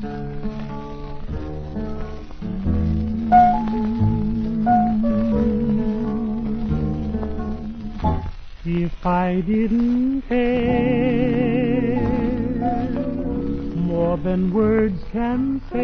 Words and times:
If 0.00 0.04
I 9.04 9.42
didn't 9.44 10.22
care 10.28 12.00
more 13.74 14.16
than 14.18 14.52
words 14.52 15.02
can 15.10 15.60
say, 15.72 15.78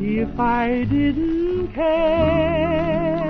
if 0.00 0.38
I 0.38 0.84
didn't 0.84 1.72
care, 1.72 3.24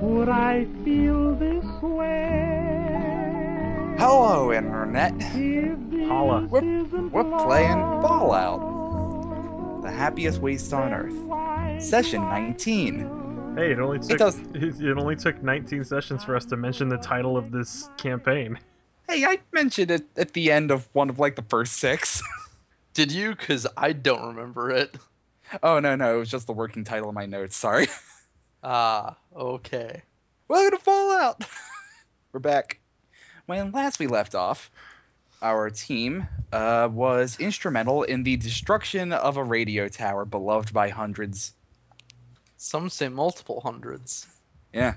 would 0.00 0.28
I 0.28 0.66
feel 0.84 1.36
this 1.36 1.64
way? 1.82 2.32
Hello, 3.98 4.50
Internet. 4.52 4.71
If 4.94 6.08
Holla. 6.08 6.46
We're, 6.50 6.84
we're 6.84 7.44
playing 7.44 7.78
Fallout. 8.02 9.82
The 9.82 9.90
happiest 9.90 10.40
waste 10.40 10.72
on 10.74 10.92
Earth. 10.92 11.82
Session 11.82 12.20
19. 12.22 13.54
Hey, 13.56 13.72
it 13.72 13.78
only 13.78 13.98
took 14.00 14.18
does- 14.18 14.38
it, 14.54 14.80
it 14.80 14.98
only 14.98 15.16
took 15.16 15.42
19 15.42 15.84
sessions 15.84 16.22
for 16.24 16.36
us 16.36 16.44
to 16.46 16.56
mention 16.56 16.88
the 16.90 16.98
title 16.98 17.36
of 17.38 17.50
this 17.50 17.88
campaign. 17.96 18.58
Hey, 19.08 19.24
I 19.24 19.38
mentioned 19.52 19.90
it 19.90 20.04
at 20.16 20.34
the 20.34 20.52
end 20.52 20.70
of 20.70 20.86
one 20.92 21.08
of 21.08 21.18
like 21.18 21.36
the 21.36 21.42
first 21.42 21.74
six. 21.74 22.22
Did 22.94 23.12
you? 23.12 23.30
Because 23.30 23.66
I 23.76 23.92
don't 23.94 24.34
remember 24.36 24.70
it. 24.72 24.94
oh, 25.62 25.80
no, 25.80 25.96
no, 25.96 26.16
it 26.16 26.18
was 26.18 26.30
just 26.30 26.46
the 26.46 26.52
working 26.52 26.84
title 26.84 27.08
of 27.08 27.14
my 27.14 27.24
notes. 27.26 27.56
Sorry. 27.56 27.86
Ah, 28.62 29.16
okay. 29.34 30.02
Welcome 30.48 30.78
to 30.78 30.84
Fallout. 30.84 31.42
We're 32.32 32.40
back. 32.40 32.78
When 33.52 33.70
last 33.70 33.98
we 33.98 34.06
left 34.06 34.34
off, 34.34 34.70
our 35.42 35.68
team 35.68 36.26
uh, 36.54 36.88
was 36.90 37.38
instrumental 37.38 38.02
in 38.02 38.22
the 38.22 38.38
destruction 38.38 39.12
of 39.12 39.36
a 39.36 39.44
radio 39.44 39.88
tower 39.88 40.24
beloved 40.24 40.72
by 40.72 40.88
hundreds. 40.88 41.52
Some 42.56 42.88
say 42.88 43.10
multiple 43.10 43.60
hundreds. 43.60 44.26
Yeah. 44.72 44.94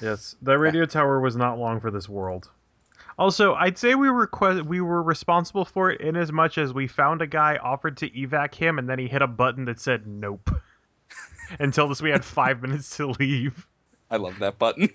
Yes, 0.00 0.36
that 0.42 0.58
radio 0.60 0.86
tower 0.86 1.18
was 1.18 1.34
not 1.34 1.58
long 1.58 1.80
for 1.80 1.90
this 1.90 2.08
world. 2.08 2.48
Also, 3.18 3.54
I'd 3.54 3.78
say 3.78 3.96
we 3.96 4.10
were 4.10 4.28
que- 4.28 4.62
we 4.62 4.80
were 4.80 5.02
responsible 5.02 5.64
for 5.64 5.90
it 5.90 6.00
in 6.00 6.14
as 6.14 6.30
much 6.30 6.56
as 6.56 6.72
we 6.72 6.86
found 6.86 7.20
a 7.20 7.26
guy, 7.26 7.56
offered 7.56 7.96
to 7.96 8.10
evac 8.10 8.54
him, 8.54 8.78
and 8.78 8.88
then 8.88 9.00
he 9.00 9.08
hit 9.08 9.22
a 9.22 9.26
button 9.26 9.64
that 9.64 9.80
said 9.80 10.06
nope. 10.06 10.48
and 11.58 11.74
told 11.74 11.90
us 11.90 12.00
we 12.00 12.10
had 12.10 12.24
five 12.24 12.62
minutes 12.62 12.96
to 12.98 13.08
leave. 13.08 13.66
I 14.08 14.18
love 14.18 14.38
that 14.38 14.56
button. 14.56 14.90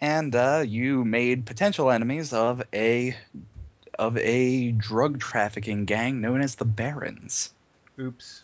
And 0.00 0.34
uh, 0.34 0.64
you 0.66 1.04
made 1.04 1.46
potential 1.46 1.90
enemies 1.90 2.32
of 2.32 2.62
a 2.72 3.16
of 3.98 4.18
a 4.18 4.72
drug 4.72 5.20
trafficking 5.20 5.86
gang 5.86 6.20
known 6.20 6.42
as 6.42 6.56
the 6.56 6.66
Barons. 6.66 7.50
Oops. 7.98 8.42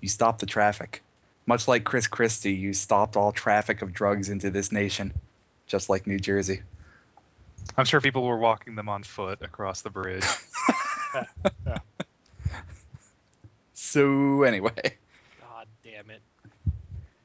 You 0.00 0.08
stopped 0.08 0.40
the 0.40 0.46
traffic. 0.46 1.02
Much 1.46 1.68
like 1.68 1.84
Chris 1.84 2.06
Christie, 2.06 2.54
you 2.54 2.72
stopped 2.72 3.16
all 3.16 3.30
traffic 3.30 3.82
of 3.82 3.92
drugs 3.92 4.28
into 4.28 4.50
this 4.50 4.72
nation, 4.72 5.12
just 5.66 5.88
like 5.88 6.06
New 6.06 6.18
Jersey. 6.18 6.62
I'm 7.76 7.84
sure 7.84 8.00
people 8.00 8.24
were 8.24 8.38
walking 8.38 8.74
them 8.74 8.88
on 8.88 9.02
foot 9.02 9.40
across 9.42 9.82
the 9.82 9.90
bridge. 9.90 10.24
So 13.94 14.42
anyway, 14.42 14.96
God 15.40 15.68
damn 15.84 16.10
it. 16.10 16.20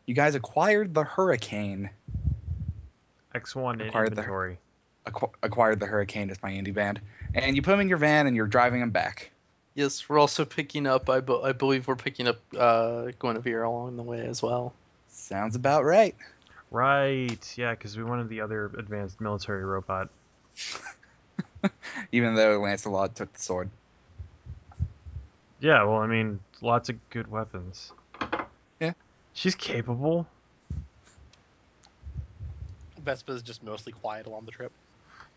you 0.06 0.14
guys 0.14 0.36
acquired 0.36 0.94
the 0.94 1.04
Hurricane. 1.04 1.90
X1 3.36 3.82
in 3.82 3.88
Acquired 3.88 4.16
the- 4.16 4.24
Acqu- 5.06 5.32
acquired 5.42 5.80
the 5.80 5.86
Hurricane 5.86 6.30
as 6.30 6.42
my 6.44 6.52
indie 6.52 6.74
band, 6.74 7.00
and 7.34 7.56
you 7.56 7.62
put 7.62 7.72
them 7.72 7.80
in 7.80 7.90
your 7.90 7.98
van 7.98 8.28
and 8.28 8.36
you're 8.36 8.48
driving 8.48 8.80
them 8.82 8.92
back. 8.92 9.32
Yes, 9.76 10.08
we're 10.10 10.20
also 10.20 10.46
picking 10.46 10.86
up. 10.86 11.10
I, 11.10 11.22
be- 11.22 11.40
I 11.44 11.54
believe 11.54 11.88
we're 11.88 11.96
picking 11.96 12.28
up 12.28 12.38
uh, 12.58 13.12
Guinevere 13.20 13.64
along 13.64 13.96
the 13.98 14.04
way 14.04 14.26
as 14.26 14.42
well. 14.42 14.74
Sounds 15.10 15.56
about 15.56 15.86
right. 15.86 16.16
Right, 16.72 17.54
yeah, 17.58 17.72
because 17.72 17.98
we 17.98 18.04
wanted 18.04 18.30
the 18.30 18.42
other 18.42 18.66
advanced 18.78 19.22
military 19.22 19.64
robot. 19.64 20.10
Even 22.12 22.36
though 22.36 22.60
Lancelot 22.60 23.16
took 23.16 23.32
the 23.34 23.40
sword. 23.42 23.70
Yeah, 25.60 25.84
well, 25.84 25.98
I 25.98 26.08
mean, 26.08 26.40
lots 26.62 26.90
of 26.90 26.98
good 27.10 27.30
weapons. 27.30 27.92
Yeah. 28.80 28.94
She's 29.34 29.56
capable. 29.56 30.28
Vespa's 33.10 33.42
just 33.42 33.64
mostly 33.64 33.92
quiet 33.92 34.28
along 34.28 34.46
the 34.46 34.52
trip 34.52 34.72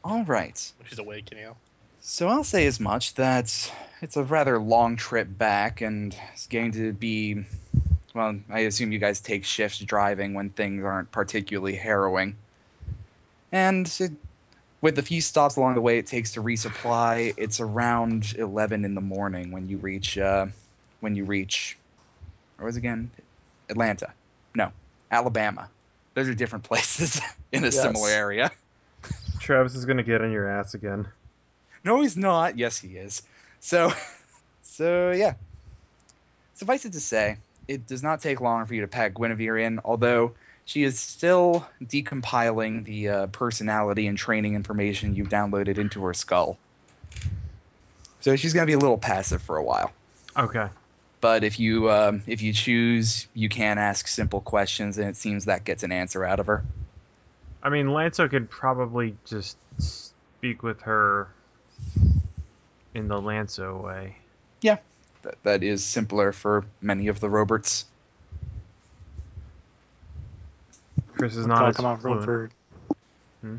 All 0.05 0.25
right. 0.25 0.73
when 0.79 0.89
she's 0.89 0.99
awake, 0.99 1.31
you 1.31 1.41
know. 1.41 1.57
So 2.03 2.29
I'll 2.29 2.45
say 2.45 2.67
as 2.67 2.79
much 2.79 3.15
that 3.15 3.73
it's 4.03 4.17
a 4.19 4.23
rather 4.23 4.59
long 4.59 4.97
trip 4.97 5.27
back, 5.39 5.81
and 5.81 6.15
it's 6.35 6.49
going 6.49 6.73
to 6.73 6.93
be. 6.93 7.47
Well, 8.15 8.39
I 8.51 8.61
assume 8.61 8.93
you 8.93 8.99
guys 8.99 9.21
take 9.21 9.47
shifts 9.47 9.79
driving 9.79 10.35
when 10.35 10.51
things 10.51 10.85
aren't 10.85 11.11
particularly 11.11 11.75
harrowing. 11.75 12.37
And 13.53 13.91
it, 13.99 14.13
with 14.83 14.97
the 14.97 15.03
few 15.03 15.23
stops 15.23 15.57
along 15.57 15.77
the 15.77 15.81
way 15.81 15.97
it 15.97 16.09
takes 16.09 16.33
to 16.33 16.43
resupply, 16.43 17.33
it's 17.39 17.61
around 17.61 18.35
11 18.37 18.85
in 18.85 18.95
the 18.95 19.01
morning 19.01 19.51
when 19.51 19.71
you 19.71 19.79
reach. 19.79 20.19
Uh, 20.19 20.49
when 21.01 21.17
you 21.17 21.25
reach. 21.25 21.79
Where 22.59 22.67
was 22.67 22.77
it 22.77 22.81
again? 22.81 23.11
Atlanta. 23.71 24.13
No, 24.55 24.73
Alabama. 25.11 25.71
Those 26.15 26.29
are 26.29 26.35
different 26.35 26.65
places 26.69 27.21
in 27.53 27.65
a 27.65 27.67
Yes. 27.67 27.83
similar 27.83 28.11
area. 28.11 28.51
Travis 29.41 29.75
is 29.75 29.85
gonna 29.85 30.03
get 30.03 30.23
on 30.23 30.31
your 30.31 30.49
ass 30.49 30.75
again. 30.75 31.09
No, 31.85 32.01
he's 32.01 32.17
not. 32.17 32.59
Yes, 32.59 32.79
he 32.79 32.97
is. 32.97 33.23
So, 33.61 33.93
so 34.63 35.11
yeah. 35.11 35.35
Suffice 36.55 36.85
it 36.85 36.93
to 36.93 37.01
say, 37.01 37.39
it 37.67 37.87
does 37.87 38.03
not 38.03 38.21
take 38.21 38.41
long 38.41 38.67
for 38.67 38.75
you 38.75 38.83
to 38.83 38.89
pack 38.89 39.15
Guinevere 39.15 39.59
in, 39.59 39.81
although 39.85 40.35
she 40.65 40.85
is 40.85 41.01
still 41.01 41.67
decompiling 41.83 42.85
the 42.85 43.09
uh, 43.09 43.27
personality 43.29 44.07
and 44.07 44.17
training 44.17 44.55
information 44.55 45.17
you've 45.17 45.29
downloaded 45.29 45.79
into 45.79 46.05
her 46.05 46.15
skull. 46.15 46.59
So 48.21 48.37
she's 48.37 48.53
gonna 48.53 48.67
be 48.67 48.75
a 48.75 48.79
little 48.79 48.99
passive 48.99 49.43
for 49.43 49.57
a 49.57 49.65
while. 49.65 49.93
Okay. 50.37 50.69
But 51.23 51.45
if 51.45 51.61
you 51.61 51.89
um, 51.89 52.25
if 52.27 52.43
you 52.43 52.53
choose, 52.53 53.29
you 53.33 53.49
can 53.49 53.79
ask 53.79 54.09
simple 54.09 54.41
questions, 54.41 54.99
and 54.99 55.09
it 55.09 55.17
seems 55.17 55.45
that 55.45 55.65
gets 55.65 55.85
an 55.85 55.93
answer 55.93 56.25
out 56.25 56.41
of 56.41 56.49
her. 56.49 56.65
I 57.63 57.71
mean, 57.71 57.87
Lanzo 57.87 58.29
could 58.29 58.51
probably 58.51 59.17
just 59.25 59.57
speak 59.79 60.65
with 60.65 60.83
her 60.83 61.29
in 62.93 63.07
the 63.07 63.15
Lanzo 63.15 63.81
way. 63.81 64.17
Yeah, 64.63 64.79
that, 65.23 65.41
that 65.45 65.63
is 65.63 65.85
simpler 65.85 66.33
for 66.33 66.65
many 66.81 67.07
of 67.07 67.21
the 67.21 67.31
Roberts. 67.31 67.85
Chris 71.17 71.37
is 71.37 71.47
not 71.47 71.69
as 71.69 71.77
Come 71.77 71.87
on, 71.87 72.01
fluent. 72.01 72.21
Rover. 72.27 72.51
Hmm? 73.43 73.57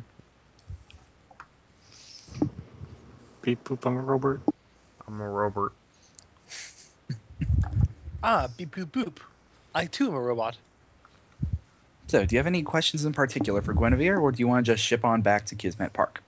Beep 3.41 3.63
boop, 3.63 3.85
I'm 3.85 3.95
a 3.95 4.01
Robert. 4.01 4.41
I'm 5.07 5.21
a 5.21 5.29
Robert. 5.29 5.71
Ah, 8.23 8.47
beep 8.57 8.71
boop 8.71 8.85
boop. 8.85 9.17
I 9.75 9.85
too 9.85 10.07
am 10.07 10.13
a 10.13 10.21
robot. 10.21 10.57
So, 12.07 12.25
do 12.25 12.35
you 12.35 12.39
have 12.39 12.47
any 12.47 12.63
questions 12.63 13.05
in 13.05 13.13
particular 13.13 13.61
for 13.61 13.73
Guinevere, 13.73 14.17
or 14.19 14.31
do 14.31 14.39
you 14.39 14.47
want 14.47 14.65
to 14.65 14.71
just 14.71 14.83
ship 14.83 15.03
on 15.03 15.21
back 15.21 15.47
to 15.47 15.55
Kismet 15.55 15.93
Park? 15.93 16.21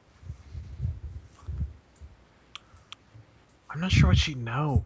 I'm 3.69 3.79
not 3.79 3.91
sure 3.91 4.09
what 4.09 4.17
she'd 4.17 4.37
know. 4.37 4.83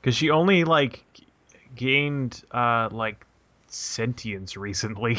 Because 0.00 0.16
she 0.16 0.30
only, 0.30 0.64
like, 0.64 1.02
g- 1.14 1.26
gained, 1.74 2.42
uh, 2.50 2.88
like, 2.92 3.24
sentience 3.68 4.56
recently. 4.56 5.16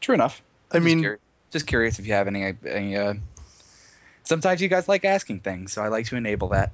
True 0.00 0.14
enough. 0.14 0.42
I 0.72 0.78
Just 0.78 0.84
mean, 0.84 1.04
curi- 1.04 1.18
just 1.52 1.66
curious 1.66 1.98
if 1.98 2.06
you 2.06 2.12
have 2.12 2.26
any. 2.26 2.54
any 2.66 2.96
uh... 2.96 3.14
Sometimes 4.24 4.60
you 4.60 4.68
guys 4.68 4.88
like 4.88 5.04
asking 5.04 5.40
things, 5.40 5.72
so 5.72 5.82
I 5.82 5.88
like 5.88 6.06
to 6.06 6.16
enable 6.16 6.48
that. 6.48 6.72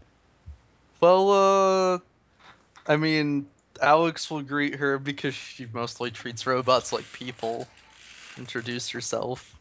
well, 1.00 1.30
uh, 1.30 1.98
I 2.86 2.96
mean, 2.96 3.46
Alex 3.80 4.30
will 4.30 4.42
greet 4.42 4.76
her 4.76 4.98
because 4.98 5.34
she 5.34 5.66
mostly 5.72 6.10
treats 6.10 6.46
robots 6.46 6.92
like 6.92 7.10
people. 7.12 7.66
Introduce 8.38 8.92
yourself. 8.92 9.56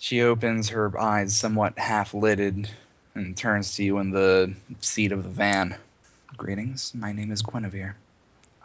She 0.00 0.22
opens 0.22 0.70
her 0.70 0.98
eyes 0.98 1.34
somewhat 1.34 1.78
half 1.78 2.14
lidded 2.14 2.68
and 3.14 3.36
turns 3.36 3.76
to 3.76 3.84
you 3.84 3.98
in 3.98 4.10
the 4.10 4.54
seat 4.80 5.12
of 5.12 5.22
the 5.22 5.28
van. 5.28 5.76
Greetings, 6.36 6.92
my 6.94 7.12
name 7.12 7.30
is 7.30 7.42
Guinevere. 7.42 7.96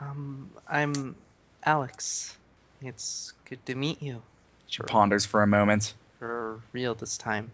Um, 0.02 0.50
I'm 0.68 1.16
Alex. 1.66 2.36
It's 2.82 3.34
good 3.50 3.66
to 3.68 3.76
meet 3.76 4.02
you. 4.02 4.22
She 4.68 4.82
ponders 4.84 5.26
for 5.26 5.44
a 5.44 5.48
moment. 5.48 5.94
For 6.20 6.60
real 6.74 6.96
this 6.96 7.18
time. 7.18 7.52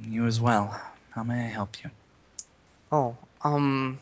You 0.00 0.26
as 0.26 0.40
well. 0.40 0.78
How 1.10 1.22
may 1.22 1.44
I 1.44 1.48
help 1.48 1.76
you? 1.82 1.90
Oh, 2.92 3.16
um, 3.42 3.98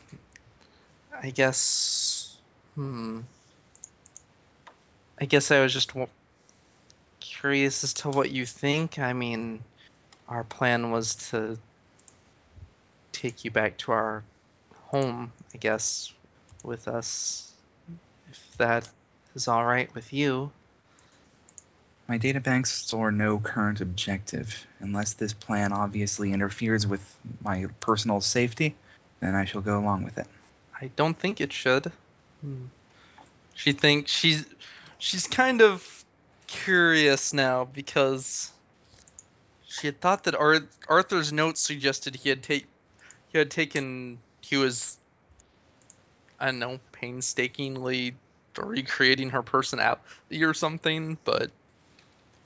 I 1.21 1.29
guess. 1.29 2.37
Hmm. 2.75 3.21
I 5.19 5.25
guess 5.25 5.51
I 5.51 5.61
was 5.61 5.73
just 5.73 5.89
w- 5.89 6.07
curious 7.19 7.83
as 7.83 7.93
to 7.95 8.09
what 8.09 8.31
you 8.31 8.45
think. 8.45 8.99
I 8.99 9.13
mean, 9.13 9.63
our 10.27 10.43
plan 10.43 10.91
was 10.91 11.15
to 11.31 11.57
take 13.11 13.45
you 13.45 13.51
back 13.51 13.77
to 13.77 13.91
our 13.91 14.23
home, 14.87 15.31
I 15.53 15.57
guess, 15.57 16.13
with 16.63 16.87
us. 16.87 17.51
If 18.29 18.57
that 18.57 18.89
is 19.35 19.47
all 19.47 19.65
right 19.65 19.93
with 19.95 20.11
you. 20.11 20.51
My 22.07 22.19
databanks 22.19 22.67
store 22.67 23.11
no 23.11 23.39
current 23.39 23.81
objective. 23.81 24.67
Unless 24.79 25.13
this 25.13 25.33
plan 25.33 25.73
obviously 25.73 26.33
interferes 26.33 26.85
with 26.85 27.17
my 27.43 27.65
personal 27.79 28.21
safety, 28.21 28.75
then 29.21 29.33
I 29.33 29.45
shall 29.45 29.61
go 29.61 29.79
along 29.79 30.03
with 30.03 30.17
it. 30.17 30.27
I 30.81 30.91
don't 30.95 31.17
think 31.17 31.41
it 31.41 31.53
should. 31.53 31.91
Hmm. 32.41 32.65
She 33.53 33.71
thinks 33.71 34.11
she's 34.11 34.45
she's 34.97 35.27
kind 35.27 35.61
of 35.61 36.03
curious 36.47 37.33
now 37.33 37.65
because 37.65 38.51
she 39.67 39.87
had 39.87 39.99
thought 39.99 40.25
that 40.25 40.35
Ar- 40.35 40.67
Arthur's 40.87 41.31
notes 41.31 41.61
suggested 41.61 42.15
he 42.15 42.29
had 42.29 42.43
take 42.43 42.65
he 43.29 43.37
had 43.37 43.49
taken 43.49 44.19
he 44.41 44.57
was 44.57 44.97
I 46.39 46.47
don't 46.47 46.59
know 46.59 46.79
painstakingly 46.91 48.15
recreating 48.57 49.31
her 49.31 49.41
personality 49.41 50.43
or 50.43 50.53
something, 50.53 51.17
but 51.23 51.51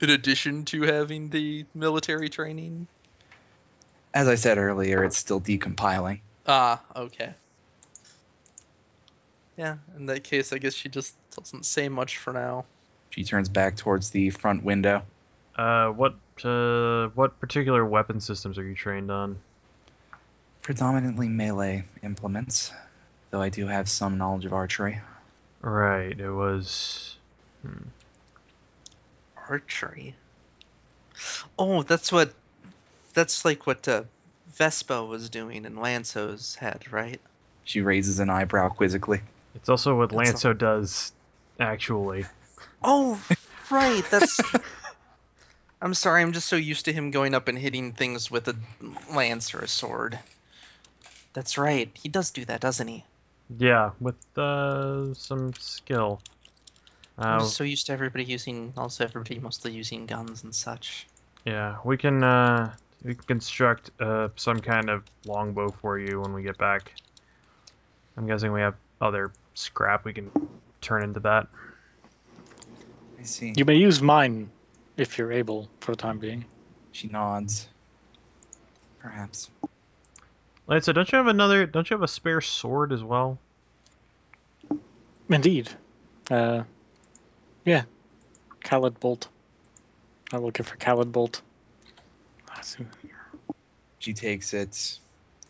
in 0.00 0.10
addition 0.10 0.64
to 0.66 0.82
having 0.82 1.28
the 1.28 1.66
military 1.74 2.28
training. 2.28 2.86
As 4.14 4.28
I 4.28 4.34
said 4.36 4.58
earlier, 4.58 5.04
it's 5.04 5.16
still 5.16 5.40
decompiling. 5.40 6.20
Ah, 6.46 6.80
okay. 6.96 7.34
Yeah, 9.60 9.76
in 9.94 10.06
that 10.06 10.24
case, 10.24 10.54
I 10.54 10.58
guess 10.58 10.72
she 10.72 10.88
just 10.88 11.14
doesn't 11.36 11.66
say 11.66 11.90
much 11.90 12.16
for 12.16 12.32
now. 12.32 12.64
She 13.10 13.24
turns 13.24 13.50
back 13.50 13.76
towards 13.76 14.08
the 14.08 14.30
front 14.30 14.64
window. 14.64 15.02
Uh, 15.54 15.88
what 15.88 16.14
uh, 16.42 17.08
what 17.08 17.38
particular 17.40 17.84
weapon 17.84 18.20
systems 18.20 18.56
are 18.56 18.64
you 18.64 18.74
trained 18.74 19.10
on? 19.10 19.38
Predominantly 20.62 21.28
melee 21.28 21.84
implements, 22.02 22.72
though 23.28 23.42
I 23.42 23.50
do 23.50 23.66
have 23.66 23.86
some 23.86 24.16
knowledge 24.16 24.46
of 24.46 24.54
archery. 24.54 24.98
Right, 25.60 26.18
it 26.18 26.30
was. 26.30 27.16
Hmm. 27.60 27.88
Archery. 29.46 30.14
Oh, 31.58 31.82
that's 31.82 32.10
what. 32.10 32.32
That's 33.12 33.44
like 33.44 33.66
what 33.66 33.86
uh, 33.86 34.04
Vespa 34.54 35.04
was 35.04 35.28
doing 35.28 35.66
in 35.66 35.76
Lance's 35.76 36.54
head, 36.54 36.90
right? 36.90 37.20
She 37.64 37.82
raises 37.82 38.20
an 38.20 38.30
eyebrow 38.30 38.70
quizzically. 38.70 39.20
It's 39.54 39.68
also 39.68 39.96
what 39.96 40.10
Lanso 40.10 40.56
does, 40.56 41.12
actually. 41.58 42.24
Oh, 42.82 43.20
right. 43.70 44.04
That's. 44.10 44.40
I'm 45.82 45.94
sorry. 45.94 46.22
I'm 46.22 46.32
just 46.32 46.48
so 46.48 46.56
used 46.56 46.84
to 46.86 46.92
him 46.92 47.10
going 47.10 47.34
up 47.34 47.48
and 47.48 47.58
hitting 47.58 47.92
things 47.92 48.30
with 48.30 48.48
a 48.48 48.56
lance 49.12 49.54
or 49.54 49.60
a 49.60 49.68
sword. 49.68 50.18
That's 51.32 51.56
right. 51.56 51.90
He 51.94 52.08
does 52.08 52.30
do 52.30 52.44
that, 52.46 52.60
doesn't 52.60 52.86
he? 52.86 53.04
Yeah, 53.58 53.90
with 54.00 54.16
uh, 54.38 55.14
some 55.14 55.52
skill. 55.54 56.20
I'm 57.18 57.38
Uh, 57.38 57.38
just 57.40 57.56
so 57.56 57.64
used 57.64 57.86
to 57.86 57.92
everybody 57.92 58.24
using, 58.24 58.72
also 58.76 59.04
everybody 59.04 59.38
mostly 59.38 59.72
using 59.72 60.06
guns 60.06 60.44
and 60.44 60.54
such. 60.54 61.06
yeah, 61.44 61.78
we 61.84 61.96
can 61.96 62.22
uh, 62.22 62.72
we 63.04 63.14
can 63.14 63.24
construct 63.24 63.90
uh, 64.00 64.28
some 64.36 64.60
kind 64.60 64.88
of 64.90 65.02
longbow 65.26 65.70
for 65.70 65.98
you 65.98 66.20
when 66.20 66.32
we 66.32 66.42
get 66.42 66.58
back. 66.58 66.92
I'm 68.16 68.26
guessing 68.26 68.52
we 68.52 68.60
have 68.60 68.74
other 69.00 69.32
scrap 69.60 70.04
we 70.04 70.12
can 70.12 70.30
turn 70.80 71.02
into 71.02 71.20
that. 71.20 71.46
I 73.18 73.22
see. 73.24 73.52
You 73.56 73.64
may 73.64 73.76
use 73.76 74.00
mine 74.00 74.50
if 74.96 75.18
you're 75.18 75.32
able 75.32 75.68
for 75.80 75.92
the 75.92 75.96
time 75.96 76.18
being. 76.18 76.44
She 76.92 77.08
nods. 77.08 77.68
Perhaps. 79.00 79.50
Lancer, 80.66 80.92
don't 80.92 81.10
you 81.10 81.18
have 81.18 81.26
another? 81.26 81.66
Don't 81.66 81.88
you 81.88 81.94
have 81.94 82.02
a 82.02 82.08
spare 82.08 82.40
sword 82.40 82.92
as 82.92 83.02
well? 83.02 83.38
Indeed. 85.28 85.68
Uh, 86.30 86.62
yeah. 87.64 87.82
Caladbolg. 88.64 89.26
I'm 90.32 90.42
looking 90.44 90.64
for 90.64 90.76
Caladbolg. 90.76 91.40
So- 92.62 92.84
She 93.98 94.12
takes 94.12 94.54
it, 94.54 94.98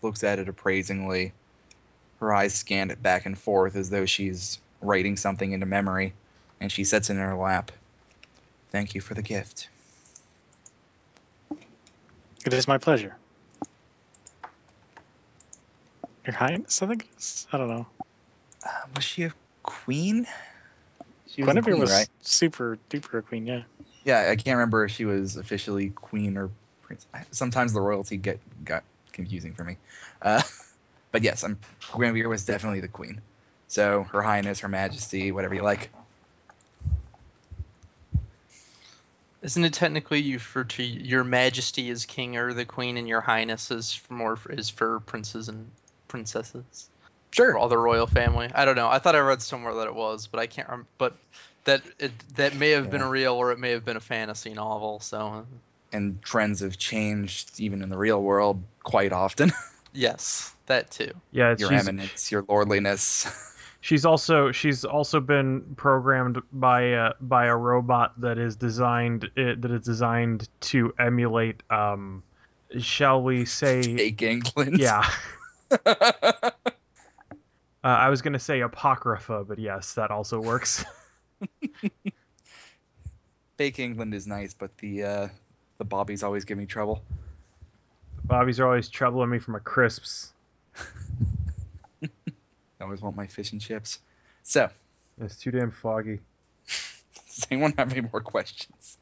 looks 0.03 0.23
at 0.25 0.39
it 0.39 0.49
appraisingly. 0.49 1.33
Her 2.21 2.35
eyes 2.35 2.55
scan 2.55 2.91
it 2.91 3.03
back 3.03 3.27
and 3.27 3.37
forth 3.37 3.77
as 3.77 3.91
though 3.91 4.07
she's 4.07 4.59
writing 4.81 5.17
something 5.17 5.53
into 5.53 5.67
memory, 5.67 6.13
and 6.61 6.71
she 6.71 6.85
sets 6.85 7.11
it 7.11 7.15
in 7.15 7.19
her 7.19 7.35
lap. 7.35 7.73
Thank 8.71 8.95
you 8.95 9.01
for 9.01 9.15
the 9.15 9.23
gift. 9.23 9.69
It 12.45 12.53
is 12.53 12.69
my 12.69 12.79
pleasure. 12.79 13.17
Your 16.27 16.35
Highness, 16.35 16.83
I 16.83 16.87
think? 16.87 17.09
I 17.53 17.59
don't 17.59 17.69
know. 17.69 17.87
Uh, 18.65 18.69
was 18.95 19.05
she 19.05 19.25
a 19.25 19.33
queen? 19.63 20.27
She 21.27 21.43
was 21.43 21.49
Guinevere 21.49 21.73
queen, 21.73 21.81
was 21.81 21.91
right? 21.91 22.09
super 22.21 22.79
duper 22.91 23.19
a 23.19 23.23
queen, 23.23 23.47
yeah. 23.47 23.63
Yeah, 24.05 24.29
I 24.31 24.37
can't 24.37 24.57
remember 24.57 24.85
if 24.85 24.91
she 24.91 25.05
was 25.05 25.37
officially 25.37 25.91
queen 25.91 26.37
or 26.37 26.51
prince. 26.83 27.07
Sometimes 27.31 27.73
the 27.73 27.81
royalty 27.81 28.17
get 28.17 28.41
got 28.65 28.85
confusing 29.13 29.55
for 29.55 29.65
me. 29.65 29.77
Uh, 30.21 30.43
yes, 31.19 31.43
I'm 31.45 31.59
Guinevere 31.93 32.29
was 32.29 32.45
definitely 32.45 32.81
the 32.81 32.89
queen. 32.89 33.21
So 33.69 34.05
Her 34.05 34.23
Highness, 34.23 34.61
Her 34.61 34.69
Majesty, 34.69 35.33
whatever 35.33 35.55
you 35.55 35.63
like. 35.63 35.91
Isn't 39.43 39.65
it 39.65 39.73
technically 39.73 40.21
you 40.21 40.35
refer 40.35 40.65
to 40.65 40.83
your 40.83 41.25
Majesty 41.25 41.89
as 41.91 42.05
king 42.05 42.37
or 42.37 42.53
the 42.53 42.65
queen, 42.65 42.97
and 42.97 43.09
your 43.09 43.21
Highness 43.21 43.71
is 43.71 43.93
for 43.95 44.15
more 44.15 44.39
is 44.51 44.69
for 44.71 45.01
princes 45.01 45.49
and 45.49 45.71
princesses 46.09 46.91
Sure. 47.33 47.57
All 47.57 47.69
the 47.69 47.79
royal 47.79 48.09
family? 48.09 48.51
I 48.53 48.65
don't 48.65 48.75
know. 48.75 48.89
I 48.89 48.99
thought 48.99 49.15
I 49.15 49.21
read 49.21 49.41
somewhere 49.41 49.75
that 49.75 49.87
it 49.87 49.95
was, 49.95 50.27
but 50.27 50.41
I 50.41 50.47
can't 50.49 50.69
remember. 50.69 50.89
But 50.99 51.15
that 51.65 51.83
it, 52.01 52.11
that 52.35 52.57
may 52.57 52.71
have 52.71 52.91
been 52.91 53.01
Yeah. 53.01 53.07
a 53.07 53.11
real 53.11 53.35
or 53.35 53.53
it 53.53 53.59
may 53.59 53.71
have 53.71 53.85
been 53.85 53.97
a 53.97 54.01
fantasy 54.01 54.53
novel. 54.53 54.99
So 54.99 55.47
And 55.93 56.21
trends 56.23 56.61
have 56.61 56.77
changed 56.77 57.61
even 57.61 57.83
in 57.83 57.89
the 57.89 57.97
real 57.97 58.21
world 58.21 58.63
quite 58.83 59.13
often. 59.13 59.53
yes, 59.93 60.55
that 60.67 60.91
too. 60.91 61.13
Yeah, 61.33 61.53
it's, 61.53 61.61
your 61.61 61.73
eminence, 61.73 62.31
your 62.31 62.45
lordliness. 62.49 63.27
she's 63.81 64.05
also 64.05 64.53
she's 64.53 64.85
also 64.85 65.21
been 65.21 65.75
programmed 65.77 66.41
by 66.53 66.93
uh, 66.93 67.13
by 67.21 67.47
a 67.47 67.57
robot 67.57 68.21
that 68.21 68.39
is 68.39 68.57
designed 68.57 69.31
it, 69.37 69.63
that 69.63 69.71
is 69.71 69.85
designed 69.85 70.49
to 70.61 70.93
emulate 70.99 71.63
um, 71.71 72.23
shall 72.79 73.23
we 73.23 73.45
say 73.45 73.83
Fake 73.97 74.23
England. 74.23 74.79
yeah. 74.79 75.09
Uh, 77.83 77.87
I 77.87 78.11
was 78.11 78.21
gonna 78.21 78.39
say 78.39 78.61
apocrypha, 78.61 79.45
but 79.45 79.59
yes, 79.59 79.95
that 79.95 80.11
also 80.11 80.39
works. 80.39 80.85
Fake 83.57 83.79
England 83.79 84.13
is 84.13 84.27
nice, 84.27 84.53
but 84.53 84.77
the 84.77 85.05
uh, 85.05 85.29
the 85.79 85.85
bobbies 85.85 86.23
always 86.23 86.45
give 86.45 86.59
me 86.59 86.67
trouble. 86.67 87.03
Bobbies 88.31 88.61
are 88.61 88.67
always 88.67 88.89
troubling 88.89 89.29
me 89.29 89.41
for 89.41 89.51
my 89.51 89.59
crisps. 89.59 90.33
I 92.01 92.09
always 92.81 93.03
want 93.03 93.17
my 93.17 93.27
fish 93.27 93.51
and 93.51 93.61
chips. 93.61 93.99
So, 94.45 94.71
It's 95.21 95.37
too 95.37 95.51
damn 95.51 95.73
foggy. 95.73 96.21
does 97.27 97.49
anyone 97.51 97.75
have 97.77 97.91
any 97.91 98.03
more 98.03 98.21
questions? 98.21 98.99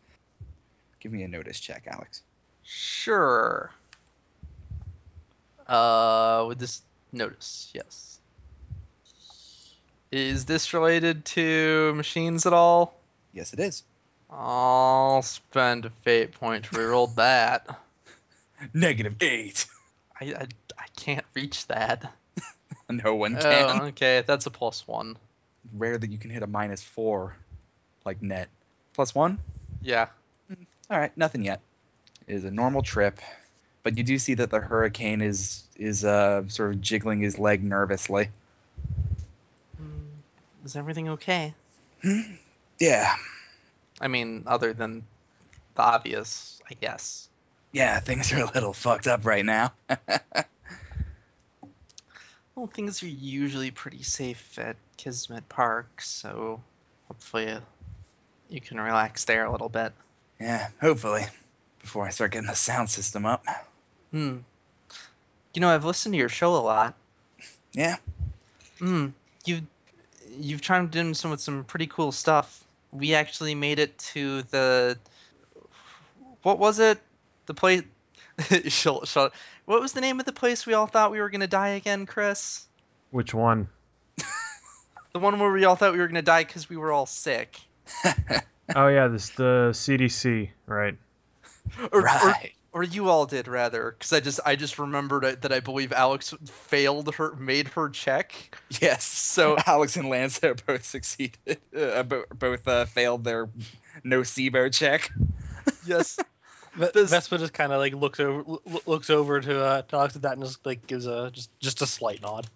Give 1.00 1.12
me 1.12 1.24
a 1.24 1.28
notice 1.28 1.60
check, 1.60 1.86
Alex. 1.92 2.22
Sure. 2.62 3.70
Uh, 5.66 6.46
with 6.48 6.58
this 6.58 6.80
notice, 7.12 7.70
yes. 7.74 8.20
Is 10.10 10.46
this 10.46 10.72
related 10.72 11.26
to 11.26 11.92
machines 11.96 12.46
at 12.46 12.54
all? 12.54 12.98
Yes, 13.34 13.52
it 13.52 13.60
is. 13.60 13.82
I'll 14.30 15.20
spend 15.20 15.84
a 15.84 15.90
fate 15.90 16.32
point 16.32 16.64
to 16.64 16.70
reroll 16.70 17.14
that. 17.16 17.78
Negative 18.74 19.14
eight. 19.20 19.66
I, 20.20 20.24
I, 20.26 20.46
I 20.78 20.86
can't 20.96 21.24
reach 21.34 21.66
that. 21.68 22.12
No 22.90 23.16
one 23.16 23.36
can. 23.36 23.82
Oh, 23.82 23.84
okay, 23.88 24.24
that's 24.26 24.46
a 24.46 24.50
plus 24.50 24.88
one. 24.88 25.18
Rare 25.74 25.98
that 25.98 26.10
you 26.10 26.16
can 26.16 26.30
hit 26.30 26.42
a 26.42 26.46
minus 26.46 26.82
four, 26.82 27.36
like 28.06 28.22
net. 28.22 28.48
Plus 28.94 29.14
one? 29.14 29.38
Yeah. 29.82 30.06
All 30.90 30.98
right, 30.98 31.14
nothing 31.14 31.44
yet. 31.44 31.60
It 32.26 32.36
is 32.36 32.44
a 32.44 32.50
normal 32.50 32.80
trip, 32.80 33.18
but 33.82 33.98
you 33.98 34.04
do 34.04 34.18
see 34.18 34.32
that 34.34 34.48
the 34.48 34.58
hurricane 34.58 35.20
is 35.20 35.64
is 35.76 36.02
uh 36.02 36.48
sort 36.48 36.70
of 36.72 36.80
jiggling 36.80 37.20
his 37.20 37.38
leg 37.38 37.62
nervously. 37.62 38.30
Hmm, 39.76 40.06
Is 40.64 40.74
everything 40.74 41.10
okay? 41.10 41.52
Yeah, 42.80 43.14
I 44.00 44.08
mean, 44.08 44.44
other 44.46 44.72
than 44.72 45.04
the 45.74 45.82
obvious, 45.82 46.60
I 46.70 46.74
guess. 46.74 47.27
Yeah, 47.72 48.00
things 48.00 48.32
are 48.32 48.40
a 48.40 48.50
little 48.52 48.72
fucked 48.72 49.06
up 49.06 49.24
right 49.24 49.44
now. 49.44 49.72
Well, 52.58 52.66
things 52.66 53.04
are 53.04 53.08
usually 53.08 53.70
pretty 53.70 54.02
safe 54.02 54.58
at 54.58 54.74
Kismet 54.96 55.48
Park, 55.48 56.02
so 56.02 56.60
hopefully 57.06 57.50
uh, 57.50 57.60
you 58.48 58.60
can 58.60 58.80
relax 58.80 59.26
there 59.26 59.44
a 59.44 59.52
little 59.52 59.68
bit. 59.68 59.92
Yeah, 60.40 60.66
hopefully. 60.80 61.22
Before 61.80 62.04
I 62.04 62.10
start 62.10 62.32
getting 62.32 62.48
the 62.48 62.56
sound 62.56 62.90
system 62.90 63.26
up. 63.26 63.46
Hmm. 64.10 64.38
You 65.54 65.60
know, 65.60 65.68
I've 65.68 65.84
listened 65.84 66.14
to 66.14 66.18
your 66.18 66.28
show 66.28 66.56
a 66.56 66.58
lot. 66.58 66.96
Yeah. 67.74 67.94
Hmm. 68.80 69.10
You've 69.44 69.62
you've 70.36 70.60
chimed 70.60 70.96
in 70.96 71.14
some 71.14 71.30
with 71.30 71.40
some 71.40 71.62
pretty 71.62 71.86
cool 71.86 72.10
stuff. 72.10 72.64
We 72.90 73.14
actually 73.14 73.54
made 73.54 73.78
it 73.78 73.96
to 73.98 74.42
the 74.42 74.98
what 76.42 76.58
was 76.58 76.80
it? 76.80 77.00
The 77.48 77.54
place. 77.54 77.82
she'll, 78.68 79.04
she'll, 79.04 79.30
what 79.64 79.80
was 79.80 79.94
the 79.94 80.00
name 80.00 80.20
of 80.20 80.26
the 80.26 80.32
place 80.32 80.64
we 80.64 80.74
all 80.74 80.86
thought 80.86 81.10
we 81.10 81.20
were 81.20 81.30
gonna 81.30 81.48
die 81.48 81.70
again, 81.70 82.06
Chris? 82.06 82.66
Which 83.10 83.34
one? 83.34 83.68
The 85.14 85.20
one 85.20 85.40
where 85.40 85.50
we 85.50 85.64
all 85.64 85.74
thought 85.74 85.94
we 85.94 85.98
were 85.98 86.06
gonna 86.06 86.20
die 86.20 86.44
because 86.44 86.68
we 86.68 86.76
were 86.76 86.92
all 86.92 87.06
sick. 87.06 87.58
Oh 88.76 88.88
yeah, 88.88 89.08
this 89.08 89.30
the 89.30 89.70
CDC, 89.72 90.50
right? 90.66 90.96
Or, 91.90 92.00
or, 92.00 92.02
right. 92.02 92.52
or 92.72 92.82
you 92.82 93.08
all 93.08 93.24
did 93.24 93.48
rather, 93.48 93.92
because 93.92 94.12
I 94.12 94.20
just 94.20 94.40
I 94.44 94.56
just 94.56 94.78
remembered 94.78 95.40
that 95.40 95.52
I 95.52 95.60
believe 95.60 95.92
Alex 95.92 96.34
failed 96.44 97.14
her, 97.14 97.34
made 97.36 97.68
her 97.68 97.88
check. 97.88 98.58
Yes. 98.80 99.04
So 99.04 99.56
Alex 99.66 99.96
and 99.96 100.10
Lance 100.10 100.40
have 100.40 100.66
both 100.66 100.84
succeeded. 100.84 101.58
Uh, 101.74 102.02
both 102.02 102.68
uh, 102.68 102.84
failed 102.84 103.24
their 103.24 103.48
nocebo 104.04 104.70
check. 104.72 105.10
yes, 105.86 106.18
Ve- 106.78 106.90
This- 106.94 107.10
Vespa 107.10 107.38
just 107.38 107.52
kind 107.52 107.72
of 107.72 107.78
like 107.78 107.94
looks 107.94 108.20
over 108.20 108.58
looks 108.86 109.10
over 109.10 109.40
to 109.40 109.60
uh, 109.64 109.82
to 109.82 109.98
at 109.98 110.22
that 110.22 110.32
and 110.34 110.42
just 110.42 110.64
like 110.64 110.86
gives 110.86 111.06
a 111.06 111.30
just 111.32 111.50
just 111.60 111.82
a 111.82 111.86
slight 111.86 112.22
nod. 112.22 112.46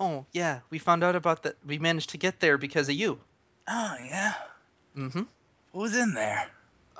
Oh 0.00 0.26
yeah, 0.32 0.60
we 0.70 0.78
found 0.78 1.04
out 1.04 1.14
about 1.16 1.44
that. 1.44 1.56
We 1.64 1.78
managed 1.78 2.10
to 2.10 2.18
get 2.18 2.40
there 2.40 2.58
because 2.58 2.88
of 2.88 2.96
you. 2.96 3.18
Oh 3.68 3.94
yeah. 4.04 4.34
Mm-hmm. 4.96 5.22
What 5.72 5.80
was 5.82 5.96
in 5.96 6.14
there? 6.14 6.46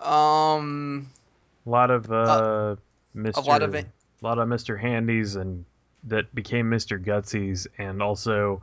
Um, 0.00 1.11
A 1.66 1.71
lot 1.71 1.90
of 1.90 2.11
uh, 2.11 2.76
Mr. 3.16 3.37
a 3.37 3.40
lot 3.40 3.62
of 3.62 3.75
it- 3.75 3.87
a 4.23 4.25
lot 4.26 4.38
of 4.38 4.49
Mr. 4.49 4.80
Handies 4.80 5.37
and 5.37 5.64
that 6.04 6.35
became 6.35 6.71
Mr. 6.71 7.02
Gutsies, 7.02 7.66
and 7.78 8.02
also 8.02 8.62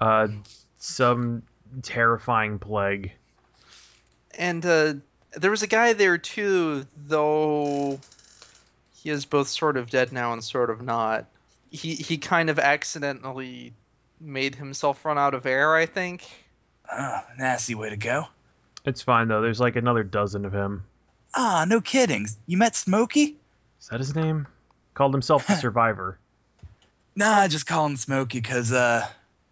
uh, 0.00 0.28
some 0.78 1.42
terrifying 1.82 2.58
plague. 2.58 3.12
and 4.38 4.64
uh, 4.66 4.94
there 5.36 5.50
was 5.50 5.62
a 5.62 5.66
guy 5.66 5.92
there 5.92 6.18
too, 6.18 6.86
though. 7.06 8.00
He 9.02 9.10
is 9.10 9.24
both 9.24 9.48
sort 9.48 9.76
of 9.76 9.90
dead 9.90 10.12
now 10.12 10.32
and 10.32 10.42
sort 10.42 10.70
of 10.70 10.82
not. 10.82 11.26
He 11.70 11.94
he 11.94 12.18
kind 12.18 12.50
of 12.50 12.58
accidentally 12.58 13.72
made 14.20 14.54
himself 14.54 15.04
run 15.04 15.18
out 15.18 15.34
of 15.34 15.46
air. 15.46 15.74
I 15.74 15.86
think. 15.86 16.28
Oh, 16.90 17.20
nasty 17.38 17.74
way 17.74 17.90
to 17.90 17.96
go. 17.96 18.26
It's 18.84 19.02
fine 19.02 19.28
though. 19.28 19.42
There's 19.42 19.60
like 19.60 19.76
another 19.76 20.02
dozen 20.04 20.44
of 20.44 20.52
him. 20.52 20.84
Ah, 21.34 21.66
no 21.68 21.80
kidding. 21.80 22.26
You 22.46 22.56
met 22.56 22.74
Smokey? 22.74 23.36
Is 23.80 23.88
that 23.88 24.00
his 24.00 24.14
name? 24.14 24.46
Called 24.94 25.12
himself 25.12 25.46
the 25.48 25.54
Survivor. 25.56 26.18
Nah, 27.14 27.32
I 27.32 27.48
just 27.48 27.66
call 27.66 27.86
him 27.86 27.96
Smokey 27.96 28.40
because 28.40 28.72
uh, 28.72 29.06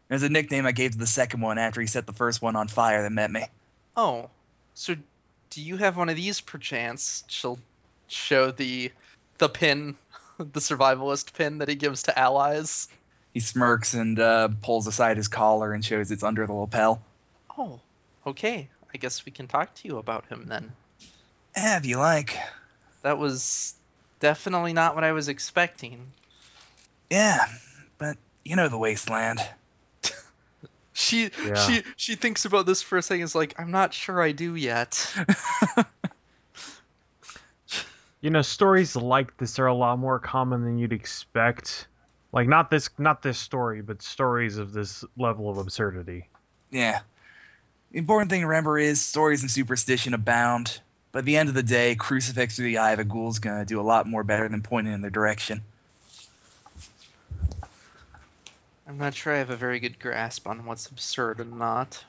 there's 0.09 0.23
a 0.23 0.29
nickname 0.29 0.67
I 0.67 0.73
gave 0.73 0.93
to 0.93 0.99
the 0.99 1.07
second 1.07 1.41
one 1.41 1.59
after 1.59 1.81
he 1.81 1.87
set 1.87 2.07
the 2.07 2.13
first 2.13 2.41
one 2.41 2.57
on 2.57 2.69
fire 2.69 3.03
that 3.03 3.13
met 3.13 3.31
me. 3.31 3.45
Oh, 3.97 4.31
so 4.75 4.97
do 5.55 5.63
you 5.63 5.77
have 5.77 5.97
one 5.97 6.09
of 6.09 6.17
these 6.17 6.41
perchance? 6.41 7.23
She'll 7.29 7.61
show 8.09 8.51
the 8.51 8.91
the 9.39 9.49
pin, 9.49 9.97
the 10.39 10.61
survivalist 10.61 11.33
pin 11.35 11.59
that 11.59 11.69
he 11.69 11.77
gives 11.77 12.05
to 12.05 12.19
allies. 12.19 12.89
He 13.33 13.41
smirks 13.41 13.95
and 13.95 14.19
uh, 14.19 14.49
pulls 14.63 14.87
aside 14.87 15.17
his 15.17 15.29
collar 15.29 15.73
and 15.73 15.85
shows 15.85 16.11
it's 16.11 16.23
under 16.23 16.47
the 16.47 16.53
lapel. 16.53 17.03
Oh, 17.57 17.81
okay. 18.27 18.69
I 18.93 18.97
guess 18.99 19.25
we 19.25 19.33
can 19.33 19.49
talk 19.49 19.75
to 19.75 19.89
you 19.89 19.99
about 19.99 20.27
him 20.27 20.47
then. 20.49 20.73
Eh, 21.55 21.77
if 21.77 21.87
you 21.87 21.99
like. 21.99 22.37
That 23.03 23.19
was 23.19 23.75
definitely 24.21 24.73
not 24.73 24.95
what 24.95 25.05
I 25.05 25.13
was 25.13 25.29
expecting. 25.29 26.13
Yeah, 27.11 27.45
but 27.99 28.17
you 28.45 28.57
know 28.57 28.69
the 28.69 28.79
wasteland. 28.79 29.41
She 30.95 31.31
Yeah. 31.45 31.55
she 31.55 31.83
she 31.97 32.15
thinks 32.15 32.45
about 32.45 32.67
this 32.67 32.81
for 32.81 32.97
a 32.97 33.03
second. 33.03 33.25
Is 33.25 33.35
like, 33.35 33.55
I'm 33.59 33.71
not 33.71 33.93
sure 33.93 34.23
I 34.23 34.33
do 34.33 34.55
yet. 34.55 35.15
You 38.21 38.31
know, 38.31 38.41
stories 38.41 38.97
like 38.97 39.37
this 39.37 39.59
are 39.59 39.67
a 39.67 39.75
lot 39.75 39.99
more 39.99 40.19
common 40.19 40.65
than 40.65 40.79
you'd 40.79 40.95
expect. 40.95 41.87
Like 42.33 42.49
not 42.49 42.71
this 42.71 42.89
not 42.97 43.21
this 43.21 43.37
story, 43.39 43.83
but 43.83 44.01
stories 44.01 44.57
of 44.57 44.73
this 44.73 45.05
level 45.19 45.51
of 45.51 45.59
absurdity. 45.59 46.31
Yeah. 46.71 47.01
The 47.93 47.99
important 47.99 48.31
thing 48.31 48.41
to 48.41 48.47
remember 48.47 48.79
is 48.79 48.99
stories 49.03 49.43
and 49.43 49.51
superstition 49.51 50.15
abound. 50.15 50.81
But 51.13 51.19
at 51.19 51.25
the 51.27 51.37
end 51.37 51.51
of 51.51 51.55
the 51.55 51.63
day, 51.63 51.97
crucifix 51.97 52.57
through 52.57 52.65
the 52.65 52.79
eye 52.79 52.93
of 52.93 52.99
a 52.99 53.05
ghoul's 53.05 53.41
gonna 53.41 53.67
do 53.67 53.79
a 53.79 53.83
lot 53.83 54.07
more 54.09 54.25
better 54.25 54.49
than 54.49 54.63
pointing 54.63 54.95
in 54.95 55.03
their 55.03 55.11
direction. 55.11 55.61
I'm 58.87 58.99
not 58.99 59.15
sure 59.15 59.35
I 59.35 59.39
have 59.39 59.51
a 59.51 59.57
very 59.57 59.81
good 59.81 59.99
grasp 59.99 60.47
on 60.47 60.67
what's 60.67 60.87
absurd 60.87 61.41
and 61.41 61.59
not. 61.59 62.05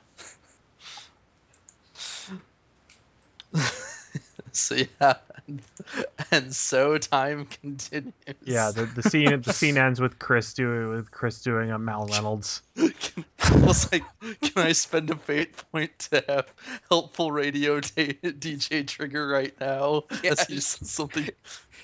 so 4.52 4.74
yeah, 5.00 5.14
and, 5.46 5.62
and 6.30 6.54
so 6.54 6.98
time 6.98 7.46
continues. 7.46 8.12
Yeah, 8.44 8.70
the, 8.72 8.84
the 8.86 9.02
scene 9.02 9.40
the 9.40 9.52
scene 9.52 9.78
ends 9.78 10.00
with 10.00 10.18
Chris 10.18 10.54
doing 10.54 10.90
with 10.90 11.10
Chris 11.10 11.42
doing 11.42 11.70
a 11.70 11.78
Mal 11.78 12.06
Reynolds. 12.06 12.62
Can, 12.76 13.24
I 13.42 13.66
was 13.66 13.90
like, 13.92 14.04
can 14.20 14.52
I 14.56 14.72
spend 14.72 15.10
a 15.10 15.16
fate 15.16 15.56
point 15.72 15.98
to 16.10 16.24
have 16.28 16.46
helpful 16.90 17.32
radio 17.32 17.80
t- 17.80 18.18
DJ 18.22 18.86
trigger 18.86 19.26
right 19.26 19.58
now? 19.60 20.04
As 20.10 20.46
he 20.46 20.54
Yes. 20.54 20.66
says 20.66 20.90
something. 20.90 21.28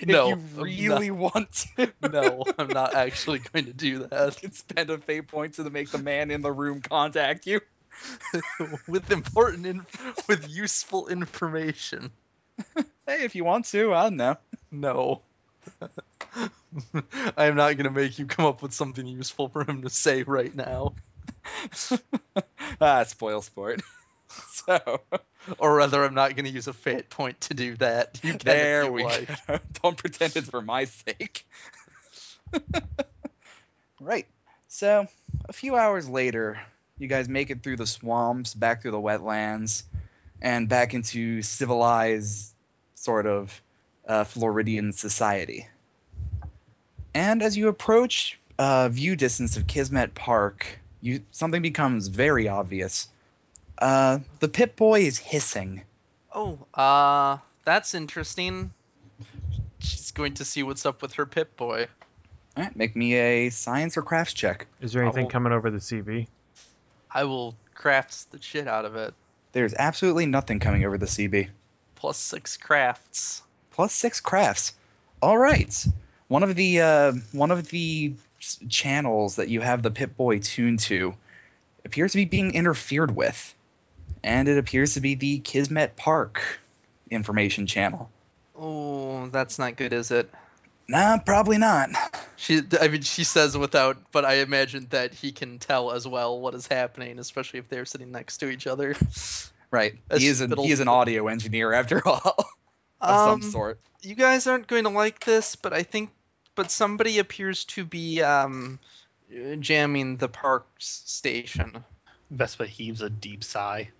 If 0.02 0.08
No, 0.08 0.28
you 0.28 0.36
really 0.62 1.10
want 1.12 1.52
to, 1.76 1.92
no, 2.00 2.44
I'm 2.58 2.72
not 2.72 2.94
actually 2.94 3.38
going 3.38 3.66
to 3.66 3.72
do 3.72 4.00
that. 4.00 4.34
you 4.34 4.40
can 4.48 4.52
spend 4.52 4.90
a 4.90 4.98
fate 4.98 5.28
point 5.28 5.54
to 5.54 5.70
make 5.70 5.90
the 5.90 5.98
man 5.98 6.30
in 6.30 6.42
the 6.42 6.52
room 6.52 6.80
contact 6.80 7.46
you. 7.46 7.60
with 8.88 9.10
important, 9.12 9.66
in- 9.66 9.86
with 10.28 10.48
useful 10.48 11.08
information. 11.08 12.10
Hey, 13.06 13.24
if 13.24 13.34
you 13.34 13.44
want 13.44 13.66
to, 13.66 13.92
I 13.94 14.04
don't 14.04 14.16
know. 14.16 14.36
No. 14.70 15.22
I 17.36 17.46
am 17.46 17.56
not 17.56 17.76
going 17.76 17.84
to 17.84 17.90
make 17.90 18.18
you 18.18 18.26
come 18.26 18.46
up 18.46 18.62
with 18.62 18.72
something 18.72 19.06
useful 19.06 19.48
for 19.48 19.62
him 19.64 19.82
to 19.82 19.90
say 19.90 20.22
right 20.22 20.54
now. 20.54 20.94
ah, 22.80 23.04
spoil 23.04 23.42
sport. 23.42 23.82
so 24.28 25.00
Or 25.58 25.74
rather, 25.74 26.04
I'm 26.04 26.14
not 26.14 26.36
going 26.36 26.44
to 26.44 26.50
use 26.50 26.68
a 26.68 26.72
fate 26.72 27.10
point 27.10 27.40
to 27.42 27.54
do 27.54 27.76
that. 27.76 28.20
You 28.22 28.30
can 28.30 28.38
there 28.44 28.84
you 28.84 28.92
we 28.92 29.04
like. 29.04 29.28
go. 29.46 29.58
Don't 29.82 29.96
pretend 29.96 30.36
it's 30.36 30.48
for 30.48 30.62
my 30.62 30.84
sake. 30.84 31.46
right. 34.00 34.26
So 34.68 35.06
a 35.48 35.52
few 35.52 35.76
hours 35.76 36.08
later, 36.08 36.60
you 36.98 37.08
guys 37.08 37.28
make 37.28 37.50
it 37.50 37.62
through 37.62 37.76
the 37.76 37.86
swamps, 37.86 38.54
back 38.54 38.82
through 38.82 38.92
the 38.92 39.00
wetlands, 39.00 39.82
and 40.40 40.68
back 40.68 40.94
into 40.94 41.42
civilized 41.42 42.52
sort 42.94 43.26
of 43.26 43.60
uh, 44.06 44.24
Floridian 44.24 44.92
society. 44.92 45.66
And 47.14 47.42
as 47.42 47.56
you 47.56 47.68
approach 47.68 48.38
uh, 48.58 48.88
view 48.88 49.16
distance 49.16 49.56
of 49.56 49.66
Kismet 49.66 50.14
Park, 50.14 50.78
you 51.00 51.22
something 51.30 51.62
becomes 51.62 52.08
very 52.08 52.48
obvious. 52.48 53.08
Uh, 53.78 54.18
the 54.40 54.48
Pip 54.48 54.76
Boy 54.76 55.00
is 55.02 55.18
hissing. 55.18 55.82
Oh, 56.34 56.58
uh, 56.74 57.38
that's 57.64 57.94
interesting. 57.94 58.72
She's 59.78 60.12
going 60.12 60.34
to 60.34 60.44
see 60.44 60.62
what's 60.62 60.86
up 60.86 61.02
with 61.02 61.14
her 61.14 61.26
Pip 61.26 61.56
Boy. 61.56 61.88
All 62.56 62.64
right, 62.64 62.76
make 62.76 62.94
me 62.94 63.14
a 63.14 63.50
science 63.50 63.96
or 63.96 64.02
crafts 64.02 64.34
check. 64.34 64.66
Is 64.80 64.92
there 64.92 65.02
anything 65.02 65.26
Oh. 65.26 65.30
coming 65.30 65.52
over 65.52 65.70
the 65.70 65.78
CB? 65.78 66.28
I 67.10 67.24
will 67.24 67.54
crafts 67.74 68.24
the 68.24 68.40
shit 68.40 68.68
out 68.68 68.84
of 68.84 68.94
it. 68.96 69.14
There's 69.52 69.74
absolutely 69.74 70.26
nothing 70.26 70.60
coming 70.60 70.84
over 70.84 70.96
the 70.98 71.06
CB. 71.06 71.48
Plus 71.96 72.16
six 72.18 72.56
crafts. 72.56 73.42
Plus 73.70 73.92
six 73.92 74.20
crafts. 74.20 74.74
All 75.20 75.36
right. 75.36 75.86
One 76.28 76.42
of 76.42 76.54
the 76.54 76.80
uh, 76.80 77.12
one 77.32 77.50
of 77.50 77.68
the 77.68 78.14
channels 78.68 79.36
that 79.36 79.48
you 79.48 79.60
have 79.60 79.82
the 79.82 79.90
Pip 79.90 80.16
Boy 80.16 80.38
tuned 80.38 80.80
to 80.80 81.14
appears 81.84 82.12
to 82.12 82.18
be 82.18 82.24
being 82.24 82.54
interfered 82.54 83.14
with, 83.14 83.54
and 84.24 84.48
it 84.48 84.58
appears 84.58 84.94
to 84.94 85.00
be 85.00 85.14
the 85.14 85.38
Kismet 85.38 85.96
Park 85.96 86.42
information 87.10 87.66
channel. 87.66 88.10
Oh, 88.56 89.26
that's 89.28 89.58
not 89.58 89.76
good, 89.76 89.92
is 89.92 90.10
it? 90.10 90.30
Nah, 90.88 91.18
probably 91.18 91.58
not. 91.58 91.90
She, 92.36 92.60
I 92.80 92.88
mean, 92.88 93.02
she 93.02 93.24
says 93.24 93.56
without, 93.56 93.96
but 94.10 94.24
I 94.24 94.34
imagine 94.38 94.88
that 94.90 95.14
he 95.14 95.30
can 95.32 95.58
tell 95.58 95.92
as 95.92 96.06
well 96.06 96.40
what 96.40 96.54
is 96.54 96.66
happening, 96.66 97.18
especially 97.18 97.60
if 97.60 97.68
they're 97.68 97.84
sitting 97.84 98.10
next 98.10 98.38
to 98.38 98.50
each 98.50 98.66
other. 98.66 98.96
Right. 99.70 99.94
That's 100.08 100.20
He 100.22 100.28
is 100.28 100.40
an, 100.40 100.52
he 100.58 100.70
is 100.70 100.80
an 100.80 100.88
audio 100.88 101.28
engineer 101.28 101.72
after 101.72 102.06
all, 102.06 102.36
of 103.00 103.10
Um, 103.10 103.42
some 103.42 103.50
sort. 103.50 103.80
you 104.02 104.14
guys 104.14 104.46
aren't 104.46 104.66
going 104.66 104.84
to 104.84 104.90
like 104.90 105.24
this, 105.24 105.56
but 105.56 105.72
I 105.72 105.82
think, 105.84 106.10
but 106.54 106.70
somebody 106.70 107.18
appears 107.20 107.64
to 107.66 107.84
be 107.84 108.20
um, 108.20 108.78
jamming 109.60 110.16
the 110.18 110.28
park 110.28 110.66
station. 110.78 111.84
Vespa 112.30 112.66
heaves 112.66 113.00
a 113.02 113.08
deep 113.08 113.44
sigh. 113.44 113.90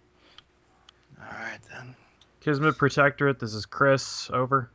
All 1.23 1.38
right 1.38 1.61
then. 1.71 1.95
Kismet 2.41 2.76
Protectorate, 2.76 3.38
this 3.38 3.55
is 3.55 3.67
Chris. 3.67 4.29
Over. 4.31 4.71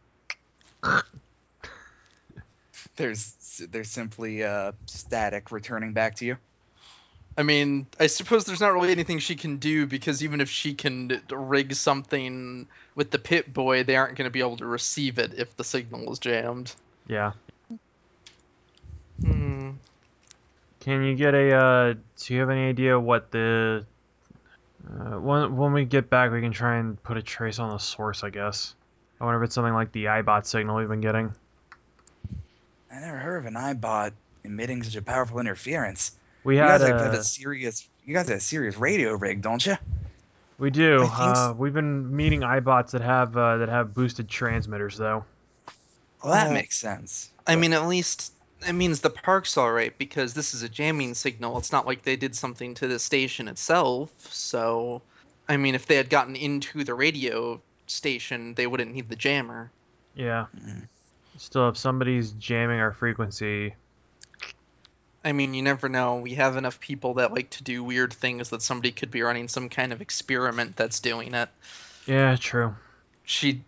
There's 2.96 3.62
there's 3.72 3.89
simply 3.89 4.44
uh, 4.44 4.72
static 4.86 5.51
returning 5.51 5.94
back 5.94 6.16
to 6.16 6.25
you. 6.25 6.38
I 7.38 7.44
mean, 7.44 7.86
I 8.00 8.08
suppose 8.08 8.46
there's 8.46 8.62
not 8.62 8.74
really 8.74 8.92
anything 8.92 9.20
she 9.20 9.36
can 9.36 9.58
do 9.58 9.86
because 9.86 10.24
even 10.24 10.42
if 10.42 10.50
she 10.50 10.74
can 10.74 11.22
rig 11.30 11.75
something 11.75 12.68
with 12.96 13.12
the 13.12 13.20
Pip 13.20 13.54
Boy, 13.54 13.84
they 13.84 13.96
aren't 13.96 14.18
going 14.18 14.25
to 14.25 14.32
be 14.32 14.39
able 14.39 14.58
to 14.58 14.66
receive 14.66 15.20
it 15.20 15.36
if 15.36 15.56
the 15.56 15.63
signal 15.63 16.12
is 16.12 16.18
jammed. 16.18 16.74
Yeah. 17.08 17.34
Hmm. 19.22 19.72
Can 20.80 21.04
you 21.04 21.16
get 21.16 21.36
a? 21.36 21.56
Uh, 21.56 21.94
do 22.18 22.34
you 22.34 22.39
have 22.39 22.50
any 22.50 22.68
idea 22.68 23.00
what 23.00 23.30
the? 23.30 23.86
Uh, 24.89 25.20
when 25.20 25.56
when 25.58 25.74
we 25.74 25.86
get 25.86 26.10
back, 26.10 26.32
we 26.32 26.41
can 26.41 26.51
try 26.51 26.77
and 26.77 27.01
put 27.03 27.17
a 27.17 27.22
trace 27.22 27.60
on 27.60 27.72
the 27.72 27.77
source. 27.77 28.24
I 28.24 28.29
guess. 28.29 28.74
I 29.20 29.25
wonder 29.25 29.41
if 29.41 29.48
it's 29.48 29.56
something 29.56 29.74
like 29.74 29.91
the 29.91 30.08
Eyebot 30.10 30.46
signal 30.46 30.77
we've 30.77 30.88
been 30.88 31.01
getting. 31.01 31.34
I 32.91 33.00
never 33.00 33.17
heard 33.17 33.38
of 33.38 33.46
an 33.46 33.58
Eyebot 33.58 34.13
emitting 34.44 34.84
such 34.84 34.96
a 34.96 35.01
powerful 35.01 35.39
interference. 35.39 36.12
We 36.44 36.56
You 36.56 36.62
had 36.62 36.79
guys 36.79 36.88
have, 36.89 37.00
have 37.01 37.13
a, 37.15 37.17
a 37.17 37.24
serious 37.24 37.88
you 38.06 38.13
guys 38.13 38.29
have 38.29 38.38
a 38.38 38.41
serious 38.41 38.77
radio 38.77 39.13
rig, 39.13 39.41
don't 39.41 39.65
you? 39.65 39.75
we 40.60 40.70
do. 40.72 41.03
Uh, 41.03 41.50
s- 41.51 41.58
we've 41.58 41.74
been 41.74 42.15
meeting 42.15 42.41
Eyebots 42.41 42.91
that 42.91 43.01
have 43.01 43.36
uh, 43.36 43.58
that 43.58 43.70
have 43.70 43.94
boosted 43.94 44.29
transmitters 44.29 44.98
though. 44.98 45.25
Well, 46.24 46.34
that 46.34 46.51
makes 46.51 46.77
sense. 46.77 47.29
I 47.46 47.56
mean, 47.56 47.74
at 47.74 47.88
least 47.88 48.34
it 48.66 48.74
means 48.74 49.02
the 49.02 49.10
park's 49.10 49.58
all 49.58 49.72
right 49.72 49.96
because 49.98 50.34
this 50.34 50.54
is 50.54 50.64
a 50.64 50.70
jamming 50.70 51.14
signal. 51.14 51.58
It's 51.58 51.72
not 51.72 51.86
like 51.86 52.04
they 52.04 52.16
did 52.16 52.36
something 52.36 52.74
to 52.76 52.88
the 52.88 53.00
station 53.00 53.48
itself. 53.48 54.12
So, 54.34 55.02
I 55.48 55.58
mean, 55.58 55.76
if 55.76 55.86
they 55.86 55.96
had 55.96 56.10
gotten 56.10 56.36
into 56.36 56.84
the 56.84 56.94
radio 56.94 57.62
station, 57.86 58.54
they 58.56 58.68
wouldn't 58.68 58.94
need 58.94 59.10
the 59.10 59.16
jammer. 59.16 59.72
Yeah. 60.16 60.48
Mm. 60.60 60.88
Still, 61.38 61.70
if 61.70 61.78
somebody's 61.78 62.32
jamming 62.32 62.80
our 62.80 62.94
frequency, 62.94 63.76
I 65.24 65.34
mean, 65.34 65.54
you 65.54 65.62
never 65.62 65.90
know. 65.90 66.16
We 66.16 66.36
have 66.36 66.58
enough 66.58 66.80
people 66.80 67.16
that 67.16 67.34
like 67.34 67.50
to 67.52 67.64
do 67.64 67.84
weird 67.84 68.14
things 68.14 68.50
that 68.50 68.62
somebody 68.62 68.92
could 68.92 69.12
be 69.12 69.22
running 69.22 69.48
some 69.50 69.70
kind 69.70 69.92
of 69.92 70.02
experiment 70.02 70.76
that's 70.76 71.00
doing 71.00 71.34
it. 71.34 71.50
yeah, 72.06 72.36
true. 72.38 72.76
She, 73.24 73.62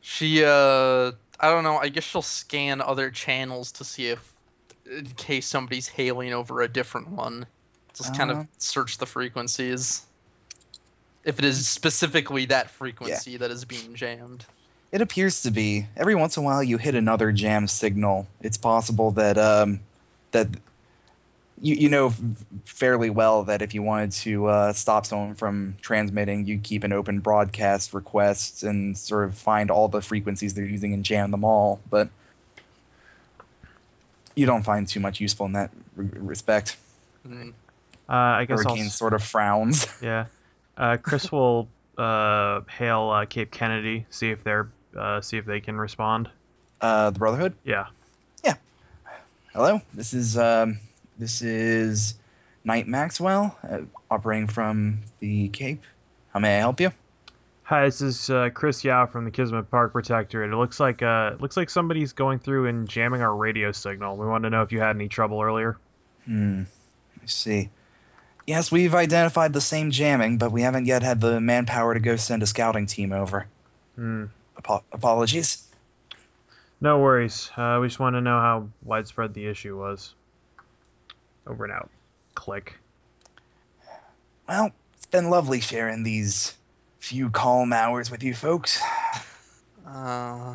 she, 0.00 0.44
uh, 0.44 1.12
I 1.42 1.50
don't 1.50 1.64
know. 1.64 1.76
I 1.76 1.88
guess 1.88 2.04
she'll 2.04 2.22
scan 2.22 2.80
other 2.80 3.10
channels 3.10 3.72
to 3.72 3.84
see 3.84 4.06
if, 4.08 4.32
in 4.86 5.06
case 5.16 5.46
somebody's 5.46 5.88
hailing 5.88 6.32
over 6.32 6.62
a 6.62 6.68
different 6.68 7.08
one, 7.08 7.46
just 7.94 8.16
kind 8.16 8.30
Uh. 8.30 8.34
of 8.34 8.46
search 8.58 8.98
the 8.98 9.06
frequencies. 9.06 10.02
If 11.24 11.38
it 11.38 11.44
is 11.44 11.68
specifically 11.68 12.46
that 12.46 12.70
frequency 12.70 13.36
that 13.36 13.50
is 13.50 13.64
being 13.64 13.94
jammed. 13.94 14.44
It 14.92 15.00
appears 15.00 15.42
to 15.42 15.50
be. 15.50 15.86
Every 15.96 16.14
once 16.14 16.36
in 16.36 16.42
a 16.42 16.46
while, 16.46 16.62
you 16.62 16.78
hit 16.78 16.94
another 16.94 17.32
jam 17.32 17.66
signal. 17.66 18.26
It's 18.40 18.56
possible 18.56 19.12
that 19.12 19.38
um, 19.38 19.80
that 20.32 20.48
you 21.62 21.76
you 21.76 21.88
know 21.88 22.12
fairly 22.64 23.08
well 23.08 23.44
that 23.44 23.62
if 23.62 23.72
you 23.72 23.82
wanted 23.82 24.12
to 24.12 24.46
uh, 24.46 24.72
stop 24.72 25.06
someone 25.06 25.34
from 25.34 25.76
transmitting, 25.80 26.44
you 26.44 26.58
keep 26.58 26.82
an 26.84 26.92
open 26.92 27.20
broadcast 27.20 27.94
request 27.94 28.64
and 28.64 28.98
sort 28.98 29.24
of 29.24 29.36
find 29.36 29.70
all 29.70 29.88
the 29.88 30.02
frequencies 30.02 30.54
they're 30.54 30.64
using 30.64 30.92
and 30.92 31.04
jam 31.04 31.30
them 31.30 31.44
all. 31.44 31.80
But 31.88 32.08
you 34.34 34.44
don't 34.44 34.64
find 34.64 34.88
too 34.88 34.98
much 34.98 35.20
useful 35.20 35.46
in 35.46 35.52
that 35.52 35.70
re- 35.94 36.08
respect. 36.14 36.76
Mm. 37.26 37.50
Uh, 38.08 38.12
I 38.12 38.44
guess 38.44 38.58
I'll, 38.58 38.74
Hurricane 38.74 38.90
sort 38.90 39.14
of 39.14 39.22
frowns. 39.22 39.86
yeah. 40.02 40.26
Uh, 40.76 40.96
Chris 40.96 41.30
will 41.30 41.68
uh, 41.96 42.62
hail 42.62 43.10
uh, 43.10 43.26
Cape 43.26 43.52
Kennedy, 43.52 44.06
see 44.10 44.30
if 44.30 44.42
they're 44.42 44.68
uh, 44.98 45.20
see 45.20 45.38
if 45.38 45.46
they 45.46 45.60
can 45.60 45.76
respond. 45.76 46.28
Uh, 46.80 47.10
the 47.10 47.20
Brotherhood. 47.20 47.54
Yeah. 47.62 47.86
Yeah. 48.44 48.56
Hello, 49.52 49.80
this 49.94 50.12
is 50.12 50.36
um, 50.36 50.80
this 51.22 51.40
is 51.40 52.14
Knight 52.64 52.88
Maxwell, 52.88 53.56
uh, 53.62 53.82
operating 54.10 54.48
from 54.48 55.02
the 55.20 55.48
Cape. 55.50 55.84
How 56.32 56.40
may 56.40 56.56
I 56.56 56.58
help 56.58 56.80
you? 56.80 56.90
Hi, 57.62 57.84
this 57.84 58.00
is 58.00 58.28
uh, 58.28 58.50
Chris 58.52 58.82
Yao 58.82 59.06
from 59.06 59.24
the 59.24 59.30
Kismet 59.30 59.70
Park 59.70 59.92
Protectorate. 59.92 60.52
It 60.52 60.56
looks 60.56 60.80
like 60.80 61.00
uh, 61.00 61.30
it 61.34 61.40
looks 61.40 61.56
like 61.56 61.70
somebody's 61.70 62.12
going 62.12 62.40
through 62.40 62.66
and 62.66 62.88
jamming 62.88 63.22
our 63.22 63.34
radio 63.34 63.70
signal. 63.70 64.16
We 64.16 64.26
wanted 64.26 64.50
to 64.50 64.56
know 64.56 64.62
if 64.62 64.72
you 64.72 64.80
had 64.80 64.96
any 64.96 65.06
trouble 65.06 65.40
earlier. 65.40 65.78
Hmm. 66.24 66.62
I 67.22 67.26
see. 67.26 67.70
Yes, 68.44 68.72
we've 68.72 68.94
identified 68.94 69.52
the 69.52 69.60
same 69.60 69.92
jamming, 69.92 70.38
but 70.38 70.50
we 70.50 70.62
haven't 70.62 70.86
yet 70.86 71.04
had 71.04 71.20
the 71.20 71.40
manpower 71.40 71.94
to 71.94 72.00
go 72.00 72.16
send 72.16 72.42
a 72.42 72.46
scouting 72.46 72.86
team 72.86 73.12
over. 73.12 73.46
Hmm. 73.94 74.24
Apo- 74.56 74.82
apologies. 74.90 75.64
No 76.80 76.98
worries. 76.98 77.48
Uh, 77.56 77.78
we 77.80 77.86
just 77.86 78.00
want 78.00 78.16
to 78.16 78.20
know 78.20 78.40
how 78.40 78.68
widespread 78.82 79.34
the 79.34 79.46
issue 79.46 79.78
was. 79.78 80.16
Over 81.46 81.64
and 81.64 81.72
out. 81.72 81.90
Click. 82.34 82.78
Well, 84.48 84.70
it's 84.96 85.06
been 85.06 85.30
lovely 85.30 85.60
sharing 85.60 86.02
these 86.02 86.56
few 86.98 87.30
calm 87.30 87.72
hours 87.72 88.10
with 88.10 88.22
you 88.22 88.34
folks. 88.34 88.80
Uh, 89.86 90.54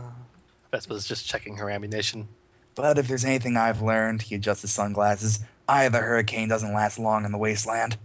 Vespa's 0.71 1.06
just 1.06 1.26
checking 1.26 1.58
her 1.58 1.69
ammunition. 1.69 2.28
But 2.76 2.97
if 2.97 3.08
there's 3.08 3.26
anything 3.26 3.58
I've 3.58 3.82
learned, 3.82 4.21
he 4.21 4.36
adjusts 4.36 4.62
his 4.62 4.71
sunglasses. 4.71 5.39
Eye 5.67 5.84
of 5.86 5.93
the 5.93 6.00
hurricane 6.00 6.47
doesn't 6.47 6.73
last 6.73 7.00
long 7.00 7.26
in 7.26 7.32
the 7.32 7.38
wasteland. 7.38 7.97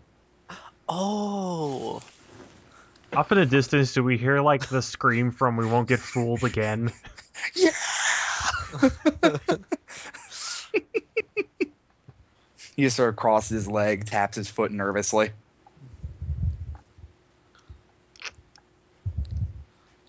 oh. 0.88 2.00
Off 3.14 3.30
in 3.30 3.38
the 3.38 3.46
distance, 3.46 3.92
do 3.92 4.02
we 4.02 4.16
hear 4.16 4.40
like 4.40 4.68
the 4.68 4.80
scream 4.80 5.30
from 5.30 5.56
"We 5.56 5.66
won't 5.66 5.88
get 5.88 6.00
fooled 6.00 6.44
again"? 6.44 6.92
Yeah. 7.56 7.70
he 12.76 12.82
just 12.82 12.96
sort 12.96 13.10
of 13.10 13.16
crosses 13.16 13.50
his 13.50 13.68
leg, 13.68 14.06
taps 14.06 14.36
his 14.36 14.48
foot 14.48 14.72
nervously. 14.72 15.30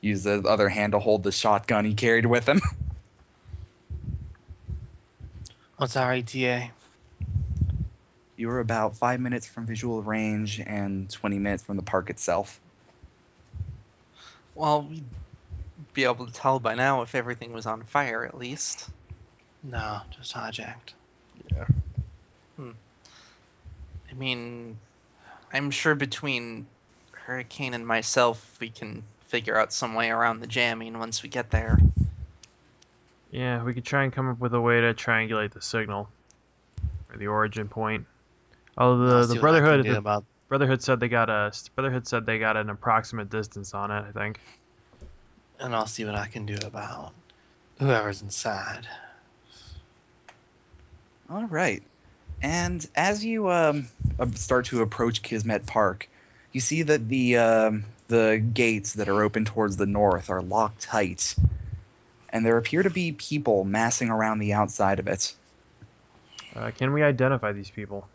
Use 0.02 0.23
the 0.23 0.41
other 0.41 0.69
hand 0.69 0.91
to 0.91 0.99
hold 0.99 1.23
the 1.23 1.32
shotgun 1.32 1.86
he 1.86 1.93
carried 1.93 2.26
with 2.26 2.47
him. 2.47 2.62
Oh, 5.76 5.86
What's 5.86 5.95
our 5.97 6.13
ETA? 6.13 6.69
You 8.38 8.47
were 8.47 8.60
about 8.60 8.95
five 8.95 9.19
minutes 9.19 9.47
from 9.47 9.65
visual 9.65 10.04
range 10.04 10.62
and 10.63 11.10
20 11.10 11.39
minutes 11.39 11.63
from 11.63 11.78
the 11.78 11.84
park 11.84 12.12
itself. 12.12 12.62
Well, 14.54 14.84
we'd 14.84 15.04
be 15.93 16.04
able 16.04 16.28
to 16.28 16.32
tell 16.32 16.60
by 16.60 16.76
now 16.76 17.02
if 17.02 17.15
everything 17.15 17.54
was 17.54 17.65
on 17.65 17.84
fire, 17.84 18.23
at 18.23 18.38
least. 18.38 18.88
No, 19.63 20.02
just 20.15 20.34
hijacked. 20.34 20.93
Hmm. 22.57 22.71
I 24.09 24.13
mean, 24.13 24.77
I'm 25.51 25.71
sure 25.71 25.95
between 25.95 26.67
Hurricane 27.11 27.73
and 27.73 27.85
myself, 27.85 28.57
we 28.59 28.69
can 28.69 29.03
figure 29.27 29.57
out 29.57 29.73
some 29.73 29.95
way 29.95 30.09
around 30.11 30.39
the 30.39 30.47
jamming 30.47 30.99
once 30.99 31.23
we 31.23 31.29
get 31.29 31.49
there. 31.49 31.79
Yeah, 33.31 33.63
we 33.63 33.73
could 33.73 33.85
try 33.85 34.03
and 34.03 34.13
come 34.13 34.29
up 34.29 34.39
with 34.39 34.53
a 34.53 34.61
way 34.61 34.81
to 34.81 34.93
triangulate 34.93 35.53
the 35.53 35.61
signal 35.61 36.07
or 37.11 37.17
the 37.17 37.27
origin 37.27 37.67
point. 37.67 38.05
Oh, 38.77 38.97
the 38.97 39.05
the 39.05 39.11
what 39.11 39.25
I 39.25 39.27
can 39.27 39.41
Brotherhood 39.41 39.85
the 39.85 39.97
about 39.97 40.25
Brotherhood 40.49 40.83
said 40.83 40.99
they 40.99 41.09
got 41.09 41.29
a 41.31 41.51
Brotherhood 41.75 42.07
said 42.07 42.25
they 42.27 42.37
got 42.37 42.57
an 42.57 42.69
approximate 42.69 43.29
distance 43.29 43.73
on 43.73 43.89
it. 43.89 44.05
I 44.07 44.11
think. 44.11 44.39
and 45.59 45.73
I'll 45.75 45.87
see 45.87 46.05
what 46.05 46.15
I 46.15 46.27
can 46.27 46.45
do 46.45 46.57
about 46.63 47.13
whoever's 47.79 48.21
inside. 48.21 48.87
All 51.29 51.45
right. 51.45 51.81
And 52.43 52.86
as 52.93 53.23
you 53.23 53.49
um, 53.49 53.88
uh, 54.19 54.27
start 54.36 54.65
to 54.65 54.82
approach 54.82 55.21
Kismet 55.21 55.65
Park, 55.65 56.10
you 56.51 56.60
see 56.60 56.84
that 56.84 57.08
the 57.08 57.38
um, 57.38 57.86
the 58.10 58.38
gates 58.53 58.93
that 58.93 59.08
are 59.08 59.23
open 59.23 59.45
towards 59.45 59.77
the 59.77 59.86
north 59.86 60.29
are 60.29 60.41
locked 60.41 60.82
tight, 60.82 61.36
and 62.29 62.45
there 62.45 62.58
appear 62.58 62.84
to 62.84 62.89
be 62.89 63.13
people 63.13 63.63
massing 63.63 64.10
around 64.10 64.39
the 64.39 64.53
outside 64.53 64.99
of 64.99 65.08
it. 65.08 65.34
Uh, 66.53 66.71
can 66.71 66.91
we 66.93 67.01
identify 67.01 67.53
these 67.53 67.71
people? 67.71 68.08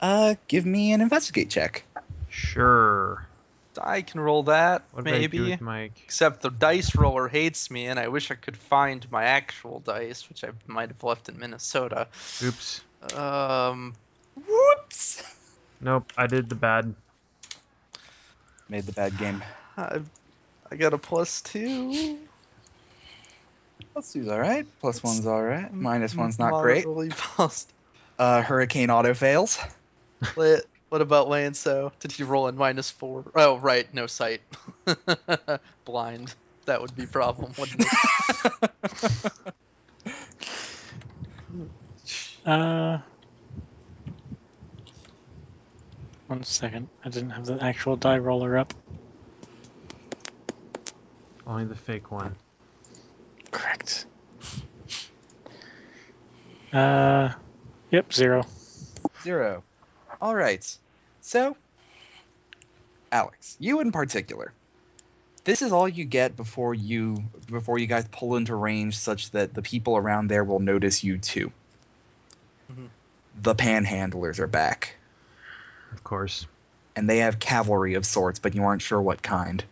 Uh, 0.00 0.34
give 0.48 0.66
me 0.66 0.92
an 0.92 1.00
investigate 1.00 1.48
check. 1.48 1.84
Sure. 2.28 3.24
I 3.80 4.02
can 4.02 4.20
roll 4.20 4.44
that, 4.44 4.84
What 4.92 5.04
did 5.04 5.14
I 5.14 5.16
do 5.18 5.20
maybe. 5.20 5.50
with 5.50 5.60
Mike? 5.60 6.02
Except 6.04 6.40
the 6.40 6.50
dice 6.50 6.96
roller 6.96 7.28
hates 7.28 7.70
me, 7.70 7.86
and 7.86 7.98
I 7.98 8.08
wish 8.08 8.30
I 8.30 8.34
could 8.34 8.56
find 8.56 9.10
my 9.10 9.24
actual 9.24 9.80
dice, 9.80 10.28
which 10.28 10.44
I 10.44 10.48
might 10.66 10.88
have 10.88 11.02
left 11.04 11.28
in 11.28 11.38
Minnesota. 11.38 12.08
Oops. 12.42 12.80
Um, 13.14 13.94
Whoops! 14.34 15.22
Nope. 15.80 16.12
I 16.16 16.26
did 16.26 16.48
the 16.48 16.54
bad. 16.54 16.94
Made 18.68 18.84
the 18.84 18.92
bad 18.92 19.16
game. 19.18 19.42
I, 19.76 20.00
I 20.70 20.76
got 20.76 20.94
a 20.94 20.98
plus 20.98 21.42
two. 21.42 22.18
Plus 23.92 24.12
two's 24.12 24.28
all 24.28 24.40
right. 24.40 24.66
Plus 24.80 25.02
one's 25.02 25.26
all 25.26 25.42
right. 25.42 25.72
Minus 25.72 26.14
one's 26.14 26.38
not 26.38 26.62
great. 26.62 26.86
Moderately 26.86 27.10
positive. 27.10 27.74
Uh, 28.18 28.42
Hurricane 28.42 28.90
auto 28.90 29.14
fails. 29.14 29.58
Lit. 30.36 30.66
What 30.88 31.02
about 31.02 31.28
Lanso? 31.28 31.92
Did 32.00 32.12
he 32.12 32.22
roll 32.22 32.48
in 32.48 32.56
minus 32.56 32.90
four? 32.90 33.24
Oh, 33.34 33.58
right, 33.58 33.92
no 33.92 34.06
sight. 34.06 34.40
Blind. 35.84 36.34
That 36.66 36.80
would 36.80 36.94
be 36.94 37.04
a 37.04 37.08
problem, 37.08 37.52
wouldn't 37.58 37.84
it? 37.84 39.32
Uh, 42.46 42.98
one 46.28 46.44
second. 46.44 46.88
I 47.04 47.08
didn't 47.08 47.30
have 47.30 47.44
the 47.44 47.60
actual 47.60 47.96
die 47.96 48.18
roller 48.18 48.56
up. 48.56 48.72
Only 51.44 51.64
the 51.64 51.74
fake 51.74 52.12
one. 52.12 52.36
Correct. 53.50 54.06
Uh, 56.72 57.32
yep, 57.90 58.12
zero. 58.12 58.46
Zero. 59.22 59.64
All 60.20 60.34
right. 60.34 60.78
So, 61.20 61.56
Alex, 63.10 63.56
you 63.58 63.80
in 63.80 63.90
particular. 63.90 64.52
This 65.44 65.62
is 65.62 65.72
all 65.72 65.88
you 65.88 66.04
get 66.04 66.36
before 66.36 66.74
you 66.74 67.22
before 67.48 67.78
you 67.78 67.86
guys 67.86 68.06
pull 68.10 68.36
into 68.36 68.54
range, 68.54 68.98
such 68.98 69.30
that 69.30 69.54
the 69.54 69.62
people 69.62 69.96
around 69.96 70.28
there 70.28 70.44
will 70.44 70.60
notice 70.60 71.04
you 71.04 71.18
too. 71.18 71.52
Mhm. 72.72 72.88
The 73.42 73.54
panhandlers 73.54 74.38
are 74.38 74.46
back, 74.46 74.96
Of 75.92 76.02
course. 76.04 76.46
and 76.94 77.08
they 77.08 77.18
have 77.18 77.38
cavalry 77.38 77.94
of 77.94 78.06
sorts, 78.06 78.38
but 78.38 78.54
you 78.54 78.64
aren't 78.64 78.82
sure 78.82 79.00
what 79.00 79.22
kind. 79.22 79.62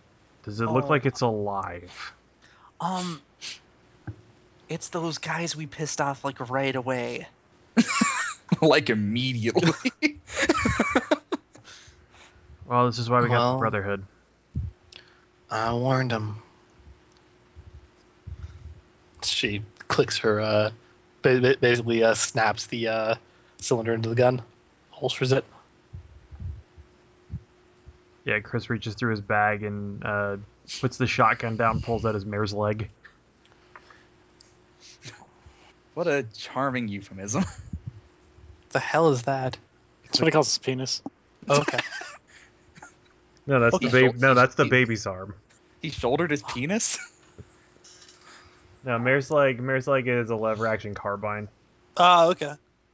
Does 0.45 0.61
it 0.61 0.67
look 0.67 0.85
Oh. 0.85 0.89
like 0.89 1.07
it's 1.07 1.23
alive? 1.23 2.13
Um, 2.81 3.21
it's 4.69 4.89
those 4.89 5.19
guys 5.19 5.57
we 5.57 5.67
pissed 5.67 6.01
off 6.01 6.25
like 6.25 6.51
right 6.51 6.75
away. 6.77 7.27
like 8.63 8.91
immediately. 8.91 9.93
Well, 12.67 12.87
this 12.87 12.99
is 12.99 13.11
why 13.11 13.21
we 13.21 13.29
got 13.29 13.53
the 13.53 13.59
Brotherhood. 13.59 14.05
I 15.51 15.75
warned 15.75 16.11
him. 16.11 16.37
She 19.23 19.63
clicks 19.87 20.17
her, 20.19 20.41
uh, 20.41 20.71
ba- 20.71 20.73
ba- 20.73 20.75
basically 21.25 22.03
uh, 22.05 22.15
snaps 22.15 22.67
the 22.67 22.89
uh, 22.89 23.15
cylinder 23.59 23.93
into 23.95 24.09
the 24.09 24.15
gun, 24.15 24.43
holsters 24.91 25.33
it. 25.33 25.45
Yeah, 28.25 28.41
Chris 28.41 28.71
reaches 28.71 28.95
through 28.95 29.11
his 29.11 29.21
bag 29.21 29.63
and 29.65 30.05
uh, 30.05 30.37
puts 30.81 30.97
the 30.97 31.07
shotgun 31.07 31.57
down, 31.57 31.83
pulls 31.83 32.05
out 32.07 32.15
his 32.15 32.25
mare's 32.25 32.55
leg. 32.55 32.89
what 35.95 36.07
a 36.07 36.25
charming 36.37 36.89
euphemism. 36.89 37.45
The 38.71 38.81
hell 38.81 39.11
is 39.11 39.23
that? 39.23 39.57
That's 40.03 40.19
what 40.21 40.27
he 40.27 40.33
calls 40.33 40.49
his 40.49 40.59
penis. 40.59 41.01
Okay. 41.49 41.79
No, 43.47 43.61
that's 43.61 43.77
Okay. 43.77 43.87
the 43.87 43.93
baby. 43.93 44.19
No, 44.19 44.35
that's 44.35 44.57
the 44.57 44.65
baby's 44.65 45.07
arm. 45.07 45.37
He 45.81 45.91
shouldered 45.91 46.33
his 46.33 46.43
penis. 46.43 46.99
No, 48.85 48.99
mare's 48.99 49.31
leg. 49.31 49.61
Mare's 49.61 49.87
leg 49.87 50.09
is 50.09 50.31
a 50.31 50.37
lever 50.37 50.67
action 50.67 50.95
carbine. 50.95 51.49
Oh, 51.97 52.31
okay. 52.31 52.53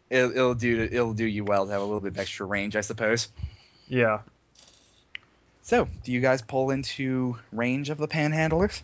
It'll, 0.09 0.31
it'll 0.31 0.55
do 0.55 0.89
it'll 0.91 1.15
do 1.15 1.25
you 1.25 1.45
well 1.45 1.67
to 1.67 1.73
have 1.73 1.81
a 1.81 1.85
little 1.85 2.01
bit 2.01 2.13
of 2.13 2.19
extra 2.19 2.47
range, 2.47 2.77
I 2.77 2.81
suppose. 2.81 3.29
Yeah. 3.89 4.21
So, 5.63 5.89
do 6.05 6.13
you 6.13 6.21
guys 6.21 6.43
pull 6.43 6.71
into 6.71 7.39
range 7.53 7.91
of 7.91 7.99
the 7.99 8.09
panhandlers? 8.09 8.83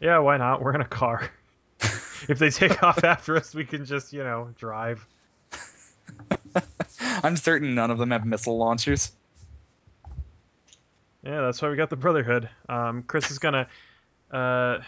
Yeah, 0.00 0.18
why 0.18 0.36
not? 0.36 0.62
We're 0.62 0.74
in 0.74 0.80
a 0.80 0.86
car. 0.86 1.30
if 1.80 2.38
they 2.38 2.50
take 2.50 2.82
off 2.82 3.02
after 3.02 3.36
us, 3.36 3.54
we 3.54 3.64
can 3.64 3.84
just, 3.84 4.12
you 4.12 4.22
know, 4.22 4.50
drive. 4.56 5.04
I'm 7.00 7.36
certain 7.36 7.74
none 7.74 7.90
of 7.90 7.98
them 7.98 8.10
have 8.10 8.24
missile 8.24 8.58
launchers. 8.58 9.10
Yeah, 11.24 11.40
that's 11.40 11.62
why 11.62 11.70
we 11.70 11.76
got 11.76 11.90
the 11.90 11.96
Brotherhood. 11.96 12.50
Um, 12.68 13.02
Chris 13.02 13.30
is 13.30 13.38
gonna, 13.38 13.66
uh, 14.30 14.78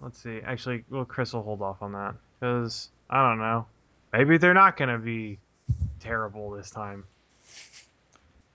let's 0.00 0.22
see. 0.22 0.40
Actually, 0.44 0.84
well, 0.90 1.04
Chris 1.04 1.32
will 1.32 1.42
hold 1.42 1.62
off 1.62 1.82
on 1.82 1.92
that 1.92 2.14
because 2.38 2.88
I 3.08 3.28
don't 3.28 3.38
know. 3.38 3.66
Maybe 4.12 4.38
they're 4.38 4.54
not 4.54 4.76
gonna 4.76 4.98
be 4.98 5.38
terrible 6.00 6.50
this 6.50 6.70
time. 6.70 7.04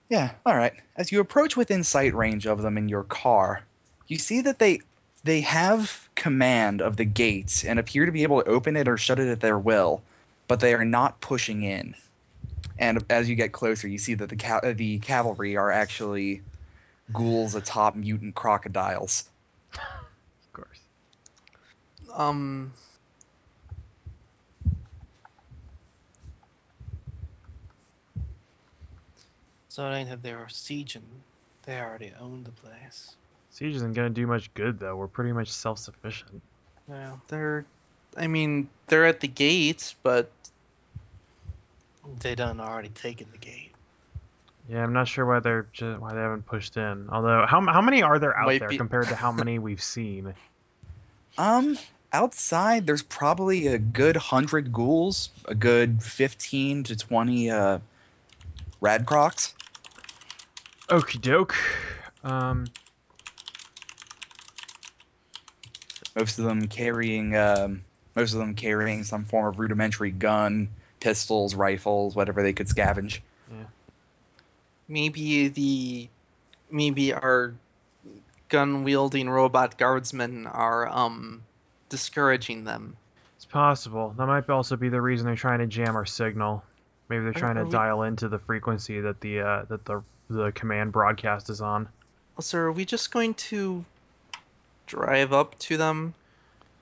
Yeah, 0.10 0.32
all 0.46 0.56
right. 0.56 0.74
As 0.96 1.12
you 1.12 1.22
approach 1.22 1.56
within 1.56 1.84
sight 1.84 2.14
range 2.14 2.46
of 2.46 2.62
them 2.62 2.78
in 2.78 2.90
your 2.90 3.04
car, 3.04 3.64
you 4.08 4.18
see 4.18 4.42
that 4.42 4.60
they 4.60 4.82
they 5.24 5.42
have 5.42 6.10
command 6.16 6.82
of 6.82 6.98
the 6.98 7.06
gates 7.06 7.64
and 7.64 7.80
appear 7.80 8.06
to 8.06 8.12
be 8.12 8.24
able 8.24 8.42
to 8.42 8.50
open 8.50 8.76
it 8.76 8.88
or 8.88 8.98
shut 8.98 9.20
it 9.20 9.30
at 9.30 9.40
their 9.40 9.58
will, 9.58 10.02
but 10.48 10.60
they 10.60 10.74
are 10.74 10.86
not 10.86 11.22
pushing 11.22 11.64
in. 11.64 11.96
And 12.78 13.06
as 13.10 13.30
you 13.30 13.36
get 13.36 13.52
closer, 13.52 13.88
you 13.88 14.00
see 14.00 14.16
that 14.16 14.30
the 14.30 14.36
ca- 14.36 14.74
the 14.74 15.00
cavalry 15.00 15.56
are 15.56 15.72
actually 15.72 16.42
ghouls 17.14 17.56
atop 17.56 17.96
mutant 17.96 18.36
crocodiles. 18.36 19.30
Of 22.12 22.18
course. 22.18 22.30
Um, 22.30 22.74
So 29.70 29.90
it 29.90 29.96
ain't 29.96 30.10
that 30.10 30.22
they 30.22 30.34
were 30.34 30.46
sieging. 30.46 31.02
They 31.64 31.80
already 31.80 32.12
owned 32.20 32.46
the 32.46 32.52
place. 32.52 33.16
Siege 33.52 33.76
isn't 33.76 33.94
gonna 33.94 34.10
do 34.10 34.28
much 34.28 34.54
good 34.54 34.80
though. 34.80 34.96
We're 34.96 35.08
pretty 35.08 35.32
much 35.32 35.50
self-sufficient. 35.50 36.42
Yeah. 36.90 37.14
they're, 37.28 37.66
I 38.18 38.28
mean, 38.28 38.70
they're 38.88 39.06
at 39.06 39.20
the 39.22 39.28
gates, 39.28 39.96
but 40.04 40.30
They 42.20 42.36
done 42.36 42.60
already 42.60 42.90
taken 42.90 43.28
the 43.32 43.38
gate. 43.38 43.72
Yeah, 44.70 44.84
I'm 44.84 44.94
not 44.94 45.08
sure 45.08 45.26
why 45.26 45.40
they're 45.40 45.68
ju- 45.72 45.98
why 46.00 46.14
they 46.14 46.20
haven't 46.20 46.46
pushed 46.46 46.76
in. 46.78 47.08
Although, 47.10 47.46
how 47.48 47.62
how 47.62 47.82
many 47.82 48.02
are 48.04 48.20
there 48.20 48.36
out 48.38 48.48
Might 48.48 48.60
there 48.60 48.70
be- 48.70 48.78
compared 48.78 49.08
to 49.08 49.16
how 49.16 49.32
many 49.44 49.60
we've 49.60 49.82
seen? 49.82 50.34
Um, 51.38 51.78
outside 52.14 52.86
there's 52.86 53.04
probably 53.04 53.68
a 53.68 53.78
good 53.78 54.16
hundred 54.16 54.72
ghouls, 54.72 55.30
a 55.46 55.56
good 55.56 56.02
fifteen 56.02 56.84
to 56.84 56.96
twenty 56.96 57.50
uh, 57.50 57.80
radcrocs. 58.82 59.54
Okie 60.88 61.22
doke. 61.22 61.56
Um, 62.24 62.66
most 66.16 66.40
of 66.40 66.46
them 66.46 66.68
carrying 66.68 67.36
um, 67.36 67.84
most 68.16 68.34
of 68.34 68.40
them 68.40 68.56
carrying 68.56 69.04
some 69.04 69.26
form 69.26 69.48
of 69.48 69.60
rudimentary 69.60 70.12
gun, 70.12 70.70
pistols, 71.00 71.56
rifles, 71.56 72.16
whatever 72.16 72.44
they 72.44 72.54
could 72.54 72.68
scavenge. 72.68 73.20
maybe 74.88 75.48
the, 75.48 76.10
maybe 76.70 77.14
our 77.14 77.54
gun 78.50 78.84
wielding 78.84 79.30
robot 79.30 79.78
guardsmen 79.78 80.46
are 80.46 80.88
um 80.90 81.42
discouraging 81.92 82.64
them. 82.64 82.96
it's 83.36 83.46
possible. 83.46 84.16
That 84.18 84.26
might 84.26 84.50
also 84.50 84.76
be 84.76 84.90
the 84.90 85.02
reason 85.02 85.28
they're 85.28 85.36
trying 85.36 85.60
to 85.60 85.68
jam 85.68 85.96
our 85.96 86.06
signal. 86.06 86.64
Maybe 87.10 87.24
they're 87.26 87.34
trying 87.34 87.58
to 87.58 87.66
we- 87.66 87.72
dial 87.72 88.04
into 88.04 88.30
the 88.30 88.40
frequency 88.40 89.02
that 89.02 89.20
the 89.22 89.42
uh, 89.42 89.66
that 89.68 89.86
the 89.86 90.02
the 90.30 90.52
command 90.54 90.94
broadcast 90.94 91.50
is 91.50 91.62
on. 91.62 91.90
Also, 92.38 92.58
are 92.58 92.72
we 92.72 92.86
just 92.86 93.12
going 93.12 93.34
to 93.36 93.84
drive 94.88 95.34
up 95.34 95.60
to 95.60 95.78
them? 95.78 96.14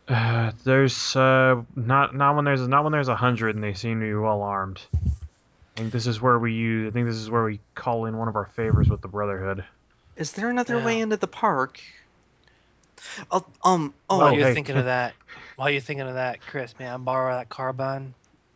Uh, 0.07 0.51
there's 0.63 1.15
uh, 1.15 1.61
not 1.75 2.15
not 2.15 2.35
when 2.35 2.45
there's 2.45 2.65
not 2.67 2.83
when 2.83 2.93
there's 2.93 3.07
a 3.07 3.15
hundred 3.15 3.55
and 3.55 3.63
they 3.63 3.73
seem 3.73 3.99
to 3.99 4.05
be 4.05 4.13
well 4.13 4.43
armed. 4.43 4.79
I 4.93 5.81
think 5.81 5.91
this 5.91 6.07
is 6.07 6.21
where 6.21 6.37
we 6.37 6.53
use. 6.53 6.89
I 6.89 6.91
think 6.91 7.07
this 7.07 7.15
is 7.15 7.29
where 7.29 7.45
we 7.45 7.59
call 7.73 8.05
in 8.05 8.17
one 8.17 8.27
of 8.27 8.35
our 8.35 8.45
favors 8.45 8.89
with 8.89 9.01
the 9.01 9.07
Brotherhood. 9.07 9.63
Is 10.15 10.33
there 10.33 10.49
another 10.49 10.83
way 10.83 10.99
into 10.99 11.15
the 11.15 11.27
park? 11.27 11.79
Oh, 13.31 13.45
um, 13.63 13.93
oh, 14.09 14.17
While 14.19 14.27
Oh, 14.27 14.31
you're 14.31 14.47
hey. 14.47 14.53
thinking 14.53 14.77
of 14.77 14.85
that, 14.85 15.13
while 15.55 15.69
you're 15.69 15.81
thinking 15.81 16.07
of 16.07 16.15
that, 16.15 16.41
Chris, 16.41 16.77
man, 16.79 16.93
I 16.93 16.97
borrow 16.97 17.35
that 17.35 17.49
carbine. 17.49 18.13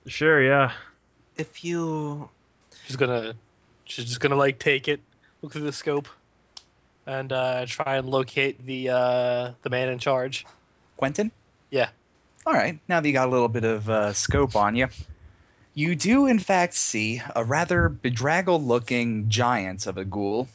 Sure, 0.07 0.41
yeah. 0.43 0.71
if 1.37 1.63
you 1.63 2.29
She's 2.85 2.95
gonna, 2.95 3.33
she's 3.85 4.05
just 4.05 4.19
gonna 4.19 4.35
like 4.35 4.59
take 4.59 4.87
it, 4.87 4.99
look 5.41 5.53
through 5.53 5.63
the 5.63 5.71
scope, 5.71 6.07
and 7.05 7.31
uh, 7.31 7.65
try 7.67 7.97
and 7.97 8.09
locate 8.09 8.65
the 8.65 8.89
uh, 8.89 9.51
the 9.61 9.69
man 9.69 9.89
in 9.89 9.99
charge. 9.99 10.45
Quentin? 10.97 11.31
Yeah. 11.69 11.89
All 12.45 12.53
right. 12.53 12.79
Now 12.87 12.99
that 12.99 13.07
you 13.07 13.13
got 13.13 13.27
a 13.27 13.31
little 13.31 13.47
bit 13.47 13.63
of 13.63 13.89
uh, 13.89 14.13
scope 14.13 14.55
on 14.55 14.75
you, 14.75 14.87
you 15.73 15.95
do 15.95 16.27
in 16.27 16.39
fact 16.39 16.73
see 16.73 17.21
a 17.35 17.43
rather 17.43 17.87
bedraggled-looking 17.89 19.29
giant 19.29 19.87
of 19.87 19.97
a 19.97 20.05
ghoul. 20.05 20.47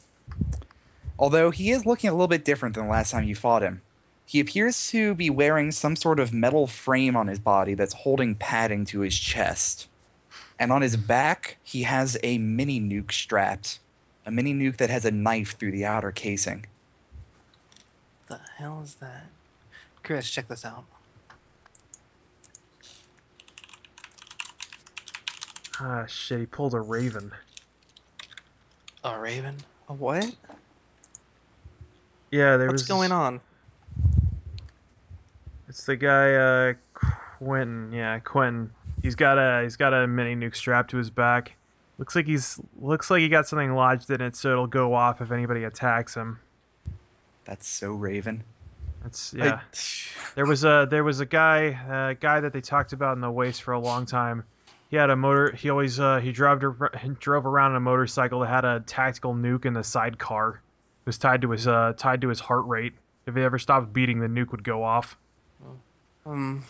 Although 1.19 1.51
he 1.51 1.71
is 1.71 1.85
looking 1.85 2.09
a 2.09 2.13
little 2.13 2.29
bit 2.29 2.45
different 2.45 2.75
than 2.75 2.85
the 2.85 2.91
last 2.91 3.11
time 3.11 3.25
you 3.25 3.35
fought 3.35 3.61
him. 3.61 3.81
He 4.25 4.39
appears 4.39 4.87
to 4.91 5.13
be 5.15 5.29
wearing 5.29 5.71
some 5.71 5.97
sort 5.97 6.19
of 6.19 6.31
metal 6.31 6.65
frame 6.65 7.17
on 7.17 7.27
his 7.27 7.39
body 7.39 7.73
that's 7.73 7.93
holding 7.93 8.35
padding 8.35 8.85
to 8.85 9.01
his 9.01 9.17
chest. 9.17 9.89
And 10.59 10.71
on 10.71 10.81
his 10.81 10.95
back, 10.95 11.57
he 11.63 11.83
has 11.83 12.17
a 12.23 12.37
mini 12.37 12.79
nuke 12.79 13.11
strapped. 13.11 13.79
A 14.25 14.31
mini 14.31 14.53
nuke 14.53 14.77
that 14.77 14.89
has 14.89 15.03
a 15.03 15.11
knife 15.11 15.57
through 15.59 15.71
the 15.71 15.85
outer 15.85 16.11
casing. 16.11 16.65
The 18.29 18.39
hell 18.57 18.81
is 18.83 18.95
that? 18.95 19.25
Chris, 20.03 20.29
check 20.29 20.47
this 20.47 20.63
out. 20.63 20.85
Ah, 25.81 26.05
shit. 26.07 26.39
He 26.39 26.45
pulled 26.45 26.75
a 26.75 26.81
raven. 26.81 27.31
A 29.03 29.19
raven? 29.19 29.57
A 29.89 29.93
what? 29.93 30.33
Yeah, 32.31 32.57
there 32.57 32.67
What's 32.67 32.83
was 32.83 32.87
going 32.87 33.11
on? 33.11 33.41
It's 35.67 35.85
the 35.85 35.95
guy 35.95 36.33
uh 36.35 36.73
Quentin. 37.37 37.91
Yeah, 37.93 38.19
Quentin. 38.19 38.71
He's 39.01 39.15
got 39.15 39.37
a 39.37 39.63
he's 39.63 39.77
got 39.77 39.93
a 39.93 40.07
mini 40.07 40.35
nuke 40.35 40.55
strapped 40.55 40.91
to 40.91 40.97
his 40.97 41.09
back. 41.09 41.55
Looks 41.97 42.15
like 42.15 42.25
he's 42.25 42.59
looks 42.79 43.09
like 43.11 43.21
he 43.21 43.29
got 43.29 43.47
something 43.47 43.73
lodged 43.73 44.09
in 44.09 44.21
it, 44.21 44.35
so 44.35 44.51
it'll 44.51 44.67
go 44.67 44.93
off 44.93 45.21
if 45.21 45.31
anybody 45.31 45.63
attacks 45.63 46.15
him. 46.15 46.39
That's 47.45 47.67
so 47.67 47.91
Raven. 47.91 48.43
That's 49.03 49.33
I- 49.33 49.37
yeah. 49.37 49.59
There 50.35 50.45
was 50.45 50.63
a 50.63 50.87
there 50.89 51.03
was 51.03 51.19
a 51.19 51.25
guy 51.25 52.09
a 52.11 52.15
guy 52.15 52.41
that 52.41 52.53
they 52.53 52.61
talked 52.61 52.93
about 52.93 53.15
in 53.15 53.21
the 53.21 53.31
waste 53.31 53.63
for 53.63 53.73
a 53.73 53.79
long 53.79 54.05
time. 54.05 54.43
He 54.89 54.95
had 54.95 55.09
a 55.09 55.15
motor. 55.15 55.51
He 55.51 55.69
always 55.69 55.99
uh, 55.99 56.19
he 56.19 56.31
drove 56.31 56.63
ar- 56.63 56.91
drove 57.19 57.45
around 57.45 57.71
on 57.71 57.77
a 57.77 57.81
motorcycle 57.81 58.39
that 58.41 58.47
had 58.47 58.65
a 58.65 58.79
tactical 58.79 59.33
nuke 59.33 59.65
in 59.65 59.73
the 59.73 59.83
sidecar. 59.83 60.61
It 61.09 61.17
was 61.17 61.17
tied 61.17 61.41
to 61.41 61.49
his 61.49 61.67
uh, 61.67 61.93
tied 61.97 62.21
to 62.21 62.29
his 62.29 62.39
heart 62.39 62.67
rate. 62.67 62.93
If 63.25 63.35
he 63.35 63.41
ever 63.41 63.57
stopped 63.57 63.91
beating, 63.91 64.19
the 64.19 64.27
nuke 64.27 64.51
would 64.51 64.63
go 64.63 64.83
off. 64.83 65.17
Um. 66.23 66.63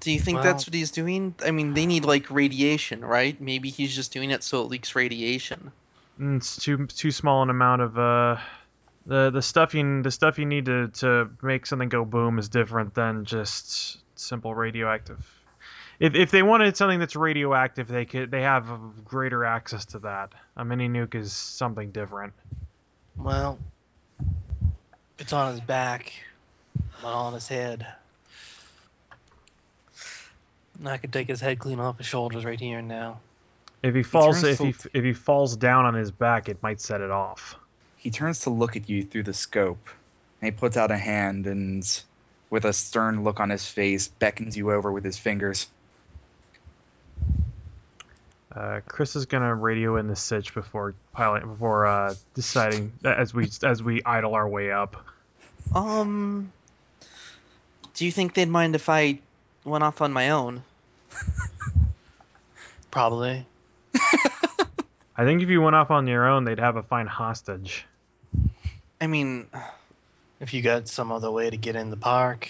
Do 0.00 0.10
you 0.10 0.18
think 0.18 0.36
Well- 0.36 0.44
that's 0.44 0.66
what 0.66 0.72
he's 0.72 0.90
doing? 0.90 1.34
I 1.44 1.50
mean, 1.50 1.74
they 1.74 1.84
need 1.84 2.06
like 2.06 2.30
radiation, 2.30 3.04
right? 3.04 3.38
Maybe 3.38 3.68
he's 3.68 3.94
just 3.94 4.14
doing 4.14 4.30
it 4.30 4.42
so 4.42 4.62
it 4.62 4.70
leaks 4.70 4.96
radiation. 4.96 5.72
Mm, 6.18 6.38
It's 6.38 6.56
too 6.56 6.86
too 6.86 7.10
small 7.10 7.42
an 7.42 7.50
amount 7.50 7.82
of 7.82 7.98
uh 7.98 8.36
the 9.04 9.28
the 9.28 9.42
stuff 9.42 9.74
you 9.74 10.02
the 10.02 10.10
stuff 10.10 10.38
you 10.38 10.46
need 10.46 10.64
to 10.64 10.88
to 10.88 11.28
make 11.42 11.66
something 11.66 11.90
go 11.90 12.06
boom 12.06 12.38
is 12.38 12.48
different 12.48 12.94
than 12.94 13.26
just 13.26 13.98
simple 14.18 14.54
radioactive. 14.54 15.20
If 16.00 16.14
if 16.14 16.30
they 16.30 16.42
wanted 16.42 16.76
something 16.76 17.00
that's 17.00 17.16
radioactive, 17.16 17.88
they 17.88 18.04
could 18.04 18.30
they 18.30 18.42
have 18.42 18.66
greater 19.04 19.44
access 19.44 19.84
to 19.86 19.98
that. 20.00 20.32
A 20.56 20.64
mini 20.64 20.88
nuke 20.88 21.16
is 21.16 21.32
something 21.32 21.90
different. 21.90 22.34
Well, 23.16 23.58
it's 25.18 25.32
on 25.32 25.52
his 25.52 25.60
back, 25.60 26.12
not 27.02 27.14
on 27.14 27.32
his 27.34 27.48
head. 27.48 27.86
And 30.78 30.88
I 30.88 30.98
could 30.98 31.12
take 31.12 31.26
his 31.26 31.40
head 31.40 31.58
clean 31.58 31.80
off 31.80 31.98
his 31.98 32.06
shoulders 32.06 32.44
right 32.44 32.60
here 32.60 32.78
and 32.78 32.86
now. 32.86 33.18
If 33.82 33.94
he 33.94 34.04
falls 34.04 34.42
turns 34.42 34.60
if 34.60 34.82
he 34.82 34.90
if 34.98 35.04
he 35.04 35.12
falls 35.12 35.56
down 35.56 35.84
on 35.84 35.94
his 35.94 36.12
back, 36.12 36.48
it 36.48 36.62
might 36.62 36.80
set 36.80 37.00
it 37.00 37.10
off. 37.10 37.56
He 37.96 38.10
turns 38.10 38.40
to 38.40 38.50
look 38.50 38.76
at 38.76 38.88
you 38.88 39.02
through 39.02 39.24
the 39.24 39.34
scope, 39.34 39.88
and 40.40 40.52
he 40.52 40.56
puts 40.56 40.76
out 40.76 40.92
a 40.92 40.96
hand 40.96 41.48
and, 41.48 41.84
with 42.50 42.64
a 42.64 42.72
stern 42.72 43.24
look 43.24 43.40
on 43.40 43.50
his 43.50 43.68
face, 43.68 44.06
beckons 44.06 44.56
you 44.56 44.70
over 44.70 44.92
with 44.92 45.04
his 45.04 45.18
fingers. 45.18 45.66
Uh, 48.54 48.80
Chris 48.86 49.14
is 49.16 49.26
gonna 49.26 49.54
radio 49.54 49.96
in 49.96 50.08
the 50.08 50.16
sitch 50.16 50.54
before 50.54 50.94
pilot 51.12 51.42
before 51.44 51.86
uh, 51.86 52.14
deciding 52.34 52.92
as 53.04 53.34
we 53.34 53.50
as 53.62 53.82
we 53.82 54.02
idle 54.04 54.34
our 54.34 54.48
way 54.48 54.72
up. 54.72 54.96
Um. 55.74 56.52
Do 57.94 58.04
you 58.06 58.12
think 58.12 58.34
they'd 58.34 58.48
mind 58.48 58.74
if 58.76 58.88
I 58.88 59.18
went 59.64 59.82
off 59.84 60.00
on 60.00 60.12
my 60.12 60.30
own? 60.30 60.62
Probably. 62.90 63.44
I 65.16 65.24
think 65.24 65.42
if 65.42 65.48
you 65.48 65.60
went 65.60 65.74
off 65.74 65.90
on 65.90 66.06
your 66.06 66.28
own, 66.28 66.44
they'd 66.44 66.60
have 66.60 66.76
a 66.76 66.82
fine 66.82 67.06
hostage. 67.08 67.84
I 69.00 69.08
mean, 69.08 69.48
If 70.40 70.54
you 70.54 70.62
got 70.62 70.86
some 70.86 71.10
other 71.10 71.30
way 71.30 71.50
to 71.50 71.56
get 71.56 71.74
in 71.74 71.90
the 71.90 71.96
park, 71.96 72.48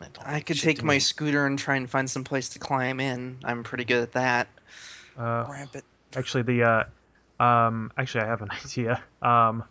that 0.00 0.12
don't 0.12 0.26
I 0.26 0.40
could 0.40 0.58
take 0.58 0.82
my 0.82 0.94
me. 0.94 1.00
scooter 1.00 1.46
and 1.46 1.56
try 1.58 1.76
and 1.76 1.88
find 1.88 2.10
some 2.10 2.24
place 2.24 2.50
to 2.50 2.58
climb 2.58 2.98
in. 2.98 3.38
I'm 3.44 3.62
pretty 3.62 3.84
good 3.84 4.02
at 4.02 4.12
that. 4.12 4.48
Uh, 5.20 5.46
Ramp 5.50 5.76
it. 5.76 5.84
actually, 6.16 6.44
the 6.44 6.62
uh, 6.62 6.84
um, 7.42 7.92
actually, 7.96 8.22
I 8.22 8.26
have 8.28 8.40
an 8.40 8.48
idea. 8.64 9.02
Um, 9.20 9.64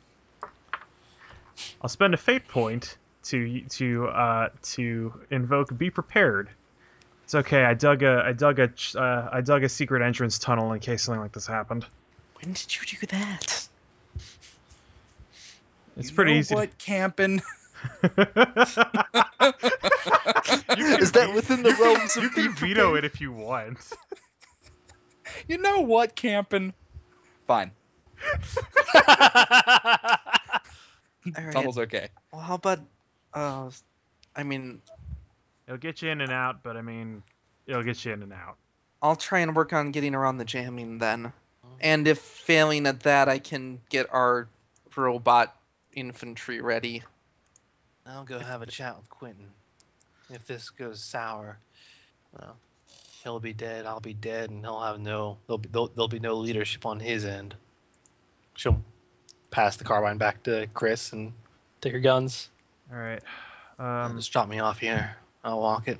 I'll 1.82 1.90
spend 1.90 2.14
a 2.14 2.18
fate 2.18 2.48
point 2.48 2.96
to 3.24 3.62
to 3.62 4.08
uh, 4.08 4.50
to 4.62 5.14
invoke 5.32 5.76
be 5.76 5.90
prepared. 5.90 6.50
It's 7.24 7.34
okay. 7.34 7.64
I 7.64 7.74
dug 7.74 8.04
a 8.04 8.24
I 8.26 8.34
dug 8.34 8.60
a 8.60 8.70
uh, 8.96 9.30
I 9.32 9.42
dug 9.42 9.64
a 9.64 9.70
secret 9.70 10.04
entrance 10.04 10.38
tunnel 10.38 10.72
in 10.74 10.80
case 10.80 11.04
something 11.04 11.22
like 11.22 11.32
this 11.32 11.48
happened. 11.48 11.86
When 12.42 12.54
did 12.54 12.76
you 12.76 12.86
do 12.86 13.08
that? 13.08 13.68
It's 15.98 16.10
You 16.10 16.16
pretty 16.16 16.34
know 16.34 16.40
easy. 16.40 16.56
What 16.56 16.78
camping? 16.78 17.42
Is 18.04 18.12
that 21.14 21.32
within 21.34 21.64
the 21.64 21.76
realms 21.80 22.18
of 22.18 22.24
you 22.24 22.30
can 22.30 22.54
veto 22.54 22.96
it 22.96 23.06
if 23.06 23.20
you 23.20 23.32
want. 23.32 23.80
You 25.48 25.58
know 25.58 25.82
what 25.82 26.16
camping? 26.16 26.74
Fine. 27.48 27.72
All 28.96 29.04
right. 31.38 31.52
Tunnel's 31.52 31.78
okay. 31.78 32.10
Well, 32.32 32.42
how 32.42 32.56
about, 32.56 32.80
uh, 33.34 33.70
I 34.36 34.44
mean, 34.44 34.82
It'll 35.70 35.78
get 35.78 36.02
you 36.02 36.10
in 36.10 36.22
and 36.22 36.32
out, 36.32 36.64
but 36.64 36.76
I 36.78 36.82
mean, 36.82 37.22
it'll 37.68 37.84
get 37.84 38.04
you 38.04 38.12
in 38.12 38.24
and 38.24 38.34
out. 38.34 38.58
I'll 39.04 39.16
try 39.16 39.42
and 39.42 39.56
work 39.56 39.72
on 39.72 39.92
getting 39.92 40.16
around 40.16 40.38
the 40.38 40.46
jamming 40.46 40.98
then. 40.98 41.32
And 41.80 42.08
if 42.08 42.18
failing 42.18 42.88
at 42.88 43.02
that, 43.02 43.30
I 43.30 43.38
can 43.38 43.80
get 43.90 44.12
our 44.12 44.50
robot 44.96 45.56
infantry 45.94 46.60
ready. 46.60 47.04
I'll 48.08 48.24
go 48.24 48.40
have 48.40 48.64
a 48.64 48.66
chat 48.66 48.98
with 48.98 49.08
Quentin. 49.12 49.46
If 50.32 50.48
this 50.48 50.72
goes 50.72 51.04
sour, 51.04 51.60
well, 52.34 52.58
he'll 53.24 53.40
be 53.40 53.54
dead. 53.54 53.86
I'll 53.86 54.00
be 54.00 54.14
dead, 54.14 54.50
and 54.50 54.64
he'll 54.64 54.82
have 54.82 55.00
no. 55.00 55.38
There'll 55.48 55.58
be 55.58 55.70
there'll, 55.72 55.88
there'll 55.88 56.08
be 56.08 56.20
no 56.20 56.36
leadership 56.36 56.86
on 56.86 57.00
his 57.00 57.26
end. 57.26 57.56
She'll 58.56 58.82
pass 59.52 59.78
the 59.78 59.84
carbine 59.84 60.18
back 60.18 60.44
to 60.44 60.68
Chris 60.74 61.14
and 61.14 61.34
take 61.82 61.94
her 61.94 62.00
guns. 62.00 62.50
All 62.92 63.00
right. 63.00 63.22
Um, 63.78 64.18
just 64.18 64.32
drop 64.32 64.50
me 64.50 64.60
off 64.60 64.80
here. 64.80 65.16
I'll 65.44 65.60
walk 65.60 65.88
it. 65.88 66.00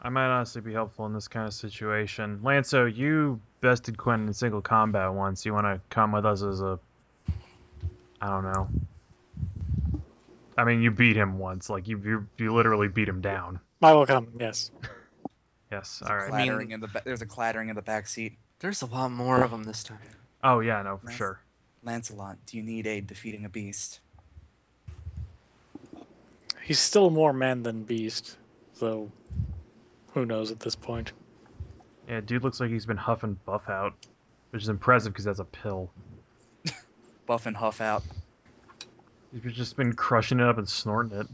I 0.00 0.08
might 0.10 0.26
honestly 0.26 0.60
be 0.60 0.72
helpful 0.72 1.06
in 1.06 1.14
this 1.14 1.28
kind 1.28 1.46
of 1.46 1.54
situation. 1.54 2.40
Lanso, 2.42 2.94
you 2.94 3.40
bested 3.60 3.96
Quentin 3.96 4.28
in 4.28 4.34
single 4.34 4.60
combat 4.60 5.12
once. 5.12 5.46
You 5.46 5.54
want 5.54 5.66
to 5.66 5.80
come 5.88 6.12
with 6.12 6.26
us 6.26 6.42
as 6.42 6.60
a. 6.60 6.78
I 8.20 8.28
don't 8.28 8.44
know. 8.44 8.68
I 10.56 10.64
mean, 10.64 10.82
you 10.82 10.90
beat 10.90 11.16
him 11.16 11.38
once. 11.38 11.68
Like 11.68 11.88
you, 11.88 12.00
you, 12.04 12.26
you 12.38 12.54
literally 12.54 12.88
beat 12.88 13.08
him 13.08 13.20
down. 13.20 13.60
I 13.82 13.92
will 13.92 14.06
come. 14.06 14.28
Yes. 14.38 14.70
Yes. 15.74 15.98
There's 15.98 16.10
All 16.10 16.16
a 16.16 16.18
right. 16.18 16.24
mean- 16.26 16.46
clattering 16.46 16.70
in 16.70 16.80
the 16.80 16.88
ba- 16.88 17.02
there's 17.04 17.22
a 17.22 17.26
clattering 17.26 17.68
in 17.68 17.76
the 17.76 17.82
back 17.82 18.06
seat. 18.06 18.38
There's 18.60 18.82
a 18.82 18.86
lot 18.86 19.10
more 19.10 19.42
of 19.42 19.50
them 19.50 19.64
this 19.64 19.82
time. 19.84 19.98
Oh 20.42 20.60
yeah, 20.60 20.82
no, 20.82 20.98
for 20.98 21.06
Nice. 21.06 21.16
sure. 21.16 21.40
Lancelot, 21.82 22.36
do 22.46 22.56
you 22.56 22.62
need 22.62 22.86
aid 22.86 23.06
defeating 23.06 23.44
a 23.44 23.48
beast? 23.48 24.00
He's 26.62 26.78
still 26.78 27.10
more 27.10 27.32
man 27.32 27.62
than 27.62 27.82
beast, 27.82 28.36
though. 28.78 29.10
who 30.14 30.24
knows 30.24 30.50
at 30.52 30.60
this 30.60 30.76
point. 30.76 31.12
Yeah, 32.08 32.20
dude 32.20 32.44
looks 32.44 32.60
like 32.60 32.70
he's 32.70 32.86
been 32.86 32.96
huffing 32.96 33.38
Buffout, 33.44 33.94
which 34.50 34.62
is 34.62 34.68
impressive 34.68 35.12
because 35.12 35.24
that's 35.24 35.40
a 35.40 35.44
pill. 35.44 35.90
Buff 37.26 37.46
and 37.46 37.56
huff 37.56 37.80
out. 37.80 38.02
He's 39.42 39.52
just 39.54 39.76
been 39.76 39.92
crushing 39.94 40.38
it 40.40 40.46
up 40.46 40.56
and 40.58 40.68
snorting 40.68 41.18
it. 41.18 41.26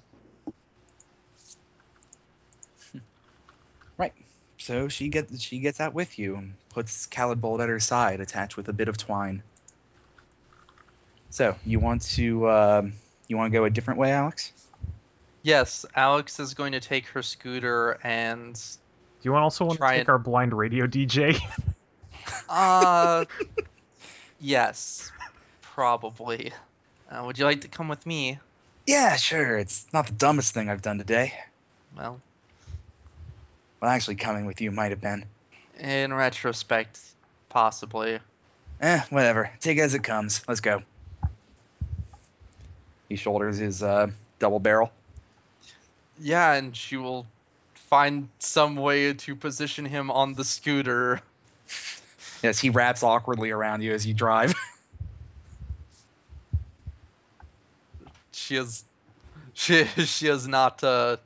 So 4.60 4.88
she 4.88 5.08
gets 5.08 5.40
she 5.40 5.58
gets 5.58 5.80
out 5.80 5.94
with 5.94 6.18
you 6.18 6.36
and 6.36 6.54
puts 6.68 7.06
Caladbolg 7.06 7.62
at 7.62 7.68
her 7.68 7.80
side, 7.80 8.20
attached 8.20 8.56
with 8.56 8.68
a 8.68 8.72
bit 8.72 8.88
of 8.88 8.96
twine. 8.96 9.42
So 11.30 11.56
you 11.64 11.80
want 11.80 12.02
to 12.16 12.48
um 12.50 12.92
you 13.26 13.36
want 13.36 13.52
to 13.52 13.58
go 13.58 13.64
a 13.64 13.70
different 13.70 13.98
way, 13.98 14.12
Alex? 14.12 14.52
Yes, 15.42 15.86
Alex 15.96 16.38
is 16.40 16.52
going 16.54 16.72
to 16.72 16.80
take 16.80 17.06
her 17.08 17.22
scooter 17.22 17.98
and 18.04 18.54
Do 18.54 18.60
you 19.22 19.32
want 19.32 19.44
also 19.44 19.64
want 19.64 19.78
to 19.80 19.86
take 19.86 20.02
it. 20.02 20.08
our 20.10 20.18
blind 20.18 20.52
radio 20.52 20.86
DJ? 20.86 21.40
uh 22.50 23.24
yes, 24.40 25.10
probably. 25.62 26.52
Uh, 27.10 27.24
would 27.24 27.38
you 27.38 27.44
like 27.46 27.62
to 27.62 27.68
come 27.68 27.88
with 27.88 28.04
me? 28.06 28.38
Yeah, 28.86 29.16
sure. 29.16 29.56
It's 29.58 29.86
not 29.92 30.06
the 30.06 30.12
dumbest 30.12 30.52
thing 30.52 30.68
I've 30.68 30.82
done 30.82 30.98
today. 30.98 31.32
Well, 31.96 32.20
Well, 33.80 33.90
actually, 33.90 34.16
coming 34.16 34.44
with 34.46 34.60
you 34.60 34.70
might 34.70 34.90
have 34.90 35.00
been. 35.00 35.24
in 35.78 36.12
retrospect, 36.12 36.98
possibly. 37.48 38.18
Eh, 38.80 39.00
whatever. 39.10 39.50
Take 39.60 39.78
it 39.78 39.82
as 39.82 39.94
it 39.94 40.02
comes. 40.02 40.42
Let's 40.46 40.60
go. 40.60 40.82
He 43.08 43.16
shoulders 43.16 43.56
his 43.58 43.82
uh, 43.82 44.08
double 44.38 44.60
barrel. 44.60 44.92
Yeah, 46.20 46.52
and 46.52 46.76
she 46.76 46.96
will 46.96 47.26
find 47.74 48.28
some 48.38 48.76
way 48.76 49.14
to 49.14 49.34
position 49.34 49.84
him 49.86 50.10
on 50.10 50.34
the 50.34 50.44
scooter. 50.44 51.20
Yes, 52.42 52.58
he 52.58 52.70
wraps 52.70 53.02
awkwardly 53.02 53.50
around 53.50 53.82
you 53.82 53.92
as 53.92 54.06
you 54.06 54.14
drive. 54.14 54.54
She 58.32 58.56
is, 58.56 58.82
she 59.52 59.84
she 59.84 60.26
is 60.26 60.48
not 60.48 60.82
uh, 60.82 61.18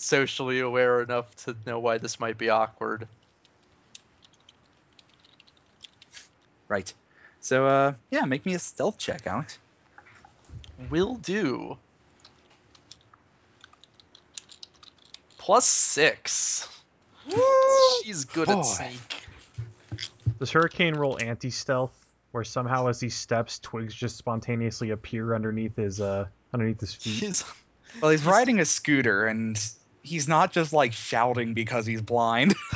socially 0.00 0.60
aware 0.60 1.02
enough 1.02 1.34
to 1.44 1.56
know 1.66 1.78
why 1.78 1.98
this 1.98 2.20
might 2.20 2.38
be 2.38 2.50
awkward. 2.50 3.08
Right. 6.68 6.92
So, 7.40 7.66
uh, 7.66 7.92
yeah, 8.10 8.24
make 8.24 8.44
me 8.44 8.54
a 8.54 8.58
stealth 8.58 8.98
check, 8.98 9.26
Alex. 9.26 9.58
Will 10.90 11.16
do. 11.16 11.78
Plus 15.38 15.64
six. 15.66 16.68
She's 18.02 18.24
good 18.26 18.46
boy. 18.46 18.58
at 18.58 18.62
sneak. 18.62 19.26
Does 20.38 20.50
Hurricane 20.50 20.94
roll 20.94 21.18
anti-stealth, 21.20 21.92
where 22.32 22.44
somehow 22.44 22.88
as 22.88 23.00
he 23.00 23.08
steps, 23.08 23.58
twigs 23.58 23.94
just 23.94 24.16
spontaneously 24.16 24.90
appear 24.90 25.34
underneath 25.34 25.74
his 25.76 26.00
uh 26.00 26.26
underneath 26.52 26.80
his 26.80 26.94
feet? 26.94 27.14
She's 27.14 27.44
Well, 28.00 28.10
he's 28.10 28.24
riding 28.24 28.60
a 28.60 28.64
scooter, 28.64 29.26
and 29.26 29.60
he's 30.08 30.26
not 30.26 30.50
just 30.52 30.72
like 30.72 30.92
shouting 30.92 31.54
because 31.54 31.86
he's 31.86 32.02
blind. 32.02 32.56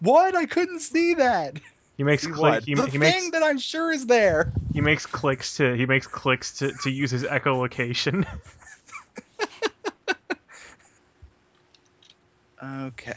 what? 0.00 0.34
I 0.36 0.44
couldn't 0.46 0.80
see 0.80 1.14
that. 1.14 1.58
He 1.96 2.02
makes 2.04 2.24
See 2.24 2.30
click. 2.32 2.64
He, 2.64 2.74
the 2.74 2.82
he 2.86 2.98
thing 2.98 3.00
makes 3.00 3.30
that 3.30 3.42
I'm 3.42 3.58
sure 3.58 3.90
is 3.92 4.06
there. 4.06 4.52
he 4.72 4.80
makes 4.80 5.04
clicks 5.06 5.56
to 5.56 5.74
he 5.74 5.86
makes 5.86 6.06
clicks 6.06 6.58
to, 6.58 6.72
to 6.82 6.90
use 6.90 7.10
his 7.10 7.24
echolocation. 7.24 8.26
Okay. 12.60 13.14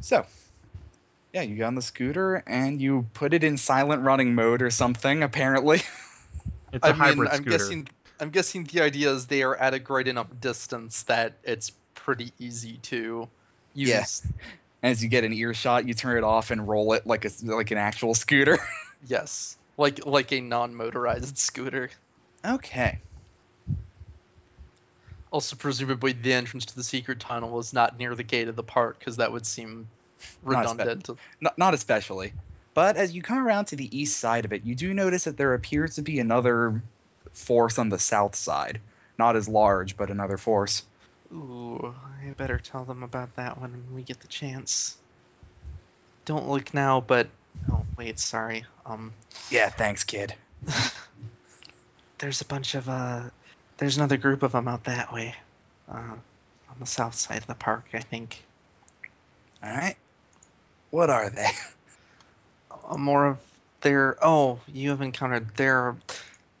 So, 0.00 0.24
yeah, 1.32 1.42
you 1.42 1.56
got 1.56 1.66
on 1.66 1.74
the 1.74 1.82
scooter 1.82 2.44
and 2.46 2.80
you 2.80 3.06
put 3.14 3.34
it 3.34 3.42
in 3.42 3.56
silent 3.56 4.02
running 4.02 4.36
mode 4.36 4.62
or 4.62 4.70
something. 4.70 5.24
Apparently, 5.24 5.82
It's 6.72 6.84
a 6.84 6.88
I 6.88 6.92
mean, 6.92 7.00
hybrid 7.00 7.30
I'm 7.32 7.36
scooter. 7.38 7.50
guessing. 7.58 7.88
I'm 8.20 8.30
guessing 8.30 8.64
the 8.64 8.80
idea 8.82 9.10
is 9.12 9.26
they 9.26 9.42
are 9.42 9.56
at 9.56 9.74
a 9.74 9.78
great 9.78 10.08
enough 10.08 10.28
distance 10.40 11.02
that 11.04 11.34
it's 11.42 11.72
pretty 11.94 12.32
easy 12.38 12.78
to 12.82 13.28
use. 13.74 13.88
Yeah. 14.24 14.30
as 14.82 15.02
you 15.02 15.08
get 15.08 15.24
an 15.24 15.32
earshot, 15.32 15.86
you 15.88 15.94
turn 15.94 16.18
it 16.18 16.24
off 16.24 16.50
and 16.50 16.68
roll 16.68 16.92
it 16.92 17.06
like 17.06 17.24
a 17.24 17.30
like 17.42 17.70
an 17.70 17.78
actual 17.78 18.14
scooter. 18.14 18.58
Yes, 19.06 19.58
like 19.76 20.06
like 20.06 20.32
a 20.32 20.40
non-motorized 20.40 21.36
scooter. 21.36 21.90
okay. 22.42 23.00
Also, 25.30 25.56
presumably, 25.56 26.12
the 26.12 26.32
entrance 26.32 26.64
to 26.66 26.76
the 26.76 26.82
secret 26.82 27.20
tunnel 27.20 27.58
is 27.58 27.74
not 27.74 27.98
near 27.98 28.14
the 28.14 28.22
gate 28.22 28.48
of 28.48 28.56
the 28.56 28.62
park 28.62 28.98
because 28.98 29.16
that 29.16 29.30
would 29.30 29.44
seem 29.44 29.88
Not 30.42 30.60
redundant. 30.60 31.10
Not, 31.40 31.58
not 31.58 31.74
especially. 31.74 32.32
But 32.72 32.96
as 32.96 33.14
you 33.14 33.20
come 33.20 33.44
around 33.44 33.66
to 33.66 33.76
the 33.76 33.94
east 33.94 34.18
side 34.18 34.44
of 34.44 34.52
it, 34.54 34.64
you 34.64 34.74
do 34.74 34.94
notice 34.94 35.24
that 35.24 35.36
there 35.36 35.52
appears 35.52 35.96
to 35.96 36.02
be 36.02 36.18
another 36.18 36.82
force 37.34 37.78
on 37.78 37.88
the 37.88 37.98
south 37.98 38.34
side. 38.34 38.80
Not 39.18 39.36
as 39.36 39.48
large, 39.48 39.96
but 39.96 40.10
another 40.10 40.38
force. 40.38 40.82
Ooh, 41.32 41.94
I 42.22 42.30
better 42.30 42.58
tell 42.58 42.84
them 42.84 43.02
about 43.02 43.36
that 43.36 43.60
when 43.60 43.84
we 43.94 44.02
get 44.02 44.20
the 44.20 44.28
chance. 44.28 44.96
Don't 46.24 46.48
look 46.48 46.72
now, 46.72 47.00
but 47.00 47.28
oh 47.70 47.84
wait, 47.96 48.18
sorry. 48.18 48.64
Um, 48.86 49.12
Yeah, 49.50 49.68
thanks, 49.68 50.04
kid. 50.04 50.34
there's 52.18 52.40
a 52.40 52.46
bunch 52.46 52.74
of 52.74 52.88
uh, 52.88 53.22
there's 53.78 53.96
another 53.96 54.16
group 54.16 54.42
of 54.42 54.52
them 54.52 54.68
out 54.68 54.84
that 54.84 55.12
way, 55.12 55.34
uh, 55.90 55.94
on 55.94 56.76
the 56.80 56.86
south 56.86 57.14
side 57.14 57.38
of 57.38 57.46
the 57.46 57.54
park, 57.54 57.84
I 57.92 58.00
think. 58.00 58.42
All 59.62 59.70
right. 59.70 59.96
What 60.90 61.10
are 61.10 61.30
they? 61.30 61.48
Uh, 62.86 62.96
more 62.98 63.26
of 63.26 63.38
their 63.82 64.16
oh, 64.20 64.58
you 64.66 64.90
have 64.90 65.00
encountered 65.00 65.54
their. 65.56 65.96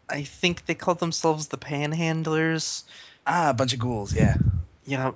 I 0.08 0.22
think 0.22 0.66
they 0.66 0.74
called 0.74 0.98
themselves 1.00 1.48
the 1.48 1.58
Panhandlers. 1.58 2.84
Ah, 3.26 3.50
a 3.50 3.54
bunch 3.54 3.72
of 3.72 3.78
ghouls. 3.78 4.14
Yeah. 4.14 4.36
Yeah, 4.86 5.12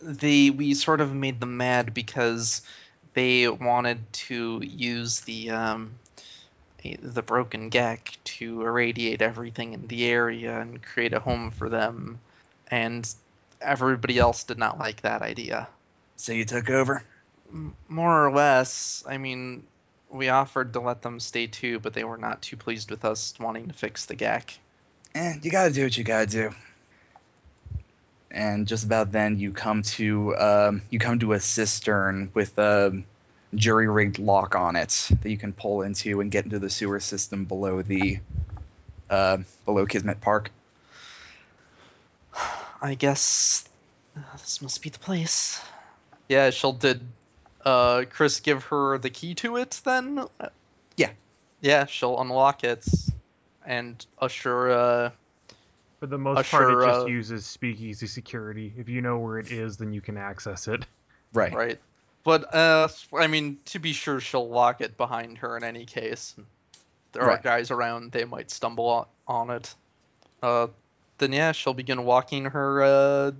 they 0.00 0.50
we 0.50 0.74
sort 0.74 1.00
of 1.00 1.14
made 1.14 1.40
them 1.40 1.56
mad 1.56 1.94
because 1.94 2.62
they 3.14 3.48
wanted 3.48 4.00
to 4.12 4.60
use 4.64 5.20
the 5.20 5.50
um, 5.50 5.94
the 6.82 7.22
broken 7.22 7.70
GECK 7.70 8.16
to 8.24 8.62
irradiate 8.62 9.22
everything 9.22 9.74
in 9.74 9.86
the 9.86 10.06
area 10.06 10.58
and 10.60 10.82
create 10.82 11.12
a 11.12 11.20
home 11.20 11.52
for 11.52 11.68
them, 11.68 12.18
and 12.68 13.08
everybody 13.60 14.18
else 14.18 14.44
did 14.44 14.58
not 14.58 14.78
like 14.78 15.02
that 15.02 15.22
idea. 15.22 15.68
So 16.16 16.32
you 16.32 16.44
took 16.44 16.68
over. 16.68 17.04
More 17.88 18.26
or 18.26 18.32
less, 18.32 19.04
I 19.06 19.18
mean, 19.18 19.62
we 20.12 20.28
offered 20.28 20.74
to 20.74 20.80
let 20.80 21.02
them 21.02 21.18
stay 21.18 21.46
too, 21.46 21.78
but 21.80 21.94
they 21.94 22.04
were 22.04 22.18
not 22.18 22.42
too 22.42 22.56
pleased 22.56 22.90
with 22.90 23.04
us 23.04 23.34
wanting 23.40 23.68
to 23.68 23.74
fix 23.74 24.06
the 24.06 24.14
GECK. 24.14 24.58
Eh, 25.14 25.34
you 25.42 25.50
gotta 25.50 25.72
do 25.72 25.84
what 25.84 25.96
you 25.96 26.04
gotta 26.04 26.26
do. 26.26 26.50
And 28.30 28.66
just 28.66 28.84
about 28.84 29.12
then, 29.12 29.38
you 29.38 29.52
come 29.52 29.82
to 29.82 30.36
um, 30.36 30.82
you 30.90 30.98
come 30.98 31.18
to 31.18 31.32
a 31.32 31.40
cistern 31.40 32.30
with 32.32 32.56
a 32.58 33.02
jury 33.54 33.88
rigged 33.88 34.18
lock 34.18 34.54
on 34.54 34.76
it 34.76 35.08
that 35.22 35.30
you 35.30 35.36
can 35.36 35.52
pull 35.52 35.82
into 35.82 36.20
and 36.20 36.30
get 36.30 36.44
into 36.44 36.58
the 36.58 36.70
sewer 36.70 37.00
system 37.00 37.44
below 37.44 37.82
the 37.82 38.20
uh, 39.10 39.38
below 39.66 39.84
Kismet 39.84 40.20
Park. 40.20 40.50
I 42.80 42.94
guess 42.94 43.68
this 44.32 44.62
must 44.62 44.82
be 44.82 44.88
the 44.88 44.98
place. 44.98 45.60
Yeah, 46.28 46.50
she'll 46.50 46.72
did 46.72 47.00
uh 47.64 48.04
Chris 48.10 48.40
give 48.40 48.64
her 48.64 48.98
the 48.98 49.10
key 49.10 49.34
to 49.36 49.56
it 49.56 49.80
then? 49.84 50.26
Yeah. 50.96 51.10
Yeah, 51.60 51.86
she'll 51.86 52.20
unlock 52.20 52.64
it 52.64 52.84
and 53.64 54.04
usher 54.18 54.70
uh 54.70 55.10
For 56.00 56.06
the 56.06 56.18
most 56.18 56.38
Uh, 56.38 56.42
part, 56.58 56.72
it 56.72 56.86
just 56.86 57.02
uh, 57.02 57.06
uses 57.06 57.46
speakeasy 57.46 58.06
security. 58.08 58.72
If 58.76 58.88
you 58.88 59.00
know 59.00 59.18
where 59.18 59.38
it 59.38 59.52
is, 59.52 59.76
then 59.76 59.92
you 59.92 60.00
can 60.00 60.16
access 60.16 60.66
it. 60.66 60.84
Right. 61.32 61.52
right. 61.52 61.78
But 62.24 62.54
uh 62.54 62.88
I 63.16 63.26
mean 63.26 63.58
to 63.66 63.78
be 63.78 63.92
sure 63.92 64.20
she'll 64.20 64.48
lock 64.48 64.80
it 64.80 64.96
behind 64.96 65.38
her 65.38 65.56
in 65.56 65.64
any 65.64 65.84
case. 65.84 66.34
There 67.12 67.22
are 67.22 67.38
guys 67.38 67.70
around, 67.70 68.10
they 68.12 68.24
might 68.24 68.50
stumble 68.50 68.88
on, 68.88 69.06
on 69.28 69.50
it. 69.50 69.74
Uh 70.42 70.66
then 71.18 71.32
yeah, 71.32 71.52
she'll 71.52 71.74
begin 71.74 72.04
walking 72.04 72.46
her 72.46 72.82
uh 72.82 73.30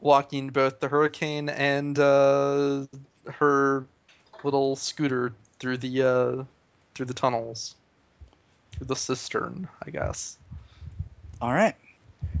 walking 0.00 0.48
both 0.48 0.80
the 0.80 0.88
hurricane 0.88 1.48
and 1.48 1.98
uh 1.98 2.86
her 3.26 3.86
little 4.44 4.76
scooter 4.76 5.32
through 5.58 5.78
the 5.78 6.02
uh 6.02 6.44
through 6.94 7.06
the 7.06 7.14
tunnels. 7.14 7.74
Through 8.76 8.88
the 8.88 8.96
cistern, 8.96 9.68
I 9.82 9.90
guess. 9.90 10.36
All 11.40 11.52
right. 11.52 11.74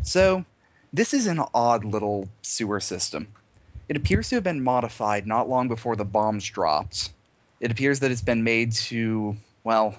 So, 0.02 0.44
this 0.92 1.14
is 1.14 1.26
an 1.26 1.40
odd 1.54 1.84
little 1.84 2.28
sewer 2.42 2.80
system. 2.80 3.28
It 3.88 3.96
appears 3.96 4.28
to 4.28 4.36
have 4.36 4.44
been 4.44 4.62
modified 4.62 5.26
not 5.26 5.48
long 5.48 5.68
before 5.68 5.96
the 5.96 6.04
bombs 6.04 6.44
dropped. 6.44 7.10
It 7.60 7.70
appears 7.70 8.00
that 8.00 8.10
it's 8.10 8.22
been 8.22 8.44
made 8.44 8.72
to, 8.72 9.36
well, 9.64 9.94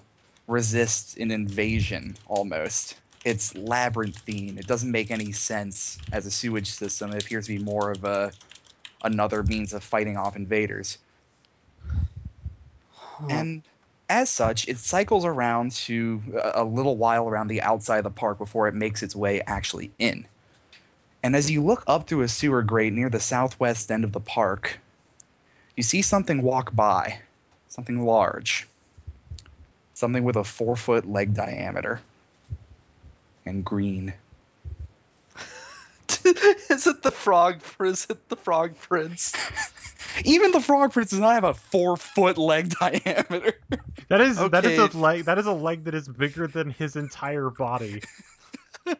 resist 0.47 1.17
an 1.17 1.31
invasion 1.31 2.15
almost. 2.27 2.95
It's 3.27 3.53
labyrinthine. 3.53 4.57
It 4.57 4.65
doesn't 4.67 4.89
make 4.89 5.11
any 5.11 5.33
sense 5.33 5.99
as 6.13 6.25
a 6.25 6.31
sewage 6.31 6.69
system. 6.69 7.13
It 7.13 7.19
appears 7.19 7.47
to 7.47 7.51
be 7.51 7.59
more 7.59 7.91
of 7.91 8.05
a 8.05 8.33
another 9.03 9.43
means 9.43 9.73
of 9.73 9.83
fighting 9.83 10.15
off 10.17 10.37
invaders. 10.37 10.97
And 13.29 13.63
as 14.07 14.29
such, 14.29 14.69
it 14.69 14.77
cycles 14.77 15.25
around 15.25 15.73
to 15.87 16.21
a 16.41 16.61
a 16.61 16.63
little 16.63 16.95
while 16.95 17.27
around 17.27 17.49
the 17.49 17.63
outside 17.63 17.97
of 17.97 18.05
the 18.05 18.11
park 18.11 18.37
before 18.37 18.69
it 18.69 18.75
makes 18.75 19.03
its 19.03 19.15
way 19.15 19.41
actually 19.45 19.91
in. 19.99 20.25
And 21.21 21.35
as 21.35 21.51
you 21.51 21.63
look 21.63 21.83
up 21.85 22.07
through 22.07 22.21
a 22.21 22.29
sewer 22.29 22.63
grate 22.63 22.93
near 22.93 23.09
the 23.09 23.19
southwest 23.19 23.91
end 23.91 24.05
of 24.05 24.13
the 24.13 24.21
park, 24.21 24.79
you 25.75 25.83
see 25.83 26.01
something 26.01 26.41
walk 26.41 26.73
by. 26.73 27.19
Something 27.67 28.05
large. 28.05 28.67
Something 29.95 30.23
with 30.23 30.37
a 30.37 30.45
four 30.45 30.77
foot 30.77 31.05
leg 31.05 31.33
diameter. 31.33 31.99
And 33.47 33.63
green. 33.63 34.13
is 36.25 36.87
it 36.87 37.01
the 37.01 37.11
frog 37.11 37.61
is 37.79 38.07
it 38.09 38.27
the 38.27 38.35
frog 38.35 38.77
prince? 38.77 39.33
Even 40.25 40.51
the 40.51 40.59
frog 40.59 40.91
prince 40.91 41.11
does 41.11 41.19
not 41.19 41.33
have 41.33 41.43
a 41.45 41.53
four 41.53 41.95
foot 41.95 42.37
leg 42.37 42.69
diameter. 42.79 43.53
That 44.09 44.21
is 44.21 44.37
that 44.37 44.65
is 44.65 44.77
a 44.77 44.97
leg 44.97 45.25
that 45.25 45.37
is 45.37 45.45
a 45.45 45.53
leg 45.53 45.85
that 45.85 45.95
is 45.95 46.07
bigger 46.07 46.47
than 46.47 46.71
his 46.71 46.97
entire 46.97 47.49
body. 47.49 48.01
I 48.85 48.95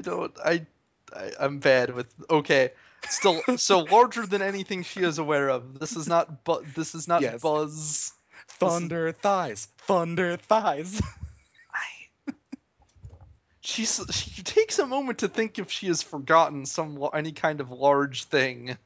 don't. 0.00 0.32
I, 0.44 0.66
I. 1.14 1.32
I'm 1.38 1.58
bad 1.58 1.94
with. 1.94 2.12
Okay. 2.30 2.70
Still, 3.08 3.42
so 3.56 3.80
larger 3.80 4.26
than 4.26 4.42
anything 4.42 4.84
she 4.84 5.00
is 5.00 5.18
aware 5.18 5.48
of. 5.48 5.78
This 5.78 5.96
is 5.96 6.08
not. 6.08 6.44
Bu- 6.44 6.64
this 6.74 6.94
is 6.94 7.06
not 7.06 7.22
Yes. 7.22 7.42
Buzz. 7.42 8.12
Thunder 8.48 9.12
thighs. 9.12 9.66
Thunder 9.78 10.36
thighs. 10.36 11.00
I. 13.62 13.66
She's. 13.66 14.00
She 14.10 14.42
takes 14.42 14.78
a 14.78 14.86
moment 14.86 15.18
to 15.18 15.28
think 15.28 15.58
if 15.58 15.70
she 15.70 15.86
has 15.88 16.02
forgotten 16.02 16.66
some 16.66 17.08
any 17.14 17.32
kind 17.32 17.60
of 17.60 17.70
large 17.70 18.24
thing 18.24 18.76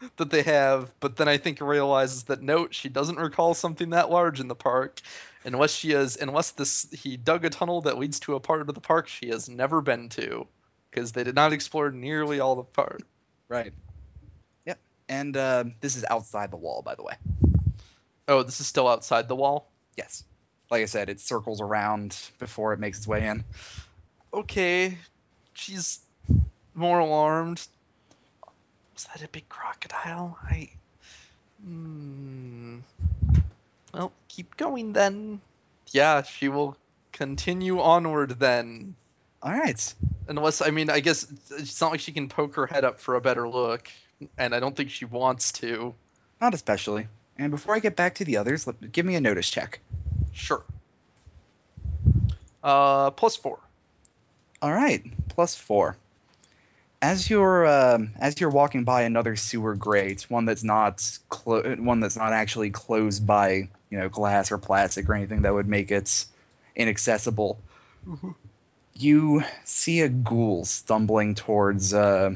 that 0.16 0.30
they 0.30 0.42
have, 0.42 0.92
but 1.00 1.16
then 1.16 1.28
I 1.28 1.38
think 1.38 1.60
realizes 1.60 2.24
that 2.24 2.42
no, 2.42 2.68
she 2.70 2.88
doesn't 2.88 3.16
recall 3.16 3.54
something 3.54 3.90
that 3.90 4.10
large 4.10 4.40
in 4.40 4.48
the 4.48 4.54
park, 4.54 5.00
unless 5.44 5.74
she 5.74 5.90
has. 5.90 6.16
Unless 6.16 6.52
this 6.52 6.86
he 6.92 7.16
dug 7.16 7.44
a 7.44 7.50
tunnel 7.50 7.82
that 7.82 7.98
leads 7.98 8.20
to 8.20 8.34
a 8.34 8.40
part 8.40 8.60
of 8.60 8.74
the 8.74 8.80
park 8.80 9.08
she 9.08 9.28
has 9.28 9.48
never 9.48 9.80
been 9.80 10.08
to, 10.10 10.46
because 10.90 11.12
they 11.12 11.24
did 11.24 11.34
not 11.34 11.52
explore 11.52 11.90
nearly 11.90 12.40
all 12.40 12.56
the 12.56 12.64
park. 12.64 13.00
Right. 13.48 13.72
Yep. 14.66 14.78
And 15.08 15.36
uh, 15.36 15.64
this 15.80 15.96
is 15.96 16.04
outside 16.08 16.50
the 16.50 16.56
wall, 16.56 16.82
by 16.82 16.94
the 16.94 17.02
way. 17.02 17.14
Oh, 18.28 18.42
this 18.42 18.60
is 18.60 18.66
still 18.66 18.88
outside 18.88 19.28
the 19.28 19.36
wall. 19.36 19.70
Yes. 19.96 20.24
Like 20.70 20.82
I 20.82 20.86
said, 20.86 21.08
it 21.08 21.20
circles 21.20 21.60
around 21.60 22.18
before 22.40 22.72
it 22.72 22.80
makes 22.80 22.98
its 22.98 23.06
way 23.06 23.26
in. 23.26 23.44
Okay, 24.32 24.98
she's 25.54 26.00
more 26.74 26.98
alarmed. 26.98 27.66
Was 28.94 29.04
that 29.04 29.22
a 29.22 29.28
big 29.28 29.48
crocodile? 29.48 30.38
I. 30.42 30.70
Hmm. 31.64 32.78
Well, 33.92 34.12
keep 34.28 34.56
going 34.56 34.92
then. 34.92 35.40
Yeah, 35.88 36.22
she 36.22 36.48
will 36.48 36.76
continue 37.12 37.80
onward 37.80 38.38
then. 38.38 38.94
All 39.42 39.52
right. 39.52 39.94
Unless, 40.28 40.60
I 40.60 40.70
mean, 40.70 40.90
I 40.90 41.00
guess 41.00 41.26
it's 41.50 41.80
not 41.80 41.92
like 41.92 42.00
she 42.00 42.12
can 42.12 42.28
poke 42.28 42.56
her 42.56 42.66
head 42.66 42.84
up 42.84 43.00
for 43.00 43.14
a 43.14 43.20
better 43.20 43.48
look, 43.48 43.88
and 44.36 44.54
I 44.54 44.60
don't 44.60 44.76
think 44.76 44.90
she 44.90 45.04
wants 45.04 45.52
to. 45.52 45.94
Not 46.40 46.52
especially. 46.52 47.08
And 47.38 47.50
before 47.50 47.74
I 47.74 47.78
get 47.78 47.96
back 47.96 48.16
to 48.16 48.24
the 48.24 48.38
others, 48.38 48.66
let, 48.66 48.92
give 48.92 49.06
me 49.06 49.14
a 49.14 49.20
notice 49.20 49.48
check. 49.48 49.80
Sure. 50.32 50.62
Uh, 52.62 53.10
plus 53.12 53.36
four. 53.36 53.58
All 54.62 54.72
right, 54.72 55.02
plus 55.28 55.54
four. 55.54 55.96
As 57.02 57.28
you're 57.28 57.66
um, 57.66 58.12
as 58.18 58.40
you're 58.40 58.50
walking 58.50 58.84
by 58.84 59.02
another 59.02 59.36
sewer 59.36 59.74
grate, 59.74 60.22
one 60.28 60.46
that's 60.46 60.64
not 60.64 61.06
clo- 61.28 61.76
one 61.76 62.00
that's 62.00 62.16
not 62.16 62.32
actually 62.32 62.70
closed 62.70 63.26
by 63.26 63.68
you 63.90 63.98
know 63.98 64.08
glass 64.08 64.50
or 64.50 64.58
plastic 64.58 65.08
or 65.08 65.14
anything 65.14 65.42
that 65.42 65.52
would 65.52 65.68
make 65.68 65.90
it 65.90 66.24
inaccessible, 66.74 67.58
you 68.94 69.42
see 69.64 70.00
a 70.00 70.08
ghoul 70.08 70.64
stumbling 70.64 71.34
towards 71.34 71.92
uh, 71.92 72.34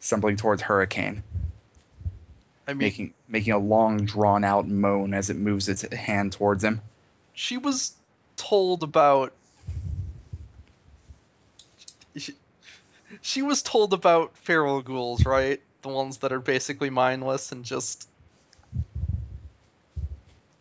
stumbling 0.00 0.36
towards 0.36 0.60
Hurricane, 0.60 1.22
I 2.66 2.72
mean, 2.72 2.78
making 2.78 3.14
making 3.28 3.52
a 3.52 3.58
long 3.58 4.04
drawn 4.06 4.42
out 4.42 4.66
moan 4.66 5.14
as 5.14 5.30
it 5.30 5.36
moves 5.36 5.68
its 5.68 5.82
hand 5.82 6.32
towards 6.32 6.64
him. 6.64 6.80
she 7.32 7.58
was 7.58 7.94
told 8.36 8.82
about 8.82 9.32
she 13.22 13.42
was 13.42 13.62
told 13.62 13.92
about 13.92 14.36
feral 14.38 14.82
ghouls 14.82 15.24
right? 15.24 15.60
The 15.82 15.88
ones 15.88 16.18
that 16.18 16.32
are 16.32 16.40
basically 16.40 16.90
mindless 16.90 17.52
and 17.52 17.64
just 17.64 18.08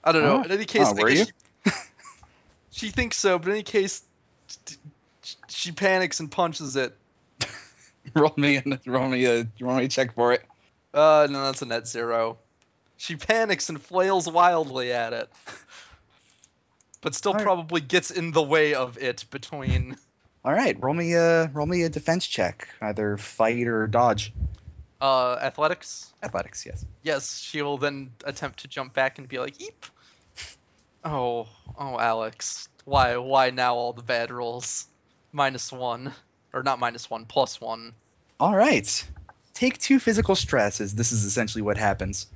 i 0.03 0.11
don't 0.11 0.23
know. 0.23 0.41
In 0.43 0.51
any 0.51 0.65
case 0.65 0.87
Oh, 0.87 0.95
were 0.95 1.09
guess 1.09 1.31
She, 1.63 1.71
she 2.71 2.89
thinks 2.89 3.17
so 3.17 3.37
but 3.37 3.47
in 3.49 3.53
any 3.55 3.63
case 3.63 4.01
she 5.47 5.71
panics 5.71 6.19
and 6.19 6.31
punches 6.31 6.75
it. 6.75 6.95
Roll 8.15 8.33
me 8.37 8.57
a, 8.57 8.79
roll 8.87 9.09
me 9.09 9.25
a 9.25 9.45
roll 9.59 9.75
me 9.77 9.85
a 9.85 9.87
check 9.87 10.15
for 10.15 10.33
it. 10.33 10.43
uh 10.93 11.27
no 11.29 11.45
that's 11.45 11.61
a 11.61 11.65
net 11.65 11.87
zero. 11.87 12.37
She 12.97 13.15
panics 13.15 13.69
and 13.69 13.81
flails 13.81 14.29
wildly 14.29 14.91
at 14.91 15.13
it 15.13 15.29
but 17.01 17.15
still 17.15 17.31
Alright. 17.31 17.45
probably 17.45 17.81
gets 17.81 18.11
in 18.11 18.31
the 18.31 18.41
way 18.41 18.73
of 18.73 18.97
it 18.97 19.25
between 19.29 19.95
All 20.45 20.53
right, 20.53 20.81
roll 20.81 20.93
me 20.93 21.13
a 21.13 21.47
roll 21.53 21.65
me 21.65 21.83
a 21.83 21.89
defense 21.89 22.25
check, 22.25 22.69
either 22.81 23.17
fight 23.17 23.67
or 23.67 23.87
dodge. 23.87 24.33
uh 25.01 25.33
athletics 25.41 26.09
Athletics, 26.21 26.65
yes. 26.65 26.85
Yes, 27.03 27.39
she 27.39 27.61
will 27.61 27.77
then 27.77 28.11
attempt 28.25 28.59
to 28.59 28.67
jump 28.67 28.93
back 28.93 29.17
and 29.19 29.27
be 29.27 29.39
like, 29.39 29.61
"Eep." 29.61 29.85
Oh, 31.03 31.47
oh, 31.77 31.97
Alex, 31.97 32.67
why, 32.83 33.15
why 33.17 33.51
now 33.51 33.75
all 33.75 33.93
the 33.93 34.01
bad 34.01 34.31
rolls? 34.31 34.85
Minus 35.31 35.71
one, 35.71 36.11
or 36.51 36.61
not 36.63 36.79
minus 36.79 37.09
one, 37.09 37.25
plus 37.25 37.61
one. 37.61 37.93
All 38.39 38.55
right, 38.55 39.07
take 39.53 39.77
two 39.77 39.99
physical 39.99 40.35
stresses. 40.35 40.93
This 40.93 41.13
is 41.13 41.23
essentially 41.23 41.61
what 41.61 41.77
happens. 41.77 42.27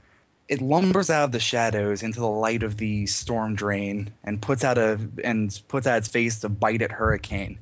It 0.48 0.62
lumbers 0.62 1.10
out 1.10 1.26
of 1.26 1.32
the 1.32 1.40
shadows 1.40 2.04
into 2.04 2.20
the 2.20 2.28
light 2.28 2.64
of 2.64 2.78
the 2.78 3.06
storm 3.08 3.56
drain 3.56 4.14
and 4.24 4.42
puts 4.42 4.64
out 4.64 4.78
a 4.78 5.00
and 5.24 5.58
puts 5.68 5.88
out 5.88 5.98
its 5.98 6.08
face 6.08 6.42
to 6.42 6.50
bite 6.50 6.82
at 6.82 6.92
Hurricane. 6.92 7.60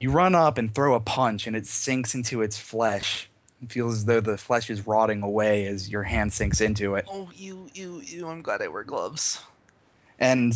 You 0.00 0.10
run 0.10 0.34
up 0.34 0.58
and 0.58 0.74
throw 0.74 0.94
a 0.94 1.00
punch, 1.00 1.46
and 1.46 1.56
it 1.56 1.66
sinks 1.66 2.14
into 2.14 2.42
its 2.42 2.58
flesh. 2.58 3.28
It 3.62 3.72
feels 3.72 3.94
as 3.94 4.04
though 4.04 4.20
the 4.20 4.36
flesh 4.36 4.68
is 4.70 4.86
rotting 4.86 5.22
away 5.22 5.66
as 5.66 5.88
your 5.88 6.02
hand 6.02 6.32
sinks 6.32 6.60
into 6.60 6.96
it. 6.96 7.06
Oh, 7.08 7.30
you, 7.34 7.68
you, 7.72 8.02
you! 8.04 8.28
I'm 8.28 8.42
glad 8.42 8.60
I 8.62 8.68
wear 8.68 8.84
gloves. 8.84 9.42
and 10.18 10.52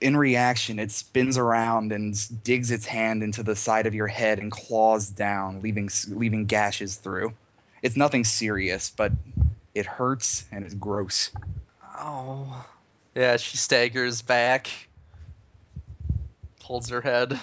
in 0.00 0.16
reaction 0.16 0.78
it 0.80 0.90
spins 0.90 1.38
around 1.38 1.92
and 1.92 2.14
digs 2.42 2.70
its 2.72 2.84
hand 2.84 3.22
into 3.22 3.42
the 3.42 3.56
side 3.56 3.86
of 3.86 3.94
your 3.94 4.08
head 4.08 4.38
and 4.38 4.50
claws 4.52 5.08
down 5.08 5.62
leaving 5.62 5.88
leaving 6.08 6.44
gashes 6.44 6.96
through 6.96 7.32
it's 7.80 7.96
nothing 7.96 8.24
serious 8.24 8.90
but 8.90 9.12
it 9.74 9.86
hurts 9.86 10.44
and 10.52 10.64
it's 10.64 10.74
gross 10.74 11.30
Oh, 11.96 12.66
yeah. 13.14 13.36
She 13.36 13.56
staggers 13.56 14.20
back, 14.20 14.68
holds 16.60 16.90
her 16.90 17.00
head. 17.00 17.38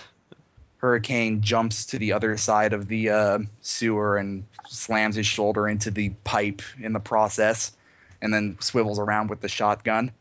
Hurricane 0.82 1.42
jumps 1.42 1.86
to 1.88 2.00
the 2.00 2.14
other 2.14 2.38
side 2.38 2.74
of 2.74 2.88
the 2.88 3.10
uh, 3.12 3.40
sewer 3.62 4.18
and 4.18 4.46
slams 4.68 5.16
his 5.16 5.28
shoulder 5.28 5.68
into 5.68 5.92
the 5.92 6.10
pipe 6.24 6.64
in 6.82 6.92
the 6.92 7.00
process 7.00 7.72
and 8.20 8.34
then 8.34 8.58
swivels 8.60 8.98
around 8.98 9.30
with 9.30 9.42
the 9.42 9.48
shotgun 9.48 10.12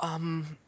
Um. 0.00 0.58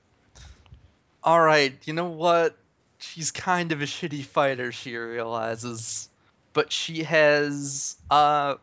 All 1.22 1.40
right, 1.40 1.74
you 1.84 1.92
know 1.92 2.08
what? 2.08 2.56
She's 2.98 3.30
kind 3.30 3.72
of 3.72 3.82
a 3.82 3.84
shitty 3.84 4.24
fighter, 4.24 4.72
she 4.72 4.96
realizes, 4.96 6.08
but 6.52 6.72
she 6.72 7.02
has 7.02 7.96
uh. 8.10 8.54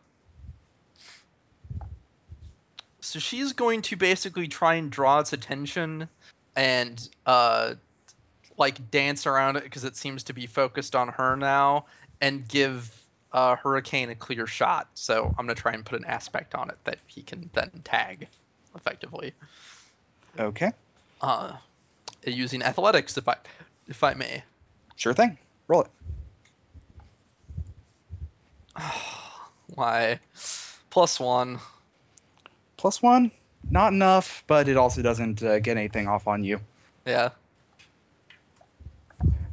So 3.00 3.18
she's 3.18 3.52
going 3.52 3.82
to 3.82 3.96
basically 3.96 4.48
try 4.48 4.74
and 4.74 4.90
draw 4.90 5.20
its 5.20 5.32
attention, 5.32 6.08
and 6.56 7.08
uh, 7.24 7.74
like 8.58 8.90
dance 8.90 9.26
around 9.26 9.56
it 9.56 9.64
because 9.64 9.84
it 9.84 9.96
seems 9.96 10.24
to 10.24 10.34
be 10.34 10.46
focused 10.46 10.94
on 10.94 11.08
her 11.08 11.36
now, 11.36 11.86
and 12.20 12.46
give 12.46 12.94
uh, 13.32 13.56
Hurricane 13.56 14.10
a 14.10 14.14
clear 14.14 14.46
shot. 14.46 14.88
So 14.94 15.26
I'm 15.38 15.46
gonna 15.46 15.54
try 15.54 15.72
and 15.72 15.84
put 15.84 15.98
an 15.98 16.04
aspect 16.04 16.54
on 16.54 16.68
it 16.68 16.76
that 16.84 16.98
he 17.06 17.22
can 17.22 17.48
then 17.54 17.70
tag, 17.84 18.28
effectively 18.74 19.32
okay 20.38 20.72
uh, 21.20 21.52
using 22.24 22.62
athletics, 22.62 23.16
if 23.16 23.28
I 23.28 23.36
if 23.88 24.02
I 24.04 24.14
may. 24.14 24.42
sure 24.96 25.14
thing 25.14 25.38
roll 25.66 25.82
it 25.82 25.88
Why? 29.74 30.20
Plus 30.90 31.20
one. 31.20 31.58
plus 32.76 33.02
one 33.02 33.30
not 33.70 33.92
enough 33.92 34.44
but 34.46 34.68
it 34.68 34.76
also 34.76 35.02
doesn't 35.02 35.42
uh, 35.42 35.58
get 35.58 35.76
anything 35.76 36.08
off 36.08 36.28
on 36.28 36.44
you 36.44 36.60
Yeah. 37.04 37.30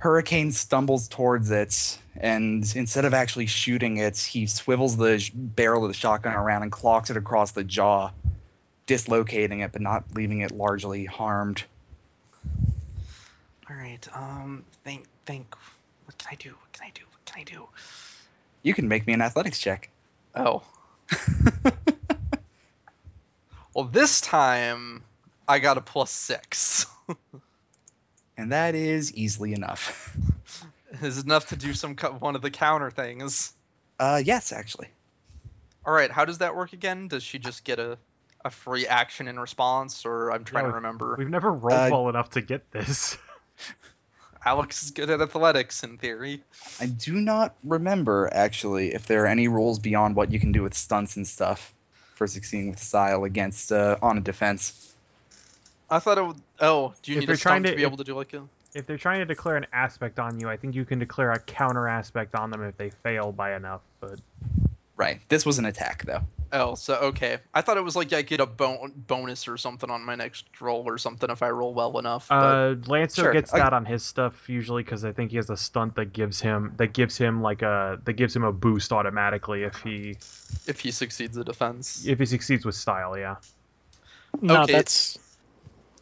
Hurricane 0.06 0.52
stumbles 0.52 1.08
towards 1.08 1.50
it, 1.50 1.98
and 2.16 2.64
instead 2.76 3.06
of 3.06 3.16
actually 3.16 3.48
shooting 3.48 3.98
it, 3.98 4.20
he 4.20 4.46
swivels 4.46 4.96
the 4.96 5.18
sh- 5.18 5.32
barrel 5.34 5.84
of 5.84 5.88
the 5.88 5.96
shotgun 5.96 6.36
around 6.36 6.62
and 6.62 6.72
clocks 6.72 7.10
it 7.10 7.18
across 7.18 7.54
the 7.54 7.64
jaw, 7.64 8.12
dislocating 8.86 9.62
it 9.62 9.72
but 9.72 9.82
not 9.82 10.04
leaving 10.14 10.42
it 10.42 10.52
largely 10.52 11.06
harmed. 11.06 11.64
All 13.68 13.76
right. 13.76 14.08
Um. 14.14 14.64
Think. 14.84 15.08
Think. 15.26 15.56
What 16.06 16.16
can 16.20 16.28
I 16.34 16.36
do? 16.36 16.50
What 16.50 16.72
can 16.72 16.86
I 16.86 16.92
do? 16.94 17.02
What 17.10 17.26
can 17.26 17.42
I 17.42 17.44
do? 17.44 17.68
You 18.62 18.76
can 18.76 18.88
make 18.88 19.08
me 19.08 19.14
an 19.14 19.24
athletics 19.24 19.58
check. 19.58 19.90
Oh. 20.36 20.62
well, 23.74 23.86
this 23.86 24.22
time 24.22 25.02
I 25.48 25.58
got 25.58 25.80
a 25.80 25.82
plus 25.82 26.12
six. 26.12 26.86
and 28.38 28.52
that 28.52 28.76
is 28.76 29.14
easily 29.14 29.54
enough. 29.54 30.16
is 31.02 31.24
enough 31.24 31.50
to 31.50 31.56
do 31.56 31.74
some 31.74 31.96
co- 31.96 32.14
one 32.14 32.36
of 32.36 32.42
the 32.42 32.52
counter 32.52 32.92
things. 32.92 33.54
Uh, 34.00 34.22
yes, 34.24 34.52
actually. 34.52 34.90
All 35.86 35.94
right. 35.94 36.12
How 36.12 36.26
does 36.26 36.40
that 36.40 36.56
work 36.56 36.74
again? 36.74 37.08
Does 37.08 37.24
she 37.24 37.40
just 37.40 37.64
get 37.64 37.80
a 37.80 37.98
a 38.44 38.52
free 38.52 38.86
action 38.86 39.28
in 39.28 39.40
response, 39.40 40.06
or 40.06 40.32
I'm 40.32 40.44
trying 40.44 40.66
No, 40.66 40.70
to 40.70 40.76
remember? 40.76 41.16
We've 41.18 41.30
never 41.30 41.52
rolled 41.52 41.74
Uh, 41.74 41.90
well 41.92 42.10
enough 42.10 42.32
to 42.32 42.42
get 42.42 42.70
this. 42.72 43.18
Alex 44.46 44.84
is 44.84 44.92
good 44.92 45.10
at 45.10 45.20
athletics 45.20 45.84
in 45.84 45.98
theory. 45.98 46.44
I 46.80 46.86
do 46.86 47.14
not 47.14 47.56
remember 47.64 48.30
actually 48.32 48.94
if 48.94 49.08
there 49.08 49.24
are 49.24 49.28
any 49.28 49.48
rules 49.48 49.80
beyond 49.80 50.16
what 50.16 50.32
you 50.32 50.40
can 50.40 50.52
do 50.52 50.62
with 50.62 50.76
stunts 50.76 51.16
and 51.16 51.28
stuff 51.28 51.74
for 52.14 52.28
succeeding 52.28 52.70
with 52.70 52.80
style 52.80 53.24
against 53.24 53.72
uh, 53.72 53.98
on 54.04 54.20
a 54.20 54.22
defense. 54.22 54.95
I 55.90 56.00
thought 56.00 56.18
it 56.18 56.26
would. 56.26 56.42
Oh, 56.60 56.94
do 57.04 57.12
you 57.12 57.18
If 57.18 57.22
need 57.22 57.30
a 57.34 57.38
stunt 57.38 57.42
trying 57.42 57.64
to, 57.64 57.70
to- 57.72 57.76
be 57.76 57.82
if- 57.84 57.88
able 57.88 57.98
to 57.98 58.04
do 58.04 58.16
like 58.16 58.34
a? 58.34 58.44
If 58.74 58.86
they're 58.88 58.98
trying 58.98 59.20
to 59.20 59.26
declare 59.26 59.56
an 59.56 59.68
aspect 59.72 60.20
on 60.20 60.38
you, 60.38 60.50
I 60.50 60.58
think 60.58 60.76
you 60.76 60.84
can 60.84 61.00
declare 61.00 61.32
a 61.32 61.40
counter 61.40 61.88
aspect 61.88 62.36
on 62.36 62.50
them 62.52 62.62
if 62.64 62.76
they 62.76 62.90
fail 62.90 63.32
by 63.32 63.56
enough. 63.56 63.80
But 64.02 64.20
Right. 64.98 65.20
This 65.30 65.46
was 65.46 65.60
an 65.60 65.66
attack 65.66 66.04
though. 66.06 66.22
Oh, 66.54 66.76
so 66.76 66.96
okay. 66.96 67.38
I 67.54 67.62
thought 67.62 67.76
it 67.78 67.84
was 67.84 67.96
like 67.98 68.12
I 68.14 68.22
get 68.22 68.40
a 68.42 68.46
bon- 68.46 68.94
bonus 68.96 69.48
or 69.48 69.58
something 69.58 69.90
on 69.90 70.04
my 70.06 70.16
next 70.16 70.46
roll 70.62 70.84
or 70.88 70.98
something 70.98 71.30
if 71.30 71.42
I 71.42 71.50
roll 71.50 71.74
well 71.74 71.98
enough. 72.00 72.28
But 72.30 72.36
Uh, 72.36 72.76
Lancer 72.88 73.24
Sure, 73.24 73.34
gets 73.34 73.54
I- 73.54 73.60
that 73.60 73.74
on 73.74 73.84
his 73.86 74.04
stuff 74.04 74.48
usually 74.50 74.84
because 74.84 75.04
I 75.06 75.12
think 75.14 75.32
he 75.32 75.38
has 75.38 75.50
a 75.50 75.58
stunt 75.58 75.96
that 75.96 76.12
gives 76.14 76.40
him 76.42 76.74
that 76.78 76.94
gives 76.94 77.18
him 77.18 77.42
like 77.42 77.62
a 77.62 78.00
that 78.06 78.14
gives 78.14 78.36
him 78.36 78.44
a 78.44 78.52
boost 78.54 78.92
automatically 78.94 79.64
if 79.64 79.76
he 79.78 80.12
if 80.68 80.80
he 80.82 80.92
succeeds 80.92 81.36
the 81.36 81.44
defense. 81.46 82.06
if 82.06 82.20
he 82.20 82.26
succeeds 82.26 82.66
with 82.66 82.76
style. 82.76 83.18
Yeah. 83.18 83.36
No, 84.42 84.64
Okay. 84.64 84.74
that's 84.74 85.18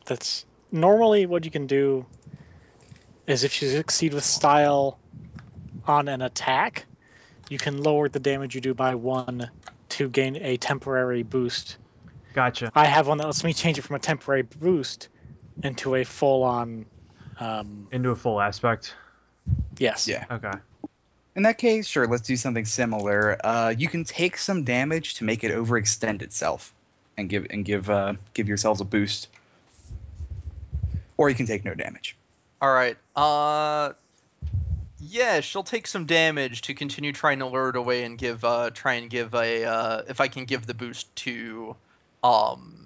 that's 0.06 0.45
normally 0.72 1.26
what 1.26 1.45
you 1.45 1.51
can 1.51 1.68
do 1.68 2.06
is 3.28 3.43
if 3.43 3.62
you 3.62 3.70
succeed 3.70 4.14
with 4.14 4.24
style 4.24 4.99
on 5.86 6.08
an 6.08 6.22
attack, 6.22 6.86
you 7.49 7.58
can 7.58 7.82
lower 7.82 8.10
the 8.10 8.20
damage 8.20 8.56
you 8.56 8.62
do 8.62 8.74
by 8.74 8.95
one 8.95 9.49
to 9.89 10.10
gain 10.10 10.36
a 10.38 10.58
temporary 10.58 11.24
boost. 11.24 11.78
Gotcha. 12.34 12.72
I 12.74 12.86
have 12.86 13.08
one 13.08 13.20
that 13.20 13.26
lets 13.26 13.43
me 13.43 13.54
change 13.54 13.78
it 13.78 13.84
from 13.84 13.95
a 13.95 13.99
temporary 13.99 14.41
boost 14.41 15.10
into 15.64 15.95
a 15.95 16.04
full-on. 16.04 16.86
Um, 17.39 17.88
Into 17.91 18.10
a 18.10 18.16
full 18.16 18.41
aspect. 18.41 18.95
yes. 19.78 20.08
Yeah. 20.08 20.26
Okay. 20.30 20.51
In 21.36 21.43
that 21.43 21.58
case, 21.58 21.88
sure, 21.88 22.08
let's 22.08 22.28
do 22.28 22.36
something 22.36 22.66
similar. 22.66 23.38
Uh, 23.43 23.74
you 23.76 23.88
can 23.88 24.04
take 24.04 24.38
some 24.38 24.64
damage 24.64 25.16
to 25.16 25.24
make 25.24 25.43
it 25.43 25.51
overextend 25.51 26.22
itself, 26.22 26.74
and 27.18 27.28
give 27.28 27.47
and 27.49 27.66
give 27.66 27.89
uh, 27.89 28.14
give 28.36 28.47
yourselves 28.47 28.82
a 28.82 28.86
boost, 28.86 29.30
or 31.18 31.30
you 31.30 31.36
can 31.36 31.45
take 31.45 31.66
no 31.66 31.74
damage. 31.74 32.16
All 32.61 32.74
right. 32.74 32.97
Uh, 33.16 33.93
yeah, 34.99 35.41
she'll 35.41 35.64
take 35.64 35.88
some 35.88 36.05
damage 36.05 36.61
to 36.64 36.74
continue 36.74 37.11
trying 37.11 37.39
to 37.39 37.45
lure 37.45 37.70
it 37.70 37.76
away 37.76 38.03
and 38.03 38.18
give 38.18 38.43
uh 38.45 38.70
try 38.70 38.93
and 38.93 39.09
give 39.09 39.34
a 39.34 39.66
uh 39.66 40.01
if 40.07 40.22
I 40.22 40.28
can 40.28 40.45
give 40.45 40.66
the 40.66 40.74
boost 40.74 41.14
to 41.18 41.76
um 42.24 42.80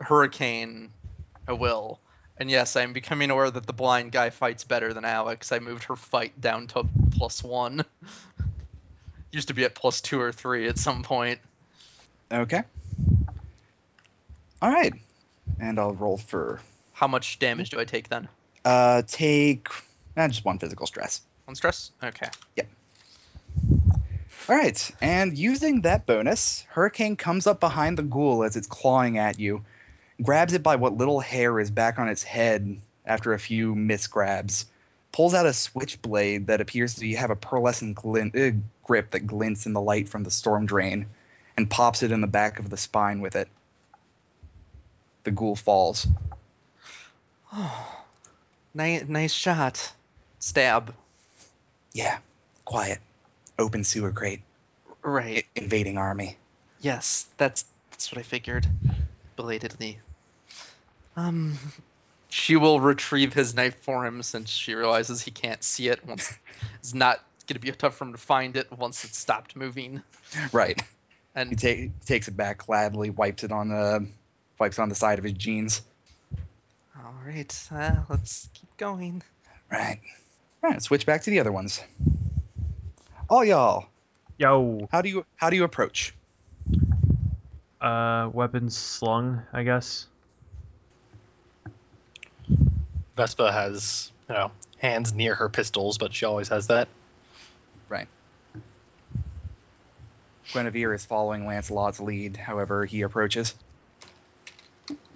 Hurricane, 0.00 0.90
I 1.48 1.54
will. 1.54 1.98
And 2.36 2.48
yes, 2.48 2.76
I'm 2.76 2.92
becoming 2.92 3.30
aware 3.30 3.50
that 3.50 3.66
the 3.66 3.72
blind 3.72 4.12
guy 4.12 4.30
fights 4.30 4.62
better 4.62 4.94
than 4.94 5.04
Alex. 5.04 5.50
I 5.50 5.58
moved 5.58 5.84
her 5.84 5.96
fight 5.96 6.40
down 6.40 6.68
to 6.68 6.86
plus 7.10 7.42
one. 7.42 7.84
Used 9.32 9.48
to 9.48 9.54
be 9.54 9.64
at 9.64 9.74
plus 9.74 10.00
two 10.00 10.20
or 10.20 10.30
three 10.30 10.68
at 10.68 10.78
some 10.78 11.02
point. 11.02 11.40
Okay. 12.30 12.62
All 14.62 14.70
right, 14.70 14.92
and 15.60 15.78
I'll 15.78 15.92
roll 15.92 16.16
for 16.16 16.60
How 16.98 17.06
much 17.06 17.38
damage 17.38 17.70
do 17.70 17.78
I 17.78 17.84
take 17.84 18.08
then? 18.08 18.28
uh, 18.64 19.02
take 19.06 19.68
eh, 20.16 20.26
just 20.26 20.44
one 20.44 20.58
physical 20.58 20.84
stress. 20.84 21.20
One 21.44 21.54
stress? 21.54 21.92
Okay. 22.02 22.26
Yep. 22.56 22.68
All 24.48 24.56
right, 24.56 24.90
and 25.00 25.38
using 25.38 25.82
that 25.82 26.06
bonus, 26.06 26.64
Hurricane 26.70 27.14
comes 27.14 27.46
up 27.46 27.60
behind 27.60 27.98
the 27.98 28.02
ghoul 28.02 28.42
as 28.42 28.56
it's 28.56 28.66
clawing 28.66 29.16
at 29.16 29.38
you, 29.38 29.64
grabs 30.20 30.54
it 30.54 30.64
by 30.64 30.74
what 30.74 30.96
little 30.96 31.20
hair 31.20 31.60
is 31.60 31.70
back 31.70 32.00
on 32.00 32.08
its 32.08 32.24
head 32.24 32.80
after 33.06 33.32
a 33.32 33.38
few 33.38 33.76
misgrabs, 33.76 34.64
pulls 35.12 35.34
out 35.34 35.46
a 35.46 35.52
switchblade 35.52 36.48
that 36.48 36.60
appears 36.60 36.96
to 36.96 37.14
have 37.14 37.30
a 37.30 37.36
pearlescent 37.36 37.94
glint, 37.94 38.34
uh, 38.34 38.50
grip 38.82 39.12
that 39.12 39.24
glints 39.24 39.66
in 39.66 39.72
the 39.72 39.80
light 39.80 40.08
from 40.08 40.24
the 40.24 40.32
storm 40.32 40.66
drain, 40.66 41.06
and 41.56 41.70
pops 41.70 42.02
it 42.02 42.10
in 42.10 42.20
the 42.20 42.26
back 42.26 42.58
of 42.58 42.68
the 42.68 42.76
spine 42.76 43.20
with 43.20 43.36
it. 43.36 43.46
The 45.22 45.30
ghoul 45.30 45.54
falls. 45.54 46.08
Oh, 47.54 48.04
nice, 48.74 49.04
nice 49.08 49.32
shot. 49.32 49.92
Stab. 50.38 50.94
Yeah, 51.94 52.18
quiet. 52.64 52.98
Open 53.58 53.84
sewer 53.84 54.10
grate. 54.10 54.42
Right. 55.02 55.44
I- 55.56 55.60
invading 55.60 55.98
army. 55.98 56.36
Yes, 56.80 57.26
that's 57.38 57.64
that's 57.90 58.12
what 58.12 58.18
I 58.18 58.22
figured. 58.22 58.66
Belatedly. 59.36 59.98
Um, 61.16 61.58
she 62.28 62.56
will 62.56 62.78
retrieve 62.80 63.32
his 63.32 63.54
knife 63.54 63.76
for 63.82 64.06
him 64.06 64.22
since 64.22 64.50
she 64.50 64.74
realizes 64.74 65.22
he 65.22 65.30
can't 65.30 65.64
see 65.64 65.88
it. 65.88 66.04
Once 66.06 66.32
it's 66.80 66.94
not 66.94 67.18
gonna 67.48 67.58
be 67.60 67.72
tough 67.72 67.96
for 67.96 68.04
him 68.04 68.12
to 68.12 68.18
find 68.18 68.56
it 68.56 68.70
once 68.70 69.04
it's 69.04 69.18
stopped 69.18 69.56
moving. 69.56 70.02
Right. 70.52 70.80
He 70.80 71.16
And 71.34 71.58
ta- 71.58 71.92
takes 72.04 72.28
it 72.28 72.36
back 72.36 72.66
gladly, 72.66 73.10
wipes 73.10 73.42
it 73.42 73.50
on 73.52 73.68
the 73.70 74.06
wipes 74.60 74.78
it 74.78 74.82
on 74.82 74.88
the 74.90 74.94
side 74.94 75.18
of 75.18 75.24
his 75.24 75.32
jeans. 75.32 75.80
All 77.04 77.14
right, 77.26 77.68
uh, 77.72 77.96
let's 78.08 78.48
keep 78.54 78.76
going. 78.76 79.22
Right. 79.70 80.00
Right. 80.62 80.82
Switch 80.82 81.06
back 81.06 81.22
to 81.22 81.30
the 81.30 81.40
other 81.40 81.52
ones. 81.52 81.82
All 83.30 83.44
y'all, 83.44 83.86
Yo. 84.38 84.88
how 84.90 85.02
do 85.02 85.08
you 85.08 85.24
how 85.36 85.50
do 85.50 85.56
you 85.56 85.64
approach? 85.64 86.14
Uh, 87.80 88.30
weapons 88.32 88.76
slung, 88.76 89.42
I 89.52 89.62
guess. 89.62 90.06
Vespa 93.16 93.52
has, 93.52 94.10
you 94.28 94.34
know, 94.34 94.50
hands 94.78 95.12
near 95.12 95.34
her 95.34 95.48
pistols, 95.48 95.98
but 95.98 96.14
she 96.14 96.24
always 96.24 96.48
has 96.48 96.68
that. 96.68 96.88
Right. 97.88 98.08
Guinevere 100.52 100.94
is 100.94 101.04
following 101.04 101.46
Lancelot's 101.46 102.00
lead, 102.00 102.36
however 102.36 102.84
he 102.84 103.02
approaches. 103.02 103.54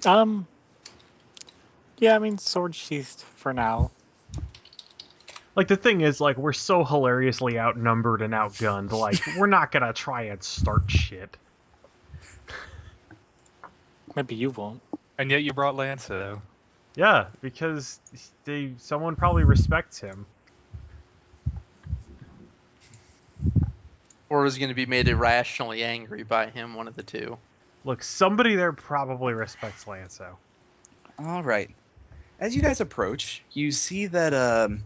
Um. 0.04 0.46
Yeah, 2.02 2.16
I 2.16 2.18
mean, 2.18 2.36
sword 2.36 2.74
sheathed 2.74 3.20
for 3.36 3.52
now. 3.52 3.92
Like 5.54 5.68
the 5.68 5.76
thing 5.76 6.00
is, 6.00 6.20
like 6.20 6.36
we're 6.36 6.52
so 6.52 6.82
hilariously 6.82 7.60
outnumbered 7.60 8.22
and 8.22 8.34
outgunned. 8.34 8.90
Like 8.90 9.20
we're 9.38 9.46
not 9.46 9.70
gonna 9.70 9.92
try 9.92 10.22
and 10.22 10.42
start 10.42 10.90
shit. 10.90 11.36
Maybe 14.16 14.34
you 14.34 14.50
won't. 14.50 14.82
And 15.16 15.30
yet 15.30 15.44
you 15.44 15.52
brought 15.52 15.76
Lancer, 15.76 16.18
though. 16.18 16.42
Yeah, 16.96 17.26
because 17.40 18.00
they 18.46 18.72
someone 18.78 19.14
probably 19.14 19.44
respects 19.44 20.00
him. 20.00 20.26
Or 24.28 24.44
is 24.44 24.58
going 24.58 24.70
to 24.70 24.74
be 24.74 24.86
made 24.86 25.06
irrationally 25.06 25.84
angry 25.84 26.24
by 26.24 26.48
him, 26.50 26.74
one 26.74 26.88
of 26.88 26.96
the 26.96 27.04
two. 27.04 27.38
Look, 27.84 28.02
somebody 28.02 28.56
there 28.56 28.72
probably 28.72 29.34
respects 29.34 29.84
Lanso. 29.84 30.34
All 31.20 31.44
right. 31.44 31.70
As 32.42 32.56
you 32.56 32.60
guys 32.60 32.80
approach, 32.80 33.40
you 33.52 33.70
see 33.70 34.06
that 34.06 34.34
um, 34.34 34.82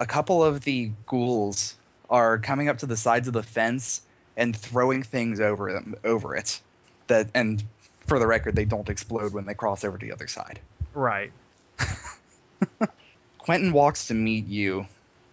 a 0.00 0.06
couple 0.06 0.42
of 0.42 0.62
the 0.64 0.90
ghouls 1.06 1.76
are 2.10 2.36
coming 2.36 2.68
up 2.68 2.78
to 2.78 2.86
the 2.86 2.96
sides 2.96 3.28
of 3.28 3.32
the 3.32 3.44
fence 3.44 4.02
and 4.36 4.56
throwing 4.56 5.04
things 5.04 5.38
over 5.38 5.72
them 5.72 5.94
over 6.02 6.34
it. 6.34 6.60
That 7.06 7.28
and 7.32 7.62
for 8.08 8.18
the 8.18 8.26
record, 8.26 8.56
they 8.56 8.64
don't 8.64 8.88
explode 8.88 9.32
when 9.32 9.46
they 9.46 9.54
cross 9.54 9.84
over 9.84 9.96
to 9.96 10.04
the 10.04 10.10
other 10.10 10.26
side. 10.26 10.58
Right. 10.94 11.30
Quentin 13.38 13.72
walks 13.72 14.08
to 14.08 14.14
meet 14.14 14.48
you. 14.48 14.88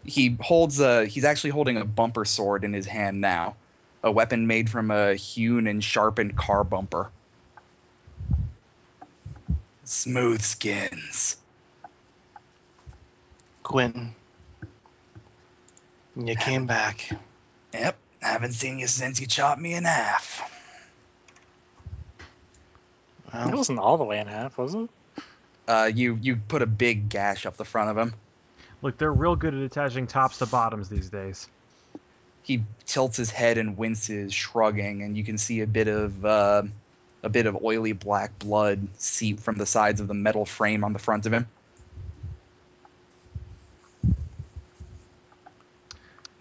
He 0.05 0.37
holds 0.39 0.79
a 0.79 1.07
he's 1.07 1.25
actually 1.25 1.49
holding 1.49 1.77
a 1.77 1.85
bumper 1.85 2.23
sword 2.23 2.65
in 2.65 2.73
his 2.73 2.85
hand 2.85 3.19
now. 3.19 3.55
A 4.03 4.11
weapon 4.11 4.45
made 4.45 4.69
from 4.69 4.91
a 4.91 5.15
hewn 5.15 5.65
and 5.65 5.83
sharpened 5.83 6.35
car 6.35 6.63
bumper. 6.63 7.09
Smooth 9.85 10.43
skins. 10.43 11.37
Quentin, 13.63 14.13
you 16.15 16.35
came 16.35 16.67
back. 16.67 17.09
Yep, 17.73 17.97
I 18.21 18.27
haven't 18.27 18.53
seen 18.53 18.77
you 18.77 18.87
since 18.87 19.19
you 19.19 19.27
chopped 19.27 19.59
me 19.59 19.73
in 19.73 19.85
half. 19.85 20.49
It 23.33 23.55
wasn't 23.55 23.79
all 23.79 23.97
the 23.97 24.03
way 24.03 24.19
in 24.19 24.27
half, 24.27 24.57
was 24.57 24.75
it? 24.75 24.89
Uh, 25.67 25.89
you 25.93 26.19
you 26.21 26.35
put 26.35 26.61
a 26.61 26.67
big 26.67 27.09
gash 27.09 27.45
up 27.45 27.57
the 27.57 27.65
front 27.65 27.89
of 27.89 27.97
him. 27.97 28.13
Look, 28.81 28.97
they're 28.97 29.13
real 29.13 29.35
good 29.35 29.53
at 29.53 29.61
attaching 29.61 30.07
tops 30.07 30.37
to 30.39 30.45
bottoms 30.45 30.89
these 30.89 31.09
days. 31.09 31.47
He 32.43 32.63
tilts 32.85 33.15
his 33.15 33.31
head 33.31 33.57
and 33.57 33.77
winces, 33.77 34.33
shrugging, 34.33 35.01
and 35.01 35.17
you 35.17 35.23
can 35.23 35.37
see 35.37 35.61
a 35.61 35.67
bit 35.67 35.87
of 35.87 36.23
uh, 36.25 36.63
a 37.23 37.29
bit 37.29 37.45
of 37.45 37.63
oily 37.63 37.93
black 37.93 38.37
blood 38.39 38.85
seep 38.97 39.39
from 39.39 39.55
the 39.55 39.65
sides 39.65 40.01
of 40.01 40.07
the 40.07 40.13
metal 40.13 40.45
frame 40.45 40.83
on 40.83 40.93
the 40.93 40.99
front 40.99 41.25
of 41.25 41.33
him. 41.33 41.47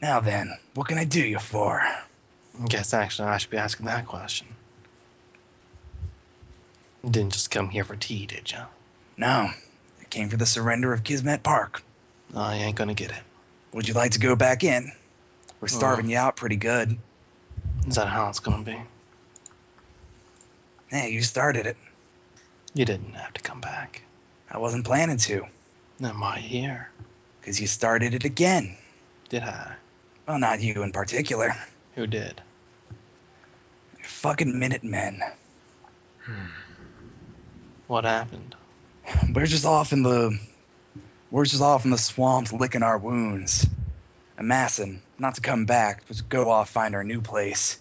Now 0.02 0.18
then, 0.18 0.52
what 0.74 0.88
can 0.88 0.98
I 0.98 1.04
do 1.04 1.20
you 1.20 1.38
for? 1.38 1.80
I 1.80 2.66
guess 2.68 2.92
actually 2.92 3.28
I 3.28 3.38
should 3.38 3.50
be 3.50 3.56
asking 3.56 3.86
that 3.86 4.06
question. 4.06 4.48
You 7.04 7.10
didn't 7.10 7.32
just 7.32 7.52
come 7.52 7.68
here 7.68 7.84
for 7.84 7.94
tea, 7.94 8.26
did 8.26 8.50
you? 8.50 8.58
No, 9.16 9.28
I 10.00 10.04
came 10.10 10.28
for 10.28 10.36
the 10.36 10.44
surrender 10.44 10.92
of 10.92 11.04
Kismet 11.04 11.44
Park. 11.44 11.82
I 12.34 12.56
ain't 12.56 12.76
gonna 12.76 12.94
get 12.94 13.12
it. 13.12 13.22
Would 13.72 13.86
you 13.86 13.94
like 13.94 14.12
to 14.12 14.18
go 14.18 14.34
back 14.34 14.64
in? 14.64 14.90
We're 15.60 15.68
starving 15.68 16.10
you 16.10 16.18
out 16.18 16.34
pretty 16.36 16.56
good. 16.56 16.98
Is 17.86 17.94
that 17.94 18.08
how 18.08 18.28
it's 18.28 18.40
gonna 18.40 18.64
be? 18.64 18.76
Hey, 20.88 21.10
you 21.10 21.22
started 21.22 21.66
it. 21.66 21.76
You 22.74 22.84
didn't 22.84 23.14
have 23.14 23.34
to 23.34 23.40
come 23.40 23.60
back. 23.60 24.02
I 24.50 24.58
wasn't 24.58 24.84
planning 24.84 25.16
to, 25.18 25.46
Then 26.00 26.18
why 26.18 26.38
here? 26.38 26.90
because 27.40 27.60
you 27.60 27.66
started 27.66 28.14
it 28.14 28.24
again. 28.24 28.76
Did 29.28 29.42
I? 29.42 29.74
Well, 30.26 30.38
not 30.38 30.60
you 30.60 30.82
in 30.82 30.92
particular. 30.92 31.54
Who 31.94 32.06
did? 32.06 32.40
Fucking 34.02 34.58
Minutemen. 34.58 35.20
Hmm. 36.24 36.32
What 37.88 38.04
happened? 38.04 38.54
We're 39.34 39.46
just 39.46 39.66
off 39.66 39.92
in 39.92 40.02
the 40.02 40.38
we're 41.30 41.44
just 41.44 41.62
off 41.62 41.84
in 41.84 41.90
the 41.90 41.98
swamps 41.98 42.52
licking 42.52 42.82
our 42.82 42.98
wounds. 42.98 43.66
Amassing, 44.38 45.02
not 45.18 45.34
to 45.36 45.40
come 45.40 45.64
back, 45.66 46.04
but 46.06 46.16
to 46.18 46.22
go 46.24 46.50
off 46.50 46.70
find 46.70 46.94
our 46.94 47.04
new 47.04 47.20
place. 47.20 47.80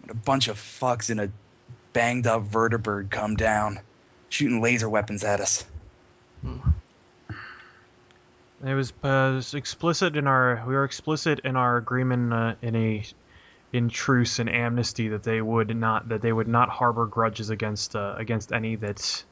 When 0.00 0.10
a 0.10 0.14
bunch 0.14 0.48
of 0.48 0.56
fucks 0.56 1.10
in 1.10 1.18
a 1.18 1.30
banged 1.92 2.26
up 2.26 2.44
vertibird 2.44 3.10
come 3.10 3.36
down, 3.36 3.80
shooting 4.28 4.62
laser 4.62 4.88
weapons 4.88 5.24
at 5.24 5.40
us. 5.40 5.64
Hmm. 6.42 6.69
It 8.64 8.74
was, 8.74 8.92
uh, 9.02 9.32
was 9.36 9.54
explicit 9.54 10.16
in 10.16 10.26
our 10.26 10.62
we 10.66 10.74
were 10.74 10.84
explicit 10.84 11.40
in 11.40 11.56
our 11.56 11.78
agreement 11.78 12.32
uh, 12.32 12.54
in 12.60 12.76
a 12.76 13.04
in 13.72 13.88
truce 13.88 14.38
and 14.38 14.50
amnesty 14.50 15.08
that 15.08 15.22
they 15.22 15.40
would 15.40 15.74
not 15.74 16.10
that 16.10 16.20
they 16.20 16.32
would 16.32 16.48
not 16.48 16.68
harbor 16.68 17.06
grudges 17.06 17.48
against 17.48 17.96
uh, 17.96 18.14
against 18.18 18.52
any 18.52 18.76
that 18.76 19.24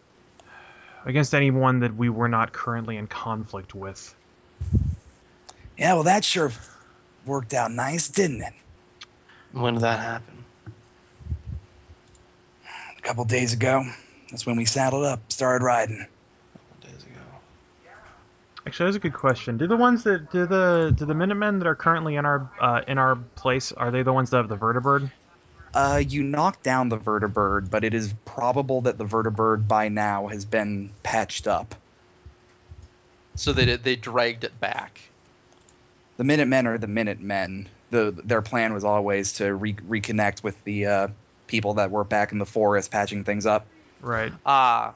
against 1.04 1.34
anyone 1.34 1.80
that 1.80 1.94
we 1.94 2.08
were 2.08 2.28
not 2.28 2.52
currently 2.52 2.96
in 2.96 3.06
conflict 3.06 3.74
with. 3.74 4.14
Yeah, 5.76 5.94
well 5.94 6.04
that 6.04 6.24
sure 6.24 6.50
worked 7.26 7.52
out 7.52 7.70
nice, 7.70 8.08
didn't 8.08 8.42
it? 8.42 8.54
When 9.52 9.74
did 9.74 9.82
that 9.82 10.00
happen? 10.00 10.44
A 12.96 13.00
couple 13.02 13.24
days 13.24 13.52
ago. 13.52 13.84
That's 14.30 14.46
when 14.46 14.56
we 14.56 14.64
saddled 14.64 15.04
up, 15.04 15.32
started 15.32 15.64
riding. 15.64 16.06
Days 18.68 18.76
ago. 18.76 18.84
Actually, 18.84 18.86
that's 18.86 18.96
a 18.96 19.00
good 19.00 19.14
question. 19.14 19.58
Do 19.58 19.66
the 19.66 19.76
ones 19.76 20.04
that 20.04 20.30
do 20.30 20.46
the 20.46 20.94
do 20.96 21.06
the 21.06 21.14
Minutemen 21.14 21.58
that 21.58 21.66
are 21.66 21.74
currently 21.74 22.16
in 22.16 22.24
our 22.24 22.50
uh, 22.60 22.82
in 22.86 22.98
our 22.98 23.16
place 23.16 23.72
are 23.72 23.90
they 23.90 24.02
the 24.02 24.12
ones 24.12 24.30
that 24.30 24.38
have 24.38 24.48
the 24.48 24.56
vertibird? 24.56 25.10
Uh, 25.74 26.02
you 26.06 26.22
knocked 26.22 26.62
down 26.62 26.88
the 26.88 26.98
vertibird, 26.98 27.70
but 27.70 27.84
it 27.84 27.94
is 27.94 28.14
probable 28.24 28.82
that 28.82 28.98
the 28.98 29.04
vertibird 29.04 29.68
by 29.68 29.88
now 29.88 30.26
has 30.28 30.44
been 30.44 30.90
patched 31.02 31.46
up. 31.46 31.74
So 33.34 33.52
they 33.52 33.76
they 33.76 33.96
dragged 33.96 34.44
it 34.44 34.58
back. 34.60 35.00
The 36.16 36.24
Minutemen 36.24 36.66
are 36.66 36.78
the 36.78 36.86
Minutemen. 36.86 37.68
The 37.90 38.14
their 38.24 38.42
plan 38.42 38.74
was 38.74 38.84
always 38.84 39.34
to 39.34 39.54
re- 39.54 39.74
reconnect 39.74 40.42
with 40.42 40.62
the 40.64 40.86
uh, 40.86 41.08
people 41.46 41.74
that 41.74 41.90
were 41.90 42.04
back 42.04 42.32
in 42.32 42.38
the 42.38 42.46
forest 42.46 42.90
patching 42.90 43.24
things 43.24 43.46
up. 43.46 43.66
Right. 44.00 44.32
Ah. 44.44 44.94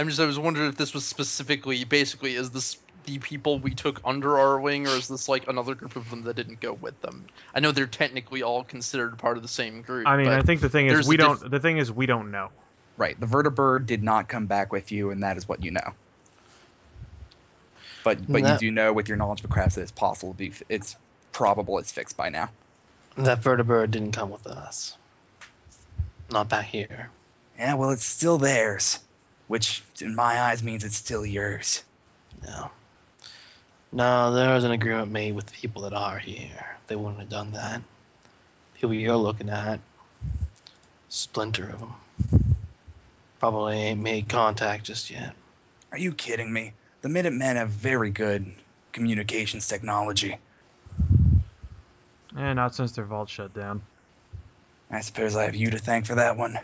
I'm 0.00 0.08
just 0.08 0.18
I 0.18 0.24
was 0.24 0.38
wondering 0.38 0.70
if 0.70 0.76
this 0.76 0.94
was 0.94 1.04
specifically 1.04 1.84
basically 1.84 2.34
is 2.34 2.50
this 2.50 2.78
the 3.04 3.18
people 3.18 3.58
we 3.58 3.74
took 3.74 4.00
under 4.02 4.38
our 4.38 4.58
wing 4.58 4.86
or 4.86 4.92
is 4.92 5.08
this 5.08 5.28
like 5.28 5.46
another 5.46 5.74
group 5.74 5.94
of 5.94 6.08
them 6.08 6.22
that 6.22 6.36
didn't 6.36 6.58
go 6.60 6.72
with 6.72 6.98
them? 7.02 7.26
I 7.54 7.60
know 7.60 7.70
they're 7.70 7.86
technically 7.86 8.42
all 8.42 8.64
considered 8.64 9.18
part 9.18 9.36
of 9.36 9.42
the 9.42 9.48
same 9.48 9.82
group. 9.82 10.06
I 10.06 10.16
mean, 10.16 10.24
but 10.26 10.38
I 10.38 10.42
think 10.42 10.62
the 10.62 10.70
thing 10.70 10.86
is 10.86 11.06
we 11.06 11.18
don't. 11.18 11.50
The 11.50 11.60
thing 11.60 11.76
is 11.76 11.92
we 11.92 12.06
don't 12.06 12.30
know. 12.30 12.48
Right. 12.96 13.18
The 13.20 13.26
vertibird 13.26 13.84
did 13.84 14.02
not 14.02 14.28
come 14.28 14.46
back 14.46 14.72
with 14.72 14.90
you, 14.90 15.10
and 15.10 15.22
that 15.22 15.36
is 15.36 15.46
what 15.46 15.62
you 15.62 15.70
know. 15.70 15.92
But 18.02 18.26
but 18.26 18.42
That- 18.42 18.62
you 18.62 18.70
do 18.70 18.74
know 18.74 18.94
with 18.94 19.08
your 19.08 19.18
knowledge 19.18 19.44
of 19.44 19.50
crafts 19.50 19.74
that 19.74 19.82
it's 19.82 19.92
possible 19.92 20.32
to 20.32 20.38
be 20.38 20.54
it's 20.70 20.96
probable 21.32 21.78
it's 21.78 21.92
fixed 21.92 22.16
by 22.16 22.30
now. 22.30 22.48
That 23.18 23.42
vertibird 23.42 23.90
didn't 23.90 24.12
come 24.12 24.30
with 24.30 24.46
us. 24.46 24.96
Not 26.30 26.48
back 26.48 26.64
here. 26.64 27.10
Yeah, 27.58 27.74
well 27.74 27.90
it's 27.90 28.04
still 28.04 28.38
theirs, 28.38 29.00
which 29.50 29.82
in 30.00 30.14
my 30.14 30.42
eyes 30.42 30.62
means 30.62 30.84
it's 30.84 30.94
still 30.94 31.26
yours. 31.26 31.82
No. 32.46 32.70
No, 33.90 34.32
there 34.32 34.54
was 34.54 34.62
an 34.62 34.70
agreement 34.70 35.10
made 35.10 35.34
with 35.34 35.46
the 35.46 35.52
people 35.52 35.82
that 35.82 35.92
are 35.92 36.20
here. 36.20 36.76
They 36.86 36.94
wouldn't 36.94 37.18
have 37.18 37.30
done 37.30 37.50
that. 37.54 37.82
People 38.74 38.94
you're 38.94 39.16
looking 39.16 39.48
at, 39.48 39.80
splinter 41.08 41.68
of 41.68 41.80
them. 41.80 41.94
Probably 43.40 43.74
ain't 43.74 44.00
made 44.00 44.28
contact 44.28 44.84
just 44.84 45.10
yet. 45.10 45.34
Are 45.90 45.98
you 45.98 46.12
kidding 46.12 46.52
me? 46.52 46.72
The 47.02 47.08
Minutemen 47.08 47.56
have 47.56 47.70
very 47.70 48.12
good 48.12 48.46
communications 48.92 49.66
technology. 49.66 50.36
Eh, 52.38 52.52
not 52.52 52.76
since 52.76 52.92
their 52.92 53.04
vault 53.04 53.28
shut 53.28 53.52
down. 53.52 53.82
I 54.92 55.00
suppose 55.00 55.34
I 55.34 55.42
have 55.42 55.56
you 55.56 55.70
to 55.70 55.78
thank 55.78 56.06
for 56.06 56.14
that 56.14 56.36
one. 56.36 56.56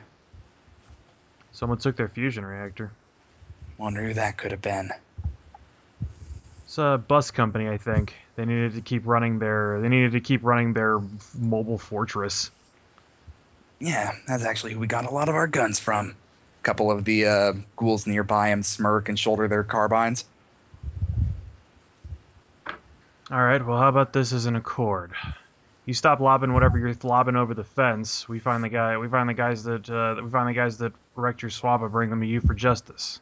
Someone 1.56 1.78
took 1.78 1.96
their 1.96 2.08
fusion 2.08 2.44
reactor. 2.44 2.92
Wonder 3.78 4.02
who 4.02 4.12
that 4.12 4.36
could 4.36 4.50
have 4.50 4.60
been. 4.60 4.90
It's 6.66 6.76
a 6.76 7.02
bus 7.08 7.30
company, 7.30 7.66
I 7.66 7.78
think. 7.78 8.12
They 8.34 8.44
needed 8.44 8.74
to 8.74 8.82
keep 8.82 9.06
running 9.06 9.38
their. 9.38 9.80
They 9.80 9.88
needed 9.88 10.12
to 10.12 10.20
keep 10.20 10.44
running 10.44 10.74
their 10.74 11.00
mobile 11.34 11.78
fortress. 11.78 12.50
Yeah, 13.80 14.12
that's 14.28 14.44
actually 14.44 14.74
who 14.74 14.80
we 14.80 14.86
got 14.86 15.06
a 15.06 15.10
lot 15.10 15.30
of 15.30 15.34
our 15.34 15.46
guns 15.46 15.80
from. 15.80 16.10
A 16.10 16.62
couple 16.62 16.90
of 16.90 17.06
the 17.06 17.24
uh, 17.24 17.52
ghouls 17.74 18.06
nearby 18.06 18.50
him 18.50 18.62
smirk 18.62 19.08
and 19.08 19.18
shoulder 19.18 19.48
their 19.48 19.64
carbines. 19.64 20.26
All 23.30 23.42
right. 23.42 23.64
Well, 23.64 23.78
how 23.78 23.88
about 23.88 24.12
this 24.12 24.34
as 24.34 24.44
an 24.44 24.56
accord? 24.56 25.12
You 25.86 25.94
stop 25.94 26.20
lobbing 26.20 26.52
whatever 26.52 26.78
you're 26.78 26.94
lobbing 27.02 27.36
over 27.36 27.54
the 27.54 27.64
fence. 27.64 28.28
We 28.28 28.40
find 28.40 28.62
the 28.62 28.68
guy. 28.68 28.98
We 28.98 29.08
find 29.08 29.26
the 29.26 29.34
guys 29.34 29.64
that. 29.64 29.88
Uh, 29.88 30.20
we 30.22 30.28
find 30.28 30.50
the 30.50 30.52
guys 30.52 30.76
that 30.78 30.92
wrecked 31.16 31.42
your 31.42 31.50
swab 31.50 31.82
and 31.82 31.90
bring 31.92 32.10
them 32.10 32.20
to 32.20 32.26
you 32.26 32.40
for 32.40 32.54
justice. 32.54 33.20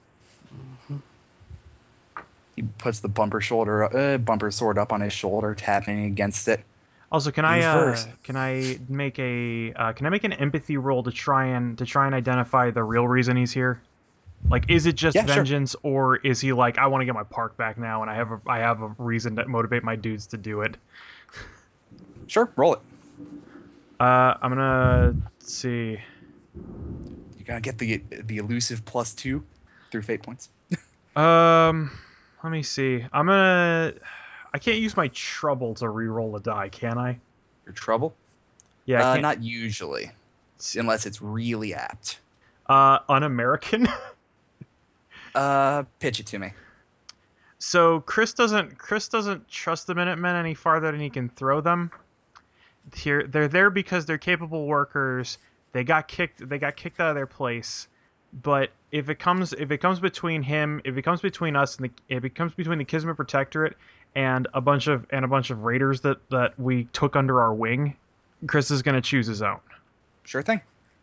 He 2.57 2.63
puts 2.63 3.01
the 3.01 3.09
bumper 3.09 3.41
shoulder, 3.41 3.85
uh, 3.85 4.19
bumper 4.19 4.51
sword 4.51 4.79
up 4.79 4.93
on 4.93 5.01
his 5.01 5.13
shoulder, 5.13 5.55
tapping 5.55 6.05
against 6.05 6.47
it. 6.49 6.61
Also, 7.11 7.31
can 7.31 7.45
I 7.45 7.63
uh, 7.63 8.07
can 8.25 8.37
I 8.37 8.79
make 8.89 9.19
a 9.19 9.73
uh, 9.73 9.93
can 9.93 10.07
I 10.07 10.11
make 10.11 10.25
an 10.25 10.33
empathy 10.33 10.77
roll 10.77 11.03
to 11.05 11.11
try 11.11 11.47
and 11.47 11.79
to 11.79 11.87
try 11.87 12.07
and 12.07 12.15
identify 12.15 12.71
the 12.71 12.83
real 12.83 13.07
reason 13.07 13.37
he's 13.37 13.53
here? 13.53 13.81
Like, 14.51 14.67
is 14.69 14.87
it 14.87 14.95
just 14.95 15.17
Yeah, 15.17 15.25
sure. 15.27 15.37
vengeance, 15.37 15.75
or 15.83 16.17
is 16.17 16.41
he 16.41 16.53
like, 16.53 16.77
I 16.79 16.87
want 16.89 17.03
to 17.03 17.07
get 17.07 17.15
my 17.15 17.23
park 17.23 17.57
back 17.57 17.79
now, 17.79 18.03
and 18.03 18.11
I 18.11 18.17
have 18.17 18.31
a 18.31 18.41
I 18.47 18.59
have 18.59 18.83
a 18.83 18.95
reason 18.99 19.37
to 19.37 19.47
motivate 19.47 19.83
my 19.83 19.97
dudes 19.97 20.27
to 20.29 20.37
do 20.37 20.61
it? 20.63 20.77
Sure, 22.27 22.51
roll 22.57 22.75
it. 22.75 22.81
Uh, 24.01 24.35
I'm 24.43 24.51
gonna 24.51 25.15
see. 25.41 25.99
You 27.45 27.49
gotta 27.49 27.61
get 27.61 27.77
the 27.77 28.03
the 28.23 28.39
elusive 28.39 28.87
plus 28.87 29.13
two 29.13 29.45
through 29.91 30.03
fate 30.03 30.23
points. 30.23 30.49
Um, 31.17 31.93
let 32.43 32.51
me 32.51 32.65
see. 32.65 33.07
I'm 33.13 33.27
gonna. 33.27 33.95
I 34.53 34.59
can't 34.59 34.79
use 34.79 34.97
my 34.97 35.07
trouble 35.15 35.75
to 35.75 35.89
re-roll 35.89 36.35
a 36.35 36.41
die, 36.41 36.71
can 36.71 36.99
I? 36.99 37.21
Your 37.67 37.73
trouble? 37.73 38.17
Yeah, 38.85 39.11
uh, 39.11 39.21
can't. 39.21 39.41
usually, 39.41 40.11
unless 40.77 41.07
it's 41.07 41.23
really 41.23 41.73
apt. 41.73 42.19
Uh, 42.67 42.99
un-American. 43.09 43.87
Uh, 45.37 45.83
pitch 45.99 46.21
it 46.21 46.27
to 46.27 46.39
me. 46.39 46.53
So 47.59 47.99
Chris 48.01 48.35
doesn't 48.35 48.79
Chris 48.79 49.09
doesn't 49.09 49.49
trust 49.49 49.89
the 49.89 49.95
Minutemen 49.97 50.37
any 50.37 50.55
farther 50.55 50.93
than 50.93 51.01
he 51.01 51.11
can 51.11 51.29
throw 51.29 51.61
them. 51.61 51.91
Here 52.95 53.27
they're 53.27 53.49
there 53.49 53.71
because 53.71 54.07
they're 54.07 54.19
capable 54.19 54.67
workers. 54.67 55.39
They 55.75 55.83
got 55.83 56.07
kicked 56.07 56.49
they 56.49 56.59
got 56.59 56.77
kicked 56.77 57.01
out 57.01 57.11
of 57.11 57.16
their 57.16 57.27
place. 57.27 57.89
But 58.33 58.70
if 58.93 59.11
it 59.11 59.18
comes 59.18 59.53
if 59.53 59.72
it 59.72 59.79
comes 59.79 59.99
between 60.01 60.43
him 60.43 60.81
if 60.85 60.97
it 60.97 61.03
comes 61.03 61.20
between 61.20 61.57
us 61.57 61.77
and 61.77 61.91
the 61.91 62.14
if 62.14 62.25
it 62.25 62.35
comes 62.35 62.55
between 62.55 62.79
the 62.79 62.85
Kismet 62.85 63.16
Protectorate 63.16 63.77
and 64.14 64.47
a 64.55 64.61
bunch 64.61 64.87
of 64.87 65.05
and 65.11 65.25
a 65.25 65.29
bunch 65.29 65.51
of 65.51 65.64
raiders 65.64 66.01
that 66.03 66.18
that 66.31 66.59
we 66.59 66.85
took 66.93 67.16
under 67.16 67.43
our 67.43 67.53
wing, 67.53 67.97
Chris 68.47 68.70
is 68.70 68.83
gonna 68.83 69.01
choose 69.01 69.27
his 69.27 69.43
own. 69.43 69.59
Sure 70.22 70.43
thing. 70.43 70.61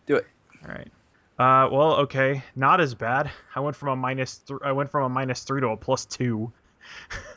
Do 0.08 0.16
it. 0.16 0.26
All 0.64 0.74
right. 0.74 0.92
Uh, 1.38 1.68
well, 1.70 1.96
okay, 1.96 2.44
not 2.56 2.80
as 2.80 2.94
bad. 2.94 3.30
I 3.56 3.60
went 3.60 3.76
from 3.76 3.90
a 3.90 3.96
minus 3.98 4.38
th- 4.38 4.62
I 4.64 4.72
went 4.72 4.90
from 4.90 5.04
a 5.04 5.10
minus 5.10 5.44
three 5.44 5.60
to 5.62 5.68
a 5.68 5.78
plus 5.78 6.06
two. 6.06 6.52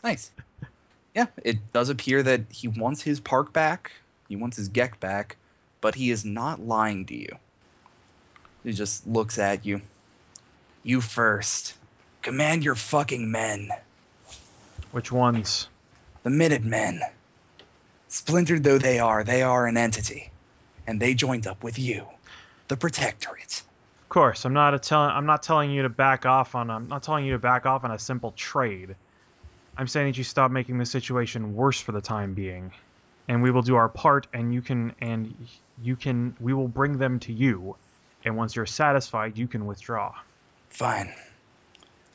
Nice. 0.05 0.30
Yeah, 1.14 1.26
it 1.43 1.72
does 1.72 1.89
appear 1.89 2.22
that 2.22 2.43
he 2.51 2.68
wants 2.68 3.03
his 3.03 3.20
park 3.20 3.53
back. 3.53 3.93
He 4.28 4.37
wants 4.37 4.57
his 4.57 4.68
GECK 4.68 4.99
back, 5.01 5.37
but 5.85 5.95
he 5.95 6.11
is 6.11 6.24
not 6.24 6.66
lying 6.66 7.05
to 7.05 7.14
you. 7.14 7.28
He 8.64 8.72
just 8.72 9.07
looks 9.07 9.39
at 9.39 9.66
you. 9.66 9.82
You 10.82 11.03
first. 11.03 11.74
Command 12.22 12.64
your 12.64 12.74
fucking 12.74 13.30
men. 13.30 13.68
Which 14.93 15.12
ones? 15.12 15.68
The 16.22 16.30
Minutemen. 16.30 17.03
Splintered 18.09 18.64
though 18.64 18.78
they 18.78 18.99
are, 18.99 19.24
they 19.24 19.43
are 19.43 19.66
an 19.66 19.76
entity. 19.76 20.30
And 20.87 20.99
they 20.99 21.12
joined 21.12 21.47
up 21.47 21.62
with 21.62 21.78
you. 21.78 22.07
The 22.68 22.78
Protectorate. 22.78 23.62
Of 24.05 24.09
course, 24.09 24.47
I'm 24.47 24.55
not 24.55 24.72
a 24.72 24.78
telling. 24.78 25.11
I'm 25.11 25.26
not 25.26 25.43
telling 25.43 25.70
you 25.70 25.82
to 25.82 25.91
back 25.91 26.24
off 26.24 26.55
on. 26.55 26.70
I'm 26.70 26.89
not 26.89 27.03
telling 27.03 27.26
you 27.26 27.32
to 27.32 27.39
back 27.39 27.66
off 27.66 27.85
on 27.85 27.91
a 27.91 27.99
simple 27.99 28.30
trade. 28.30 28.97
I'm 29.76 29.89
saying 29.89 30.07
that 30.07 30.16
you 30.16 30.24
stop 30.24 30.51
making 30.51 30.78
the 30.78 30.87
situation 30.87 31.55
worse 31.55 31.78
for 31.78 31.93
the 31.93 32.01
time 32.01 32.32
being, 32.32 32.72
and 33.29 33.43
we 33.43 33.51
will 33.51 33.62
do 33.62 33.77
our 33.77 33.89
part. 33.89 34.27
And 34.33 34.53
you 34.53 34.62
can 34.62 34.95
and 35.01 35.35
you 35.83 35.97
can. 35.97 36.37
We 36.41 36.53
will 36.53 36.68
bring 36.68 36.99
them 36.99 37.18
to 37.20 37.33
you, 37.33 37.77
and 38.25 38.37
once 38.37 38.57
you're 38.57 38.66
satisfied, 38.66 39.39
you 39.39 39.47
can 39.47 39.66
withdraw. 39.66 40.14
Fine. 40.70 41.12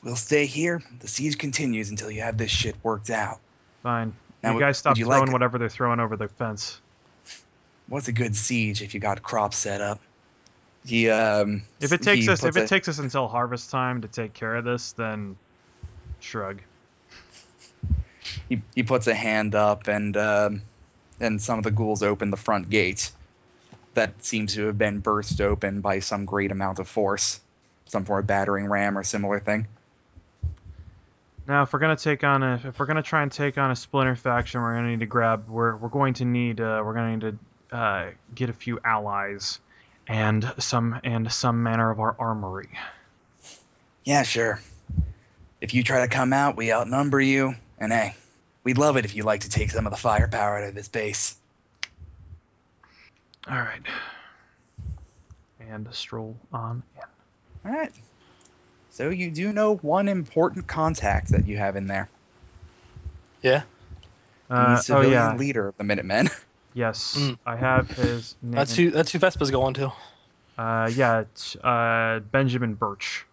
We'll 0.02 0.16
stay 0.16 0.46
here. 0.46 0.82
The 1.00 1.08
siege 1.08 1.36
continues 1.36 1.90
until 1.90 2.10
you 2.10 2.22
have 2.22 2.38
this 2.38 2.50
shit 2.50 2.76
worked 2.82 3.10
out. 3.10 3.38
Fine. 3.82 4.14
Now, 4.42 4.50
you 4.50 4.54
would- 4.56 4.60
guys 4.60 4.78
stop 4.78 4.96
you 4.96 5.04
throwing 5.04 5.26
like, 5.26 5.32
whatever 5.32 5.58
they're 5.58 5.68
throwing 5.68 6.00
over 6.00 6.16
the 6.16 6.28
fence. 6.28 6.80
What's 7.88 8.08
a 8.08 8.12
good 8.12 8.34
siege 8.36 8.82
if 8.82 8.94
you 8.94 9.00
got 9.00 9.22
crops 9.22 9.58
set 9.58 9.80
up? 9.80 10.00
He 10.86 11.10
um. 11.10 11.62
If 11.80 11.92
it 11.92 12.00
takes 12.02 12.28
us, 12.28 12.44
if 12.44 12.56
it 12.56 12.64
a- 12.64 12.68
takes 12.68 12.88
us 12.88 12.98
until 12.98 13.28
harvest 13.28 13.70
time 13.70 14.00
to 14.02 14.08
take 14.08 14.32
care 14.32 14.56
of 14.56 14.64
this, 14.64 14.92
then 14.92 15.36
shrug. 16.20 16.62
he, 18.48 18.62
he 18.74 18.82
puts 18.82 19.06
a 19.06 19.14
hand 19.14 19.54
up 19.54 19.88
and 19.88 20.16
um, 20.16 20.62
and 21.20 21.40
some 21.40 21.58
of 21.58 21.64
the 21.64 21.70
ghouls 21.70 22.02
open 22.02 22.30
the 22.30 22.36
front 22.36 22.70
gate 22.70 23.10
that 23.94 24.24
seems 24.24 24.54
to 24.54 24.66
have 24.66 24.78
been 24.78 25.00
burst 25.00 25.40
open 25.40 25.80
by 25.80 25.98
some 26.00 26.24
great 26.24 26.52
amount 26.52 26.78
of 26.78 26.88
force 26.88 27.40
some 27.90 28.04
form 28.04 28.20
of 28.20 28.26
battering 28.26 28.66
ram 28.66 28.96
or 28.96 29.02
similar 29.02 29.40
thing. 29.40 29.66
Now, 31.46 31.62
if 31.62 31.72
we're 31.72 31.80
gonna 31.80 31.96
take 31.96 32.22
on 32.22 32.42
a, 32.42 32.60
if 32.64 32.78
we're 32.78 32.86
gonna 32.86 33.02
try 33.02 33.22
and 33.22 33.32
take 33.32 33.58
on 33.58 33.70
a 33.70 33.76
splinter 33.76 34.14
faction, 34.14 34.60
we're 34.60 34.74
gonna 34.74 34.90
need 34.90 35.00
to 35.00 35.06
grab, 35.06 35.48
we're 35.48 35.76
we're 35.76 35.88
going 35.88 36.14
to 36.14 36.24
need, 36.24 36.60
uh, 36.60 36.82
we're 36.84 36.94
gonna 36.94 37.16
need 37.16 37.38
to 37.70 37.76
uh, 37.76 38.10
get 38.34 38.50
a 38.50 38.52
few 38.52 38.78
allies, 38.84 39.58
and 40.06 40.50
some 40.58 41.00
and 41.02 41.30
some 41.32 41.62
manner 41.62 41.90
of 41.90 41.98
our 41.98 42.14
armory. 42.18 42.68
yeah 44.04 44.22
sure. 44.22 44.60
If 45.60 45.74
you 45.74 45.82
try 45.82 46.00
to 46.00 46.08
come 46.08 46.32
out 46.32 46.56
we 46.56 46.72
outnumber 46.72 47.20
you. 47.20 47.54
And 47.78 47.92
hey 47.92 48.14
we'd 48.64 48.78
love 48.78 48.96
it 48.96 49.04
if 49.04 49.14
you'd 49.14 49.24
like 49.26 49.40
to 49.40 49.48
take 49.48 49.70
some 49.70 49.86
of 49.86 49.90
the 49.92 49.96
firepower 49.98 50.58
out 50.58 50.68
of 50.68 50.74
this 50.74 50.88
base 50.88 51.36
All 53.48 53.56
right. 53.56 53.82
And 55.60 55.86
stroll 55.92 56.36
on 56.52 56.82
in. 56.96 57.02
all 57.70 57.76
right 57.78 57.92
so 58.90 59.08
you 59.10 59.30
do 59.30 59.52
know 59.52 59.76
one 59.76 60.08
important 60.08 60.66
contact 60.66 61.28
that 61.30 61.46
you 61.46 61.56
have 61.56 61.76
in 61.76 61.86
there 61.86 62.08
Yeah. 63.42 63.62
the 64.48 64.54
Uh, 64.54 64.74
oh 64.76 64.80
civilian 64.80 65.12
yeah, 65.12 65.34
leader 65.36 65.68
of 65.68 65.76
the 65.76 65.84
minutemen 65.84 66.28
yes, 66.74 67.16
Mm. 67.18 67.38
I 67.46 67.56
have 67.56 67.88
his 67.90 68.34
name. 68.42 68.52
That's 68.52 68.74
who. 68.74 68.90
That's 68.90 69.10
who 69.12 69.18
Vespa's 69.18 69.50
going 69.50 69.74
to. 69.74 69.92
Uh, 70.58 70.88
yeah, 70.94 71.20
it's 71.20 71.56
uh 71.56 72.20
Benjamin 72.30 72.74
Birch. 72.74 73.24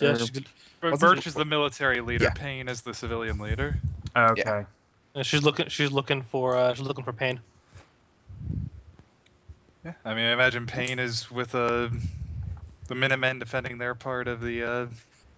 Yeah. 0.00 0.10
Or- 0.10 0.18
She's, 0.18 0.30
good. 0.30 0.46
But 0.80 0.92
Wasn't 0.92 1.10
Birch 1.10 1.18
it- 1.20 1.26
is 1.28 1.34
the 1.34 1.44
military 1.44 2.00
leader. 2.00 2.24
Yeah. 2.24 2.30
Payne 2.30 2.68
is 2.68 2.80
the 2.82 2.94
civilian 2.94 3.38
leader. 3.38 3.78
Okay. 4.16 4.64
yeah, 5.14 5.22
she's 5.22 5.42
looking. 5.42 5.68
She's 5.68 5.92
looking 5.92 6.22
for. 6.22 6.56
Uh, 6.56 6.74
she's 6.74 6.86
looking 6.86 7.04
for 7.04 7.12
Payne. 7.12 7.40
Yeah. 9.84 9.92
I 10.04 10.14
mean, 10.14 10.26
I 10.26 10.32
imagine 10.32 10.66
Payne 10.66 10.98
is 10.98 11.30
with 11.30 11.54
uh, 11.54 11.88
the 12.88 12.94
Minutemen 12.94 13.38
defending 13.38 13.78
their 13.78 13.94
part 13.94 14.28
of 14.28 14.42
the 14.42 14.62
uh, 14.62 14.86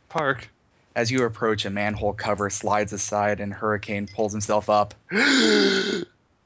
park. 0.08 0.48
As 0.94 1.10
you 1.10 1.24
approach, 1.24 1.64
a 1.64 1.70
manhole 1.70 2.12
cover 2.12 2.50
slides 2.50 2.92
aside 2.92 3.40
and 3.40 3.52
Hurricane 3.52 4.06
pulls 4.06 4.32
himself 4.32 4.68
up. 4.68 4.94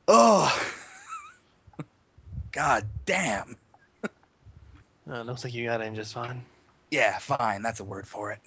oh! 0.08 0.72
God 2.52 2.86
damn. 3.06 3.56
Uh, 5.08 5.22
looks 5.22 5.44
like 5.44 5.54
you 5.54 5.64
got 5.66 5.80
in 5.80 5.94
just 5.94 6.14
fine. 6.14 6.42
Yeah, 6.90 7.18
fine. 7.18 7.62
That's 7.62 7.80
a 7.80 7.84
word 7.84 8.06
for 8.06 8.32
it. 8.32 8.40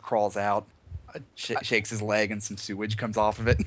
Crawls 0.00 0.36
out, 0.36 0.66
sh- 1.34 1.52
shakes 1.62 1.90
his 1.90 2.02
leg, 2.02 2.30
and 2.30 2.42
some 2.42 2.56
sewage 2.56 2.96
comes 2.96 3.16
off 3.16 3.38
of 3.38 3.48
it. 3.48 3.60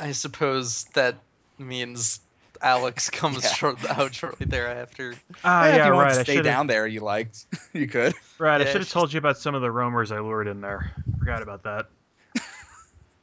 I 0.00 0.12
suppose 0.12 0.84
that 0.94 1.16
means 1.58 2.20
Alex 2.60 3.10
comes 3.10 3.44
Yeah. 3.44 3.52
short, 3.52 3.90
out 3.90 4.14
shortly 4.14 4.46
thereafter. 4.46 5.14
Ah, 5.44 5.66
if 5.68 5.76
yeah, 5.76 5.86
you 5.86 5.92
want 5.92 6.06
right. 6.08 6.14
to 6.14 6.20
I 6.20 6.22
stay 6.24 6.42
down 6.42 6.66
there, 6.66 6.86
you 6.86 7.00
liked. 7.00 7.44
you 7.72 7.86
could. 7.86 8.14
right. 8.38 8.60
I 8.60 8.64
should 8.64 8.80
have 8.80 8.90
told 8.90 9.12
you 9.12 9.18
about 9.18 9.38
some 9.38 9.54
of 9.54 9.62
the 9.62 9.70
roamers 9.70 10.12
I 10.12 10.20
lured 10.20 10.48
in 10.48 10.60
there. 10.60 10.92
Forgot 11.18 11.42
about 11.42 11.62
that. 11.64 11.86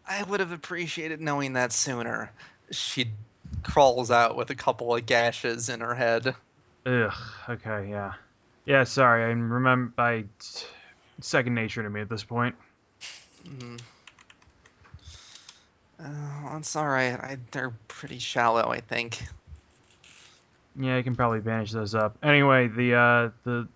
I 0.08 0.24
would 0.24 0.40
have 0.40 0.52
appreciated 0.52 1.22
knowing 1.22 1.54
that 1.54 1.72
sooner. 1.72 2.32
She 2.72 3.12
crawls 3.64 4.12
out 4.12 4.36
with 4.38 4.50
a 4.52 4.56
couple 4.56 4.96
of 4.96 5.06
gashes 5.06 5.70
in 5.70 5.80
her 5.82 5.96
head. 5.96 6.36
Ugh. 6.86 7.14
Okay. 7.50 7.90
Yeah. 7.90 8.14
Yeah. 8.66 8.84
Sorry. 8.84 9.24
I 9.24 9.28
remember. 9.28 9.94
I 9.98 10.26
second 11.22 11.56
nature 11.56 11.84
to 11.84 11.90
me 11.90 12.02
at 12.02 12.10
this 12.10 12.24
point. 12.24 12.56
Mm. 13.48 13.80
Uh, 16.00 16.58
it's 16.58 16.76
all 16.76 16.88
right. 16.88 17.14
I, 17.14 17.38
they're 17.52 17.74
pretty 17.88 18.20
shallow, 18.20 18.70
I 18.70 18.80
think. 18.80 19.22
Yeah, 20.80 20.98
you 20.98 21.04
can 21.04 21.16
probably 21.16 21.42
bandage 21.42 21.72
those 21.72 21.94
up. 21.94 22.18
Anyway, 22.24 22.68
the 22.68 22.96
uh, 22.96 23.30
the 23.44 23.68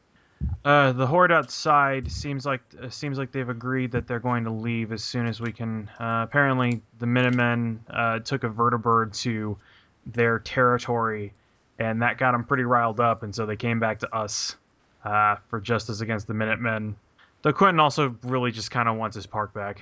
uh, 0.64 0.94
the 0.94 1.06
horde 1.06 1.32
outside 1.32 2.12
seems 2.12 2.46
like 2.46 2.62
uh, 2.82 2.90
seems 2.90 3.18
like 3.18 3.32
they've 3.32 3.50
agreed 3.50 3.92
that 3.92 4.08
they're 4.08 4.20
going 4.20 4.46
to 4.46 4.52
leave 4.52 4.92
as 4.92 5.04
soon 5.04 5.28
as 5.28 5.42
we 5.42 5.52
can. 5.52 5.90
Uh, 6.00 6.22
apparently, 6.24 6.82
the 7.00 7.06
Minutemen 7.06 7.84
uh, 7.90 8.20
took 8.20 8.44
a 8.44 8.50
vertibird 8.50 9.20
to 9.24 9.58
their 10.06 10.40
territory, 10.40 11.34
and 11.80 12.02
that 12.02 12.18
got 12.18 12.32
them 12.32 12.46
pretty 12.46 12.64
riled 12.64 13.00
up, 13.00 13.24
and 13.24 13.36
so 13.36 13.46
they 13.46 13.58
came 13.58 13.80
back 13.80 14.00
to 14.00 14.16
us 14.16 14.56
uh, 15.04 15.36
for 15.50 15.60
justice 15.60 16.00
against 16.02 16.28
the 16.28 16.34
Minutemen. 16.34 16.96
Though 17.44 17.54
Quentin 17.54 17.80
also 17.80 18.16
really 18.24 18.52
just 18.52 18.72
kind 18.72 18.90
of 18.90 18.96
wants 18.96 19.16
his 19.16 19.28
park 19.28 19.54
back. 19.54 19.82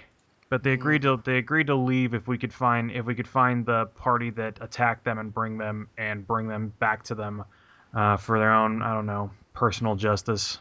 But 0.50 0.64
they 0.64 0.74
agreed 0.74 1.04
to 1.04 1.22
they 1.24 1.38
agreed 1.38 1.68
to 1.68 1.76
leave 1.76 2.14
if 2.14 2.28
we 2.28 2.38
could 2.38 2.52
find 2.52 2.92
if 2.92 3.06
we 3.06 3.16
could 3.16 3.28
find 3.28 3.66
the 3.66 3.86
party 3.86 4.32
that 4.32 4.58
attacked 4.60 5.06
them 5.06 5.18
and 5.18 5.34
bring 5.34 5.58
them 5.58 5.88
and 5.98 6.28
bring 6.28 6.48
them 6.48 6.74
back 6.80 7.04
to 7.04 7.16
them 7.16 7.46
uh, 7.94 8.18
for 8.18 8.38
their 8.38 8.52
own 8.52 8.82
I 8.82 8.94
don't 8.94 9.06
know 9.06 9.32
personal 9.54 9.96
justice. 9.96 10.58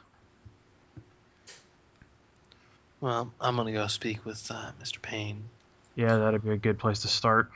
Well, 3.01 3.33
I'm 3.41 3.57
gonna 3.57 3.73
go 3.73 3.87
speak 3.89 4.25
with 4.25 4.49
uh, 4.51 4.73
Mr. 4.81 5.01
Payne. 5.03 5.43
Yeah, 5.97 6.19
that'd 6.19 6.45
be 6.45 6.51
a 6.51 6.57
good 6.57 6.79
place 6.79 7.01
to 7.01 7.09
start. 7.09 7.51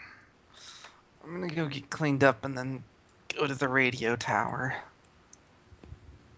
I'm 1.22 1.32
gonna 1.34 1.54
go 1.54 1.68
get 1.68 1.90
cleaned 1.90 2.24
up 2.24 2.44
and 2.44 2.56
then 2.56 2.82
go 3.36 3.46
to 3.46 3.54
the 3.54 3.68
radio 3.68 4.16
tower. 4.16 4.74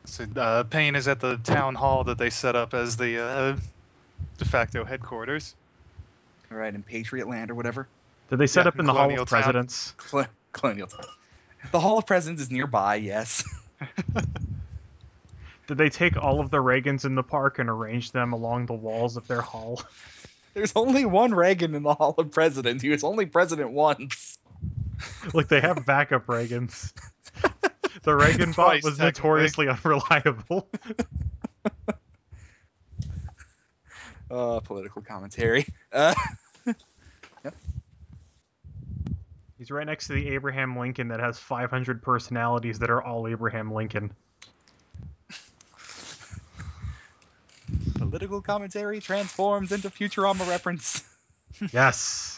So 0.07 0.25
uh, 0.37 0.63
Payne 0.65 0.97
is 0.97 1.09
at 1.09 1.21
the 1.21 1.37
town 1.37 1.75
hall 1.75 2.05
that 2.05 2.17
they 2.19 2.31
set 2.31 2.57
up 2.57 2.75
as 2.75 2.97
the 2.97 3.23
uh, 3.23 3.57
de 4.39 4.45
facto 4.45 4.85
headquarters. 4.85 5.55
All 6.51 6.57
right, 6.57 6.75
in 6.75 6.83
Patriot 6.83 7.29
Land 7.29 7.51
or 7.51 7.55
whatever. 7.55 7.89
Did 8.31 8.39
they 8.39 8.47
set 8.47 8.65
Yeah, 8.65 8.69
up 8.69 8.79
in 8.79 8.87
the 8.87 8.93
Hall 8.93 9.11
of 9.11 9.17
Town. 9.17 9.27
Presidents? 9.27 9.93
Col- 9.97 10.27
Colonial 10.53 10.87
Town. 10.87 11.07
The 11.73 11.81
Hall 11.81 11.99
of 11.99 12.07
Presidents 12.07 12.43
is 12.43 12.51
nearby, 12.51 12.97
yes. 12.97 13.45
Did 15.67 15.79
they 15.79 15.89
take 15.91 16.17
all 16.17 16.41
of 16.41 16.51
the 16.51 16.59
Reagans 16.59 17.05
in 17.05 17.17
the 17.17 17.25
park 17.25 17.59
and 17.59 17.69
arrange 17.69 18.13
them 18.13 18.33
along 18.33 18.67
the 18.67 18.75
walls 18.75 19.17
of 19.17 19.27
their 19.27 19.43
hall? 19.43 19.83
There's 20.55 20.73
only 20.77 21.05
one 21.05 21.35
Reagan 21.35 21.75
in 21.75 21.83
the 21.83 21.95
Hall 21.95 22.15
of 22.17 22.31
Presidents. 22.31 22.83
He 22.83 22.89
was 22.89 23.03
only 23.03 23.27
president 23.27 23.73
once. 23.73 24.39
Look, 25.35 25.49
they 25.49 25.61
have 25.61 25.85
backup 25.85 26.27
Reagans. 26.27 26.93
the 28.07 28.17
Reagan 28.17 28.53
bot 28.57 28.83
was 28.83 28.99
notoriously 28.99 29.69
unreliable. 29.85 30.69
Uh, 34.29 34.59
political 34.59 35.03
commentary. 35.03 35.65
Uh, 35.93 36.13
He's 39.57 39.71
right 39.71 39.87
next 39.87 40.09
to 40.09 40.15
the 40.15 40.31
Abraham 40.31 40.77
Lincoln 40.77 41.09
that 41.09 41.21
has 41.21 41.39
500 41.39 42.03
personalities 42.03 42.81
that 42.81 42.91
are 42.91 43.01
all 43.01 43.29
Abraham 43.29 43.73
Lincoln. 43.73 44.11
political 47.99 48.43
commentary 48.43 49.01
transforms 49.01 49.71
into 49.71 49.91
Futurama 49.91 50.49
reference. 50.49 51.05
Yes. 51.73 52.36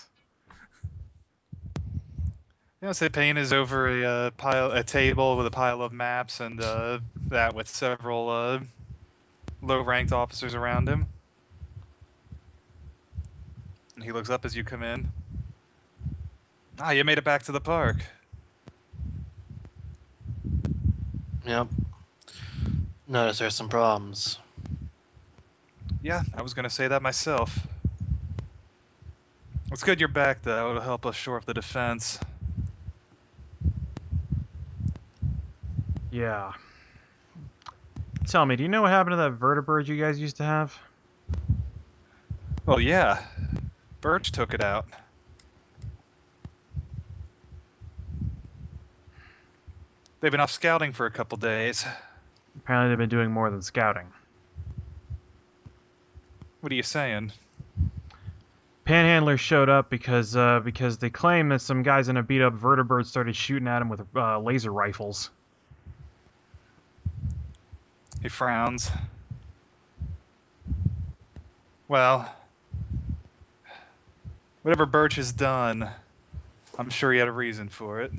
Yeah, 2.81 2.93
say 2.93 3.09
Payne 3.09 3.37
is 3.39 3.53
over 3.53 3.89
a 3.89 4.05
uh, 4.05 4.31
pile, 4.31 4.71
a 4.71 4.85
table 4.85 5.37
with 5.37 5.47
a 5.47 5.51
pile 5.51 5.83
of 5.83 5.93
maps, 5.93 6.39
and 6.39 6.61
uh, 6.61 7.01
that 7.29 7.53
with 7.55 7.67
several 7.67 8.31
uh, 8.31 8.61
low-ranked 9.63 10.13
officers 10.13 10.55
around 10.55 10.89
him. 10.89 11.09
And 13.97 14.05
he 14.05 14.13
looks 14.13 14.31
up 14.31 14.45
as 14.45 14.55
you 14.55 14.63
come 14.63 14.85
in. 14.85 15.11
Ah, 16.79 16.93
you 16.93 17.03
made 17.03 17.19
it 17.19 17.25
back 17.25 17.43
to 17.45 17.53
the 17.53 17.61
park. 17.61 17.97
Yep. 21.45 21.67
Notice 23.09 23.39
there's 23.39 23.57
some 23.57 23.69
problems. 23.69 24.39
Yeah, 26.01 26.23
I 26.33 26.43
was 26.43 26.55
gonna 26.55 26.71
say 26.71 26.87
that 26.87 27.03
myself. 27.03 27.59
It's 29.73 29.83
good 29.83 29.99
you're 29.99 30.09
back, 30.09 30.43
though. 30.43 30.71
It'll 30.71 30.83
help 30.83 31.07
us 31.07 31.17
shore 31.17 31.39
up 31.39 31.45
the 31.45 31.55
defense. 31.55 32.21
Yeah. 36.11 36.53
Tell 38.27 38.45
me, 38.45 38.57
do 38.57 38.63
you 38.63 38.69
know 38.69 38.83
what 38.83 38.91
happened 38.91 39.13
to 39.13 39.17
that 39.17 39.39
vertibird 39.39 39.89
you 39.89 39.97
guys 39.97 40.19
used 40.19 40.37
to 40.37 40.45
have? 40.45 40.79
Well, 42.67 42.81
yeah. 42.81 43.23
Birch 44.01 44.33
took 44.33 44.55
it 44.55 44.63
out. 44.63 44.87
They've 50.21 50.33
been 50.33 50.41
off 50.41 50.51
scouting 50.51 50.93
for 50.93 51.07
a 51.07 51.11
couple 51.11 51.39
days. 51.39 51.87
Apparently, 52.57 52.91
they've 52.91 52.99
been 52.99 53.09
doing 53.09 53.31
more 53.31 53.51
than 53.51 53.63
scouting. 53.63 54.09
What 56.61 56.73
are 56.73 56.75
you 56.75 56.83
saying? 56.83 57.33
handlers 58.87 59.39
showed 59.39 59.69
up 59.69 59.91
because 59.91 60.35
uh, 60.35 60.61
because 60.61 60.99
they 60.99 61.11
claim 61.11 61.51
that 61.51 61.61
some 61.61 61.83
guys 61.83 62.09
in 62.09 62.17
a 62.17 62.23
beat 62.23 62.41
up 62.41 62.55
vertibird 62.55 63.05
started 63.05 63.37
shooting 63.37 63.69
at 63.69 63.83
him 63.83 63.91
with 63.91 64.03
uh, 64.17 64.41
laser 64.41 64.73
rifles. 64.73 65.31
He 68.23 68.29
frowns. 68.29 68.91
Well, 71.87 72.31
whatever 74.63 74.87
Birch 74.87 75.17
has 75.17 75.33
done, 75.33 75.89
I'm 76.79 76.91
sure 76.91 77.13
he 77.13 77.19
had 77.19 77.29
a 77.29 77.33
reason 77.33 77.69
for 77.69 78.03
it. 78.03 78.13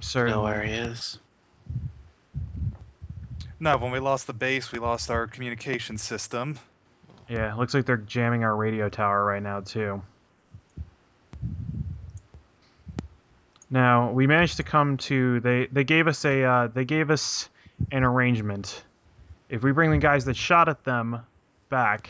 Certainly. 0.00 0.36
Know 0.36 0.42
where 0.42 0.62
he 0.62 0.72
is. 0.72 1.18
No, 3.60 3.76
when 3.78 3.92
we 3.92 3.98
lost 3.98 4.26
the 4.26 4.32
base, 4.32 4.72
we 4.72 4.78
lost 4.78 5.10
our 5.10 5.26
communication 5.26 5.98
system. 5.98 6.58
Yeah, 7.28 7.54
looks 7.54 7.72
like 7.72 7.86
they're 7.86 7.96
jamming 7.96 8.44
our 8.44 8.54
radio 8.54 8.88
tower 8.88 9.24
right 9.24 9.42
now 9.42 9.60
too. 9.60 10.02
Now 13.70 14.12
we 14.12 14.26
managed 14.26 14.58
to 14.58 14.62
come 14.62 14.98
to 14.98 15.40
they 15.40 15.66
they 15.66 15.84
gave 15.84 16.06
us 16.06 16.24
a 16.24 16.44
uh, 16.44 16.66
they 16.68 16.84
gave 16.84 17.10
us 17.10 17.48
an 17.90 18.04
arrangement. 18.04 18.84
If 19.48 19.62
we 19.62 19.72
bring 19.72 19.90
the 19.90 19.98
guys 19.98 20.24
that 20.24 20.36
shot 20.36 20.68
at 20.68 20.84
them 20.84 21.20
back, 21.68 22.08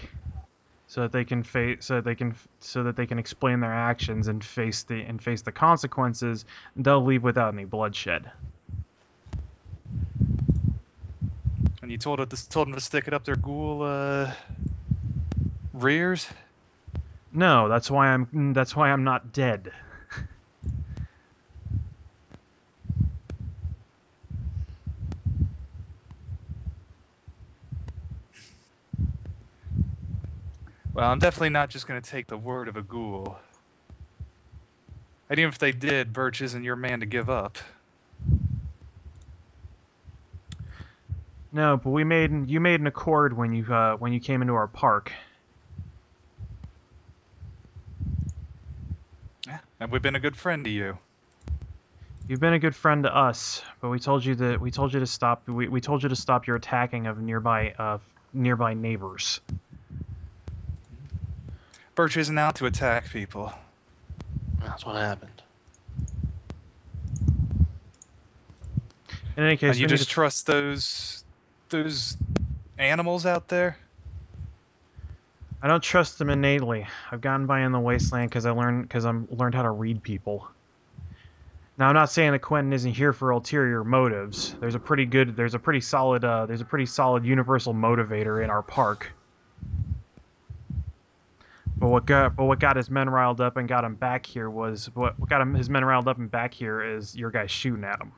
so 0.94 1.00
that 1.00 1.10
they 1.10 1.24
can 1.24 1.42
face 1.42 1.78
so 1.80 1.96
that 1.96 2.04
they 2.04 2.14
can 2.14 2.36
so 2.60 2.84
that 2.84 2.94
they 2.94 3.04
can 3.04 3.18
explain 3.18 3.58
their 3.58 3.72
actions 3.72 4.28
and 4.28 4.44
face 4.44 4.84
the 4.84 5.02
and 5.02 5.20
face 5.20 5.42
the 5.42 5.50
consequences, 5.50 6.44
they'll 6.76 7.04
leave 7.04 7.24
without 7.24 7.52
any 7.52 7.64
bloodshed. 7.64 8.30
And 11.82 11.90
you 11.90 11.98
told 11.98 12.20
it 12.20 12.46
told 12.48 12.68
him 12.68 12.74
to 12.74 12.80
stick 12.80 13.08
it 13.08 13.12
up 13.12 13.24
their 13.24 13.34
ghoul 13.34 13.82
uh, 13.82 14.32
rears. 15.72 16.28
No, 17.32 17.68
that's 17.68 17.90
why 17.90 18.08
I'm 18.08 18.52
that's 18.52 18.76
why 18.76 18.92
I'm 18.92 19.02
not 19.02 19.32
dead. 19.32 19.72
Well, 30.94 31.10
I'm 31.10 31.18
definitely 31.18 31.50
not 31.50 31.70
just 31.70 31.88
going 31.88 32.00
to 32.00 32.08
take 32.08 32.28
the 32.28 32.36
word 32.36 32.68
of 32.68 32.76
a 32.76 32.82
ghoul. 32.82 33.36
And 35.28 35.38
even 35.40 35.48
if 35.48 35.58
they 35.58 35.72
did, 35.72 36.12
Birch 36.12 36.40
isn't 36.40 36.62
your 36.62 36.76
man 36.76 37.00
to 37.00 37.06
give 37.06 37.28
up. 37.28 37.58
No, 41.52 41.76
but 41.76 41.90
we 41.90 42.04
made 42.04 42.48
you 42.48 42.60
made 42.60 42.80
an 42.80 42.86
accord 42.86 43.36
when 43.36 43.52
you 43.52 43.64
uh, 43.72 43.96
when 43.96 44.12
you 44.12 44.20
came 44.20 44.42
into 44.42 44.54
our 44.54 44.66
park. 44.66 45.12
Yeah, 49.46 49.58
and 49.80 49.90
we've 49.90 50.02
been 50.02 50.16
a 50.16 50.20
good 50.20 50.36
friend 50.36 50.64
to 50.64 50.70
you. 50.70 50.98
You've 52.28 52.40
been 52.40 52.54
a 52.54 52.58
good 52.58 52.74
friend 52.74 53.04
to 53.04 53.14
us, 53.14 53.62
but 53.80 53.88
we 53.88 53.98
told 53.98 54.24
you 54.24 54.34
that 54.36 54.60
we 54.60 54.70
told 54.70 54.94
you 54.94 55.00
to 55.00 55.06
stop. 55.06 55.48
We, 55.48 55.68
we 55.68 55.80
told 55.80 56.02
you 56.02 56.08
to 56.08 56.16
stop 56.16 56.46
your 56.46 56.56
attacking 56.56 57.06
of 57.06 57.20
nearby 57.20 57.74
uh, 57.78 57.98
nearby 58.32 58.74
neighbors. 58.74 59.40
Birch 61.94 62.16
isn't 62.16 62.36
out 62.36 62.56
to 62.56 62.66
attack 62.66 63.08
people. 63.10 63.52
That's 64.60 64.84
what 64.84 64.96
happened. 64.96 65.42
In 69.36 69.44
any 69.44 69.56
case, 69.56 69.72
and 69.72 69.80
you 69.80 69.86
just 69.86 70.04
to- 70.04 70.10
trust 70.10 70.46
those 70.46 71.24
those 71.70 72.16
animals 72.78 73.26
out 73.26 73.48
there? 73.48 73.76
I 75.62 75.66
don't 75.68 75.82
trust 75.82 76.18
them 76.18 76.30
innately. 76.30 76.86
I've 77.10 77.20
gotten 77.20 77.46
by 77.46 77.60
in 77.60 77.72
the 77.72 77.80
wasteland 77.80 78.28
because 78.28 78.44
I 78.44 78.50
learned 78.50 78.82
because 78.82 79.04
I'm 79.04 79.26
learned 79.30 79.54
how 79.54 79.62
to 79.62 79.70
read 79.70 80.02
people. 80.02 80.46
Now 81.76 81.88
I'm 81.88 81.94
not 81.94 82.10
saying 82.10 82.32
that 82.32 82.40
Quentin 82.40 82.72
isn't 82.72 82.92
here 82.92 83.12
for 83.12 83.30
ulterior 83.30 83.82
motives. 83.82 84.54
There's 84.60 84.76
a 84.76 84.78
pretty 84.78 85.06
good, 85.06 85.34
there's 85.34 85.54
a 85.54 85.58
pretty 85.58 85.80
solid, 85.80 86.24
uh, 86.24 86.46
there's 86.46 86.60
a 86.60 86.64
pretty 86.64 86.86
solid 86.86 87.24
universal 87.24 87.74
motivator 87.74 88.44
in 88.44 88.50
our 88.50 88.62
park. 88.62 89.12
But 91.84 91.90
what 91.90 92.06
got, 92.06 92.34
but 92.34 92.46
what 92.46 92.60
got 92.60 92.76
his 92.76 92.88
men 92.88 93.10
riled 93.10 93.42
up 93.42 93.58
and 93.58 93.68
got 93.68 93.84
him 93.84 93.94
back 93.94 94.24
here 94.24 94.48
was 94.48 94.88
what, 94.94 95.20
what 95.20 95.28
got 95.28 95.42
him 95.42 95.52
his 95.52 95.68
men 95.68 95.84
riled 95.84 96.08
up 96.08 96.16
and 96.16 96.30
back 96.30 96.54
here 96.54 96.82
is 96.82 97.14
your 97.14 97.30
guys 97.30 97.50
shooting 97.50 97.84
at 97.84 98.00
him. 98.00 98.12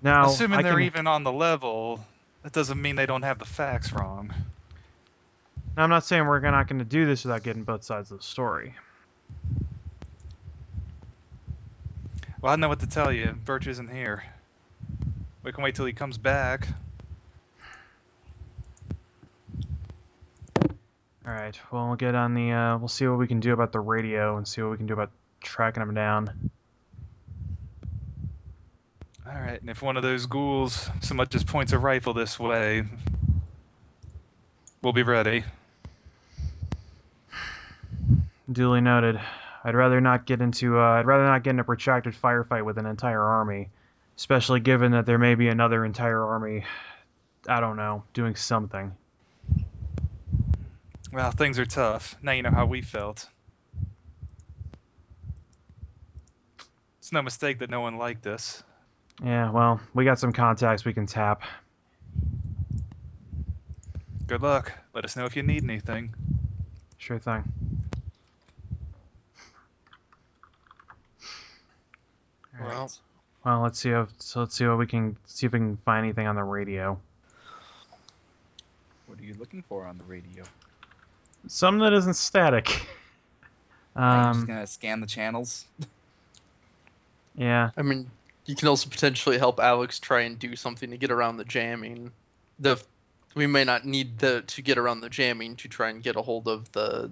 Now, 0.00 0.26
Assuming 0.26 0.62
they're 0.62 0.78
even 0.78 1.08
on 1.08 1.24
the 1.24 1.32
level, 1.32 1.98
that 2.44 2.52
doesn't 2.52 2.80
mean 2.80 2.94
they 2.94 3.06
don't 3.06 3.22
have 3.22 3.40
the 3.40 3.44
facts 3.44 3.92
wrong. 3.92 4.32
Now, 5.76 5.82
I'm 5.82 5.90
not 5.90 6.04
saying 6.04 6.24
we're 6.24 6.38
not 6.38 6.68
going 6.68 6.78
to 6.78 6.84
do 6.84 7.04
this 7.04 7.24
without 7.24 7.42
getting 7.42 7.64
both 7.64 7.82
sides 7.82 8.12
of 8.12 8.18
the 8.18 8.24
story. 8.24 8.76
Well, 12.40 12.52
I 12.52 12.56
know 12.56 12.68
what 12.68 12.78
to 12.78 12.86
tell 12.86 13.12
you. 13.12 13.32
Birch 13.44 13.66
isn't 13.66 13.92
here. 13.92 14.22
We 15.42 15.50
can 15.50 15.64
wait 15.64 15.74
till 15.74 15.86
he 15.86 15.92
comes 15.92 16.18
back. 16.18 16.68
All 21.26 21.32
right. 21.32 21.58
Well, 21.70 21.86
we'll 21.86 21.96
get 21.96 22.14
on 22.14 22.34
the. 22.34 22.52
Uh, 22.52 22.78
we'll 22.78 22.88
see 22.88 23.06
what 23.06 23.18
we 23.18 23.26
can 23.26 23.40
do 23.40 23.52
about 23.52 23.72
the 23.72 23.80
radio 23.80 24.36
and 24.36 24.46
see 24.46 24.60
what 24.60 24.72
we 24.72 24.76
can 24.76 24.86
do 24.86 24.92
about 24.94 25.10
tracking 25.40 25.84
them 25.84 25.94
down. 25.94 26.50
All 29.26 29.40
right, 29.40 29.58
and 29.58 29.70
if 29.70 29.80
one 29.80 29.96
of 29.96 30.02
those 30.02 30.26
ghouls 30.26 30.90
so 31.00 31.14
much 31.14 31.34
as 31.34 31.42
points 31.42 31.72
a 31.72 31.78
rifle 31.78 32.12
this 32.12 32.38
way, 32.38 32.84
we'll 34.82 34.92
be 34.92 35.02
ready. 35.02 35.44
Duly 38.52 38.82
noted. 38.82 39.18
I'd 39.64 39.74
rather 39.74 40.02
not 40.02 40.26
get 40.26 40.42
into. 40.42 40.78
Uh, 40.78 40.82
I'd 40.82 41.06
rather 41.06 41.24
not 41.24 41.42
get 41.42 41.50
in 41.50 41.58
a 41.58 41.64
protracted 41.64 42.12
firefight 42.12 42.66
with 42.66 42.76
an 42.76 42.84
entire 42.84 43.22
army, 43.22 43.70
especially 44.18 44.60
given 44.60 44.92
that 44.92 45.06
there 45.06 45.18
may 45.18 45.36
be 45.36 45.48
another 45.48 45.86
entire 45.86 46.22
army. 46.22 46.64
I 47.48 47.60
don't 47.60 47.76
know, 47.76 48.04
doing 48.12 48.36
something. 48.36 48.94
Well, 51.14 51.30
things 51.30 51.60
are 51.60 51.64
tough. 51.64 52.16
Now 52.22 52.32
you 52.32 52.42
know 52.42 52.50
how 52.50 52.66
we 52.66 52.82
felt. 52.82 53.28
It's 56.98 57.12
no 57.12 57.22
mistake 57.22 57.60
that 57.60 57.70
no 57.70 57.80
one 57.80 57.98
liked 57.98 58.26
us. 58.26 58.64
Yeah. 59.22 59.52
Well, 59.52 59.80
we 59.94 60.04
got 60.04 60.18
some 60.18 60.32
contacts 60.32 60.84
we 60.84 60.92
can 60.92 61.06
tap. 61.06 61.42
Good 64.26 64.42
luck. 64.42 64.72
Let 64.92 65.04
us 65.04 65.14
know 65.14 65.24
if 65.24 65.36
you 65.36 65.44
need 65.44 65.62
anything. 65.62 66.12
Sure 66.98 67.20
thing. 67.20 67.44
All 72.58 72.66
right. 72.66 72.68
Well, 72.70 72.92
Well, 73.44 73.60
let's 73.60 73.78
see 73.78 73.90
if 73.90 74.08
so 74.18 74.40
let's 74.40 74.56
see 74.56 74.66
what 74.66 74.78
we 74.78 74.88
can 74.88 75.16
see 75.26 75.46
if 75.46 75.52
we 75.52 75.60
can 75.60 75.76
find 75.84 76.04
anything 76.04 76.26
on 76.26 76.34
the 76.34 76.42
radio. 76.42 76.98
What 79.06 79.20
are 79.20 79.24
you 79.24 79.34
looking 79.38 79.62
for 79.62 79.86
on 79.86 79.96
the 79.96 80.04
radio? 80.04 80.42
Some 81.46 81.78
that 81.80 81.92
isn't 81.92 82.14
static. 82.14 82.68
I'm 83.96 84.32
just 84.32 84.40
Um, 84.40 84.46
gonna 84.46 84.66
scan 84.66 85.00
the 85.00 85.06
channels. 85.06 85.64
yeah. 87.36 87.70
I 87.76 87.82
mean, 87.82 88.10
you 88.46 88.54
can 88.56 88.68
also 88.68 88.88
potentially 88.88 89.38
help 89.38 89.60
Alex 89.60 89.98
try 89.98 90.22
and 90.22 90.38
do 90.38 90.56
something 90.56 90.90
to 90.90 90.96
get 90.96 91.10
around 91.10 91.36
the 91.36 91.44
jamming. 91.44 92.10
The 92.58 92.82
we 93.34 93.46
may 93.46 93.64
not 93.64 93.84
need 93.84 94.18
the 94.18 94.42
to 94.42 94.62
get 94.62 94.78
around 94.78 95.00
the 95.00 95.08
jamming 95.10 95.56
to 95.56 95.68
try 95.68 95.90
and 95.90 96.02
get 96.02 96.16
a 96.16 96.22
hold 96.22 96.46
of 96.48 96.70
the 96.72 97.10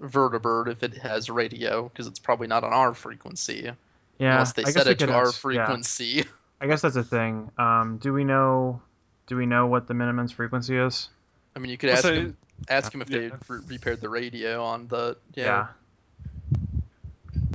vertibird 0.00 0.68
if 0.68 0.82
it 0.82 0.94
has 0.98 1.30
radio 1.30 1.84
because 1.88 2.06
it's 2.06 2.18
probably 2.18 2.46
not 2.46 2.62
on 2.64 2.72
our 2.72 2.94
frequency 2.94 3.70
Yeah. 4.18 4.32
unless 4.32 4.52
they 4.52 4.62
I 4.62 4.66
guess 4.66 4.74
set 4.74 4.86
it 4.88 4.98
to 5.00 5.12
our 5.12 5.28
ask- 5.28 5.34
yeah. 5.36 5.40
frequency. 5.66 6.24
I 6.60 6.66
guess 6.66 6.82
that's 6.82 6.96
a 6.96 7.02
thing. 7.04 7.50
Um, 7.58 7.98
do 7.98 8.12
we 8.12 8.24
know? 8.24 8.80
Do 9.26 9.36
we 9.36 9.46
know 9.46 9.66
what 9.66 9.86
the 9.88 9.94
Minutemen's 9.94 10.32
frequency 10.32 10.76
is? 10.76 11.08
I 11.56 11.58
mean, 11.58 11.70
you 11.70 11.78
could 11.78 11.90
ask 11.90 12.02
so- 12.02 12.12
him 12.14 12.36
ask 12.68 12.92
him 12.94 13.02
if 13.02 13.08
they 13.08 13.26
Yeah. 13.26 13.36
re- 13.48 13.60
repaired 13.66 14.00
the 14.00 14.08
radio 14.08 14.62
on 14.62 14.88
the 14.88 15.16
yeah. 15.34 15.68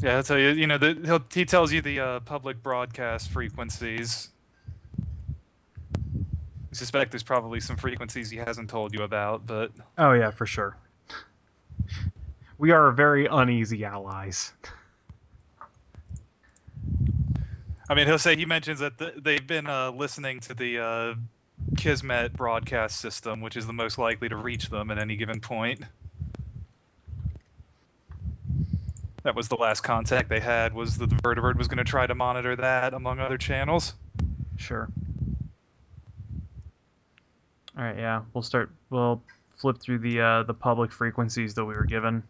Yeah, 0.02 0.18
I'll 0.18 0.24
tell 0.24 0.40
you. 0.40 0.50
You 0.50 0.68
know, 0.68 0.78
the, 0.78 0.94
he'll, 1.04 1.24
he 1.34 1.46
tells 1.46 1.74
you 1.74 1.82
the 1.82 2.00
uh, 2.00 2.20
public 2.22 2.64
broadcast 2.64 3.30
frequencies. 3.30 4.30
I 6.72 6.76
suspect 6.76 7.12
there's 7.12 7.24
probably 7.24 7.60
some 7.60 7.76
frequencies 7.76 8.30
he 8.30 8.38
hasn't 8.38 8.70
told 8.70 8.94
you 8.94 9.04
about, 9.04 9.46
but 9.46 9.72
Oh 9.98 10.14
yeah, 10.14 10.32
for 10.32 10.46
sure. 10.46 10.78
We 12.58 12.72
are 12.72 12.92
very 12.92 13.26
uneasy 13.26 13.84
allies. 13.86 14.54
I 17.90 17.96
mean, 17.96 18.06
he'll 18.06 18.20
say 18.20 18.36
he 18.36 18.46
mentions 18.46 18.80
that 18.80 19.00
th- 19.00 19.16
they've 19.18 19.46
been 19.46 19.66
uh, 19.68 19.92
listening 19.92 20.42
to 20.42 20.54
the 20.54 20.80
uh, 20.80 21.16
Kismet 21.78 22.36
broadcast 22.36 23.00
system, 23.00 23.42
which 23.42 23.58
is 23.58 23.66
the 23.68 23.74
most 23.74 23.98
likely 23.98 24.30
to 24.30 24.36
reach 24.36 24.70
them 24.70 24.92
at 24.92 24.98
any 24.98 25.16
given 25.16 25.40
point. 25.40 25.82
That 29.24 29.36
was 29.36 29.48
the 29.48 29.56
last 29.56 29.82
contact 29.82 30.30
they 30.30 30.40
had. 30.40 30.74
Was 30.74 30.98
that 30.98 31.10
the 31.10 31.16
vertibird 31.18 31.58
was 31.58 31.68
going 31.68 31.78
to 31.78 31.84
try 31.84 32.08
to 32.08 32.16
monitor 32.16 32.56
that 32.56 32.94
among 32.94 33.20
other 33.20 33.38
channels? 33.38 33.94
Sure. 34.56 34.90
All 37.78 37.84
right, 37.84 37.98
yeah, 37.98 38.22
we'll 38.34 38.42
start. 38.42 38.72
We'll 38.90 39.22
flip 39.58 39.78
through 39.80 40.00
the 40.00 40.22
uh, 40.22 40.44
the 40.44 40.54
public 40.54 40.92
frequencies 40.92 41.54
that 41.56 41.66
we 41.66 41.76
were 41.76 41.86
given. 41.86 42.24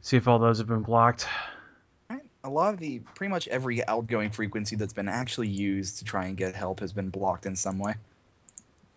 See 0.00 0.16
if 0.16 0.28
all 0.28 0.38
those 0.38 0.58
have 0.58 0.66
been 0.66 0.82
blocked. 0.82 1.26
A 2.44 2.50
lot 2.50 2.74
of 2.74 2.80
the 2.80 2.98
pretty 3.14 3.30
much 3.30 3.48
every 3.48 3.86
outgoing 3.86 4.30
frequency 4.30 4.76
that's 4.76 4.92
been 4.92 5.08
actually 5.08 5.48
used 5.48 5.98
to 5.98 6.04
try 6.04 6.26
and 6.26 6.36
get 6.36 6.54
help 6.54 6.80
has 6.80 6.92
been 6.92 7.08
blocked 7.08 7.46
in 7.46 7.56
some 7.56 7.78
way. 7.78 7.94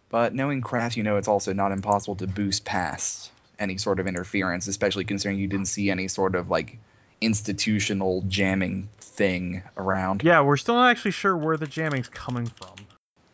But 0.10 0.34
knowing 0.34 0.62
craft, 0.62 0.98
you 0.98 1.04
know 1.04 1.18
it's 1.18 1.28
also 1.28 1.54
not 1.54 1.72
impossible 1.72 2.16
to 2.18 2.28
boost 2.28 2.66
past 2.66 3.32
any 3.60 3.78
sort 3.78 4.00
of 4.00 4.08
interference, 4.08 4.68
especially 4.68 5.06
considering 5.06 5.40
you 5.40 5.48
didn't 5.48 5.68
see 5.68 5.90
any 5.90 6.08
sort 6.08 6.36
of 6.36 6.50
like 6.50 6.78
institutional 7.22 8.24
jamming 8.28 8.90
thing 9.00 9.64
around. 9.78 10.24
Yeah, 10.24 10.42
we're 10.42 10.58
still 10.58 10.76
not 10.76 10.90
actually 10.90 11.12
sure 11.12 11.36
where 11.36 11.58
the 11.58 11.68
jamming's 11.68 12.10
coming 12.10 12.48
from. 12.48 12.76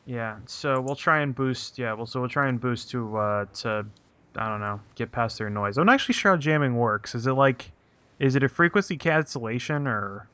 Yeah, 0.06 0.38
so 0.46 0.82
we'll 0.82 0.96
try 0.96 1.22
and 1.22 1.34
boost. 1.34 1.80
Yeah, 1.80 1.94
well, 1.94 2.06
so 2.06 2.20
we'll 2.20 2.30
try 2.30 2.48
and 2.48 2.60
boost 2.60 2.92
to 2.92 3.18
uh, 3.18 3.46
to 3.56 3.86
I 4.36 4.50
don't 4.50 4.62
know, 4.62 4.80
get 4.96 5.12
past 5.12 5.38
their 5.38 5.50
noise. 5.50 5.78
I'm 5.78 5.86
not 5.86 5.94
actually 5.94 6.14
sure 6.14 6.32
how 6.32 6.38
jamming 6.38 6.76
works. 6.76 7.16
Is 7.16 7.28
it 7.28 7.34
like, 7.34 7.70
is 8.22 8.36
it 8.36 8.44
a 8.44 8.50
frequency 8.50 8.98
cancellation 8.98 9.88
or? 9.88 10.28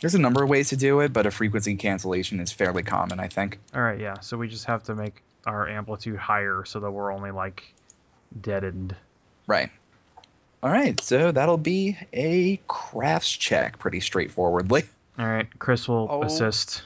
There's 0.00 0.14
a 0.14 0.18
number 0.20 0.42
of 0.42 0.48
ways 0.48 0.68
to 0.70 0.76
do 0.76 1.00
it, 1.00 1.12
but 1.12 1.26
a 1.26 1.30
frequency 1.30 1.74
cancellation 1.76 2.38
is 2.40 2.52
fairly 2.52 2.82
common, 2.82 3.18
I 3.18 3.28
think. 3.28 3.58
All 3.74 3.80
right, 3.82 3.98
yeah. 3.98 4.20
So 4.20 4.36
we 4.36 4.46
just 4.48 4.66
have 4.66 4.84
to 4.84 4.94
make 4.94 5.22
our 5.46 5.68
amplitude 5.68 6.16
higher 6.16 6.64
so 6.66 6.80
that 6.80 6.90
we're 6.90 7.12
only 7.12 7.30
like 7.30 7.62
deadened. 8.40 8.94
Right. 9.46 9.70
All 10.62 10.70
right, 10.70 11.00
so 11.00 11.32
that'll 11.32 11.56
be 11.58 11.96
a 12.12 12.58
crafts 12.68 13.30
check, 13.30 13.78
pretty 13.78 14.00
straightforwardly. 14.00 14.84
All 15.18 15.26
right, 15.26 15.46
Chris 15.58 15.88
will 15.88 16.08
Oh. 16.10 16.22
assist. 16.22 16.82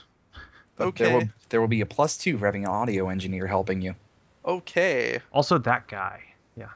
But 0.76 0.94
There 0.96 1.11
will, 1.11 1.16
Okay. 1.18 1.30
there 1.51 1.61
will 1.61 1.68
be 1.68 1.80
a 1.80 1.86
plus 1.86 2.16
two 2.16 2.38
for 2.38 2.46
having 2.46 2.64
an 2.64 2.70
audio 2.70 3.09
engineer 3.09 3.46
helping 3.46 3.82
you. 3.82 3.94
Okay. 4.44 5.18
Also, 5.32 5.59
that 5.59 5.88
guy. 5.88 6.22
Yeah. 6.57 6.68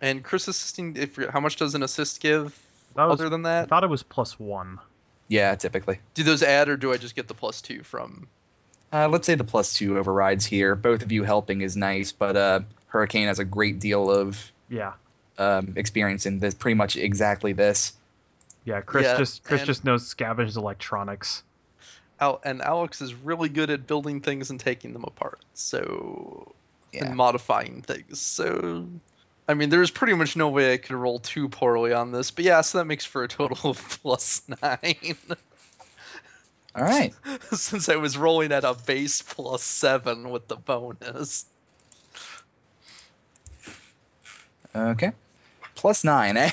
And 0.00 0.22
Chris 0.22 0.46
assisting. 0.48 0.96
If 0.96 1.16
how 1.16 1.40
much 1.40 1.56
does 1.56 1.74
an 1.74 1.82
assist 1.82 2.20
give? 2.20 2.56
That 2.98 3.08
was. 3.08 3.20
Other 3.20 3.30
than 3.30 3.42
that? 3.42 3.62
I 3.64 3.66
thought 3.66 3.84
it 3.84 3.90
was 3.90 4.02
plus 4.02 4.38
one. 4.40 4.80
Yeah, 5.28 5.54
typically. 5.54 6.00
do 6.14 6.24
those 6.24 6.42
add 6.42 6.68
or 6.68 6.76
do 6.76 6.92
I 6.92 6.96
just 6.96 7.14
get 7.14 7.28
the 7.28 7.34
plus 7.34 7.62
two 7.62 7.82
from? 7.84 8.26
Uh, 8.92 9.08
let's 9.08 9.26
say 9.26 9.34
the 9.36 9.44
plus 9.44 9.74
two 9.76 9.96
overrides 9.98 10.44
here. 10.44 10.74
Both 10.74 11.02
of 11.02 11.12
you 11.12 11.22
helping 11.22 11.60
is 11.60 11.76
nice, 11.76 12.10
but 12.12 12.36
uh, 12.36 12.60
Hurricane 12.88 13.28
has 13.28 13.38
a 13.38 13.44
great 13.44 13.78
deal 13.78 14.10
of 14.10 14.50
Yeah, 14.68 14.94
um, 15.38 15.74
experience 15.76 16.26
in 16.26 16.38
this, 16.40 16.54
pretty 16.54 16.74
much 16.74 16.96
exactly 16.96 17.52
this. 17.52 17.92
yeah. 18.64 18.80
Chris 18.80 19.04
Yeah, 19.04 19.16
just 19.18 19.44
Chris 19.44 19.60
and- 19.60 19.66
just 19.66 19.84
knows 19.84 20.06
scavenged 20.06 20.56
electronics. 20.56 21.42
Al- 22.18 22.40
and 22.44 22.62
Alex 22.62 23.00
is 23.00 23.14
really 23.14 23.48
good 23.48 23.70
at 23.70 23.86
building 23.86 24.22
things 24.22 24.50
and 24.50 24.58
taking 24.58 24.92
them 24.92 25.04
apart. 25.04 25.38
So 25.54 26.54
Yeah. 26.92 27.04
and 27.04 27.16
modifying 27.16 27.82
things. 27.82 28.20
So 28.20 28.88
I 29.48 29.54
mean, 29.54 29.70
there's 29.70 29.90
pretty 29.90 30.12
much 30.12 30.36
no 30.36 30.50
way 30.50 30.74
I 30.74 30.76
could 30.76 30.94
roll 30.94 31.18
too 31.18 31.48
poorly 31.48 31.94
on 31.94 32.12
this. 32.12 32.30
But 32.30 32.44
yeah, 32.44 32.60
so 32.60 32.78
that 32.78 32.84
makes 32.84 33.06
for 33.06 33.22
a 33.22 33.28
total 33.28 33.70
of 33.70 34.00
plus 34.02 34.42
nine. 34.62 35.16
All 36.74 36.84
right. 36.84 37.14
Since 37.52 37.88
I 37.88 37.96
was 37.96 38.18
rolling 38.18 38.52
at 38.52 38.64
a 38.64 38.74
base 38.74 39.22
plus 39.22 39.62
seven 39.62 40.28
with 40.28 40.48
the 40.48 40.56
bonus. 40.56 41.46
Okay. 44.76 45.12
Plus 45.74 46.04
nine, 46.04 46.36
eh? 46.36 46.50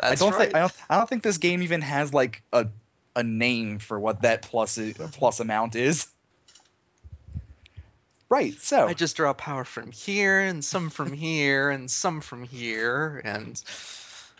That's 0.00 0.20
I 0.20 0.24
don't 0.24 0.32
right. 0.32 0.44
think 0.46 0.54
I 0.54 0.60
don't, 0.60 0.72
I 0.90 0.96
don't 0.96 1.08
think 1.08 1.22
this 1.22 1.38
game 1.38 1.62
even 1.62 1.82
has 1.82 2.12
like 2.12 2.42
a 2.52 2.66
a 3.14 3.22
name 3.22 3.78
for 3.78 4.00
what 4.00 4.22
that 4.22 4.42
plus 4.42 4.78
amount 5.40 5.76
is. 5.76 6.08
Right. 8.28 8.54
So 8.54 8.86
I 8.88 8.94
just 8.94 9.16
draw 9.16 9.32
power 9.32 9.64
from 9.64 9.92
here 9.92 10.40
and 10.40 10.64
some 10.64 10.90
from 10.90 11.12
here 11.12 11.70
and 11.70 11.90
some 11.90 12.20
from 12.20 12.44
here 12.44 13.20
and 13.24 13.62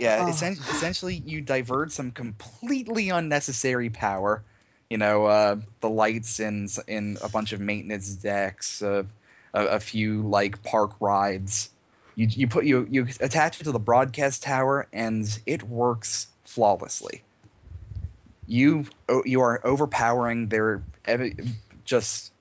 Yeah, 0.00 0.24
Oh. 0.24 0.28
essen- 0.28 0.58
essentially 0.58 1.14
you 1.14 1.40
divert 1.40 1.92
some 1.92 2.10
completely 2.10 3.10
unnecessary 3.10 3.90
power. 3.90 4.42
You 4.90 4.98
know, 4.98 5.26
uh, 5.26 5.56
the 5.80 5.88
lights 5.88 6.40
in 6.40 6.68
in 6.88 7.16
a 7.22 7.28
bunch 7.28 7.52
of 7.52 7.60
maintenance 7.60 8.08
decks, 8.14 8.82
uh, 8.82 9.04
a, 9.52 9.64
a 9.66 9.80
few 9.80 10.22
like 10.22 10.62
park 10.64 10.92
rides. 11.00 11.70
You 12.16 12.26
you 12.28 12.48
put 12.48 12.64
you 12.64 12.86
you 12.90 13.06
attach 13.20 13.60
it 13.60 13.64
to 13.64 13.72
the 13.72 13.78
broadcast 13.78 14.42
tower, 14.42 14.86
and 14.92 15.26
it 15.46 15.62
works 15.62 16.26
flawlessly. 16.44 17.22
You 18.46 18.86
you 19.24 19.40
are 19.40 19.60
overpowering 19.64 20.48
their 20.48 20.82
ev- 21.04 21.34
just. 21.84 22.32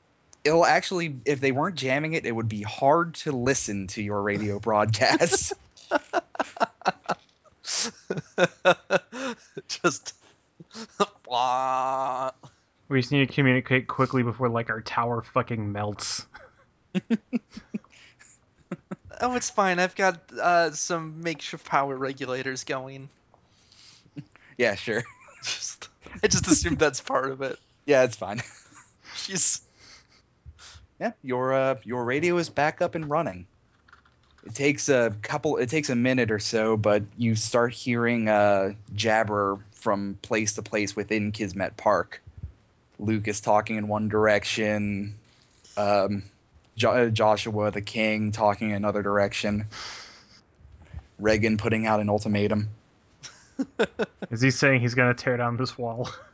It'll 0.44 0.66
actually, 0.66 1.16
if 1.26 1.40
they 1.40 1.52
weren't 1.52 1.76
jamming 1.76 2.14
it, 2.14 2.26
it 2.26 2.32
would 2.32 2.50
be 2.50 2.62
hard 2.62 3.16
to 3.16 3.32
listen 3.32 3.88
to 3.88 4.04
your 4.04 4.22
radio 4.22 4.60
broadcast. 4.60 5.54
just 9.68 10.16
blah. 11.24 12.32
We 12.90 13.00
just 13.00 13.14
need 13.14 13.28
to 13.28 13.34
communicate 13.34 13.88
quickly 13.88 14.22
before 14.24 14.50
like 14.50 14.70
our 14.70 14.82
tower 14.82 15.24
fucking 15.24 15.72
melts. 15.72 16.28
Oh, 19.22 19.36
it's 19.36 19.50
fine. 19.50 19.80
I've 19.80 19.96
got 19.96 20.20
uh, 20.38 20.72
some 20.72 21.22
makeshift 21.22 21.66
power 21.66 21.96
regulators 21.96 22.66
going. 22.66 23.08
yeah, 24.58 24.76
sure. 24.76 25.04
Just, 25.44 25.88
I 26.22 26.28
just 26.28 26.48
assumed 26.48 26.80
that's 26.80 27.00
part 27.00 27.32
of 27.32 27.42
it. 27.42 27.58
Yeah, 27.86 28.04
it's 28.04 28.18
fine. 28.18 28.42
She's 29.16 29.62
Yeah, 31.00 31.12
your 31.24 31.54
uh, 31.54 31.76
your 31.84 32.04
radio 32.04 32.38
is 32.38 32.50
back 32.50 32.82
up 32.82 32.96
and 32.96 33.10
running. 33.10 33.48
It 34.46 34.54
takes 34.56 34.90
a 34.90 35.16
couple. 35.22 35.58
It 35.58 35.70
takes 35.70 35.90
a 35.90 35.96
minute 35.96 36.32
or 36.32 36.40
so, 36.40 36.78
but 36.78 37.04
you 37.18 37.36
start 37.36 37.74
hearing 37.74 38.28
uh, 38.28 38.74
jabber 38.94 39.60
from 39.72 40.18
place 40.22 40.56
to 40.56 40.62
place 40.62 40.96
within 40.96 41.32
Kismet 41.32 41.78
Park. 41.78 42.22
Luke 43.00 43.28
is 43.28 43.42
talking 43.42 43.78
in 43.78 43.88
one 43.88 44.10
direction. 44.10 45.16
Um, 45.78 46.24
jo- 46.76 46.92
uh, 46.92 47.10
Joshua 47.10 47.72
the 47.72 47.82
King 47.82 48.32
talking 48.32 48.70
in 48.70 48.76
another 48.76 49.02
direction. 49.02 49.68
Reagan 51.20 51.58
putting 51.58 51.88
out 51.88 52.00
an 52.00 52.10
ultimatum. 52.10 52.70
Is 54.32 54.42
he 54.42 54.52
saying 54.52 54.82
he's 54.82 54.96
gonna 54.96 55.14
tear 55.14 55.38
down 55.38 55.58
this 55.58 55.78
wall? 55.78 56.10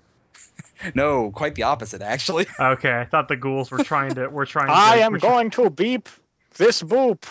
No, 0.96 1.32
quite 1.32 1.56
the 1.56 1.64
opposite, 1.64 2.02
actually. 2.02 2.48
okay, 2.60 3.00
I 3.00 3.06
thought 3.06 3.28
the 3.28 3.36
ghouls 3.36 3.72
were 3.72 3.84
trying 3.84 4.16
to. 4.16 4.28
We're 4.28 4.46
trying. 4.46 4.68
To, 4.68 4.74
I 4.74 4.98
am 4.98 5.14
we're 5.14 5.20
going 5.20 5.50
to 5.52 5.70
beep 5.70 6.10
this 6.56 6.82
boop. 6.82 7.24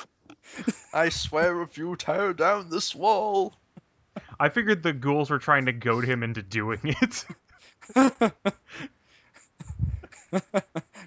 I 0.93 1.09
swear 1.11 1.63
if 1.63 1.79
you 1.79 1.97
tear 1.97 2.33
down 2.33 2.71
this 2.71 2.95
wall. 2.95 3.55
I 4.41 4.49
figured 4.49 4.83
the 4.83 4.93
ghouls 4.93 5.31
were 5.31 5.39
trying 5.39 5.67
to 5.67 5.73
goad 5.73 6.05
him 6.05 6.23
into 6.23 6.43
doing 6.43 6.81
it. 6.83 7.25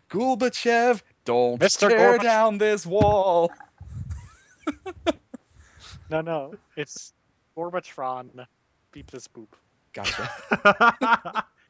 Gorbachev, 0.10 1.02
don't 1.26 1.60
Mr. 1.60 1.90
tear 1.90 2.18
Gorbachev. 2.18 2.24
down 2.24 2.58
this 2.58 2.86
wall. 2.86 3.52
No, 6.12 6.20
no, 6.20 6.54
it's 6.76 7.14
Gorbatron. 7.56 8.46
Beep 8.92 9.10
this 9.12 9.30
boop. 9.30 9.48
Gotcha. 9.94 11.46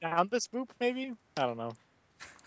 Down 0.00 0.28
this 0.30 0.48
boop, 0.48 0.68
maybe? 0.80 1.12
I 1.36 1.46
don't 1.46 1.56
know. 1.56 1.72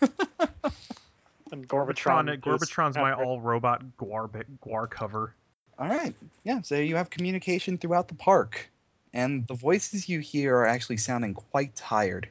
and 1.52 1.68
Gorbatron, 1.68 2.38
Gorbatron. 2.38 2.40
Gorbatron's 2.40 2.96
my 2.96 3.12
all 3.12 3.40
robot 3.40 3.82
Guar 3.98 4.30
bit, 4.30 4.60
Guar 4.60 4.88
cover. 4.88 5.34
All 5.78 5.88
right. 5.88 6.14
Yeah. 6.44 6.62
So 6.62 6.76
you 6.76 6.96
have 6.96 7.10
communication 7.10 7.78
throughout 7.78 8.08
the 8.08 8.14
park, 8.14 8.70
and 9.12 9.46
the 9.46 9.54
voices 9.54 10.08
you 10.08 10.20
hear 10.20 10.56
are 10.56 10.66
actually 10.66 10.98
sounding 10.98 11.34
quite 11.34 11.74
tired. 11.74 12.28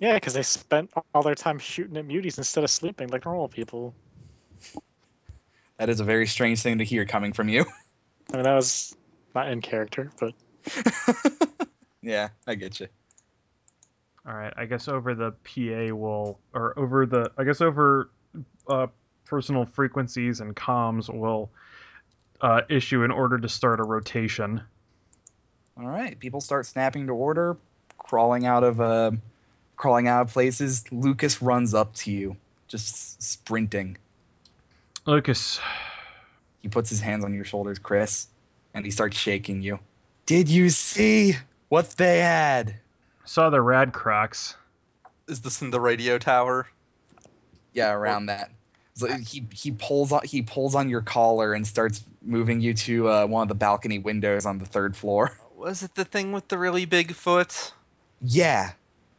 Yeah, 0.00 0.14
because 0.14 0.34
they 0.34 0.42
spent 0.42 0.90
all 1.14 1.22
their 1.22 1.36
time 1.36 1.58
shooting 1.58 1.96
at 1.96 2.06
muties 2.06 2.38
instead 2.38 2.64
of 2.64 2.70
sleeping 2.70 3.08
like 3.08 3.24
normal 3.24 3.48
people. 3.48 3.94
That 5.78 5.88
is 5.88 6.00
a 6.00 6.04
very 6.04 6.26
strange 6.26 6.62
thing 6.62 6.78
to 6.78 6.84
hear 6.84 7.04
coming 7.04 7.32
from 7.32 7.48
you. 7.48 7.64
I 8.32 8.36
mean, 8.36 8.44
that 8.44 8.54
was 8.54 8.94
not 9.34 9.48
in 9.50 9.60
character, 9.60 10.10
but 10.18 10.34
yeah, 12.04 12.28
I 12.46 12.54
get 12.54 12.80
you. 12.80 12.88
All 14.26 14.34
right, 14.34 14.52
I 14.56 14.64
guess 14.66 14.88
over 14.88 15.14
the 15.14 15.32
PA 15.32 15.94
will, 15.94 16.38
or 16.54 16.78
over 16.78 17.04
the, 17.04 17.30
I 17.36 17.44
guess 17.44 17.60
over 17.60 18.10
uh, 18.68 18.86
personal 19.24 19.66
frequencies 19.66 20.40
and 20.40 20.54
comms 20.54 21.12
will 21.12 21.50
uh, 22.40 22.62
issue 22.68 23.02
an 23.04 23.10
order 23.10 23.38
to 23.38 23.48
start 23.48 23.80
a 23.80 23.82
rotation. 23.82 24.62
All 25.76 25.86
right. 25.86 26.18
People 26.18 26.40
start 26.40 26.66
snapping 26.66 27.08
to 27.08 27.12
order, 27.12 27.56
crawling 27.98 28.46
out 28.46 28.64
of 28.64 28.80
uh, 28.80 29.12
crawling 29.76 30.08
out 30.08 30.22
of 30.22 30.32
places. 30.32 30.84
Lucas 30.92 31.42
runs 31.42 31.74
up 31.74 31.94
to 31.94 32.12
you, 32.12 32.36
just 32.68 33.22
sprinting. 33.22 33.96
Lucas, 35.06 35.60
He 36.62 36.68
puts 36.68 36.88
his 36.88 37.00
hands 37.00 37.24
on 37.24 37.34
your 37.34 37.44
shoulders, 37.44 37.78
Chris, 37.78 38.26
and 38.72 38.84
he 38.84 38.90
starts 38.90 39.18
shaking 39.18 39.62
you. 39.62 39.78
Did 40.26 40.48
you 40.48 40.70
see 40.70 41.36
what 41.74 41.90
they 41.96 42.20
had? 42.20 42.76
saw 43.24 43.50
the 43.50 43.60
rad 43.60 43.92
cracks. 43.92 44.54
Is 45.26 45.40
this 45.40 45.60
in 45.60 45.70
the 45.70 45.80
radio 45.80 46.18
tower? 46.18 46.68
Yeah, 47.72 47.92
around 47.92 48.26
that. 48.26 48.52
So 48.94 49.08
he 49.08 49.44
he 49.52 49.72
pulls 49.72 50.12
on 50.12 50.20
he 50.24 50.42
pulls 50.42 50.76
on 50.76 50.88
your 50.88 51.00
collar 51.00 51.52
and 51.52 51.66
starts 51.66 52.04
moving 52.22 52.60
you 52.60 52.74
to 52.74 53.08
uh, 53.08 53.26
one 53.26 53.42
of 53.42 53.48
the 53.48 53.56
balcony 53.56 53.98
windows 53.98 54.46
on 54.46 54.58
the 54.58 54.66
third 54.66 54.96
floor. 54.96 55.36
Was 55.56 55.82
it 55.82 55.96
the 55.96 56.04
thing 56.04 56.30
with 56.30 56.46
the 56.46 56.58
really 56.58 56.84
big 56.84 57.12
foot? 57.12 57.72
Yeah, 58.22 58.70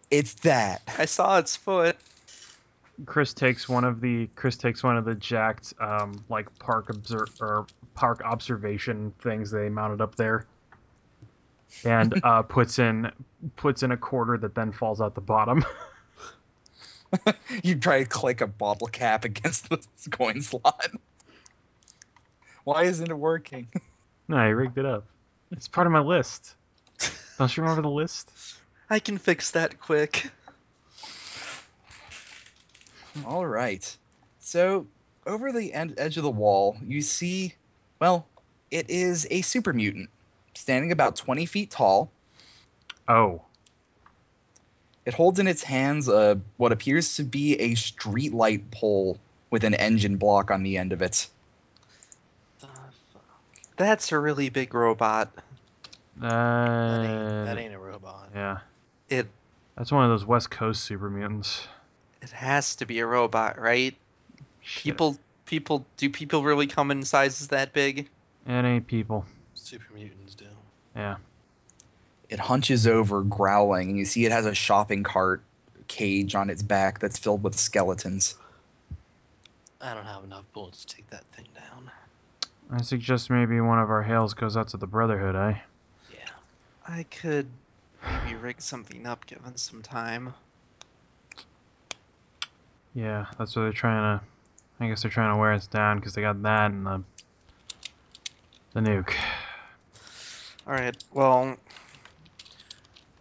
it's 0.09 0.35
that. 0.35 0.81
I 0.97 1.05
saw 1.05 1.39
its 1.39 1.57
foot. 1.57 1.97
Chris 3.05 3.33
takes 3.33 3.67
one 3.67 3.83
of 3.83 3.99
the 3.99 4.29
Chris 4.35 4.55
takes 4.55 4.81
one 4.81 4.95
of 4.95 5.03
the 5.03 5.15
jacked 5.15 5.73
um, 5.81 6.23
like 6.29 6.57
park 6.57 6.89
obser- 6.89 7.27
or 7.41 7.67
park 7.95 8.21
observation 8.23 9.11
things 9.19 9.51
they 9.51 9.67
mounted 9.67 9.99
up 9.99 10.15
there, 10.15 10.45
and 11.83 12.13
uh, 12.23 12.43
puts 12.43 12.79
in 12.79 13.11
puts 13.55 13.83
in 13.83 13.91
a 13.91 13.97
quarter 13.97 14.37
that 14.37 14.55
then 14.55 14.71
falls 14.71 15.01
out 15.01 15.15
the 15.15 15.21
bottom. 15.21 15.63
you 17.63 17.75
try 17.75 17.99
to 17.99 18.09
click 18.09 18.41
a 18.41 18.47
bottle 18.47 18.87
cap 18.87 19.25
against 19.25 19.69
the 19.69 19.79
coin 20.09 20.41
slot. 20.41 20.91
Why 22.63 22.83
isn't 22.83 23.09
it 23.09 23.17
working? 23.17 23.67
no, 24.27 24.37
I 24.37 24.47
rigged 24.47 24.77
it 24.77 24.85
up. 24.85 25.05
It's 25.51 25.67
part 25.67 25.87
of 25.87 25.93
my 25.93 25.99
list. 25.99 26.55
Don't 27.37 27.55
you 27.55 27.63
remember 27.63 27.83
the 27.83 27.89
list? 27.89 28.31
I 28.89 28.99
can 28.99 29.17
fix 29.17 29.51
that 29.51 29.79
quick. 29.79 30.29
All 33.25 33.45
right. 33.45 33.97
So 34.39 34.87
over 35.27 35.51
the 35.51 35.73
end, 35.73 35.95
edge 35.97 36.17
of 36.17 36.23
the 36.23 36.31
wall, 36.31 36.77
you 36.85 37.01
see, 37.01 37.53
well, 37.99 38.25
it 38.71 38.89
is 38.89 39.27
a 39.29 39.41
super 39.41 39.73
mutant 39.73 40.09
standing 40.55 40.91
about 40.91 41.15
20 41.15 41.45
feet 41.45 41.69
tall. 41.71 42.09
Oh, 43.07 43.43
It 45.05 45.13
holds 45.13 45.39
in 45.39 45.47
its 45.47 45.61
hands 45.63 46.07
a, 46.07 46.39
what 46.57 46.71
appears 46.71 47.17
to 47.17 47.23
be 47.23 47.53
a 47.59 47.71
streetlight 47.73 48.71
pole 48.71 49.19
with 49.51 49.63
an 49.63 49.75
engine 49.75 50.17
block 50.17 50.49
on 50.51 50.63
the 50.63 50.77
end 50.77 50.91
of 50.93 51.01
it. 51.03 51.27
That's 53.77 54.11
a 54.11 54.19
really 54.19 54.49
big 54.49 54.73
robot. 54.73 55.31
uh, 56.21 56.21
That 56.21 57.03
ain't, 57.03 57.45
that 57.45 57.57
ain't 57.57 57.73
a 57.73 57.79
robot. 57.79 58.29
yeah. 58.33 58.59
It 59.09 59.27
That's 59.77 59.91
one 59.91 60.05
of 60.05 60.09
those 60.09 60.25
West 60.25 60.49
Coast 60.49 60.83
super 60.83 61.09
mutants. 61.09 61.67
it 62.21 62.31
has 62.31 62.77
to 62.77 62.85
be 62.85 62.99
a 62.99 63.05
robot, 63.05 63.59
right? 63.59 63.93
Shit. 64.61 64.83
People 64.83 65.17
people 65.45 65.85
do 65.97 66.09
people 66.09 66.41
really 66.43 66.67
come 66.67 66.89
in 66.89 67.03
sizes 67.03 67.49
that 67.49 67.73
big? 67.73 68.09
It 68.47 68.51
ain't 68.65 68.87
people. 68.87 69.25
Super 69.65 69.95
mutants 69.95 70.35
do. 70.35 70.45
Yeah. 70.95 71.15
It 72.29 72.39
hunches 72.39 72.85
over, 72.85 73.23
growling, 73.23 73.89
and 73.89 73.97
you 73.97 74.05
see 74.05 74.23
it 74.23 74.31
has 74.31 74.45
a 74.45 74.53
shopping 74.53 75.01
cart 75.01 75.41
cage 75.87 76.35
on 76.35 76.51
its 76.51 76.61
back 76.61 76.99
that's 76.99 77.17
filled 77.17 77.41
with 77.41 77.55
skeletons. 77.55 78.35
I 79.81 79.95
don't 79.95 80.05
have 80.05 80.23
enough 80.23 80.43
bullets 80.53 80.85
to 80.85 80.95
take 80.95 81.09
that 81.09 81.23
thing 81.35 81.47
down. 81.55 81.89
I 82.69 82.83
suggest 82.83 83.31
maybe 83.31 83.59
one 83.59 83.79
of 83.79 83.89
our 83.89 84.03
hails 84.03 84.35
goes 84.35 84.55
out 84.55 84.67
to 84.69 84.77
the 84.77 84.85
Brotherhood, 84.85 85.35
eh? 85.35 85.59
Yeah. 86.13 86.29
I 86.87 87.01
could 87.01 87.47
maybe 88.03 88.35
rig 88.35 88.61
something 88.61 89.07
up 89.07 89.25
given 89.25 89.57
some 89.57 89.81
time. 89.81 90.35
Yeah, 92.93 93.25
that's 93.39 93.55
what 93.55 93.63
they're 93.63 93.73
trying 93.73 94.19
to. 94.19 94.25
I 94.79 94.89
guess 94.89 95.01
they're 95.01 95.09
trying 95.09 95.33
to 95.33 95.37
wear 95.37 95.53
us 95.53 95.65
down 95.65 95.97
because 95.97 96.13
they 96.13 96.21
got 96.21 96.39
that 96.43 96.69
and 96.69 96.85
the 96.85 97.03
the 98.75 98.81
nuke. 98.81 99.15
All 100.67 100.73
right. 100.73 100.95
Well, 101.13 101.55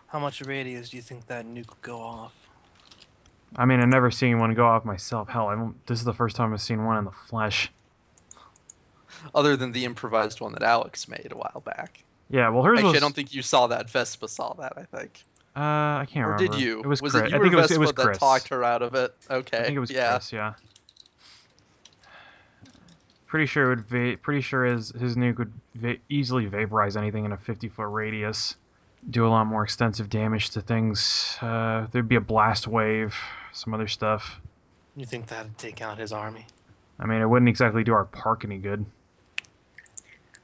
How 0.08 0.18
much 0.18 0.40
radius 0.42 0.90
do 0.90 0.96
you 0.96 1.02
think 1.02 1.26
that 1.26 1.44
nuke 1.46 1.68
would 1.70 1.82
go 1.82 2.00
off? 2.00 2.32
I 3.56 3.66
mean, 3.66 3.80
I've 3.80 3.88
never 3.88 4.10
seen 4.10 4.38
one 4.38 4.54
go 4.54 4.66
off 4.66 4.84
myself. 4.84 5.28
Hell, 5.28 5.48
I 5.48 5.54
don't, 5.54 5.86
this 5.86 5.98
is 5.98 6.04
the 6.04 6.14
first 6.14 6.36
time 6.36 6.52
I've 6.52 6.60
seen 6.60 6.84
one 6.84 6.98
in 6.98 7.04
the 7.04 7.12
flesh. 7.28 7.70
other 9.34 9.56
than 9.56 9.72
the 9.72 9.84
improvised 9.84 10.40
one 10.40 10.52
that 10.52 10.62
Alex 10.62 11.06
made 11.08 11.28
a 11.30 11.36
while 11.36 11.62
back. 11.64 12.02
Yeah, 12.30 12.48
well, 12.48 12.62
hers 12.64 12.78
Actually, 12.78 12.92
was. 12.92 12.96
I 12.96 13.00
don't 13.00 13.14
think 13.14 13.34
you 13.34 13.42
saw 13.42 13.66
that. 13.68 13.90
Vespa 13.90 14.28
saw 14.28 14.54
that. 14.54 14.72
I 14.76 14.82
think. 14.96 15.22
Uh, 15.56 15.60
I 15.60 16.06
can't 16.10 16.26
Or 16.26 16.32
remember. 16.32 16.52
did 16.56 16.60
you? 16.64 16.80
It 16.80 16.86
was, 16.86 17.00
was 17.00 17.12
Chris. 17.12 17.24
it 17.24 17.30
you 17.30 17.36
I 17.36 17.38
or 17.38 17.42
think 17.42 17.52
it 17.52 17.56
was. 17.56 17.66
Vespa 17.68 17.74
It 17.74 17.80
was 17.80 17.92
that 17.92 18.14
talked 18.18 18.48
her 18.48 18.64
out 18.64 18.82
of 18.82 18.94
it? 18.94 19.14
Okay. 19.30 19.58
I 19.58 19.62
think 19.64 19.76
it 19.76 19.80
was 19.80 19.90
yeah. 19.90 20.12
Chris. 20.12 20.32
Yeah. 20.32 20.54
Pretty 23.34 23.46
sure 23.46 23.64
it 23.64 23.68
would. 23.70 23.80
Va- 23.88 24.16
pretty 24.22 24.42
sure 24.42 24.64
his 24.64 24.90
his 24.90 25.16
nuke 25.16 25.38
would 25.38 25.52
va- 25.74 25.96
easily 26.08 26.46
vaporize 26.46 26.96
anything 26.96 27.24
in 27.24 27.32
a 27.32 27.36
50 27.36 27.68
foot 27.68 27.88
radius. 27.88 28.54
Do 29.10 29.26
a 29.26 29.28
lot 29.28 29.48
more 29.48 29.64
extensive 29.64 30.08
damage 30.08 30.50
to 30.50 30.60
things. 30.60 31.36
Uh, 31.42 31.88
there'd 31.90 32.08
be 32.08 32.14
a 32.14 32.20
blast 32.20 32.68
wave, 32.68 33.12
some 33.52 33.74
other 33.74 33.88
stuff. 33.88 34.40
You 34.94 35.04
think 35.04 35.26
that'd 35.26 35.58
take 35.58 35.82
out 35.82 35.98
his 35.98 36.12
army? 36.12 36.46
I 37.00 37.06
mean, 37.06 37.20
it 37.20 37.28
wouldn't 37.28 37.48
exactly 37.48 37.82
do 37.82 37.92
our 37.92 38.04
park 38.04 38.44
any 38.44 38.58
good. 38.58 38.86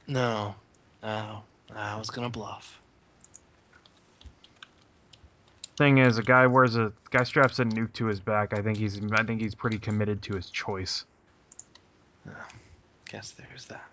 No. 0.05 0.55
No. 1.01 1.43
I 1.73 1.97
was 1.97 2.09
gonna 2.09 2.29
bluff. 2.29 2.81
Thing 5.77 5.99
is, 5.99 6.17
a 6.17 6.23
guy 6.23 6.45
wears 6.45 6.75
a 6.75 6.91
guy 7.09 7.23
straps 7.23 7.57
a 7.59 7.63
nuke 7.63 7.93
to 7.93 8.07
his 8.07 8.19
back. 8.19 8.53
I 8.53 8.61
think 8.61 8.77
he's 8.77 8.99
I 9.13 9.23
think 9.23 9.39
he's 9.39 9.55
pretty 9.55 9.77
committed 9.79 10.21
to 10.23 10.35
his 10.35 10.49
choice. 10.49 11.05
Guess 13.11 13.31
there's 13.31 13.65
that. 13.65 13.89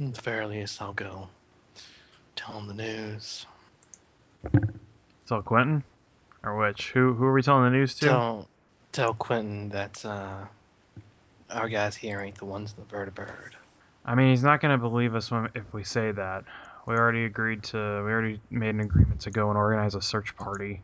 At 0.00 0.14
the 0.14 0.20
very 0.22 0.46
least, 0.46 0.80
I'll 0.80 0.94
go 0.94 1.28
tell 2.34 2.58
him 2.58 2.66
the 2.66 2.72
news. 2.72 3.44
Tell 5.28 5.42
Quentin, 5.42 5.84
or 6.42 6.56
which? 6.56 6.92
Who 6.92 7.12
who 7.12 7.24
are 7.24 7.32
we 7.34 7.42
telling 7.42 7.64
the 7.64 7.76
news 7.76 7.94
to? 7.96 8.06
Tell, 8.06 8.48
tell 8.92 9.12
Quentin 9.12 9.68
that 9.68 10.02
uh, 10.06 10.46
our 11.50 11.68
guys 11.68 11.94
here 11.94 12.20
ain't 12.20 12.36
the 12.36 12.46
ones 12.46 12.74
in 12.74 12.84
the 12.86 12.94
vertibird. 12.94 13.50
I 14.06 14.14
mean, 14.14 14.30
he's 14.30 14.44
not 14.44 14.62
gonna 14.62 14.78
believe 14.78 15.14
us 15.14 15.30
when, 15.30 15.50
if 15.54 15.74
we 15.74 15.84
say 15.84 16.10
that. 16.12 16.44
We 16.86 16.94
already 16.94 17.26
agreed 17.26 17.64
to. 17.64 17.76
We 17.76 18.12
already 18.12 18.40
made 18.50 18.70
an 18.70 18.80
agreement 18.80 19.20
to 19.22 19.30
go 19.30 19.50
and 19.50 19.58
organize 19.58 19.94
a 19.94 20.00
search 20.00 20.34
party. 20.36 20.82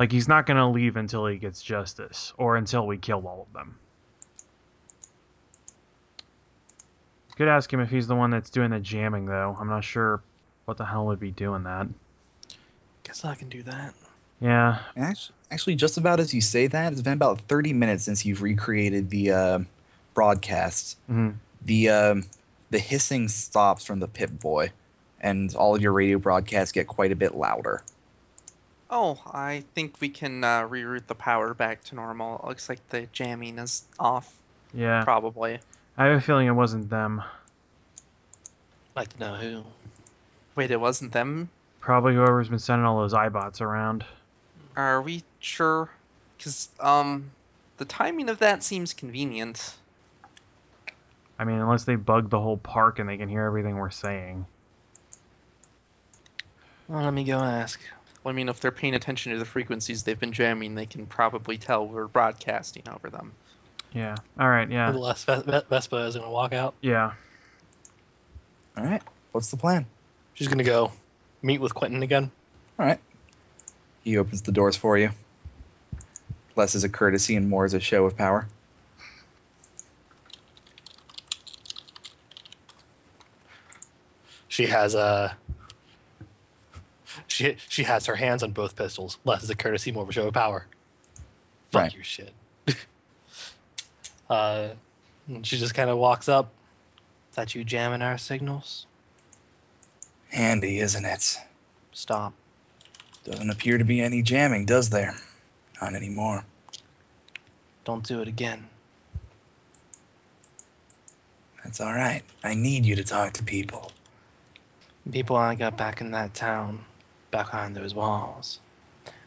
Like 0.00 0.10
he's 0.10 0.28
not 0.28 0.46
gonna 0.46 0.70
leave 0.70 0.96
until 0.96 1.26
he 1.26 1.36
gets 1.36 1.60
justice, 1.62 2.32
or 2.38 2.56
until 2.56 2.86
we 2.86 2.96
kill 2.96 3.18
all 3.26 3.46
of 3.46 3.52
them. 3.52 3.76
Could 7.36 7.48
ask 7.48 7.70
him 7.70 7.80
if 7.80 7.90
he's 7.90 8.06
the 8.06 8.16
one 8.16 8.30
that's 8.30 8.48
doing 8.48 8.70
the 8.70 8.80
jamming, 8.80 9.26
though. 9.26 9.56
I'm 9.60 9.68
not 9.68 9.84
sure 9.84 10.22
what 10.64 10.78
the 10.78 10.86
hell 10.86 11.06
would 11.06 11.20
be 11.20 11.30
doing 11.30 11.64
that. 11.64 11.86
Guess 13.04 13.26
I 13.26 13.34
can 13.34 13.50
do 13.50 13.62
that. 13.64 13.94
Yeah, 14.40 14.78
Actually, 14.96 15.34
actually, 15.50 15.74
just 15.74 15.98
about 15.98 16.18
as 16.18 16.32
you 16.32 16.40
say 16.40 16.66
that, 16.66 16.92
it's 16.92 17.02
been 17.02 17.12
about 17.12 17.42
30 17.42 17.74
minutes 17.74 18.04
since 18.04 18.24
you've 18.24 18.40
recreated 18.40 19.10
the 19.10 19.32
uh, 19.32 19.58
broadcast. 20.14 20.96
mhm. 21.10 21.34
The 21.66 21.90
um, 21.90 22.24
the 22.70 22.78
hissing 22.78 23.28
stops 23.28 23.84
from 23.84 24.00
the 24.00 24.08
Pip 24.08 24.30
Boy, 24.30 24.72
and 25.20 25.54
all 25.54 25.74
of 25.74 25.82
your 25.82 25.92
radio 25.92 26.18
broadcasts 26.18 26.72
get 26.72 26.86
quite 26.86 27.12
a 27.12 27.16
bit 27.16 27.34
louder. 27.34 27.82
Oh, 28.90 29.20
I 29.32 29.62
think 29.74 30.00
we 30.00 30.08
can 30.08 30.42
uh, 30.42 30.66
reroute 30.66 31.06
the 31.06 31.14
power 31.14 31.54
back 31.54 31.84
to 31.84 31.94
normal. 31.94 32.40
It 32.40 32.48
looks 32.48 32.68
like 32.68 32.86
the 32.88 33.06
jamming 33.12 33.58
is 33.58 33.84
off, 34.00 34.34
yeah. 34.74 35.04
probably. 35.04 35.60
I 35.96 36.06
have 36.06 36.18
a 36.18 36.20
feeling 36.20 36.48
it 36.48 36.52
wasn't 36.52 36.90
them. 36.90 37.22
like 38.96 39.12
to 39.12 39.20
know 39.20 39.34
who. 39.36 39.62
Wait, 40.56 40.72
it 40.72 40.80
wasn't 40.80 41.12
them? 41.12 41.48
Probably 41.78 42.14
whoever's 42.14 42.48
been 42.48 42.58
sending 42.58 42.84
all 42.84 42.98
those 42.98 43.14
Eyebots 43.14 43.60
around. 43.60 44.04
Are 44.76 45.00
we 45.00 45.22
sure? 45.38 45.88
Because 46.36 46.68
um, 46.80 47.30
the 47.76 47.84
timing 47.84 48.28
of 48.28 48.40
that 48.40 48.64
seems 48.64 48.92
convenient. 48.92 49.72
I 51.38 51.44
mean, 51.44 51.60
unless 51.60 51.84
they 51.84 51.94
bug 51.94 52.28
the 52.28 52.40
whole 52.40 52.56
park 52.56 52.98
and 52.98 53.08
they 53.08 53.16
can 53.16 53.28
hear 53.28 53.44
everything 53.44 53.76
we're 53.76 53.90
saying. 53.90 54.46
Well, 56.88 57.04
let 57.04 57.14
me 57.14 57.24
go 57.24 57.38
ask. 57.38 57.80
Well, 58.22 58.32
I 58.32 58.36
mean, 58.36 58.48
if 58.48 58.60
they're 58.60 58.70
paying 58.70 58.94
attention 58.94 59.32
to 59.32 59.38
the 59.38 59.44
frequencies 59.44 60.02
they've 60.02 60.18
been 60.18 60.32
jamming, 60.32 60.74
they 60.74 60.86
can 60.86 61.06
probably 61.06 61.56
tell 61.56 61.86
we're 61.86 62.06
broadcasting 62.06 62.82
over 62.92 63.08
them. 63.08 63.32
Yeah. 63.92 64.14
All 64.38 64.48
right. 64.48 64.70
Yeah. 64.70 64.90
Unless 64.90 65.24
Ves- 65.24 65.42
Ves- 65.44 65.64
Vespa 65.70 65.96
is 66.06 66.16
gonna 66.16 66.30
walk 66.30 66.52
out, 66.52 66.74
Yeah. 66.80 67.12
All 68.76 68.84
right, 68.84 69.02
what's 69.32 69.50
the 69.50 69.56
plan? 69.56 69.84
she's 70.34 70.48
gonna 70.48 70.64
go 70.64 70.92
meet 71.42 71.60
with 71.60 71.74
Quentin 71.74 72.02
again. 72.02 72.30
All 72.78 72.86
right. 72.86 73.00
He 74.04 74.16
opens 74.16 74.42
the 74.42 74.52
doors 74.52 74.76
for 74.76 74.96
you. 74.96 75.10
Less 76.56 76.74
is 76.74 76.84
a 76.84 76.88
courtesy 76.88 77.36
and 77.36 77.48
more 77.48 77.64
is 77.64 77.74
a 77.74 77.80
show 77.80 78.06
of 78.06 78.16
power. 78.16 78.46
She 84.48 84.66
has 84.66 84.94
a. 84.94 85.36
She 87.40 87.56
she 87.70 87.84
has 87.84 88.04
her 88.04 88.14
hands 88.14 88.42
on 88.42 88.50
both 88.50 88.76
pistols. 88.76 89.16
Less 89.24 89.42
as 89.42 89.48
a 89.48 89.54
courtesy, 89.54 89.92
more 89.92 90.02
of 90.02 90.10
a 90.10 90.12
show 90.12 90.28
of 90.28 90.34
power. 90.34 90.66
Fuck 91.72 91.82
Right. 91.82 91.94
your 91.94 92.04
shit. 92.04 92.34
uh, 94.28 94.68
and 95.26 95.46
she 95.46 95.56
just 95.56 95.72
kind 95.72 95.88
of 95.88 95.96
walks 95.96 96.28
up. 96.28 96.52
Is 97.30 97.36
that 97.36 97.54
you 97.54 97.64
jamming 97.64 98.02
our 98.02 98.18
signals? 98.18 98.84
Handy, 100.30 100.80
isn't 100.80 101.06
it? 101.06 101.38
Stop. 101.92 102.34
Doesn't 103.24 103.48
appear 103.48 103.78
to 103.78 103.84
be 103.84 104.02
any 104.02 104.20
jamming, 104.20 104.66
does 104.66 104.90
there? 104.90 105.14
Not 105.80 105.94
anymore. 105.94 106.44
Don't 107.86 108.06
do 108.06 108.20
it 108.20 108.28
again. 108.28 108.68
That's 111.64 111.80
all 111.80 111.94
right. 111.94 112.22
I 112.44 112.52
need 112.52 112.84
you 112.84 112.96
to 112.96 113.04
talk 113.04 113.32
to 113.34 113.42
people. 113.42 113.92
People 115.10 115.36
I 115.36 115.54
got 115.54 115.78
back 115.78 116.02
in 116.02 116.10
that 116.10 116.34
town, 116.34 116.84
behind 117.30 117.76
those 117.76 117.94
walls, 117.94 118.60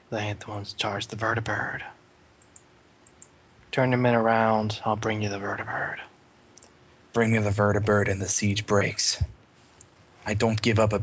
they 0.10 0.20
ain't 0.20 0.40
the 0.42 0.50
ones 0.50 0.74
charged 0.74 1.10
the 1.10 1.16
vertibird. 1.16 1.82
Turn 3.72 3.92
your 3.92 4.00
men 4.00 4.16
around, 4.16 4.80
I'll 4.86 4.96
bring 4.96 5.22
you 5.22 5.30
the 5.30 5.40
vertibird. 5.40 5.98
Bring 7.14 7.32
me 7.32 7.40
the 7.40 7.50
vertibird 7.50 8.10
and 8.10 8.22
the 8.22 8.28
siege 8.28 8.66
breaks. 8.66 9.22
I 10.26 10.34
don't 10.36 10.62
give 10.62 10.80
up 10.80 10.94
uh, 10.94 11.00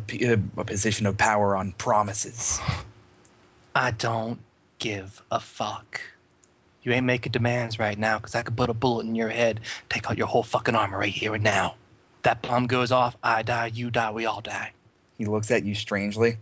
a 0.56 0.64
position 0.64 1.06
of 1.06 1.18
power 1.18 1.56
on 1.56 1.72
promises. 1.72 2.60
I 3.74 3.90
don't 3.90 4.39
give 4.78 5.22
a 5.31 5.40
fuck. 5.40 6.01
You 6.82 6.93
ain't 6.93 7.06
making 7.06 7.32
demands 7.32 7.78
right 7.78 7.98
now, 7.98 8.18
'cause 8.18 8.35
I 8.35 8.43
could 8.43 8.56
put 8.56 8.70
a 8.70 8.74
bullet 8.74 9.06
in 9.06 9.14
your 9.14 9.28
head, 9.28 9.60
take 9.89 10.10
out 10.10 10.16
your 10.16 10.27
whole 10.27 10.43
fucking 10.43 10.74
armor 10.74 10.98
right 10.98 11.12
here 11.12 11.35
and 11.35 11.44
now. 11.44 11.74
That 12.22 12.43
bomb 12.43 12.66
goes 12.66 12.93
off, 12.93 13.16
I 13.22 13.43
die, 13.43 13.66
you 13.66 13.90
die, 13.90 14.10
we 14.10 14.27
all 14.27 14.40
die. 14.40 14.72
He 15.18 15.27
looks 15.27 15.51
at 15.51 15.64
you 15.64 15.74
strangely. 15.74 16.39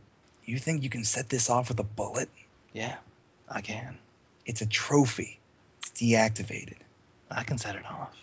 You 0.48 0.58
think 0.58 0.82
you 0.82 0.88
can 0.88 1.04
set 1.04 1.28
this 1.28 1.50
off 1.50 1.68
with 1.68 1.78
a 1.78 1.84
bullet? 1.84 2.30
Yeah, 2.72 2.96
I 3.50 3.60
can. 3.60 3.98
It's 4.46 4.62
a 4.62 4.66
trophy. 4.66 5.38
It's 5.80 5.90
deactivated. 5.90 6.78
I 7.30 7.42
can 7.42 7.58
set 7.58 7.76
it 7.76 7.84
off. 7.84 8.16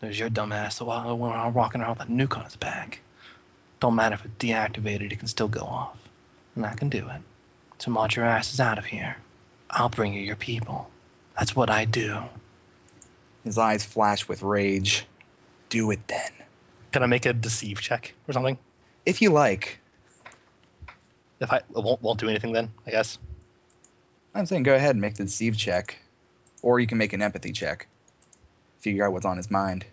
There's 0.00 0.18
your 0.18 0.28
dumbass 0.28 0.76
the 0.76 0.84
while 0.84 1.16
when 1.16 1.32
I'm 1.32 1.54
walking 1.54 1.80
around 1.80 1.98
with 1.98 2.08
a 2.08 2.12
nuke 2.12 2.36
on 2.36 2.44
his 2.44 2.56
back. 2.56 3.00
Don't 3.80 3.94
matter 3.94 4.16
if 4.16 4.24
it's 4.26 4.34
deactivated, 4.34 5.12
it 5.12 5.18
can 5.18 5.28
still 5.28 5.48
go 5.48 5.62
off. 5.62 5.96
And 6.56 6.66
I 6.66 6.74
can 6.74 6.90
do 6.90 7.08
it. 7.08 7.22
So 7.78 7.90
march 7.90 8.16
your 8.16 8.26
asses 8.26 8.60
out 8.60 8.76
of 8.76 8.84
here. 8.84 9.16
I'll 9.70 9.88
bring 9.88 10.12
you 10.12 10.20
your 10.20 10.36
people. 10.36 10.90
That's 11.38 11.56
what 11.56 11.70
I 11.70 11.86
do. 11.86 12.18
His 13.44 13.56
eyes 13.56 13.82
flash 13.82 14.28
with 14.28 14.42
rage. 14.42 15.06
Do 15.70 15.90
it 15.90 16.06
then. 16.06 16.32
Can 16.92 17.02
I 17.02 17.06
make 17.06 17.24
a 17.24 17.32
deceive 17.32 17.80
check 17.80 18.12
or 18.28 18.34
something? 18.34 18.58
If 19.06 19.22
you 19.22 19.30
like. 19.30 19.78
If 21.40 21.52
I 21.52 21.56
it 21.56 21.64
won't 21.70 22.02
won't 22.02 22.20
do 22.20 22.28
anything 22.28 22.52
then, 22.52 22.70
I 22.86 22.90
guess. 22.90 23.18
I'm 24.34 24.46
saying 24.46 24.64
go 24.64 24.74
ahead 24.74 24.92
and 24.92 25.00
make 25.00 25.14
the 25.14 25.24
deceive 25.24 25.56
check. 25.56 25.98
Or 26.62 26.80
you 26.80 26.86
can 26.86 26.98
make 26.98 27.12
an 27.12 27.22
empathy 27.22 27.52
check. 27.52 27.86
Figure 28.78 29.04
out 29.04 29.12
what's 29.12 29.26
on 29.26 29.36
his 29.36 29.50
mind. 29.50 29.84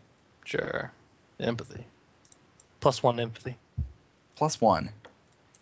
Sure. 0.45 0.91
Empathy. 1.39 1.85
Plus 2.79 3.03
one 3.03 3.19
empathy. 3.19 3.57
Plus 4.35 4.59
one. 4.59 4.89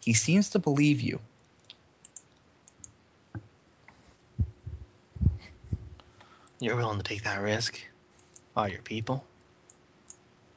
He 0.01 0.14
seems 0.14 0.51
to 0.51 0.60
believe 0.60 1.01
you. 1.01 1.19
You're 6.60 6.76
willing 6.76 6.97
to 6.97 7.03
take 7.03 7.23
that 7.23 7.41
risk? 7.41 7.80
Are 8.56 8.69
your 8.69 8.81
people? 8.81 9.23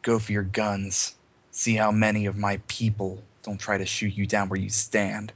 Go 0.02 0.18
for 0.18 0.32
your 0.32 0.42
guns. 0.42 1.14
See 1.52 1.76
how 1.76 1.92
many 1.92 2.26
of 2.26 2.36
my 2.36 2.60
people 2.66 3.22
don't 3.42 3.60
try 3.60 3.78
to 3.78 3.86
shoot 3.86 4.14
you 4.14 4.26
down 4.26 4.48
where 4.48 4.60
you 4.60 4.70
stand. 4.70 5.32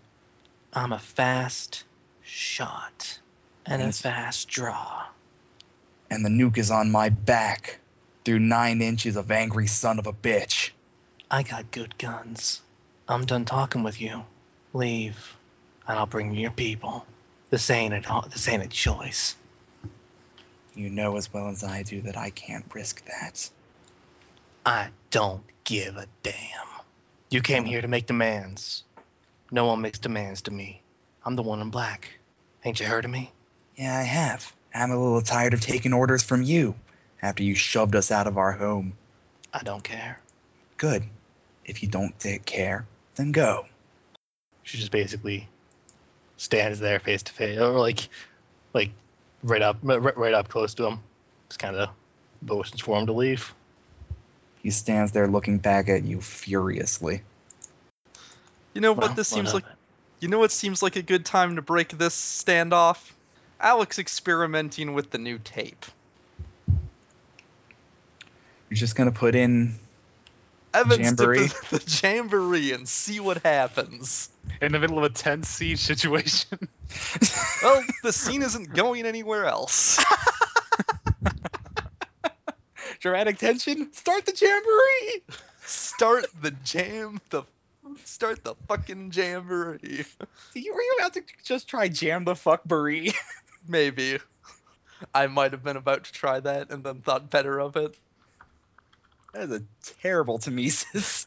I'm 0.73 0.93
a 0.93 0.99
fast 0.99 1.85
shot 2.23 3.19
and 3.65 3.83
a 3.83 3.93
fast 3.93 4.49
draw. 4.49 5.05
And 6.11 6.25
the 6.25 6.29
nuke 6.29 6.59
is 6.59 6.71
on 6.71 6.91
my 6.91 7.09
back 7.09 7.81
through 8.25 8.39
nine 8.39 8.81
inches 8.83 9.17
of 9.17 9.31
angry 9.31 9.67
son 9.67 9.99
of 9.99 10.07
a 10.07 10.13
bitch. 10.13 10.71
I 11.31 11.43
got 11.43 11.71
good 11.71 11.97
guns. 11.99 12.63
I'm 13.09 13.25
done 13.25 13.45
talking 13.45 13.83
with 13.83 14.01
you. 14.01 14.25
Leave, 14.73 15.37
and 15.89 15.99
I'll 15.99 16.07
bring 16.07 16.35
your 16.35 16.51
people. 16.51 17.07
This 17.51 17.71
ain't 17.71 17.95
a 17.95 18.23
this 18.31 18.49
ain't 18.49 18.65
a 18.65 18.69
choice. 18.69 19.37
You 20.75 20.91
know 20.91 21.17
as 21.17 21.33
well 21.33 21.49
as 21.49 21.65
I 21.65 21.83
do 21.83 22.03
that 22.03 22.17
I 22.17 22.31
can't 22.31 22.65
risk 22.75 23.05
that. 23.07 23.49
I 24.65 24.89
don't 25.11 25.45
give 25.65 25.97
a 25.97 26.07
damn. 26.23 26.76
You 27.37 27.43
came 27.43 27.67
here 27.67 27.83
to 27.83 27.89
make 27.89 28.07
demands. 28.07 28.83
No 29.51 29.67
one 29.67 29.83
makes 29.83 29.99
demands 29.99 30.41
to 30.41 30.51
me. 30.51 30.81
I'm 31.23 31.37
the 31.37 31.43
one 31.43 31.61
in 31.61 31.69
black. 31.69 32.09
Ain't 32.65 32.81
you 32.81 32.87
heard 32.87 33.05
of 33.05 33.11
me? 33.11 33.31
Yeah, 33.77 33.95
I 33.95 34.05
have. 34.05 34.51
I'm 34.75 34.91
a 34.91 34.97
little 34.97 35.21
tired 35.21 35.53
of 35.53 35.61
taking 35.61 35.93
orders 35.93 36.23
from 36.23 36.43
you 36.43 36.75
after 37.21 37.43
you 37.43 37.55
shoved 37.55 37.95
us 37.95 38.11
out 38.11 38.27
of 38.27 38.39
our 38.39 38.53
home. 38.53 38.95
I 39.53 39.63
don't 39.63 39.85
care. 39.85 40.19
Good. 40.79 41.03
If 41.67 41.83
you 41.83 41.91
don't 41.91 42.19
take 42.19 42.47
care, 42.47 42.87
then 43.17 43.33
go. 43.33 43.67
She 44.63 44.79
just 44.79 44.91
basically 44.91 45.47
stands 46.39 46.81
there 46.81 47.01
face 47.01 47.23
to 47.25 47.33
face, 47.35 47.59
or 47.59 47.79
like, 47.79 48.09
like 48.73 48.93
right 49.43 49.61
up, 49.61 49.77
right, 49.83 50.17
right 50.17 50.33
up 50.33 50.49
close 50.49 50.73
to 50.73 50.87
him. 50.87 51.01
Just 51.51 51.59
kind 51.59 51.77
of 51.77 51.91
motions 52.41 52.81
for 52.81 52.99
him 52.99 53.05
to 53.05 53.13
leave. 53.13 53.55
He 54.63 54.71
stands 54.71 55.13
there 55.13 55.29
looking 55.29 55.59
back 55.59 55.89
at 55.89 56.05
you 56.05 56.21
furiously. 56.21 57.23
You 58.75 58.81
know 58.81 58.93
what 58.93 59.07
Well, 59.07 59.15
this 59.15 59.29
seems 59.29 59.55
like? 59.55 59.65
You 60.21 60.29
know 60.29 60.39
what 60.39 60.51
seems 60.51 60.83
like 60.83 60.97
a 60.97 61.03
good 61.03 61.25
time 61.25 61.57
to 61.57 61.63
break 61.63 61.91
this 61.91 62.15
standoff? 62.15 62.99
Alex 63.61 63.99
experimenting 63.99 64.93
with 64.95 65.11
the 65.11 65.19
new 65.19 65.39
tape. 65.39 65.87
You're 68.69 68.77
just 68.77 68.97
gonna 68.97 69.13
put 69.13 69.35
in 69.35 69.75
Evans 70.75 70.99
Jamboree? 70.99 71.49
dip 71.49 71.53
the, 71.71 71.79
the 71.79 72.01
jamboree 72.03 72.73
and 72.73 72.87
see 72.87 73.21
what 73.21 73.43
happens. 73.43 74.29
In 74.61 74.73
the 74.73 74.79
middle 74.79 74.99
of 74.99 75.05
a 75.05 75.09
tense 75.09 75.49
siege 75.49 75.79
situation. 75.81 76.59
Well, 77.63 77.83
the 78.03 78.13
scene 78.13 78.43
isn't 78.43 78.75
going 78.75 79.07
anywhere 79.07 79.47
else. 79.47 80.05
dramatic 83.07 83.39
tension. 83.39 83.93
Start 83.93 84.27
the 84.27 84.33
jamboree. 84.37 85.23
Start 85.65 86.27
the 86.43 86.51
jam, 86.51 87.21
the 87.31 87.45
start 88.05 88.43
the 88.43 88.55
fucking 88.67 89.13
jamboree. 89.15 90.05
You 90.55 90.75
were 90.75 90.81
you 90.83 90.97
about 90.99 91.15
to 91.15 91.23
just 91.45 91.69
try 91.69 91.87
jam 91.89 92.25
the 92.25 92.35
fuck 92.35 92.65
buree? 92.65 93.13
Maybe. 93.69 94.19
I 95.15 95.29
might 95.29 95.53
have 95.53 95.63
been 95.63 95.77
about 95.77 96.05
to 96.05 96.13
try 96.13 96.41
that 96.41 96.71
and 96.71 96.83
then 96.83 97.01
thought 97.03 97.31
better 97.31 97.61
of 97.61 97.77
it. 97.77 97.97
That 99.35 99.51
is 99.51 99.61
a 99.61 99.63
terrible 100.03 100.39
Tmesis. 100.41 101.27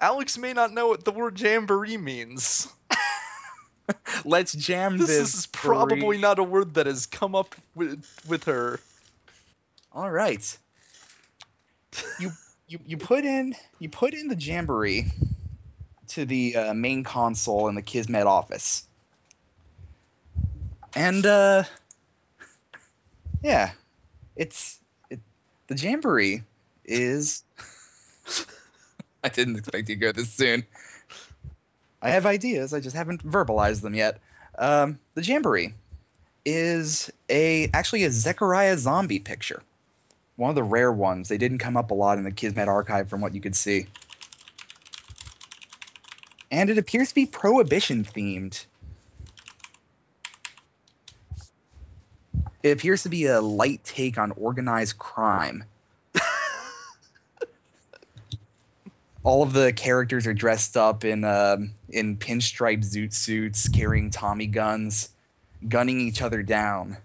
Alex 0.00 0.38
may 0.38 0.52
not 0.54 0.72
know 0.72 0.88
what 0.88 1.04
the 1.04 1.12
word 1.12 1.38
jamboree 1.38 1.96
means. 1.98 2.72
Let's 4.24 4.52
jam 4.52 4.96
This, 4.96 5.08
this. 5.08 5.34
is 5.34 5.46
probably 5.46 6.00
buree. 6.00 6.18
not 6.18 6.38
a 6.38 6.42
word 6.42 6.74
that 6.74 6.86
has 6.86 7.06
come 7.06 7.34
up 7.34 7.54
with 7.74 8.04
with 8.28 8.44
her. 8.44 8.80
All 9.92 10.10
right. 10.10 10.58
You 12.18 12.32
you 12.68 12.78
you 12.86 12.96
put 12.96 13.24
in 13.24 13.54
you 13.78 13.88
put 13.88 14.14
in 14.14 14.28
the 14.28 14.36
jamboree 14.36 15.06
to 16.08 16.24
the 16.24 16.56
uh, 16.56 16.74
main 16.74 17.04
console 17.04 17.68
in 17.68 17.74
the 17.74 17.82
Kismet 17.82 18.26
office, 18.26 18.86
and 20.94 21.24
uh, 21.24 21.64
yeah, 23.42 23.70
it's 24.34 24.78
it, 25.10 25.20
the 25.68 25.76
jamboree 25.76 26.42
is. 26.84 27.42
I 29.24 29.28
didn't 29.28 29.56
expect 29.56 29.88
you 29.88 29.96
to 29.96 30.00
go 30.00 30.12
this 30.12 30.30
soon. 30.30 30.64
I 32.00 32.10
have 32.10 32.26
ideas, 32.26 32.72
I 32.72 32.80
just 32.80 32.94
haven't 32.94 33.28
verbalized 33.28 33.80
them 33.80 33.94
yet. 33.94 34.20
Um, 34.58 34.98
the 35.14 35.22
jamboree 35.22 35.74
is 36.44 37.10
a 37.28 37.68
actually 37.74 38.04
a 38.04 38.10
Zechariah 38.10 38.78
zombie 38.78 39.18
picture 39.18 39.62
one 40.36 40.50
of 40.50 40.54
the 40.54 40.62
rare 40.62 40.92
ones. 40.92 41.28
They 41.28 41.38
didn't 41.38 41.58
come 41.58 41.76
up 41.76 41.90
a 41.90 41.94
lot 41.94 42.18
in 42.18 42.24
the 42.24 42.30
Kismet 42.30 42.68
archive 42.68 43.08
from 43.08 43.20
what 43.20 43.34
you 43.34 43.40
could 43.40 43.56
see. 43.56 43.86
And 46.50 46.70
it 46.70 46.78
appears 46.78 47.08
to 47.08 47.14
be 47.14 47.26
prohibition 47.26 48.04
themed. 48.04 48.64
It 52.62 52.70
appears 52.70 53.02
to 53.04 53.08
be 53.08 53.26
a 53.26 53.40
light 53.40 53.82
take 53.84 54.18
on 54.18 54.32
organized 54.32 54.98
crime. 54.98 55.64
All 59.22 59.42
of 59.42 59.52
the 59.52 59.72
characters 59.72 60.26
are 60.26 60.34
dressed 60.34 60.76
up 60.76 61.04
in 61.04 61.24
um, 61.24 61.72
in 61.88 62.16
pinstripe 62.16 62.84
zoot 62.84 63.12
suits, 63.12 63.68
carrying 63.68 64.10
Tommy 64.10 64.46
guns, 64.46 65.10
gunning 65.66 66.00
each 66.00 66.22
other 66.22 66.42
down. 66.42 66.96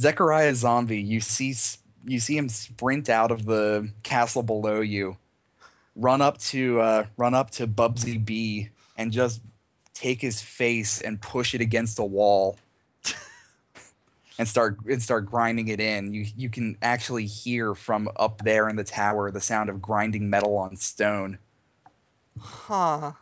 Zechariah 0.00 0.54
Zombie, 0.54 1.02
you 1.02 1.20
see 1.20 1.54
you 2.04 2.20
see 2.20 2.36
him 2.36 2.48
sprint 2.48 3.10
out 3.10 3.30
of 3.30 3.44
the 3.44 3.90
castle 4.02 4.42
below 4.42 4.80
you, 4.80 5.18
run 5.94 6.22
up 6.22 6.38
to 6.38 6.80
uh, 6.80 7.06
run 7.18 7.34
up 7.34 7.50
to 7.52 7.66
Bubsy 7.66 8.24
B, 8.24 8.70
and 8.96 9.12
just 9.12 9.42
take 9.92 10.22
his 10.22 10.40
face 10.40 11.02
and 11.02 11.20
push 11.20 11.54
it 11.54 11.60
against 11.60 11.96
the 11.96 12.04
wall. 12.04 12.56
and 14.38 14.48
start 14.48 14.78
and 14.88 15.02
start 15.02 15.26
grinding 15.26 15.68
it 15.68 15.80
in. 15.80 16.14
You 16.14 16.26
you 16.34 16.48
can 16.48 16.78
actually 16.80 17.26
hear 17.26 17.74
from 17.74 18.08
up 18.16 18.42
there 18.42 18.70
in 18.70 18.76
the 18.76 18.84
tower 18.84 19.30
the 19.30 19.40
sound 19.40 19.68
of 19.68 19.82
grinding 19.82 20.30
metal 20.30 20.56
on 20.56 20.76
stone. 20.76 21.38
Huh. 22.38 23.12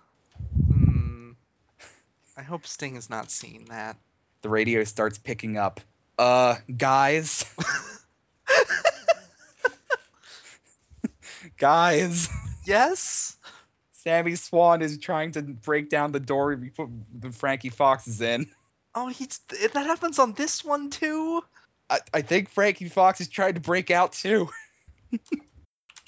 Hmm. 0.68 1.32
I 2.36 2.42
hope 2.42 2.68
Sting 2.68 2.94
is 2.94 3.10
not 3.10 3.32
seeing 3.32 3.64
that. 3.64 3.96
The 4.42 4.48
radio 4.48 4.84
starts 4.84 5.18
picking 5.18 5.56
up. 5.56 5.80
Uh, 6.18 6.56
guys, 6.76 7.44
guys. 11.56 12.28
yes. 12.66 13.36
Sammy 13.92 14.34
Swan 14.34 14.82
is 14.82 14.98
trying 14.98 15.32
to 15.32 15.42
break 15.42 15.90
down 15.90 16.12
the 16.12 16.20
door 16.20 16.54
we 16.56 16.70
put 16.70 16.88
the 17.18 17.30
Frankie 17.30 17.68
Fox 17.68 18.06
is 18.08 18.20
in. 18.20 18.48
Oh, 18.94 19.08
he's 19.08 19.38
that 19.50 19.74
happens 19.74 20.18
on 20.18 20.32
this 20.32 20.64
one 20.64 20.90
too. 20.90 21.42
I, 21.90 22.00
I 22.12 22.22
think 22.22 22.48
Frankie 22.48 22.88
Fox 22.88 23.20
is 23.20 23.28
trying 23.28 23.54
to 23.54 23.60
break 23.60 23.90
out 23.90 24.12
too. 24.12 24.48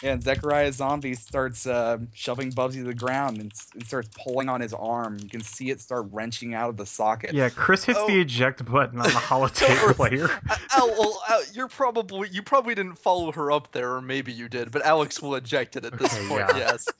and 0.02 0.22
Zechariah 0.22 0.72
Zombie 0.72 1.14
starts 1.14 1.66
uh, 1.66 1.98
shoving 2.14 2.52
Bubsy 2.52 2.74
to 2.74 2.84
the 2.84 2.94
ground 2.94 3.38
and, 3.38 3.52
and 3.74 3.86
starts 3.86 4.08
pulling 4.24 4.48
on 4.48 4.60
his 4.60 4.72
arm. 4.72 5.18
You 5.22 5.28
can 5.28 5.42
see 5.42 5.70
it 5.70 5.80
start 5.80 6.06
wrenching 6.10 6.54
out 6.54 6.70
of 6.70 6.76
the 6.76 6.86
socket. 6.86 7.32
Yeah, 7.34 7.48
Chris 7.50 7.84
hits 7.84 7.98
Oh. 8.00 8.06
the 8.06 8.20
eject 8.20 8.64
button 8.64 8.98
on 8.98 9.04
the 9.04 9.10
holotape 9.14 9.94
player. 9.96 10.28
Uh, 10.48 10.56
Al, 10.76 10.88
well, 10.88 11.22
Al, 11.28 11.42
you're 11.52 11.68
probably 11.68 12.28
you 12.30 12.42
probably 12.42 12.74
didn't 12.74 12.96
follow 12.96 13.30
her 13.32 13.52
up 13.52 13.72
there, 13.72 13.94
or 13.96 14.00
maybe 14.00 14.32
you 14.32 14.48
did. 14.48 14.70
But 14.72 14.82
Alex 14.82 15.20
will 15.20 15.34
eject 15.34 15.76
it 15.76 15.84
at 15.84 15.98
this 15.98 16.16
point. 16.28 16.46
yeah. 16.50 16.56
Yes. 16.56 16.88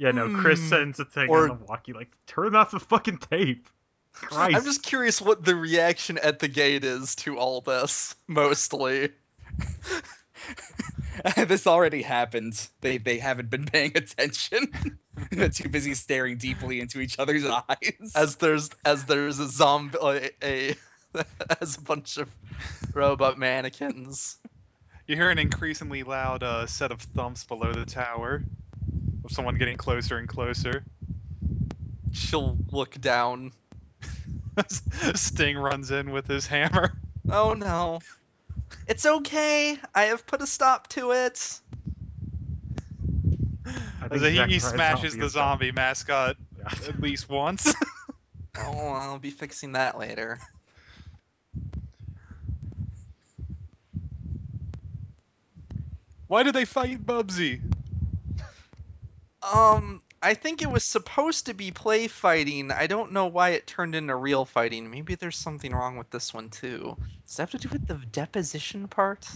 Yeah, 0.00 0.12
no, 0.12 0.32
Chris 0.32 0.60
Hmm. 0.60 0.68
sends 0.68 1.00
a 1.00 1.04
thing 1.04 1.28
Or- 1.28 1.50
on 1.50 1.58
the 1.58 1.64
walkie 1.64 1.92
like, 1.92 2.12
turn 2.28 2.54
off 2.54 2.70
the 2.70 2.78
fucking 2.78 3.18
tape. 3.18 3.68
Christ. 4.12 4.54
I'm 4.56 4.62
just 4.64 4.84
curious 4.84 5.20
what 5.20 5.44
the 5.44 5.56
reaction 5.56 6.18
at 6.18 6.38
the 6.38 6.46
gate 6.46 6.84
is 6.84 7.16
to 7.16 7.36
all 7.36 7.60
this, 7.62 8.14
mostly. 8.28 9.10
this 11.36 11.66
already 11.66 12.02
happened. 12.02 12.68
They 12.80 12.98
they 12.98 13.18
haven't 13.18 13.50
been 13.50 13.66
paying 13.66 13.92
attention. 13.96 14.98
They're 15.30 15.48
too 15.48 15.68
busy 15.68 15.94
staring 15.94 16.38
deeply 16.38 16.80
into 16.80 17.00
each 17.00 17.18
other's 17.18 17.44
eyes. 17.44 18.12
As 18.14 18.36
there's 18.36 18.70
as 18.84 19.04
there's 19.04 19.38
a 19.38 19.48
zombie 19.48 19.98
a, 20.00 20.30
a 20.42 20.74
as 21.60 21.76
a 21.76 21.80
bunch 21.80 22.18
of 22.18 22.30
robot 22.94 23.38
mannequins. 23.38 24.36
You 25.06 25.16
hear 25.16 25.30
an 25.30 25.38
increasingly 25.38 26.02
loud 26.02 26.42
uh, 26.42 26.66
set 26.66 26.92
of 26.92 27.00
thumps 27.00 27.44
below 27.44 27.72
the 27.72 27.86
tower 27.86 28.44
of 29.24 29.32
someone 29.32 29.56
getting 29.56 29.78
closer 29.78 30.18
and 30.18 30.28
closer. 30.28 30.84
She'll 32.12 32.58
look 32.70 33.00
down. 33.00 33.52
Sting 35.14 35.56
runs 35.56 35.90
in 35.90 36.10
with 36.10 36.26
his 36.26 36.46
hammer. 36.46 36.92
Oh 37.30 37.54
no. 37.54 38.00
It's 38.86 39.04
okay. 39.04 39.78
I 39.94 40.04
have 40.04 40.26
put 40.26 40.42
a 40.42 40.46
stop 40.46 40.88
to 40.88 41.12
it. 41.12 41.60
I 43.66 44.18
he, 44.18 44.42
he 44.44 44.58
smashes 44.58 45.16
the 45.16 45.28
zombie 45.28 45.72
mascot 45.72 46.36
Yeah. 46.58 46.88
at 46.88 47.02
least 47.02 47.28
once. 47.28 47.74
Oh, 48.60 48.88
I'll 48.88 49.20
be 49.20 49.30
fixing 49.30 49.72
that 49.72 49.98
later. 49.98 50.40
Why 56.26 56.42
do 56.42 56.50
they 56.50 56.64
fight 56.64 57.06
Bubsy? 57.06 57.60
Um, 59.42 60.02
I 60.20 60.34
think 60.34 60.62
it 60.62 60.70
was 60.70 60.84
supposed 60.84 61.46
to 61.46 61.54
be 61.54 61.70
play 61.70 62.08
fighting. 62.08 62.72
I 62.72 62.88
don't 62.88 63.12
know 63.12 63.26
why 63.26 63.50
it 63.50 63.66
turned 63.66 63.94
into 63.94 64.16
real 64.16 64.44
fighting. 64.44 64.90
Maybe 64.90 65.14
there's 65.14 65.36
something 65.36 65.72
wrong 65.72 65.96
with 65.96 66.10
this 66.10 66.34
one 66.34 66.50
too. 66.50 66.96
Does 67.26 67.36
that 67.36 67.50
have 67.50 67.60
to 67.60 67.68
do 67.68 67.72
with 67.72 67.86
the 67.86 67.94
deposition 67.94 68.88
part? 68.88 69.28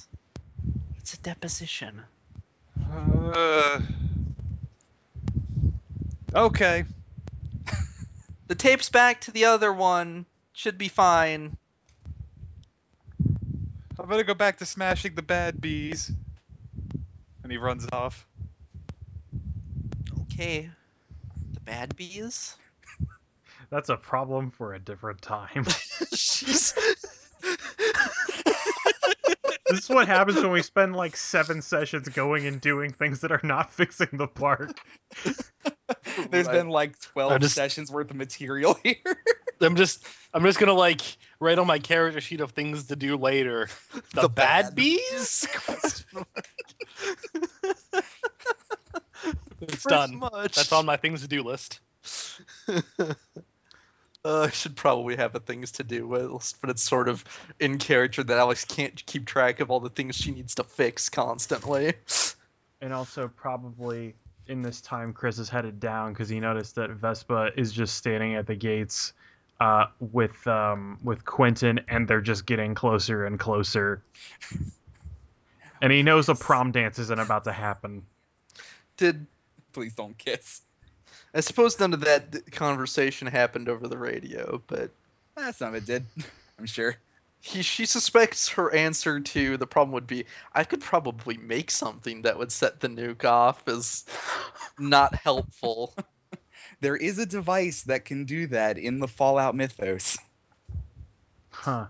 It's 0.99 1.15
a 1.15 1.19
deposition. 1.19 2.03
Uh, 2.93 3.81
okay. 6.35 6.85
The 8.49 8.57
tape's 8.57 8.91
back 8.91 9.23
to 9.23 9.31
the 9.31 9.47
other 9.47 9.73
one. 9.73 10.27
Should 10.53 10.77
be 10.77 10.89
fine. 10.89 11.57
I 13.99 14.05
better 14.05 14.25
go 14.25 14.35
back 14.35 14.59
to 14.59 14.67
smashing 14.67 15.15
the 15.15 15.23
bad 15.23 15.59
bees. 15.59 16.13
And 17.43 17.51
he 17.51 17.57
runs 17.57 17.87
off. 17.93 18.27
Okay. 20.33 20.71
The 21.53 21.61
bad 21.61 21.95
bees? 21.97 22.57
That's 23.71 23.89
a 23.91 23.97
problem 23.97 24.51
for 24.51 24.75
a 24.75 24.79
different 24.79 25.23
time. 25.23 25.65
Jeez. 25.65 26.75
this 29.69 29.85
is 29.85 29.89
what 29.89 30.07
happens 30.07 30.39
when 30.39 30.53
we 30.53 30.63
spend 30.63 30.95
like 30.97 31.17
seven 31.17 31.61
sessions 31.61 32.09
going 32.09 32.47
and 32.47 32.61
doing 32.61 32.93
things 32.93 33.21
that 33.21 33.33
are 33.33 33.41
not 33.43 33.73
fixing 33.73 34.09
the 34.13 34.27
park. 34.27 34.79
There's 36.31 36.49
been 36.49 36.69
like 36.69 36.99
12 37.01 37.41
just- 37.41 37.55
sessions 37.55 37.91
worth 37.91 38.11
of 38.11 38.17
material 38.17 38.79
here. 38.83 38.97
I'm 39.61 39.77
just 39.77 40.05
I'm 40.35 40.43
just 40.43 40.59
gonna 40.59 40.73
like 40.73 41.01
write 41.41 41.59
on 41.59 41.67
my 41.67 41.79
character 41.79 42.21
sheet 42.21 42.41
of 42.41 42.53
things 42.53 42.89
to 42.89 42.97
do 42.97 43.17
later. 43.17 43.69
The, 44.15 44.23
The 44.23 44.29
bad, 44.29 44.65
bad 44.65 44.75
bees? 44.75 45.47
It's 49.63 49.83
Pretty 49.85 49.97
done. 49.97 50.19
much. 50.19 50.55
That's 50.57 50.73
on 50.73 50.87
my 50.87 50.97
things 50.97 51.23
to 51.23 51.29
do 51.29 51.43
list. 51.43 51.81
Uh, 54.25 54.43
I 54.43 54.51
should 54.51 54.77
probably 54.77 55.17
have 55.17 55.35
a 55.35 55.41
things 55.41 55.73
to 55.73 55.83
do 55.83 56.09
list, 56.09 56.61
but 56.61 56.71
it's 56.71 56.83
sort 56.83 57.09
of 57.09 57.25
in 57.59 57.79
character 57.79 58.23
that 58.23 58.39
Alex 58.39 58.65
can't 58.65 59.05
keep 59.05 59.27
track 59.27 59.59
of 59.59 59.73
all 59.73 59.81
the 59.81 59.91
things 59.91 60.15
she 60.15 60.31
needs 60.31 60.55
to 60.57 60.65
fix 60.65 61.09
constantly. 61.09 61.95
And 62.81 62.93
also 62.93 63.27
probably 63.27 64.15
in 64.47 64.63
this 64.63 64.81
time 64.81 65.13
Chris 65.13 65.39
is 65.39 65.49
headed 65.49 65.81
down 65.81 66.13
because 66.13 66.29
he 66.29 66.39
noticed 66.39 66.77
that 66.77 66.91
Vespa 66.91 67.51
is 67.57 67.73
just 67.73 67.97
standing 67.97 68.37
at 68.37 68.47
the 68.47 68.55
gates 68.55 69.13
uh, 69.61 69.87
with 69.99 70.47
um, 70.47 70.99
with 71.03 71.25
Quentin 71.25 71.81
and 71.89 72.07
they're 72.07 72.21
just 72.21 72.47
getting 72.47 72.77
closer 72.77 73.25
and 73.27 73.41
closer. 73.41 74.03
And 75.81 75.93
he 75.93 76.05
knows 76.05 76.29
a 76.29 76.37
prom 76.37 76.71
dance 76.71 77.01
isn't 77.01 77.21
about 77.21 77.45
to 77.45 77.53
happen. 77.53 78.05
Did 78.97 79.27
Please 79.73 79.95
don't 79.95 80.17
kiss. 80.17 80.61
I 81.35 81.41
suppose 81.41 81.79
none 81.81 81.95
of 81.95 82.01
that 82.01 82.51
conversation 82.53 83.27
happened 83.27 83.69
over 83.69 83.89
the 83.89 83.99
radio, 83.99 84.63
but 84.67 84.91
Ah, 85.37 85.51
some 85.53 85.69
of 85.69 85.75
it 85.77 85.87
did. 85.87 86.05
I'm 86.59 86.67
sure. 86.67 86.97
he 87.41 87.63
she 87.63 87.87
suspects 87.87 88.51
her 88.51 88.73
answer 88.73 89.21
to 89.21 89.57
the 89.57 89.67
problem 89.67 89.93
would 89.95 90.07
be 90.07 90.27
I 90.55 90.65
could 90.65 90.81
probably 90.81 91.37
make 91.37 91.71
something 91.71 92.23
that 92.23 92.39
would 92.39 92.53
set 92.53 92.81
the 92.81 92.89
nuke 92.89 93.25
off 93.25 93.67
is 93.69 94.05
not 94.79 95.15
helpful. 95.15 95.95
There 96.81 96.97
is 96.97 97.19
a 97.21 97.27
device 97.27 97.83
that 97.85 98.05
can 98.05 98.25
do 98.25 98.49
that 98.49 98.77
in 98.77 98.99
the 98.99 99.07
Fallout 99.07 99.55
mythos. 99.55 100.19
Huh. 101.51 101.87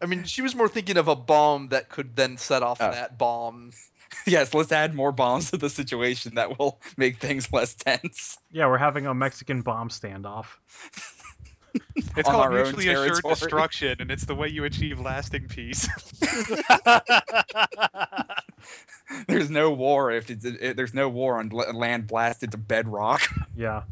I 0.00 0.06
mean, 0.06 0.22
she 0.22 0.40
was 0.42 0.54
more 0.54 0.68
thinking 0.68 0.98
of 0.98 1.08
a 1.08 1.16
bomb 1.16 1.70
that 1.70 1.88
could 1.88 2.14
then 2.14 2.36
set 2.36 2.62
off 2.62 2.78
Oh. 2.80 2.92
that 2.92 3.18
bomb. 3.18 3.72
yes, 4.26 4.54
let's 4.54 4.72
add 4.72 4.94
more 4.94 5.12
bombs 5.12 5.50
to 5.50 5.56
the 5.56 5.70
situation 5.70 6.36
that 6.36 6.58
will 6.58 6.80
make 6.96 7.18
things 7.18 7.52
less 7.52 7.74
tense. 7.74 8.38
Yeah, 8.50 8.66
we're 8.66 8.78
having 8.78 9.06
a 9.06 9.14
Mexican 9.14 9.62
bomb 9.62 9.88
standoff. 9.88 10.46
It's 11.94 12.28
called 12.28 12.52
mutually 12.52 12.88
assured 12.88 13.22
destruction, 13.22 13.96
and 14.00 14.10
it's 14.10 14.24
the 14.24 14.34
way 14.34 14.48
you 14.48 14.64
achieve 14.64 15.00
lasting 15.00 15.48
peace. 15.48 15.88
There's 19.26 19.50
no 19.50 19.72
war 19.72 20.10
if 20.10 20.30
it's 20.30 20.44
it, 20.44 20.76
there's 20.76 20.92
no 20.92 21.08
war 21.08 21.38
on 21.38 21.48
land 21.48 22.06
blasted 22.06 22.52
to 22.52 22.58
bedrock. 22.58 23.22
Yeah. 23.56 23.84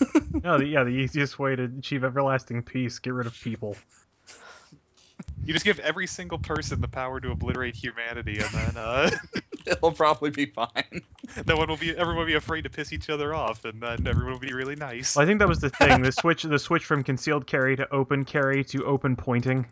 no, 0.42 0.58
the, 0.58 0.66
yeah, 0.66 0.84
the 0.84 0.90
easiest 0.90 1.38
way 1.38 1.56
to 1.56 1.64
achieve 1.64 2.04
everlasting 2.04 2.62
peace, 2.62 2.98
get 2.98 3.14
rid 3.14 3.26
of 3.26 3.40
people. 3.40 3.76
You 5.46 5.52
just 5.52 5.64
give 5.64 5.78
every 5.80 6.06
single 6.06 6.38
person 6.38 6.80
the 6.80 6.88
power 6.88 7.20
to 7.20 7.30
obliterate 7.30 7.76
humanity, 7.76 8.40
and 8.40 8.50
then 8.52 8.76
uh, 8.76 9.10
It'll 9.66 9.92
probably 9.92 10.30
be 10.30 10.46
fine. 10.46 11.02
no 11.46 11.56
one 11.56 11.68
will 11.68 11.76
be 11.76 11.90
everyone 11.90 12.16
will 12.18 12.26
be 12.26 12.34
afraid 12.34 12.62
to 12.62 12.70
piss 12.70 12.92
each 12.92 13.08
other 13.08 13.32
off, 13.34 13.64
and 13.64 13.82
then 13.82 14.06
everyone 14.06 14.32
will 14.32 14.38
be 14.40 14.52
really 14.52 14.76
nice. 14.76 15.16
Well, 15.16 15.24
I 15.24 15.26
think 15.26 15.38
that 15.38 15.48
was 15.48 15.60
the 15.60 15.70
thing. 15.80 16.02
The 16.02 16.12
switch, 16.12 16.42
the 16.42 16.58
switch 16.58 16.84
from 16.84 17.02
concealed 17.02 17.46
carry 17.46 17.76
to 17.76 17.90
open 17.92 18.24
carry 18.24 18.64
to 18.64 18.84
open 18.84 19.16
pointing. 19.16 19.66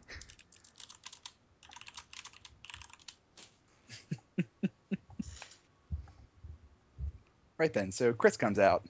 Right 7.58 7.72
then, 7.72 7.92
so 7.92 8.12
Chris 8.12 8.36
comes 8.36 8.58
out 8.58 8.82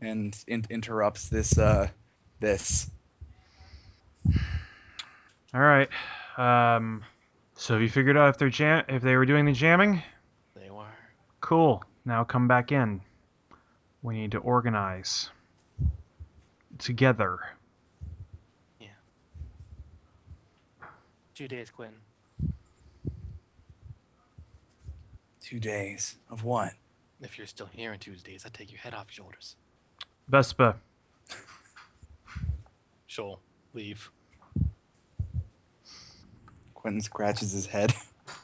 and 0.00 0.36
in- 0.46 0.64
interrupts 0.70 1.28
this 1.28 1.58
uh 1.58 1.88
this. 2.40 2.90
All 5.56 5.62
right. 5.62 5.88
Um, 6.36 7.02
so 7.54 7.72
have 7.72 7.82
you 7.82 7.88
figured 7.88 8.14
out 8.14 8.28
if 8.28 8.36
they're 8.36 8.50
jam- 8.50 8.84
if 8.90 9.00
they 9.00 9.16
were 9.16 9.24
doing 9.24 9.46
the 9.46 9.52
jamming? 9.52 10.02
they 10.54 10.70
were. 10.70 10.84
Cool. 11.40 11.82
Now 12.04 12.24
come 12.24 12.46
back 12.46 12.72
in. 12.72 13.00
We 14.02 14.16
need 14.16 14.32
to 14.32 14.38
organize 14.38 15.30
together. 16.76 17.38
Yeah. 18.78 18.88
Two 21.34 21.48
days, 21.48 21.70
Quinn. 21.70 21.94
Two 25.40 25.58
days 25.58 26.18
of 26.28 26.44
what? 26.44 26.74
If 27.22 27.38
you're 27.38 27.46
still 27.46 27.70
here 27.72 27.94
in 27.94 27.98
two 27.98 28.14
days, 28.16 28.44
I 28.44 28.50
take 28.50 28.70
your 28.70 28.80
head 28.80 28.92
off 28.92 29.06
your 29.08 29.24
shoulders. 29.24 29.56
Vespa, 30.28 30.76
She'll 33.06 33.40
leave. 33.72 34.10
Quentin 36.86 37.00
scratches 37.00 37.50
his 37.50 37.66
head. 37.66 37.92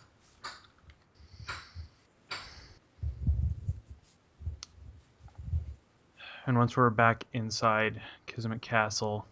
and 6.46 6.58
once 6.58 6.76
we're 6.76 6.90
back 6.90 7.22
inside 7.32 8.02
Kismet 8.26 8.60
Castle, 8.60 9.24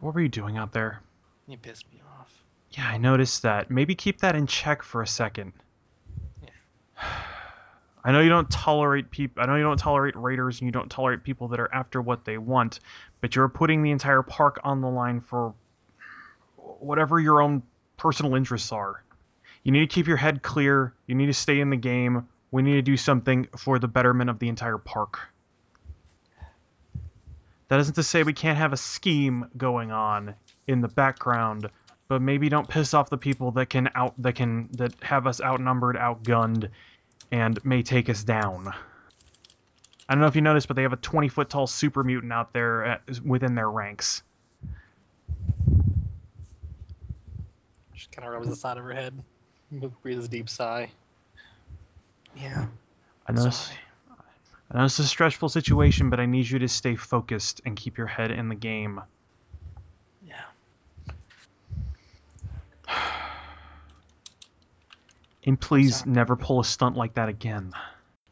what 0.00 0.14
were 0.14 0.20
you 0.20 0.28
doing 0.28 0.58
out 0.58 0.72
there? 0.72 1.00
You 1.46 1.56
pissed 1.56 1.90
me 1.90 2.02
off. 2.20 2.30
Yeah, 2.72 2.86
I 2.86 2.98
noticed 2.98 3.44
that. 3.44 3.70
Maybe 3.70 3.94
keep 3.94 4.20
that 4.20 4.36
in 4.36 4.46
check 4.46 4.82
for 4.82 5.00
a 5.00 5.06
second. 5.06 5.54
Yeah. 6.42 6.50
I 8.04 8.12
know 8.12 8.20
you 8.20 8.28
don't 8.28 8.50
tolerate 8.50 9.10
people. 9.10 9.42
I 9.42 9.46
know 9.46 9.56
you 9.56 9.62
don't 9.62 9.78
tolerate 9.78 10.14
raiders, 10.16 10.60
and 10.60 10.66
you 10.66 10.72
don't 10.72 10.90
tolerate 10.90 11.24
people 11.24 11.48
that 11.48 11.60
are 11.60 11.72
after 11.72 12.02
what 12.02 12.26
they 12.26 12.36
want. 12.36 12.80
But 13.22 13.34
you're 13.34 13.48
putting 13.48 13.82
the 13.82 13.90
entire 13.90 14.20
park 14.20 14.60
on 14.64 14.82
the 14.82 14.90
line 14.90 15.22
for 15.22 15.54
whatever 16.58 17.18
your 17.18 17.40
own 17.40 17.62
personal 17.98 18.34
interests 18.34 18.72
are. 18.72 19.04
You 19.62 19.72
need 19.72 19.80
to 19.80 19.94
keep 19.94 20.06
your 20.06 20.16
head 20.16 20.42
clear. 20.42 20.94
You 21.06 21.14
need 21.14 21.26
to 21.26 21.34
stay 21.34 21.60
in 21.60 21.68
the 21.68 21.76
game. 21.76 22.26
We 22.50 22.62
need 22.62 22.74
to 22.74 22.82
do 22.82 22.96
something 22.96 23.48
for 23.58 23.78
the 23.78 23.88
betterment 23.88 24.30
of 24.30 24.38
the 24.38 24.48
entire 24.48 24.78
park. 24.78 25.20
That 27.68 27.80
isn't 27.80 27.94
to 27.94 28.02
say 28.02 28.22
we 28.22 28.32
can't 28.32 28.56
have 28.56 28.72
a 28.72 28.78
scheme 28.78 29.50
going 29.56 29.92
on 29.92 30.34
in 30.66 30.80
the 30.80 30.88
background, 30.88 31.68
but 32.08 32.22
maybe 32.22 32.48
don't 32.48 32.66
piss 32.66 32.94
off 32.94 33.10
the 33.10 33.18
people 33.18 33.50
that 33.52 33.66
can 33.66 33.90
out 33.94 34.14
that 34.22 34.36
can 34.36 34.70
that 34.72 34.94
have 35.02 35.26
us 35.26 35.42
outnumbered, 35.42 35.96
outgunned, 35.96 36.70
and 37.30 37.62
may 37.66 37.82
take 37.82 38.08
us 38.08 38.24
down. 38.24 38.72
I 40.08 40.14
don't 40.14 40.22
know 40.22 40.28
if 40.28 40.34
you 40.36 40.40
noticed, 40.40 40.68
but 40.68 40.76
they 40.76 40.82
have 40.82 40.94
a 40.94 40.96
20 40.96 41.28
foot 41.28 41.50
tall 41.50 41.66
super 41.66 42.02
mutant 42.02 42.32
out 42.32 42.54
there 42.54 42.84
at, 42.84 43.20
within 43.20 43.54
their 43.54 43.70
ranks. 43.70 44.22
She 48.10 48.16
kind 48.16 48.26
of 48.26 48.34
rubs 48.34 48.48
the 48.48 48.56
side 48.56 48.78
of 48.78 48.84
her 48.84 48.92
head. 48.92 49.14
Breathes 50.02 50.24
a 50.24 50.28
deep 50.28 50.48
sigh. 50.48 50.90
Yeah. 52.36 52.66
I 53.26 53.32
know, 53.32 53.46
it's, 53.46 53.56
Sorry. 53.56 53.78
I 54.70 54.78
know 54.78 54.84
it's 54.84 54.98
a 54.98 55.06
stressful 55.06 55.48
situation, 55.50 56.10
but 56.10 56.20
I 56.20 56.26
need 56.26 56.48
you 56.48 56.58
to 56.60 56.68
stay 56.68 56.96
focused 56.96 57.60
and 57.64 57.76
keep 57.76 57.98
your 57.98 58.06
head 58.06 58.30
in 58.30 58.48
the 58.48 58.54
game. 58.54 59.00
Yeah. 60.26 60.34
And 65.44 65.60
please 65.60 65.98
sorry. 65.98 66.10
never 66.10 66.36
pull 66.36 66.60
a 66.60 66.64
stunt 66.64 66.96
like 66.96 67.14
that 67.14 67.28
again. 67.28 67.72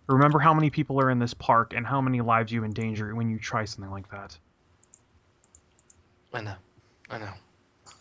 Remember 0.07 0.39
how 0.39 0.55
many 0.55 0.71
people 0.71 1.01
are 1.01 1.11
in 1.11 1.19
this 1.19 1.35
park 1.35 1.73
and 1.75 1.87
how 1.87 2.01
many 2.01 2.21
lives 2.21 2.53
you 2.53 2.65
endanger 2.65 3.15
when 3.15 3.29
you 3.29 3.39
try 3.39 3.65
something 3.65 3.91
like 3.91 4.11
that. 4.11 4.39
I 6.33 6.43
know. 6.43 6.55
I 7.11 7.19
know. 7.19 7.33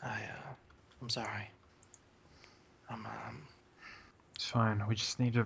I, 0.04 0.08
uh, 0.08 0.54
I'm 1.02 1.10
sorry. 1.10 1.50
Um, 2.90 3.08
It's 4.36 4.48
fine. 4.48 4.84
We 4.88 4.96
just 4.96 5.20
need 5.20 5.34
to 5.34 5.46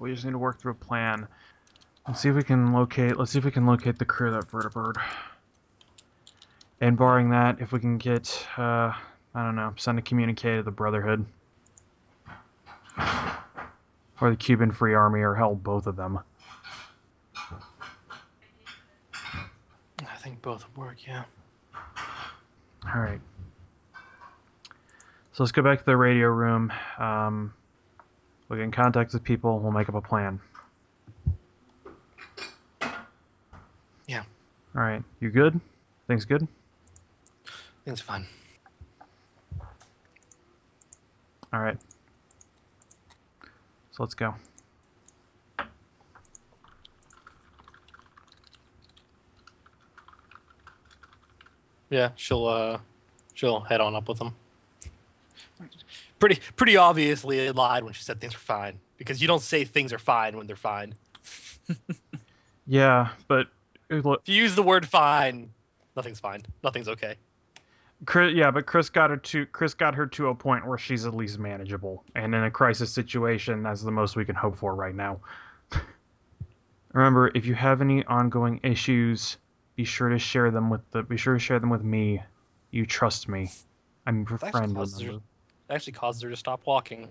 we 0.00 0.12
just 0.12 0.24
need 0.24 0.32
to 0.32 0.38
work 0.38 0.58
through 0.60 0.72
a 0.72 0.76
plan. 0.76 1.28
Let's 2.06 2.20
see 2.20 2.28
if 2.28 2.34
we 2.34 2.42
can 2.42 2.72
locate 2.72 3.16
let's 3.16 3.32
see 3.32 3.38
if 3.38 3.44
we 3.44 3.50
can 3.50 3.66
locate 3.66 3.98
the 3.98 4.04
crew 4.04 4.34
of 4.34 4.34
that 4.34 4.50
vertibird. 4.50 4.96
And 6.80 6.96
barring 6.96 7.30
that, 7.30 7.60
if 7.60 7.72
we 7.72 7.80
can 7.80 7.98
get 7.98 8.46
uh 8.58 8.92
I 9.36 9.42
don't 9.42 9.56
know, 9.56 9.74
send 9.76 9.98
a 9.98 10.02
communique 10.02 10.56
to 10.56 10.62
the 10.62 10.70
Brotherhood. 10.70 11.24
Or 14.20 14.30
the 14.30 14.36
Cuban 14.36 14.70
Free 14.70 14.94
Army 14.94 15.20
or 15.20 15.34
hell 15.34 15.56
both 15.56 15.86
of 15.88 15.96
them. 15.96 16.20
I 20.06 20.16
think 20.18 20.40
both 20.40 20.64
would 20.68 20.76
work, 20.86 21.06
yeah. 21.06 21.24
Alright. 22.86 23.20
So 25.34 25.42
let's 25.42 25.50
go 25.50 25.62
back 25.62 25.80
to 25.80 25.84
the 25.84 25.96
radio 25.96 26.28
room. 26.28 26.72
Um, 26.96 27.52
we 28.48 28.56
can 28.56 28.70
contact 28.70 29.12
with 29.12 29.24
people. 29.24 29.58
We'll 29.58 29.72
make 29.72 29.88
up 29.88 29.96
a 29.96 30.00
plan. 30.00 30.38
Yeah. 34.06 34.22
All 34.76 34.82
right. 34.82 35.02
You 35.18 35.30
good? 35.30 35.60
Things 36.06 36.24
good? 36.24 36.46
Things 37.84 38.00
are 38.00 38.04
fine. 38.04 38.26
All 41.52 41.58
right. 41.58 41.78
So 43.90 44.04
let's 44.04 44.14
go. 44.14 44.36
Yeah, 51.90 52.10
she'll, 52.14 52.46
uh, 52.46 52.78
she'll 53.34 53.58
head 53.58 53.80
on 53.80 53.96
up 53.96 54.08
with 54.08 54.18
them. 54.18 54.36
Pretty, 56.24 56.40
pretty 56.56 56.76
obviously 56.78 57.50
lied 57.50 57.84
when 57.84 57.92
she 57.92 58.02
said 58.02 58.20
things 58.20 58.32
were 58.32 58.38
fine. 58.38 58.80
Because 58.96 59.20
you 59.20 59.28
don't 59.28 59.42
say 59.42 59.64
things 59.64 59.92
are 59.92 59.98
fine 59.98 60.36
when 60.36 60.46
they're 60.46 60.56
fine. 60.56 60.94
Yeah, 62.66 63.08
but 63.28 63.48
look, 63.90 64.22
If 64.22 64.34
you 64.34 64.42
use 64.42 64.54
the 64.54 64.62
word 64.62 64.88
fine, 64.88 65.50
nothing's 65.96 66.20
fine. 66.20 66.42
Nothing's 66.62 66.88
okay. 66.88 67.16
Chris, 68.06 68.34
yeah, 68.34 68.50
but 68.50 68.66
Chris 68.66 68.90
got 68.90 69.10
her 69.10 69.16
to 69.18 69.46
Chris 69.46 69.74
got 69.74 69.94
her 69.94 70.06
to 70.06 70.28
a 70.28 70.34
point 70.34 70.66
where 70.66 70.78
she's 70.78 71.06
at 71.06 71.14
least 71.14 71.38
manageable, 71.38 72.04
and 72.14 72.34
in 72.34 72.42
a 72.42 72.50
crisis 72.50 72.90
situation, 72.90 73.62
that's 73.62 73.82
the 73.82 73.90
most 73.90 74.16
we 74.16 74.24
can 74.24 74.34
hope 74.34 74.56
for 74.56 74.74
right 74.74 74.94
now. 74.94 75.20
Remember, 76.92 77.30
if 77.34 77.46
you 77.46 77.54
have 77.54 77.80
any 77.80 78.04
ongoing 78.04 78.60
issues, 78.62 79.36
be 79.76 79.84
sure 79.84 80.08
to 80.08 80.18
share 80.18 80.50
them 80.50 80.70
with 80.70 80.80
the 80.90 81.02
be 81.02 81.16
sure 81.16 81.34
to 81.34 81.40
share 81.40 81.58
them 81.58 81.70
with 81.70 81.84
me. 81.84 82.22
You 82.70 82.86
trust 82.86 83.28
me. 83.28 83.50
I'm 84.06 84.26
your 84.28 84.38
friend. 84.38 84.74
remember? 84.74 85.20
It 85.68 85.74
actually 85.74 85.94
causes 85.94 86.22
her 86.22 86.30
to 86.30 86.36
stop 86.36 86.60
walking. 86.66 87.08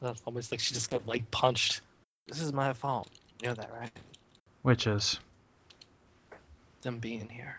That's 0.00 0.22
almost 0.26 0.52
like 0.52 0.60
she 0.60 0.74
just 0.74 0.90
got 0.90 1.06
like 1.06 1.28
punched. 1.30 1.80
This 2.26 2.40
is 2.40 2.52
my 2.52 2.72
fault. 2.72 3.08
You 3.42 3.48
know 3.48 3.54
that, 3.54 3.72
right? 3.72 3.90
Which 4.62 4.86
is 4.86 5.18
Them 6.82 6.98
being 6.98 7.28
here. 7.28 7.56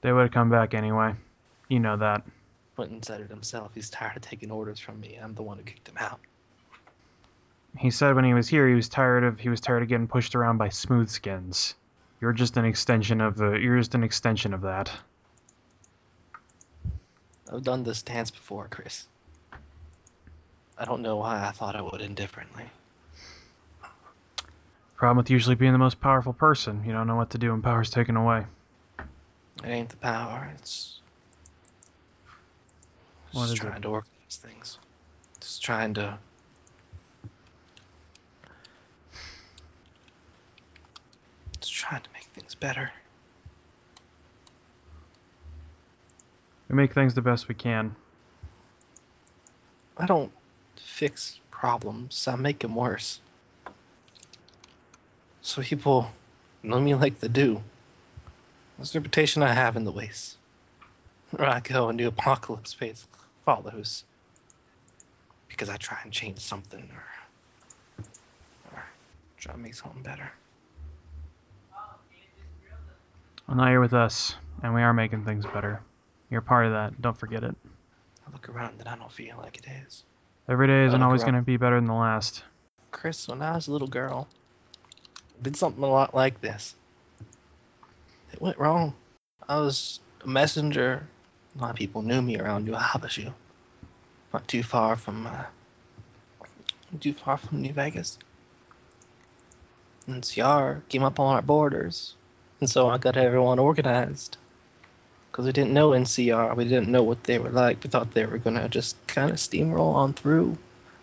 they 0.00 0.12
would 0.12 0.22
have 0.22 0.30
come 0.32 0.50
back 0.50 0.74
anyway. 0.74 1.14
You 1.68 1.80
know 1.80 1.96
that. 1.96 2.22
Quentin 2.76 3.02
said 3.02 3.20
it 3.20 3.30
himself. 3.30 3.72
He's 3.74 3.90
tired 3.90 4.16
of 4.16 4.22
taking 4.22 4.50
orders 4.50 4.78
from 4.78 5.00
me. 5.00 5.18
I'm 5.22 5.34
the 5.34 5.42
one 5.42 5.58
who 5.58 5.64
kicked 5.64 5.88
him 5.88 5.98
out. 5.98 6.20
He 7.78 7.90
said 7.90 8.14
when 8.14 8.24
he 8.24 8.34
was 8.34 8.48
here, 8.48 8.68
he 8.68 8.74
was 8.74 8.88
tired 8.88 9.24
of 9.24 9.40
he 9.40 9.48
was 9.48 9.60
tired 9.60 9.82
of 9.82 9.88
getting 9.88 10.06
pushed 10.08 10.34
around 10.34 10.58
by 10.58 10.68
smooth 10.68 11.08
skins. 11.08 11.74
You're 12.20 12.32
just 12.32 12.56
an 12.56 12.64
extension 12.64 13.20
of 13.20 13.36
the. 13.36 13.52
You're 13.52 13.78
just 13.78 13.94
an 13.94 14.04
extension 14.04 14.52
of 14.54 14.60
that. 14.62 14.92
I've 17.52 17.62
done 17.62 17.82
this 17.82 18.02
dance 18.02 18.30
before, 18.30 18.68
Chris. 18.70 19.06
I 20.78 20.84
don't 20.84 21.02
know 21.02 21.16
why 21.16 21.46
I 21.46 21.52
thought 21.52 21.76
I 21.76 21.82
would 21.82 22.00
end 22.00 22.16
differently. 22.16 22.64
Problem 24.96 25.16
with 25.16 25.30
usually 25.30 25.56
being 25.56 25.72
the 25.72 25.78
most 25.78 26.00
powerful 26.00 26.32
person. 26.32 26.84
You 26.84 26.92
don't 26.92 27.06
know 27.06 27.16
what 27.16 27.30
to 27.30 27.38
do 27.38 27.50
when 27.50 27.60
power's 27.62 27.90
taken 27.90 28.16
away. 28.16 28.46
It 28.98 29.68
ain't 29.68 29.88
the 29.88 29.96
power. 29.96 30.50
It's 30.54 31.00
What 33.32 33.42
just 33.42 33.54
is 33.54 33.64
it? 33.64 33.66
trying 33.66 33.82
to 33.82 33.88
organize 33.88 34.06
things. 34.30 34.78
Just 35.40 35.62
trying 35.62 35.94
to. 35.94 36.18
Just 41.60 41.72
trying 41.74 42.02
to 42.02 42.10
make 42.12 42.24
things 42.24 42.54
better. 42.54 42.90
We 46.68 46.76
make 46.76 46.92
things 46.92 47.14
the 47.14 47.22
best 47.22 47.48
we 47.48 47.54
can. 47.54 47.94
I 49.98 50.06
don't 50.06 50.32
fix 50.92 51.40
problems. 51.50 52.28
I 52.28 52.36
make 52.36 52.58
them 52.58 52.74
worse. 52.74 53.18
So 55.40 55.62
people 55.62 56.10
know 56.62 56.78
me 56.78 56.94
like 56.94 57.18
they 57.18 57.28
do. 57.28 57.62
That's 58.76 58.92
the 58.92 59.00
reputation 59.00 59.42
I 59.42 59.52
have 59.52 59.76
in 59.76 59.84
the 59.84 59.90
waste. 59.90 60.36
Where 61.30 61.48
I 61.48 61.60
go 61.60 61.88
and 61.88 61.98
do 61.98 62.08
apocalypse 62.08 62.74
phase 62.74 63.06
follows. 63.44 64.04
Because 65.48 65.70
I 65.70 65.76
try 65.76 65.98
and 66.04 66.12
change 66.12 66.38
something 66.38 66.88
or, 66.94 68.04
or 68.72 68.84
try 69.38 69.52
to 69.52 69.58
make 69.58 69.74
something 69.74 70.02
better. 70.02 70.30
Well, 73.48 73.56
now 73.56 73.70
you're 73.70 73.80
with 73.80 73.94
us, 73.94 74.36
and 74.62 74.74
we 74.74 74.82
are 74.82 74.92
making 74.92 75.24
things 75.24 75.44
better. 75.46 75.80
You're 76.30 76.42
part 76.42 76.66
of 76.66 76.72
that. 76.72 77.00
Don't 77.00 77.16
forget 77.16 77.42
it. 77.44 77.56
I 78.26 78.32
look 78.32 78.48
around 78.48 78.76
and 78.78 78.88
I 78.88 78.96
don't 78.96 79.12
feel 79.12 79.36
like 79.38 79.58
it 79.58 79.66
is. 79.86 80.04
Every 80.48 80.66
day 80.66 80.84
isn't 80.86 81.02
always 81.02 81.22
going 81.22 81.34
to 81.34 81.42
be 81.42 81.56
better 81.56 81.76
than 81.76 81.86
the 81.86 81.94
last. 81.94 82.42
Chris, 82.90 83.28
when 83.28 83.42
I 83.42 83.54
was 83.54 83.68
a 83.68 83.72
little 83.72 83.88
girl, 83.88 84.28
did 85.40 85.56
something 85.56 85.82
a 85.82 85.86
lot 85.86 86.14
like 86.14 86.40
this. 86.40 86.74
It 88.32 88.40
went 88.40 88.58
wrong. 88.58 88.94
I 89.48 89.58
was 89.60 90.00
a 90.24 90.28
messenger. 90.28 91.06
A 91.56 91.60
lot 91.60 91.70
of 91.70 91.76
people 91.76 92.02
knew 92.02 92.20
me 92.20 92.38
around 92.38 92.64
New 92.64 92.72
Habashu. 92.72 93.32
not 94.32 94.48
too 94.48 94.62
far 94.62 94.96
from 94.96 95.26
uh, 95.26 95.44
too 97.00 97.12
far 97.14 97.36
from 97.36 97.62
New 97.62 97.72
Vegas. 97.72 98.18
And 100.06 100.22
CR 100.28 100.80
came 100.88 101.04
up 101.04 101.20
on 101.20 101.36
our 101.36 101.42
borders, 101.42 102.14
and 102.60 102.68
so 102.68 102.88
I 102.88 102.98
got 102.98 103.16
everyone 103.16 103.58
organized. 103.58 104.38
Because 105.32 105.46
we 105.46 105.52
didn't 105.52 105.72
know 105.72 105.90
NCR, 105.90 106.54
we 106.56 106.64
didn't 106.64 106.88
know 106.88 107.02
what 107.02 107.24
they 107.24 107.38
were 107.38 107.48
like. 107.48 107.82
We 107.82 107.88
thought 107.88 108.12
they 108.12 108.26
were 108.26 108.36
gonna 108.36 108.68
just 108.68 108.94
kind 109.06 109.30
of 109.30 109.36
steamroll 109.38 109.94
on 109.94 110.12
through. 110.12 110.58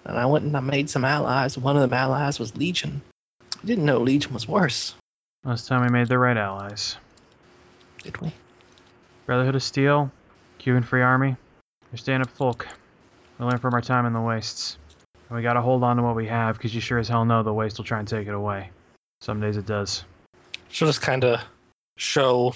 And 0.06 0.18
I 0.20 0.28
went 0.28 0.46
and 0.46 0.56
I 0.56 0.60
made 0.60 0.88
some 0.88 1.04
allies. 1.04 1.58
One 1.58 1.76
of 1.76 1.82
them 1.82 1.94
allies 1.94 2.38
was 2.38 2.56
Legion. 2.56 3.02
I 3.42 3.66
didn't 3.66 3.86
know 3.86 3.98
Legion 3.98 4.32
was 4.34 4.48
worse, 4.48 4.94
Last 5.44 5.68
time 5.68 5.82
we 5.82 5.90
made 5.90 6.08
the 6.08 6.20
right 6.20 6.38
allies. 6.38 6.96
did 8.04 8.22
we? 8.22 8.32
Brotherhood 9.26 9.56
of 9.56 9.64
Steel, 9.64 10.12
Cuban 10.60 10.84
Free 10.84 11.02
Army. 11.02 11.36
They're 11.90 11.98
stand 11.98 12.22
up 12.22 12.30
folk. 12.30 12.68
We 13.40 13.46
learned 13.46 13.62
from 13.62 13.74
our 13.74 13.82
time 13.82 14.06
in 14.06 14.14
the 14.14 14.22
wastes. 14.22 14.78
And 15.28 15.38
we 15.38 15.42
gotta 15.42 15.62
hold 15.62 15.84
on 15.84 15.98
to 15.98 16.04
what 16.04 16.16
we 16.16 16.28
have, 16.28 16.56
because 16.56 16.76
you 16.76 16.82
sure 16.82 17.00
as 17.00 17.08
hell 17.08 17.26
know 17.26 17.42
the 17.42 17.54
waste 17.54 17.80
will 17.80 17.86
try 17.86 17.98
and 17.98 18.08
take 18.08 18.28
it 18.28 18.34
away. 18.34 18.70
Some 19.22 19.42
days 19.42 19.58
it 19.58 19.66
does. 19.66 20.04
She'll 20.70 20.88
just 20.88 21.02
kind 21.02 21.24
of 21.24 21.42
show 21.98 22.54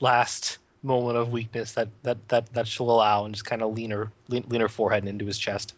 last 0.00 0.58
moment 0.82 1.18
of 1.18 1.30
weakness 1.30 1.72
that 1.72 1.88
that 2.02 2.28
that, 2.28 2.52
that 2.52 2.66
she'll 2.66 2.90
allow, 2.90 3.24
and 3.24 3.34
just 3.34 3.44
kind 3.44 3.62
of 3.62 3.74
lean 3.74 3.90
her 3.90 4.10
lean, 4.28 4.44
lean 4.48 4.60
her 4.60 4.68
forehead 4.68 5.06
into 5.06 5.24
his 5.24 5.38
chest. 5.38 5.74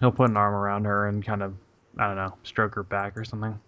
He'll 0.00 0.12
put 0.12 0.30
an 0.30 0.36
arm 0.36 0.54
around 0.54 0.84
her 0.84 1.08
and 1.08 1.24
kind 1.24 1.42
of, 1.42 1.54
I 1.98 2.06
don't 2.06 2.16
know, 2.16 2.34
stroke 2.44 2.74
her 2.74 2.82
back 2.82 3.16
or 3.16 3.24
something. 3.24 3.58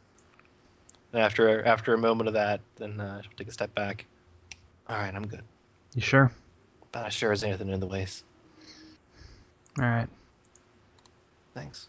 And 1.12 1.23
after 1.23 1.65
after 1.65 1.94
a 1.94 1.98
moment 1.98 2.28
of 2.28 2.35
that, 2.35 2.61
then 2.77 3.01
uh, 3.01 3.20
she'll 3.23 3.32
take 3.36 3.48
a 3.48 3.52
step 3.52 3.74
back. 3.74 4.07
All 4.89 4.97
right, 4.97 5.15
I'm 5.15 5.27
good. 5.27 5.43
You 5.94 6.02
sure? 6.02 6.32
Not 6.94 7.07
as 7.07 7.15
sure 7.15 7.32
as 7.32 7.44
anything 7.44 7.69
in 7.69 7.81
the 7.81 7.86
ways. 7.86 8.24
Alright. 9.78 10.09
Thanks. 11.55 11.89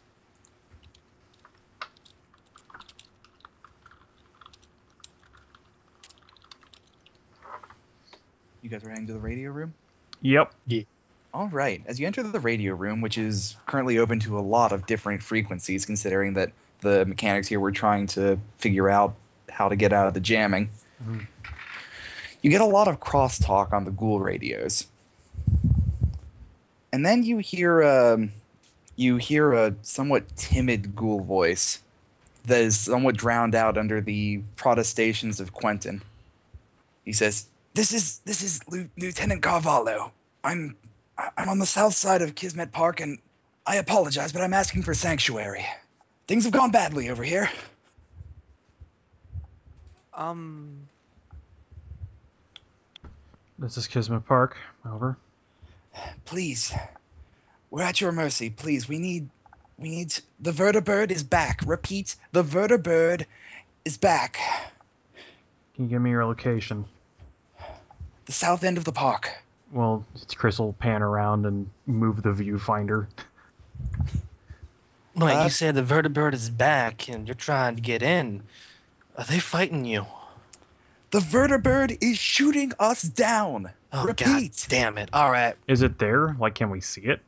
You 8.61 8.69
guys 8.69 8.83
are 8.83 8.89
heading 8.89 9.07
to 9.07 9.13
the 9.13 9.19
radio 9.19 9.49
room? 9.49 9.73
Yep. 10.21 10.53
All 11.33 11.47
right. 11.47 11.81
As 11.88 11.99
you 11.99 12.05
enter 12.05 12.21
the 12.21 12.39
radio 12.39 12.75
room, 12.75 13.01
which 13.01 13.17
is 13.17 13.55
currently 13.65 13.97
open 13.97 14.19
to 14.21 14.38
a 14.38 14.41
lot 14.41 14.71
of 14.71 14.85
different 14.85 15.23
frequencies, 15.23 15.85
considering 15.85 16.33
that 16.33 16.51
the 16.81 17.05
mechanics 17.05 17.47
here 17.47 17.59
were 17.59 17.71
trying 17.71 18.07
to 18.07 18.38
figure 18.57 18.89
out 18.89 19.15
how 19.49 19.69
to 19.69 19.75
get 19.75 19.93
out 19.93 20.07
of 20.07 20.13
the 20.13 20.19
jamming, 20.19 20.69
Mhm. 21.03 21.25
you 22.41 22.51
get 22.51 22.61
a 22.61 22.65
lot 22.65 22.88
of 22.88 22.99
crosstalk 22.99 23.73
on 23.73 23.85
the 23.85 23.91
ghoul 23.91 24.19
radios. 24.19 24.85
And 26.93 27.05
then 27.05 27.23
you 27.23 27.38
hear 27.38 27.83
um, 27.83 28.31
you 28.95 29.17
hear 29.17 29.53
a 29.53 29.73
somewhat 29.81 30.35
timid 30.35 30.95
ghoul 30.95 31.21
voice 31.21 31.81
that 32.45 32.61
is 32.61 32.77
somewhat 32.77 33.15
drowned 33.15 33.55
out 33.55 33.77
under 33.77 34.01
the 34.01 34.41
protestations 34.55 35.39
of 35.39 35.53
Quentin. 35.53 36.03
He 37.05 37.13
says, 37.13 37.47
"This 37.73 37.93
is 37.93 38.19
this 38.26 38.41
is 38.43 38.60
Lieu- 38.68 38.89
Lieutenant 38.98 39.41
Carvalho. 39.41 40.11
I'm 40.43 40.76
I- 41.18 41.30
I'm 41.38 41.49
on 41.49 41.60
the 41.60 41.65
south 41.65 41.95
side 41.95 42.22
of 42.22 42.35
Kismet 42.35 42.72
Park, 42.72 42.99
and 42.99 43.19
I 43.65 43.76
apologize, 43.77 44.34
but 44.34 44.41
I'm 44.41 44.53
asking 44.53 44.84
for 44.84 44.93
sanctuary. 44.93 45.65
Things 46.27 46.45
have 46.45 46.53
gone 46.53 46.72
badly 46.72 47.10
over 47.10 47.23
here. 47.23 47.49
Um, 50.14 50.88
This 53.60 53.77
is 53.77 53.88
Kismet 53.88 54.26
Park. 54.26 54.57
Over. 54.85 55.18
Please, 56.26 56.73
we're 57.69 57.84
at 57.84 58.02
your 58.02 58.11
mercy. 58.11 58.49
Please, 58.49 58.89
we 58.89 58.98
need 58.98 59.30
we 59.77 59.89
need 59.89 60.14
the 60.39 60.52
vertibird 60.52 61.11
is 61.11 61.23
back. 61.23 61.61
Repeat, 61.65 62.15
the 62.31 62.43
vertibird 62.43 63.26
is 63.85 63.98
back. 63.98 64.38
Can 65.76 65.85
you 65.85 65.89
give 65.89 66.02
me 66.02 66.10
your 66.10 66.26
location? 66.26 66.85
The 68.31 68.35
south 68.35 68.63
end 68.63 68.77
of 68.77 68.85
the 68.85 68.93
park. 68.93 69.29
Well, 69.73 70.05
Chris 70.37 70.57
will 70.57 70.71
pan 70.71 71.01
around 71.01 71.45
and 71.45 71.69
move 71.85 72.23
the 72.23 72.29
viewfinder. 72.29 73.07
Wait, 75.17 75.33
Uh, 75.35 75.43
you 75.43 75.49
said 75.49 75.75
the 75.75 75.83
vertibird 75.83 76.33
is 76.33 76.49
back, 76.49 77.09
and 77.09 77.27
you're 77.27 77.35
trying 77.35 77.75
to 77.75 77.81
get 77.81 78.01
in. 78.01 78.41
Are 79.17 79.25
they 79.25 79.39
fighting 79.39 79.83
you? 79.83 80.05
The 81.09 81.19
vertibird 81.19 81.97
is 82.01 82.17
shooting 82.17 82.71
us 82.79 83.01
down. 83.01 83.69
Oh 83.91 84.05
Repeat. 84.05 84.25
god 84.25 84.51
damn 84.69 84.97
it! 84.97 85.09
All 85.11 85.29
right, 85.29 85.57
Is 85.67 85.81
it 85.81 85.99
there? 85.99 86.33
Like, 86.39 86.55
can 86.55 86.69
we 86.69 86.79
see 86.79 87.01
it? 87.01 87.19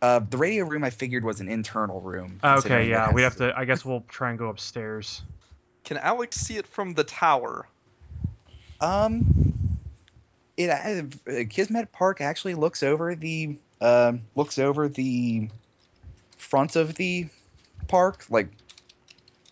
Uh, 0.00 0.20
the 0.20 0.38
radio 0.38 0.64
room 0.64 0.84
I 0.84 0.88
figured 0.88 1.22
was 1.22 1.40
an 1.42 1.48
internal 1.50 2.00
room. 2.00 2.40
Okay, 2.42 2.88
yeah, 2.88 3.12
we 3.12 3.20
has- 3.20 3.34
have 3.34 3.50
to. 3.50 3.58
I 3.58 3.66
guess 3.66 3.84
we'll 3.84 4.06
try 4.08 4.30
and 4.30 4.38
go 4.38 4.48
upstairs. 4.48 5.20
can 5.84 5.98
Alex 5.98 6.36
see 6.38 6.56
it 6.56 6.66
from 6.66 6.94
the 6.94 7.04
tower? 7.04 7.66
Um, 8.80 9.58
it 10.64 11.14
uh, 11.28 11.44
Kismet 11.48 11.92
Park 11.92 12.20
actually 12.20 12.54
looks 12.54 12.82
over 12.82 13.14
the 13.14 13.58
um 13.80 14.22
looks 14.34 14.58
over 14.58 14.88
the 14.88 15.48
front 16.36 16.76
of 16.76 16.94
the 16.94 17.26
park, 17.88 18.24
like 18.30 18.48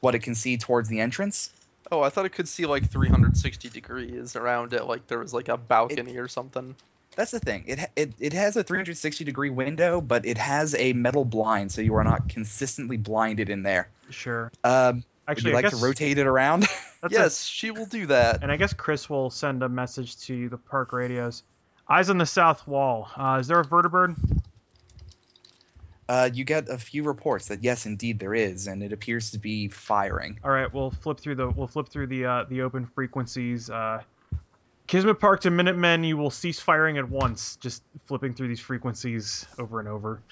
what 0.00 0.14
it 0.14 0.20
can 0.20 0.34
see 0.34 0.56
towards 0.56 0.88
the 0.88 1.00
entrance. 1.00 1.50
Oh, 1.90 2.02
I 2.02 2.10
thought 2.10 2.26
it 2.26 2.32
could 2.32 2.48
see 2.48 2.66
like 2.66 2.86
360 2.86 3.70
degrees 3.70 4.36
around 4.36 4.74
it, 4.74 4.84
like 4.84 5.06
there 5.06 5.18
was 5.18 5.32
like 5.32 5.48
a 5.48 5.56
balcony 5.56 6.18
or 6.18 6.28
something. 6.28 6.74
That's 7.16 7.30
the 7.30 7.40
thing. 7.40 7.64
It 7.66 7.80
it 7.96 8.12
it 8.20 8.32
has 8.34 8.56
a 8.56 8.62
360 8.62 9.24
degree 9.24 9.50
window, 9.50 10.00
but 10.00 10.26
it 10.26 10.38
has 10.38 10.74
a 10.74 10.92
metal 10.92 11.24
blind, 11.24 11.72
so 11.72 11.80
you 11.80 11.94
are 11.96 12.04
not 12.04 12.28
consistently 12.28 12.96
blinded 12.96 13.48
in 13.48 13.62
there. 13.62 13.88
Sure. 14.10 14.52
Um, 14.62 15.02
Actually, 15.26 15.50
would 15.50 15.50
you 15.50 15.50
I 15.50 15.62
like 15.62 15.70
guess 15.70 15.80
to 15.80 15.86
rotate 15.86 16.18
it 16.18 16.26
around? 16.26 16.66
that's 17.02 17.14
a- 17.14 17.16
yes, 17.18 17.44
she 17.44 17.70
will 17.70 17.86
do 17.86 18.06
that. 18.06 18.42
and 18.42 18.50
I 18.52 18.56
guess 18.56 18.72
Chris 18.72 19.08
will 19.08 19.30
send 19.30 19.62
a 19.62 19.68
message 19.68 20.16
to 20.22 20.48
the 20.48 20.58
park 20.58 20.92
radios. 20.92 21.42
Eyes 21.88 22.10
on 22.10 22.18
the 22.18 22.26
south 22.26 22.66
wall. 22.66 23.08
Uh, 23.16 23.38
is 23.40 23.46
there 23.48 23.60
a 23.60 23.64
vertibird? 23.64 24.16
uh, 26.08 26.30
you 26.32 26.44
get 26.44 26.68
a 26.70 26.78
few 26.78 27.02
reports 27.02 27.48
that 27.48 27.62
yes, 27.62 27.84
indeed 27.86 28.18
there 28.18 28.34
is, 28.34 28.66
and 28.66 28.82
it 28.82 28.92
appears 28.92 29.32
to 29.32 29.38
be 29.38 29.68
firing. 29.68 30.38
All 30.42 30.50
right, 30.50 30.72
we'll 30.72 30.90
flip 30.90 31.20
through 31.20 31.34
the 31.34 31.50
we'll 31.50 31.66
flip 31.66 31.88
through 31.88 32.06
the 32.06 32.24
uh, 32.24 32.44
the 32.48 32.62
open 32.62 32.86
frequencies. 32.86 33.68
Uh, 33.68 34.02
Kismet 34.86 35.20
Park 35.20 35.42
to 35.42 35.50
Minutemen, 35.50 36.04
you 36.04 36.16
will 36.16 36.30
cease 36.30 36.58
firing 36.60 36.96
at 36.96 37.08
once. 37.10 37.56
Just 37.56 37.82
flipping 38.06 38.32
through 38.32 38.48
these 38.48 38.60
frequencies 38.60 39.46
over 39.58 39.80
and 39.80 39.88
over, 39.88 40.22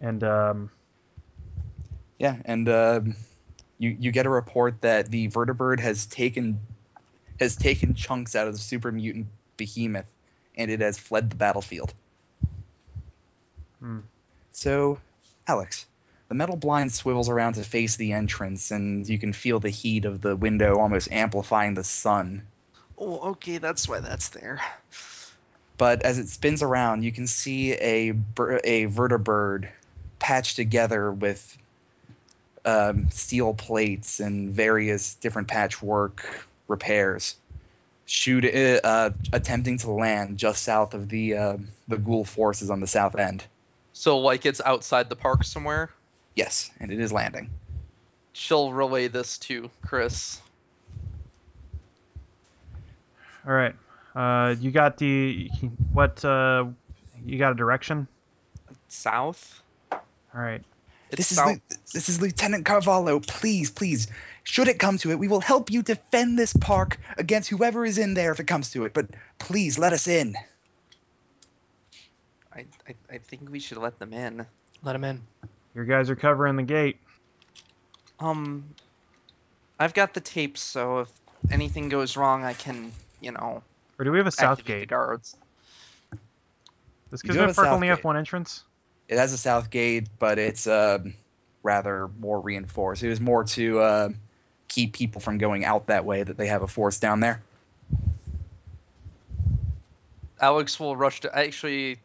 and 0.00 0.22
um, 0.22 0.70
Yeah, 2.20 2.36
and 2.44 2.68
um 2.68 3.16
you 3.78 3.96
you 3.98 4.12
get 4.12 4.26
a 4.26 4.30
report 4.30 4.82
that 4.82 5.10
the 5.10 5.28
vertibird 5.28 5.80
has 5.80 6.06
taken 6.06 6.60
has 7.40 7.56
taken 7.56 7.94
chunks 7.94 8.34
out 8.34 8.48
of 8.48 8.52
the 8.52 8.58
super 8.58 8.90
mutant 8.92 9.28
behemoth, 9.56 10.06
and 10.56 10.70
it 10.70 10.80
has 10.80 10.98
fled 10.98 11.30
the 11.30 11.36
battlefield. 11.36 11.94
Hmm. 13.80 14.00
So, 14.52 14.98
Alex, 15.46 15.86
the 16.28 16.34
metal 16.34 16.56
blind 16.56 16.92
swivels 16.92 17.28
around 17.28 17.54
to 17.54 17.64
face 17.64 17.96
the 17.96 18.12
entrance, 18.12 18.70
and 18.70 19.08
you 19.08 19.18
can 19.18 19.32
feel 19.32 19.60
the 19.60 19.70
heat 19.70 20.04
of 20.04 20.20
the 20.20 20.34
window 20.36 20.78
almost 20.78 21.10
amplifying 21.12 21.74
the 21.74 21.84
sun. 21.84 22.46
Oh, 22.98 23.30
okay, 23.30 23.58
that's 23.58 23.88
why 23.88 24.00
that's 24.00 24.30
there. 24.30 24.60
But 25.76 26.02
as 26.02 26.18
it 26.18 26.28
spins 26.28 26.62
around, 26.62 27.04
you 27.04 27.12
can 27.12 27.28
see 27.28 27.72
a 27.72 28.10
bir- 28.10 28.60
a 28.64 28.86
vertibird 28.86 29.68
patched 30.18 30.56
together 30.56 31.12
with 31.12 31.56
um, 32.68 33.10
steel 33.10 33.54
plates 33.54 34.20
and 34.20 34.52
various 34.52 35.14
different 35.14 35.48
patchwork 35.48 36.46
repairs, 36.68 37.36
shoot 38.06 38.44
uh, 38.44 38.80
uh, 38.84 39.10
attempting 39.32 39.78
to 39.78 39.90
land 39.90 40.38
just 40.38 40.62
south 40.62 40.94
of 40.94 41.08
the 41.08 41.36
uh, 41.36 41.56
the 41.88 41.96
ghoul 41.96 42.24
forces 42.24 42.70
on 42.70 42.80
the 42.80 42.86
south 42.86 43.16
end. 43.16 43.44
So 43.92 44.18
like 44.18 44.44
it's 44.44 44.60
outside 44.60 45.08
the 45.08 45.16
park 45.16 45.44
somewhere. 45.44 45.90
Yes, 46.34 46.70
and 46.78 46.92
it 46.92 47.00
is 47.00 47.12
landing. 47.12 47.50
She'll 48.32 48.72
relay 48.72 49.08
this 49.08 49.38
to 49.38 49.70
Chris. 49.82 50.40
all 53.46 53.54
right. 53.54 53.74
Uh, 54.14 54.54
you 54.60 54.70
got 54.70 54.98
the 54.98 55.50
what? 55.92 56.24
Uh, 56.24 56.66
you 57.24 57.38
got 57.38 57.52
a 57.52 57.54
direction? 57.54 58.06
South. 58.88 59.62
All 59.90 60.00
right. 60.34 60.62
It's 61.10 61.16
this 61.16 61.32
is 61.32 61.38
south. 61.38 61.46
Lieu- 61.48 61.76
this 61.92 62.08
is 62.08 62.20
Lieutenant 62.20 62.64
Carvalho. 62.66 63.20
Please, 63.20 63.70
please, 63.70 64.08
should 64.44 64.68
it 64.68 64.78
come 64.78 64.98
to 64.98 65.10
it, 65.10 65.18
we 65.18 65.28
will 65.28 65.40
help 65.40 65.70
you 65.70 65.82
defend 65.82 66.38
this 66.38 66.52
park 66.52 66.98
against 67.16 67.48
whoever 67.48 67.84
is 67.84 67.98
in 67.98 68.14
there 68.14 68.32
if 68.32 68.40
it 68.40 68.46
comes 68.46 68.70
to 68.72 68.84
it. 68.84 68.94
But 68.94 69.06
please 69.38 69.78
let 69.78 69.92
us 69.92 70.06
in. 70.06 70.34
I, 72.54 72.64
I 72.88 72.94
I 73.14 73.18
think 73.18 73.50
we 73.50 73.60
should 73.60 73.78
let 73.78 73.98
them 73.98 74.12
in. 74.12 74.46
let 74.82 74.92
them 74.92 75.04
in. 75.04 75.20
Your 75.74 75.84
guys 75.84 76.10
are 76.10 76.16
covering 76.16 76.56
the 76.56 76.62
gate. 76.62 76.98
Um, 78.20 78.64
I've 79.78 79.94
got 79.94 80.12
the 80.14 80.20
tapes, 80.20 80.60
so 80.60 81.00
if 81.00 81.08
anything 81.50 81.88
goes 81.88 82.16
wrong, 82.16 82.44
I 82.44 82.52
can, 82.54 82.92
you 83.20 83.30
know, 83.30 83.62
Or 83.98 84.04
do 84.04 84.10
we 84.10 84.18
have 84.18 84.26
a 84.26 84.32
south 84.32 84.58
activate 84.58 84.66
the 84.66 84.80
gate? 84.80 84.88
guards. 84.88 85.36
Does 87.10 87.22
You 87.22 87.28
do 87.28 87.38
Kismet 87.38 87.54
Park 87.54 87.66
south 87.66 87.74
only 87.74 87.88
have 87.88 88.02
one 88.04 88.16
entrance? 88.16 88.64
It 89.08 89.18
has 89.18 89.32
a 89.32 89.38
south 89.38 89.70
gate, 89.70 90.06
but 90.18 90.38
it's 90.38 90.66
uh, 90.66 90.98
rather 91.62 92.08
more 92.20 92.40
reinforced. 92.40 93.02
It 93.02 93.08
was 93.08 93.20
more 93.20 93.44
to 93.44 93.80
uh, 93.80 94.08
keep 94.68 94.92
people 94.92 95.20
from 95.20 95.38
going 95.38 95.64
out 95.64 95.86
that 95.86 96.04
way 96.04 96.22
that 96.22 96.36
they 96.36 96.46
have 96.46 96.62
a 96.62 96.68
force 96.68 97.00
down 97.00 97.20
there. 97.20 97.42
Alex 100.40 100.78
will 100.78 100.96
rush 100.96 101.20
to 101.20 101.36
actually. 101.36 101.98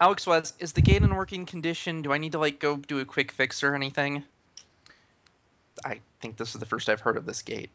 Alex 0.00 0.26
was 0.26 0.52
is 0.58 0.72
the 0.72 0.82
gate 0.82 1.02
in 1.02 1.14
working 1.14 1.46
condition? 1.46 2.02
Do 2.02 2.12
I 2.12 2.18
need 2.18 2.32
to 2.32 2.38
like 2.38 2.58
go 2.58 2.76
do 2.76 2.98
a 2.98 3.04
quick 3.04 3.32
fix 3.32 3.62
or 3.62 3.74
anything? 3.74 4.24
I 5.84 6.00
think 6.20 6.36
this 6.36 6.54
is 6.54 6.60
the 6.60 6.66
first 6.66 6.88
I've 6.88 7.00
heard 7.00 7.16
of 7.16 7.24
this 7.24 7.42
gate. 7.42 7.70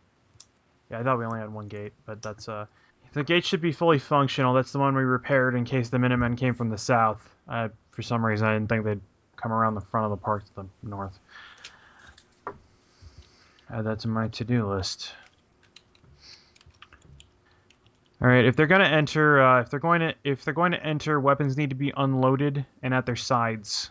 Yeah, 0.91 0.99
I 0.99 1.03
thought 1.03 1.17
we 1.17 1.25
only 1.25 1.39
had 1.39 1.51
one 1.51 1.67
gate, 1.67 1.93
but 2.05 2.21
that's 2.21 2.47
uh, 2.47 2.65
the 3.13 3.23
gate 3.23 3.45
should 3.45 3.61
be 3.61 3.71
fully 3.71 3.99
functional. 3.99 4.53
That's 4.53 4.71
the 4.71 4.79
one 4.79 4.95
we 4.95 5.03
repaired 5.03 5.55
in 5.55 5.65
case 5.65 5.89
the 5.89 5.99
Minutemen 5.99 6.35
came 6.35 6.53
from 6.53 6.69
the 6.69 6.77
south. 6.77 7.27
Uh, 7.47 7.69
for 7.93 8.01
some 8.01 8.25
reason, 8.25 8.47
I 8.47 8.53
didn't 8.53 8.69
think 8.69 8.83
they'd 8.83 9.01
come 9.35 9.51
around 9.51 9.75
the 9.75 9.81
front 9.81 10.05
of 10.05 10.11
the 10.11 10.17
park 10.17 10.43
to 10.45 10.55
the 10.55 10.89
north. 10.89 11.17
Add 13.69 13.85
that 13.85 13.99
to 13.99 14.07
my 14.07 14.27
to-do 14.27 14.69
list. 14.69 15.13
All 18.21 18.27
right, 18.27 18.45
if 18.45 18.55
they're 18.55 18.67
gonna 18.67 18.85
enter, 18.85 19.41
uh, 19.41 19.61
if 19.61 19.69
they're 19.69 19.79
going 19.79 19.99
to, 19.99 20.13
if 20.23 20.45
they're 20.45 20.53
going 20.53 20.71
to 20.71 20.81
enter, 20.83 21.19
weapons 21.19 21.57
need 21.57 21.71
to 21.71 21.75
be 21.75 21.91
unloaded 21.95 22.65
and 22.81 22.93
at 22.93 23.05
their 23.05 23.17
sides. 23.17 23.89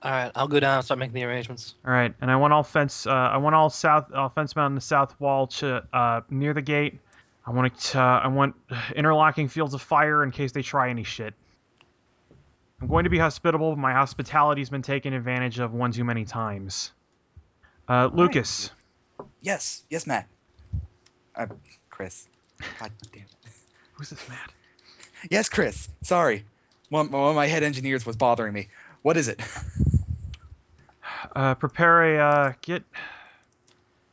All 0.00 0.10
right, 0.10 0.30
I'll 0.34 0.48
go 0.48 0.60
down 0.60 0.76
and 0.76 0.84
start 0.84 0.98
making 0.98 1.14
the 1.14 1.24
arrangements. 1.24 1.74
All 1.84 1.92
right, 1.92 2.14
and 2.20 2.30
I 2.30 2.36
want 2.36 2.52
all 2.52 2.62
fence. 2.62 3.06
Uh, 3.06 3.12
I 3.12 3.36
want 3.38 3.54
all 3.54 3.70
south, 3.70 4.12
all 4.12 4.28
fence 4.28 4.56
mount 4.56 4.66
on 4.66 4.74
the 4.74 4.80
south 4.80 5.20
wall 5.20 5.48
to 5.48 5.84
uh, 5.92 6.20
near 6.30 6.54
the 6.54 6.62
gate. 6.62 7.00
I 7.48 7.50
want. 7.50 7.78
To, 7.78 7.98
I 7.98 8.28
want 8.28 8.54
interlocking 8.94 9.48
fields 9.48 9.72
of 9.72 9.80
fire 9.80 10.22
in 10.22 10.30
case 10.30 10.52
they 10.52 10.62
try 10.62 10.90
any 10.90 11.04
shit. 11.04 11.32
I'm 12.80 12.88
going 12.88 13.04
to 13.04 13.10
be 13.10 13.18
hospitable. 13.18 13.70
But 13.70 13.78
my 13.78 13.94
hospitality's 13.94 14.68
been 14.68 14.82
taken 14.82 15.14
advantage 15.14 15.58
of 15.58 15.72
one 15.72 15.92
too 15.92 16.04
many 16.04 16.26
times. 16.26 16.92
Uh, 17.88 18.10
Lucas, 18.12 18.70
Yes, 19.40 19.82
yes, 19.88 20.06
Matt. 20.06 20.28
Uh, 21.34 21.46
Chris. 21.90 22.28
God 22.80 22.90
damn 23.12 23.22
it. 23.22 23.28
who's 23.92 24.10
this 24.10 24.28
Matt? 24.28 24.52
Yes, 25.30 25.48
Chris. 25.48 25.88
Sorry. 26.02 26.44
One, 26.90 27.10
one 27.10 27.30
of 27.30 27.36
my 27.36 27.46
head 27.46 27.62
engineers 27.62 28.04
was 28.04 28.16
bothering 28.16 28.52
me. 28.52 28.68
What 29.02 29.16
is 29.16 29.28
it? 29.28 29.40
Uh, 31.34 31.54
prepare 31.54 32.16
a 32.16 32.18
uh, 32.18 32.52
get 32.62 32.82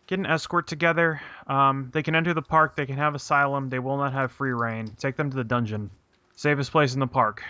get 0.08 0.20
an 0.20 0.26
escort 0.26 0.68
together. 0.68 1.22
Um, 1.48 1.90
they 1.94 2.04
can 2.04 2.16
enter 2.16 2.34
the 2.34 2.42
park. 2.42 2.76
They 2.76 2.86
can 2.86 2.98
have 2.98 3.16
asylum. 3.16 3.70
They 3.70 3.80
will 3.80 3.98
not 3.98 4.14
have 4.14 4.32
free 4.32 4.52
rein. 4.54 4.88
Take 5.00 5.16
them 5.16 5.30
to 5.32 5.36
the 5.36 5.44
dungeon. 5.44 5.90
Safest 6.36 6.72
place 6.72 6.94
in 6.94 7.00
the 7.00 7.08
park. 7.08 7.44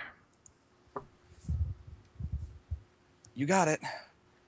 You 3.35 3.45
got 3.45 3.67
it. 3.67 3.81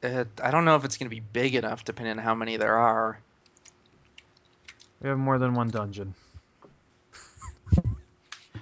Uh, 0.04 0.26
I 0.42 0.52
don't 0.52 0.64
know 0.66 0.76
if 0.76 0.86
it's 0.86 0.98
gonna 0.98 1.10
be 1.10 1.20
big 1.20 1.56
enough, 1.56 1.84
depending 1.84 2.18
on 2.18 2.24
how 2.24 2.36
many 2.36 2.58
there 2.58 2.78
are. 2.78 3.20
We 5.02 5.10
have 5.10 5.18
more 5.18 5.38
than 5.38 5.54
one 5.54 5.70
dungeon. 5.70 6.14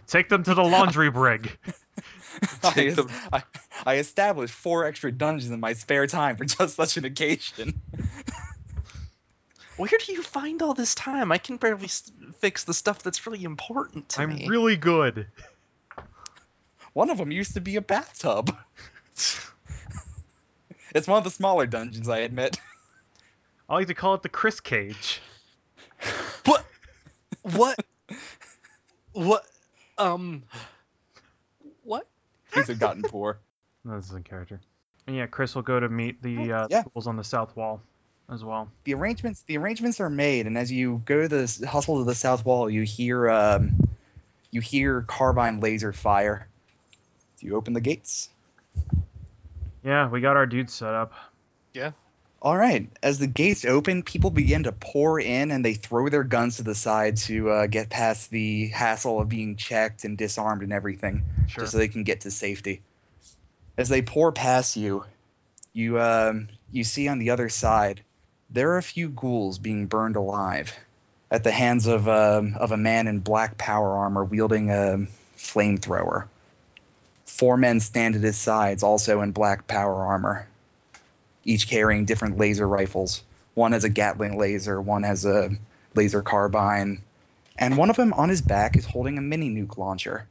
Take 0.07 0.29
them 0.29 0.43
to 0.43 0.53
the 0.55 0.63
laundry 0.63 1.11
brig. 1.11 1.57
I, 2.63 2.89
them- 2.89 3.09
I, 3.31 3.43
I 3.85 3.95
established 3.97 4.53
four 4.53 4.85
extra 4.85 5.11
dungeons 5.11 5.51
in 5.51 5.59
my 5.59 5.73
spare 5.73 6.07
time 6.07 6.35
for 6.37 6.45
just 6.45 6.75
such 6.75 6.97
an 6.97 7.05
occasion. 7.05 7.79
Where 9.77 9.89
do 10.05 10.13
you 10.13 10.23
find 10.23 10.61
all 10.61 10.73
this 10.73 10.95
time? 10.95 11.31
I 11.31 11.37
can 11.37 11.57
barely 11.57 11.85
s- 11.85 12.11
fix 12.39 12.63
the 12.63 12.73
stuff 12.73 13.03
that's 13.03 13.27
really 13.27 13.43
important 13.43 14.09
to 14.09 14.21
I'm 14.21 14.29
me. 14.35 14.47
really 14.47 14.77
good. 14.77 15.27
One 16.93 17.09
of 17.09 17.17
them 17.17 17.31
used 17.31 17.55
to 17.55 17.61
be 17.61 17.75
a 17.75 17.81
bathtub. 17.81 18.55
it's 20.93 21.07
one 21.07 21.17
of 21.17 21.23
the 21.25 21.29
smaller 21.29 21.65
dungeons, 21.65 22.07
I 22.07 22.19
admit. 22.19 22.57
I 23.67 23.73
like 23.73 23.87
to 23.87 23.93
call 23.93 24.13
it 24.13 24.21
the 24.23 24.29
Chris 24.29 24.59
cage. 24.61 25.21
What? 26.45 26.65
What? 27.41 27.79
what? 29.11 29.45
Um. 29.97 30.43
What? 31.83 32.07
Things 32.51 32.67
have 32.67 32.79
gotten 32.79 33.01
poor. 33.03 33.39
No, 33.83 33.97
this 33.97 34.05
is 34.09 34.13
in 34.13 34.23
character. 34.23 34.61
And 35.07 35.15
yeah, 35.15 35.25
Chris 35.27 35.53
will 35.55 35.61
go 35.63 35.79
to 35.79 35.89
meet 35.89 36.21
the 36.21 36.51
uh, 36.53 36.67
Yeah. 36.69 36.83
ghouls 36.93 37.07
on 37.07 37.17
the 37.17 37.23
south 37.23 37.55
wall 37.55 37.81
as 38.29 38.43
well. 38.43 38.69
the 38.85 38.93
arrangements 38.93 39.43
the 39.47 39.57
arrangements 39.57 39.99
are 39.99 40.09
made 40.09 40.47
and 40.47 40.57
as 40.57 40.71
you 40.71 41.01
go 41.05 41.21
to 41.21 41.27
the 41.27 41.67
hustle 41.69 41.99
to 41.99 42.03
the 42.05 42.15
south 42.15 42.43
wall 42.45 42.69
you 42.69 42.81
hear 42.81 43.29
um, 43.29 43.87
you 44.51 44.61
hear 44.61 45.01
carbine 45.03 45.59
laser 45.59 45.93
fire 45.93 46.47
Do 47.39 47.47
you 47.47 47.55
open 47.55 47.73
the 47.73 47.81
gates 47.81 48.29
Yeah, 49.83 50.09
we 50.09 50.21
got 50.21 50.35
our 50.37 50.45
dudes 50.47 50.73
set 50.73 50.93
up. 50.93 51.13
Yeah. 51.73 51.91
All 52.41 52.57
right 52.57 52.89
as 53.03 53.19
the 53.19 53.27
gates 53.27 53.65
open 53.65 54.01
people 54.03 54.29
begin 54.31 54.63
to 54.63 54.71
pour 54.71 55.19
in 55.19 55.51
and 55.51 55.63
they 55.63 55.73
throw 55.75 56.09
their 56.09 56.23
guns 56.23 56.57
to 56.57 56.63
the 56.63 56.75
side 56.75 57.17
to 57.17 57.49
uh, 57.49 57.67
get 57.67 57.89
past 57.89 58.29
the 58.31 58.67
hassle 58.67 59.19
of 59.21 59.29
being 59.29 59.55
checked 59.55 60.03
and 60.03 60.17
disarmed 60.17 60.63
and 60.63 60.73
everything 60.73 61.23
Sure. 61.47 61.63
just 61.63 61.73
so 61.73 61.77
they 61.77 61.87
can 61.87 62.03
get 62.03 62.21
to 62.21 62.31
safety 62.31 62.81
as 63.77 63.87
they 63.89 64.01
pour 64.01 64.31
past 64.31 64.77
you 64.77 65.03
you 65.73 65.99
um, 65.99 66.47
you 66.71 66.83
see 66.83 67.07
on 67.07 67.19
the 67.19 67.31
other 67.31 67.49
side 67.49 68.01
there 68.55 68.71
are 68.71 68.77
a 68.77 68.83
few 68.83 69.09
ghouls 69.09 69.59
being 69.59 69.85
burned 69.85 70.15
alive 70.15 70.73
at 71.29 71.43
the 71.43 71.51
hands 71.51 71.87
of 71.87 72.07
um, 72.07 72.55
of 72.57 72.71
a 72.71 72.77
man 72.77 73.07
in 73.07 73.19
black 73.19 73.57
power 73.57 73.97
armor 73.97 74.23
wielding 74.23 74.71
a 74.71 75.05
flamethrower. 75.35 76.27
Four 77.25 77.57
men 77.57 77.81
stand 77.81 78.15
at 78.15 78.21
his 78.21 78.37
sides, 78.37 78.81
also 78.81 79.21
in 79.21 79.33
black 79.33 79.67
power 79.67 79.93
armor, 80.05 80.47
each 81.43 81.67
carrying 81.67 82.05
different 82.05 82.37
laser 82.37 82.65
rifles. 82.65 83.23
One 83.55 83.73
has 83.73 83.83
a 83.83 83.89
Gatling 83.89 84.37
laser, 84.37 84.79
one 84.79 85.03
has 85.03 85.25
a 85.25 85.49
laser 85.93 86.21
carbine, 86.21 87.01
and 87.57 87.77
one 87.77 87.89
of 87.89 87.97
them 87.97 88.13
on 88.13 88.29
his 88.29 88.41
back 88.41 88.77
is 88.77 88.85
holding 88.85 89.17
a 89.17 89.21
mini 89.21 89.49
nuke 89.49 89.77
launcher. 89.77 90.27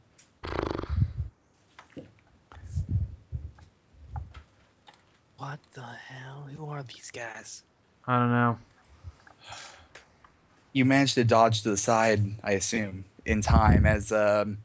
What 5.37 5.59
the 5.73 5.83
hell? 5.83 6.47
Who 6.57 6.65
are 6.69 6.81
these 6.81 7.11
guys? 7.11 7.61
I 8.07 8.19
don't 8.19 8.31
know. 8.31 8.57
You 10.73 10.85
managed 10.85 11.15
to 11.15 11.23
dodge 11.23 11.63
to 11.63 11.69
the 11.69 11.77
side, 11.77 12.23
I 12.43 12.51
assume, 12.51 13.05
in 13.25 13.41
time 13.41 13.85
as 13.85 14.11
um, 14.11 14.57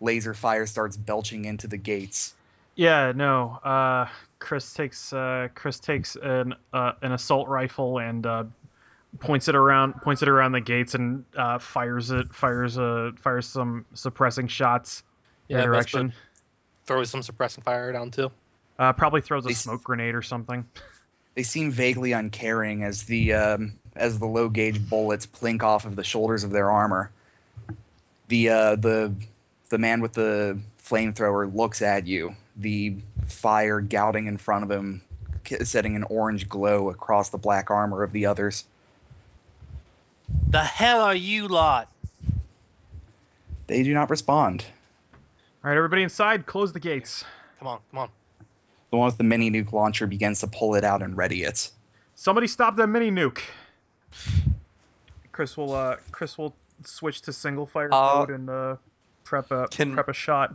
laser 0.00 0.32
fire 0.32 0.66
starts 0.66 0.96
belching 0.96 1.44
into 1.44 1.66
the 1.66 1.76
gates. 1.76 2.34
Yeah, 2.76 3.12
no. 3.14 3.58
Uh, 3.64 4.06
Chris 4.38 4.72
takes 4.72 5.12
uh, 5.12 5.48
Chris 5.54 5.80
takes 5.80 6.16
an 6.16 6.54
uh, 6.72 6.92
an 7.02 7.12
assault 7.12 7.48
rifle 7.48 7.98
and 7.98 8.24
uh, 8.26 8.44
points 9.18 9.48
it 9.48 9.54
around 9.54 9.94
points 10.02 10.22
it 10.22 10.28
around 10.28 10.52
the 10.52 10.60
gates 10.60 10.94
and 10.94 11.24
uh, 11.36 11.58
fires 11.58 12.10
it 12.10 12.32
fires 12.34 12.78
uh, 12.78 13.12
fires 13.16 13.46
some 13.46 13.86
suppressing 13.94 14.48
shots 14.48 15.02
in 15.48 15.56
their 15.56 15.66
direction. 15.66 16.12
Throws 16.84 17.10
some 17.10 17.22
suppressing 17.22 17.64
fire 17.64 17.92
down 17.92 18.10
too. 18.10 18.30
Uh, 18.78 18.92
probably 18.92 19.22
throws 19.22 19.46
a 19.46 19.54
smoke 19.54 19.82
grenade 19.82 20.14
or 20.14 20.22
something. 20.22 20.66
They 21.36 21.42
seem 21.42 21.70
vaguely 21.70 22.12
uncaring 22.12 22.82
as 22.82 23.04
the 23.04 23.34
um, 23.34 23.74
as 23.94 24.18
the 24.18 24.26
low 24.26 24.48
gauge 24.48 24.88
bullets 24.88 25.26
plink 25.26 25.62
off 25.62 25.84
of 25.84 25.94
the 25.94 26.02
shoulders 26.02 26.44
of 26.44 26.50
their 26.50 26.70
armor. 26.70 27.10
The 28.28 28.48
uh, 28.48 28.76
the 28.76 29.14
the 29.68 29.76
man 29.78 30.00
with 30.00 30.14
the 30.14 30.58
flamethrower 30.82 31.54
looks 31.54 31.82
at 31.82 32.06
you, 32.06 32.34
the 32.56 32.96
fire 33.28 33.82
gouting 33.82 34.26
in 34.26 34.38
front 34.38 34.64
of 34.64 34.70
him, 34.70 35.02
setting 35.62 35.94
an 35.94 36.04
orange 36.04 36.48
glow 36.48 36.88
across 36.88 37.28
the 37.28 37.38
black 37.38 37.70
armor 37.70 38.02
of 38.02 38.12
the 38.12 38.24
others. 38.24 38.64
The 40.48 40.64
hell 40.64 41.02
are 41.02 41.14
you 41.14 41.48
lot? 41.48 41.92
They 43.66 43.82
do 43.82 43.92
not 43.92 44.08
respond. 44.08 44.64
All 45.62 45.70
right, 45.70 45.76
everybody 45.76 46.02
inside, 46.02 46.46
close 46.46 46.72
the 46.72 46.80
gates. 46.80 47.24
Come 47.58 47.68
on, 47.68 47.80
come 47.90 47.98
on. 47.98 48.08
The 48.90 48.96
one 48.96 49.06
with 49.06 49.18
the 49.18 49.24
mini 49.24 49.50
nuke 49.50 49.72
launcher 49.72 50.06
begins 50.06 50.40
to 50.40 50.46
pull 50.46 50.74
it 50.74 50.84
out 50.84 51.02
and 51.02 51.16
ready 51.16 51.42
it. 51.42 51.70
Somebody 52.14 52.46
stop 52.46 52.76
that 52.76 52.86
mini 52.86 53.10
nuke. 53.10 53.40
Chris 55.32 55.56
will 55.56 55.74
uh 55.74 55.96
Chris 56.12 56.38
will 56.38 56.54
switch 56.84 57.22
to 57.22 57.32
single 57.32 57.66
fire 57.66 57.92
Uh, 57.92 58.18
mode 58.18 58.30
and 58.30 58.48
uh 58.48 58.76
prep 59.24 59.50
a 59.50 59.68
can- 59.68 59.94
prep 59.94 60.08
a 60.08 60.12
shot. 60.12 60.54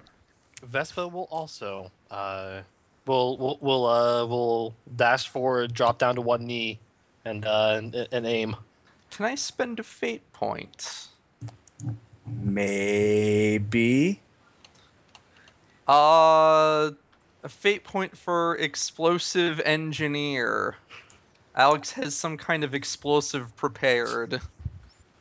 Vespa 0.63 1.07
will 1.07 1.27
also 1.29 1.91
uh 2.09 2.61
will 3.05 3.37
will 3.37 3.57
will 3.61 3.85
uh 3.85 4.25
will 4.25 4.73
dash 4.95 5.27
forward, 5.27 5.73
drop 5.73 5.99
down 5.99 6.15
to 6.15 6.21
one 6.21 6.45
knee, 6.45 6.79
and 7.25 7.45
uh 7.45 7.73
and, 7.77 8.07
and 8.11 8.25
aim. 8.25 8.55
Can 9.11 9.25
I 9.25 9.35
spend 9.35 9.79
a 9.79 9.83
fate 9.83 10.23
point? 10.33 11.07
Maybe. 12.25 14.21
Uh, 15.87 16.91
a 17.43 17.49
fate 17.49 17.83
point 17.83 18.17
for 18.17 18.55
explosive 18.57 19.59
engineer. 19.59 20.75
Alex 21.55 21.91
has 21.91 22.15
some 22.15 22.37
kind 22.37 22.63
of 22.63 22.73
explosive 22.75 23.55
prepared. 23.55 24.41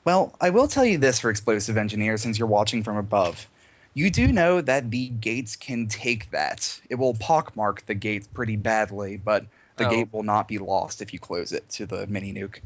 Well, 0.05 0.35
I 0.41 0.51
will 0.51 0.69
tell 0.69 0.85
you 0.85 0.99
this 0.99 1.21
for 1.21 1.31
explosive 1.31 1.77
engineer 1.77 2.17
since 2.17 2.39
you're 2.39 2.49
watching 2.49 2.83
from 2.83 2.97
above. 2.97 3.47
You 3.93 4.11
do 4.11 4.33
know 4.33 4.61
that 4.61 4.91
the 4.91 5.09
gates 5.09 5.57
can 5.57 5.89
take 5.89 6.31
that. 6.31 6.81
It 6.89 6.95
will 6.95 7.15
pockmark 7.15 7.85
the 7.87 7.95
gates 7.95 8.29
pretty 8.29 8.57
badly, 8.57 9.17
but 9.17 9.47
the 9.77 9.87
Oh. 9.87 9.91
gate 9.91 10.13
will 10.13 10.23
not 10.23 10.47
be 10.47 10.59
lost 10.59 11.03
if 11.03 11.13
you 11.13 11.19
close 11.19 11.53
it 11.53 11.69
to 11.71 11.87
the 11.87 12.07
mini 12.07 12.33
nuke. 12.33 12.61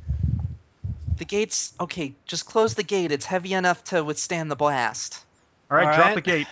The 1.17 1.25
gates. 1.25 1.73
Okay, 1.81 2.15
just 2.27 2.45
close 2.45 2.75
the 2.75 2.83
gate. 2.83 3.13
It's 3.13 3.25
heavy 3.25 3.55
enough 3.55 3.83
to 3.85 4.05
withstand 4.05 4.51
the 4.51 4.57
blast. 4.57 5.25
All 5.71 5.77
right, 5.79 5.87
All 5.87 5.95
drop 5.95 6.07
right. 6.09 6.15
the 6.17 6.21
gate. 6.21 6.47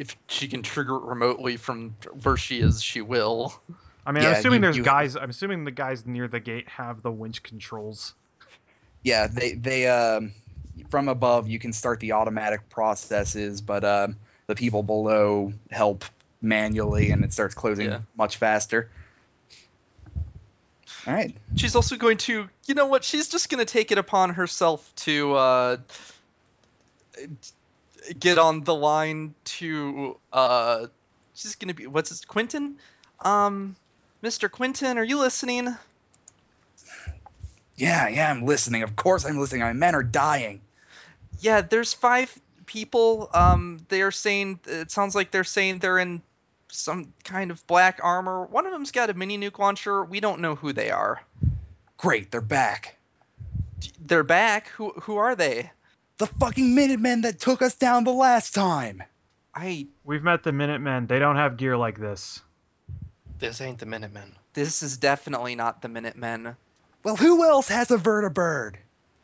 If 0.00 0.16
she 0.28 0.48
can 0.48 0.62
trigger 0.62 0.96
it 0.96 1.02
remotely 1.02 1.58
from 1.58 1.94
where 2.22 2.38
she 2.38 2.60
is, 2.60 2.82
she 2.82 3.02
will. 3.02 3.52
I 4.06 4.12
mean, 4.12 4.22
Yeah, 4.22 4.30
I'm 4.30 4.36
assuming 4.36 4.56
you- 4.60 4.62
there's 4.62 4.76
you- 4.78 4.82
guys. 4.82 5.14
I'm 5.14 5.28
assuming 5.28 5.64
the 5.64 5.70
guys 5.70 6.06
near 6.06 6.26
the 6.26 6.40
gate 6.40 6.66
have 6.70 7.02
the 7.02 7.10
winch 7.12 7.42
controls. 7.42 8.14
Yeah, 9.02 9.26
they 9.26 9.52
they 9.52 9.86
um 9.88 10.32
from 10.88 11.08
above 11.08 11.48
you 11.48 11.58
can 11.58 11.74
start 11.74 12.00
the 12.00 12.12
automatic 12.12 12.70
processes, 12.70 13.60
but 13.60 13.84
um 13.84 14.16
the 14.46 14.54
people 14.54 14.82
below 14.82 15.52
help 15.70 16.06
manually, 16.40 17.10
and 17.10 17.22
it 17.22 17.34
starts 17.34 17.54
closing 17.54 17.90
Yeah. 17.90 18.00
much 18.16 18.38
faster. 18.38 18.90
All 21.06 21.12
right. 21.12 21.36
She's 21.56 21.76
also 21.76 21.96
going 21.96 22.16
to, 22.18 22.48
you 22.66 22.74
know 22.74 22.86
what? 22.86 23.04
She's 23.04 23.28
just 23.28 23.48
going 23.50 23.58
to 23.64 23.70
take 23.70 23.92
it 23.92 23.98
upon 23.98 24.30
herself 24.30 24.90
to 24.96 25.34
uh, 25.34 25.76
get 28.18 28.38
on 28.38 28.64
the 28.64 28.74
line 28.74 29.34
to. 29.44 30.18
Uh, 30.32 30.86
she's 31.34 31.56
going 31.56 31.68
to 31.68 31.74
be. 31.74 31.86
What's 31.86 32.10
his? 32.10 32.24
Quentin? 32.24 32.76
Um, 33.20 33.76
Mr. 34.22 34.50
Quentin, 34.50 34.98
are 34.98 35.04
you 35.04 35.18
listening? 35.18 35.68
Yeah, 37.76 38.08
yeah, 38.08 38.30
I'm 38.30 38.44
listening. 38.44 38.82
Of 38.82 38.94
course, 38.96 39.24
I'm 39.24 39.38
listening. 39.38 39.62
My 39.62 39.72
men 39.72 39.94
are 39.94 40.02
dying. 40.02 40.60
Yeah, 41.40 41.62
there's 41.62 41.94
five 41.94 42.38
people. 42.66 43.30
Um, 43.32 43.84
they 43.88 44.02
are 44.02 44.10
saying. 44.10 44.60
It 44.66 44.90
sounds 44.90 45.14
like 45.14 45.30
they're 45.30 45.44
saying 45.44 45.78
they're 45.78 45.98
in 45.98 46.22
some 46.68 47.12
kind 47.24 47.50
of 47.50 47.66
black 47.66 48.00
armor. 48.02 48.44
One 48.44 48.66
of 48.66 48.72
them's 48.72 48.92
got 48.92 49.10
a 49.10 49.14
mini 49.14 49.38
nuke 49.38 49.58
launcher. 49.58 50.04
We 50.04 50.20
don't 50.20 50.40
know 50.40 50.54
who 50.54 50.72
they 50.72 50.90
are. 50.90 51.22
Great, 51.96 52.30
they're 52.30 52.40
back. 52.40 52.96
They're 53.98 54.22
back. 54.22 54.68
Who 54.68 54.90
who 55.02 55.16
are 55.16 55.34
they? 55.34 55.70
The 56.20 56.26
fucking 56.26 56.74
Minutemen 56.74 57.22
that 57.22 57.40
took 57.40 57.62
us 57.62 57.76
down 57.76 58.04
the 58.04 58.12
last 58.12 58.54
time. 58.54 59.02
I. 59.54 59.86
We've 60.04 60.22
met 60.22 60.42
the 60.42 60.52
Minutemen. 60.52 61.06
They 61.06 61.18
don't 61.18 61.36
have 61.36 61.56
gear 61.56 61.78
like 61.78 61.98
this. 61.98 62.42
This 63.38 63.62
ain't 63.62 63.78
the 63.78 63.86
Minutemen. 63.86 64.34
This 64.52 64.82
is 64.82 64.98
definitely 64.98 65.54
not 65.54 65.80
the 65.80 65.88
Minutemen. 65.88 66.56
Well, 67.02 67.16
who 67.16 67.42
else 67.42 67.68
has 67.68 67.90
a 67.90 67.96
vertibird? 67.96 68.74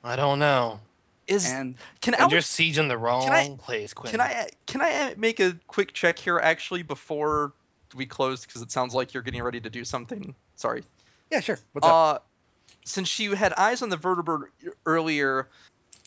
I 0.02 0.16
don't 0.16 0.38
know. 0.38 0.80
Is 1.26 1.44
And 1.52 1.74
can 2.00 2.14
And 2.14 2.22
Alex 2.22 2.32
you're 2.32 2.72
sieging 2.72 2.88
the 2.88 2.96
wrong 2.96 3.28
I- 3.28 3.54
place, 3.58 3.92
Quinn. 3.92 4.12
Can 4.12 4.22
I 4.22 4.48
can 4.64 4.80
I 4.80 5.14
make 5.18 5.38
a 5.38 5.54
quick 5.66 5.92
check 5.92 6.18
here 6.18 6.38
actually 6.38 6.82
before 6.82 7.52
we 7.94 8.06
close 8.06 8.46
because 8.46 8.62
it 8.62 8.72
sounds 8.72 8.94
like 8.94 9.12
you're 9.12 9.22
getting 9.22 9.42
ready 9.42 9.60
to 9.60 9.68
do 9.68 9.84
something. 9.84 10.34
Sorry. 10.54 10.82
yeah, 11.30 11.40
sure. 11.40 11.58
What's 11.72 11.86
up? 11.86 11.92
Uh, 11.92 12.18
since 12.86 13.18
you 13.18 13.34
had 13.34 13.52
eyes 13.52 13.82
on 13.82 13.90
the 13.90 13.98
vertibird 13.98 14.44
earlier, 14.86 15.48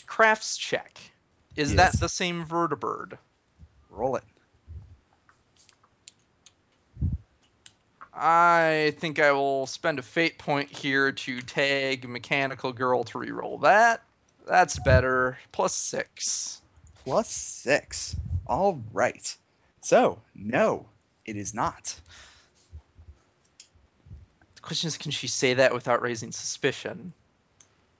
crafts 0.10 0.57
check. 0.57 0.99
Is 1.56 1.76
that 1.76 1.94
the 1.99 2.10
same 2.10 2.44
vertibird? 2.45 3.18
Roll 3.90 4.15
it. 4.15 4.23
I 8.14 8.95
think 8.98 9.19
I 9.19 9.31
will 9.31 9.68
spend 9.68 9.99
a 9.99 10.02
fate 10.02 10.38
point 10.38 10.72
here 10.72 11.11
to 11.11 11.41
tag 11.41 12.10
mechanical 12.10 12.73
girl 12.73 13.03
to 13.06 13.19
reroll 13.19 13.61
that. 13.61 14.02
That's 14.48 14.80
better. 14.80 15.38
Plus 15.52 15.73
six. 15.73 16.61
Plus 17.03 17.30
six. 17.30 18.15
All 18.48 18.81
right. 18.91 19.38
So, 19.81 20.19
no, 20.36 20.88
it 21.23 21.38
is 21.38 21.53
not. 21.53 21.95
The 24.56 24.61
question 24.61 24.88
is, 24.88 24.98
can 24.98 25.11
she 25.11 25.27
say 25.27 25.53
that 25.53 25.73
without 25.73 26.02
raising 26.02 26.31
suspicion? 26.31 27.14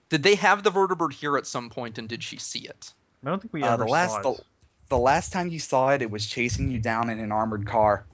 Did 0.10 0.24
they 0.24 0.36
have 0.36 0.64
the 0.64 0.72
vertibird 0.72 1.14
here 1.14 1.38
at 1.38 1.48
some 1.48 1.70
point, 1.70 1.98
and 1.98 2.08
did 2.10 2.24
she 2.24 2.38
see 2.38 2.60
it? 2.60 2.94
I 3.26 3.30
don't 3.30 3.42
think 3.42 3.54
we 3.54 3.64
Uh, 3.64 3.74
ever 3.74 3.86
the 3.86 3.92
last 3.92 4.14
saw 4.16 4.22
the, 4.22 4.30
it. 4.32 4.46
the 4.90 4.98
last 4.98 5.32
time 5.32 5.50
you 5.50 5.60
saw 5.60 5.90
it, 5.90 6.02
it 6.02 6.10
was 6.10 6.26
chasing 6.26 6.72
you 6.72 6.80
down 6.80 7.10
in 7.10 7.20
an 7.20 7.32
armored 7.32 7.68
car. 7.68 8.06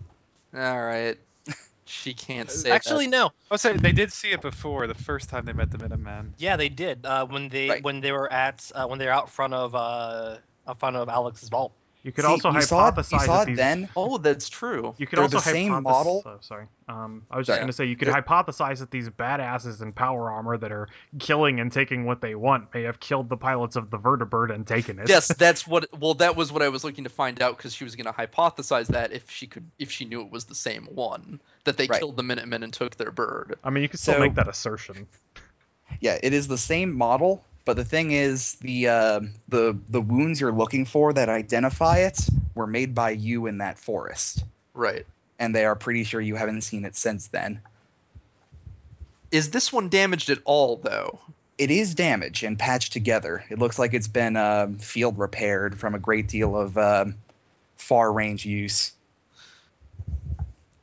All 0.55 0.83
right. 0.85 1.17
She 1.87 2.15
can't 2.15 2.49
say 2.49 2.71
Actually, 2.71 3.05
no. 3.05 3.31
I'll 3.51 3.59
say 3.59 3.77
they 3.77 3.91
did 3.91 4.11
see 4.11 4.31
it 4.31 4.41
before 4.41 4.87
the 4.87 4.95
first 4.95 5.29
time 5.29 5.45
they 5.45 5.53
met 5.53 5.69
the 5.69 5.77
Minutemen. 5.77 6.33
Yeah, 6.39 6.57
they 6.57 6.67
did. 6.67 7.05
Uh, 7.05 7.27
when 7.27 7.47
they 7.49 7.69
Right. 7.69 7.83
when 7.83 8.01
they 8.01 8.11
were 8.11 8.31
at 8.31 8.71
uh, 8.73 8.87
when 8.87 8.97
they 8.97 9.05
were 9.05 9.11
out 9.11 9.29
front 9.29 9.53
of 9.53 9.75
uh 9.75 10.37
out 10.67 10.79
front 10.79 10.95
of 10.95 11.09
Alex's 11.09 11.49
vault. 11.49 11.73
You 12.05 12.11
could 12.11 12.23
See, 12.23 12.29
also 12.29 12.51
you 12.51 12.61
saw 12.61 12.91
hypothesize 12.91 13.11
you 13.13 13.19
saw 13.25 13.37
that 13.39 13.47
these. 13.47 13.57
then. 13.57 13.89
Oh, 13.95 14.19
that's 14.19 14.47
true. 14.47 14.93
You 14.99 15.07
could 15.07 15.17
They're 15.17 15.23
also 15.23 15.37
the 15.37 15.43
same 15.43 15.71
hypothesize- 15.71 15.81
model. 15.83 16.23
oh, 16.23 16.37
sorry. 16.41 16.67
Um, 16.87 17.23
I 17.31 17.37
was 17.37 17.47
just 17.47 17.57
going 17.57 17.65
to 17.65 17.73
say 17.73 17.85
you 17.85 17.95
could 17.95 18.07
They're- 18.09 18.21
hypothesize 18.21 18.77
that 18.77 18.91
these 18.91 19.09
badasses 19.09 19.81
in 19.81 19.91
power 19.91 20.29
armor 20.29 20.55
that 20.55 20.71
are 20.71 20.87
killing 21.17 21.59
and 21.59 21.71
taking 21.71 22.05
what 22.05 22.21
they 22.21 22.35
want 22.35 22.71
may 22.75 22.83
have 22.83 22.99
killed 22.99 23.27
the 23.27 23.37
pilots 23.37 23.75
of 23.75 23.89
the 23.89 23.97
vertibird 23.97 24.53
and 24.53 24.67
taken 24.67 24.99
it. 24.99 25.09
Yes, 25.09 25.29
that's 25.29 25.65
what. 25.67 25.87
Well, 25.99 26.13
that 26.13 26.35
was 26.35 26.51
what 26.51 26.61
I 26.61 26.69
was 26.69 26.83
looking 26.83 27.05
to 27.05 27.09
find 27.09 27.41
out 27.41 27.57
because 27.57 27.73
she 27.73 27.83
was 27.83 27.95
going 27.95 28.05
to 28.05 28.13
hypothesize 28.13 28.85
that 28.89 29.11
if 29.11 29.31
she 29.31 29.47
could, 29.47 29.65
if 29.79 29.89
she 29.91 30.05
knew 30.05 30.21
it 30.21 30.29
was 30.29 30.45
the 30.45 30.53
same 30.53 30.85
one, 30.93 31.41
that 31.63 31.75
they 31.77 31.87
Right. 31.87 31.99
killed 31.99 32.17
the 32.17 32.23
Minutemen 32.23 32.61
and 32.61 32.71
took 32.71 32.97
their 32.97 33.09
bird. 33.09 33.57
I 33.63 33.71
mean, 33.71 33.81
you 33.81 33.89
could 33.89 33.99
still 33.99 34.13
So- 34.13 34.19
make 34.19 34.35
that 34.35 34.47
assertion. 34.47 35.07
Yeah, 35.99 36.19
it 36.21 36.33
is 36.33 36.47
the 36.47 36.57
same 36.59 36.93
model, 36.93 37.43
but 37.65 37.75
the 37.75 37.83
thing 37.85 38.11
is, 38.11 38.53
the 38.55 38.87
uh, 38.87 39.19
the 39.49 39.77
the 39.89 40.01
wounds 40.01 40.39
you're 40.39 40.51
looking 40.51 40.85
for 40.85 41.11
that 41.13 41.29
identify 41.29 41.99
it 41.99 42.19
were 42.53 42.67
made 42.67 42.95
by 42.95 43.09
you 43.11 43.47
in 43.47 43.57
that 43.57 43.77
forest, 43.79 44.43
Right. 44.73 45.05
and 45.39 45.53
they 45.53 45.65
are 45.65 45.75
pretty 45.75 46.03
sure 46.03 46.21
you 46.21 46.35
haven't 46.35 46.61
seen 46.61 46.85
it 46.85 46.95
since 46.95 47.27
then. 47.27 47.59
Is 49.31 49.49
this 49.49 49.73
one 49.73 49.89
damaged 49.89 50.29
at 50.29 50.39
all, 50.45 50.77
though? 50.77 51.19
It 51.57 51.71
is 51.71 51.95
damaged 51.95 52.43
and 52.43 52.59
patched 52.59 52.93
together. 52.93 53.43
It 53.49 53.59
looks 53.59 53.79
like 53.79 53.93
it's 53.93 54.07
been 54.07 54.35
uh, 54.35 54.67
field 54.79 55.17
repaired 55.17 55.77
from 55.79 55.95
a 55.95 55.99
great 55.99 56.27
deal 56.27 56.55
of 56.55 56.77
uh, 56.77 57.05
far 57.77 58.11
range 58.11 58.45
use. 58.45 58.91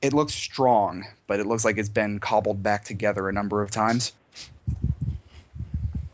It 0.01 0.13
looks 0.13 0.35
strong, 0.35 1.05
but 1.27 1.41
it 1.41 1.47
looks 1.47 1.65
like 1.65 1.79
it's 1.79 1.89
been 1.89 2.19
cobbled 2.19 2.63
back 2.63 2.85
together 2.85 3.29
a 3.29 3.33
number 3.33 3.63
of 3.63 3.71
times. 3.71 4.13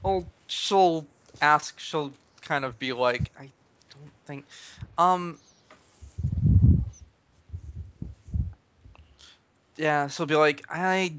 Well, 0.03 0.27
she'll 0.47 1.07
ask. 1.41 1.79
She'll 1.79 2.13
kind 2.43 2.65
of 2.65 2.79
be 2.79 2.93
like, 2.93 3.31
I 3.39 3.51
don't 3.91 4.13
think. 4.27 4.45
Um. 4.97 5.39
Yeah, 9.77 10.09
she'll 10.09 10.27
be 10.27 10.37
like, 10.37 10.65
I. 10.71 11.15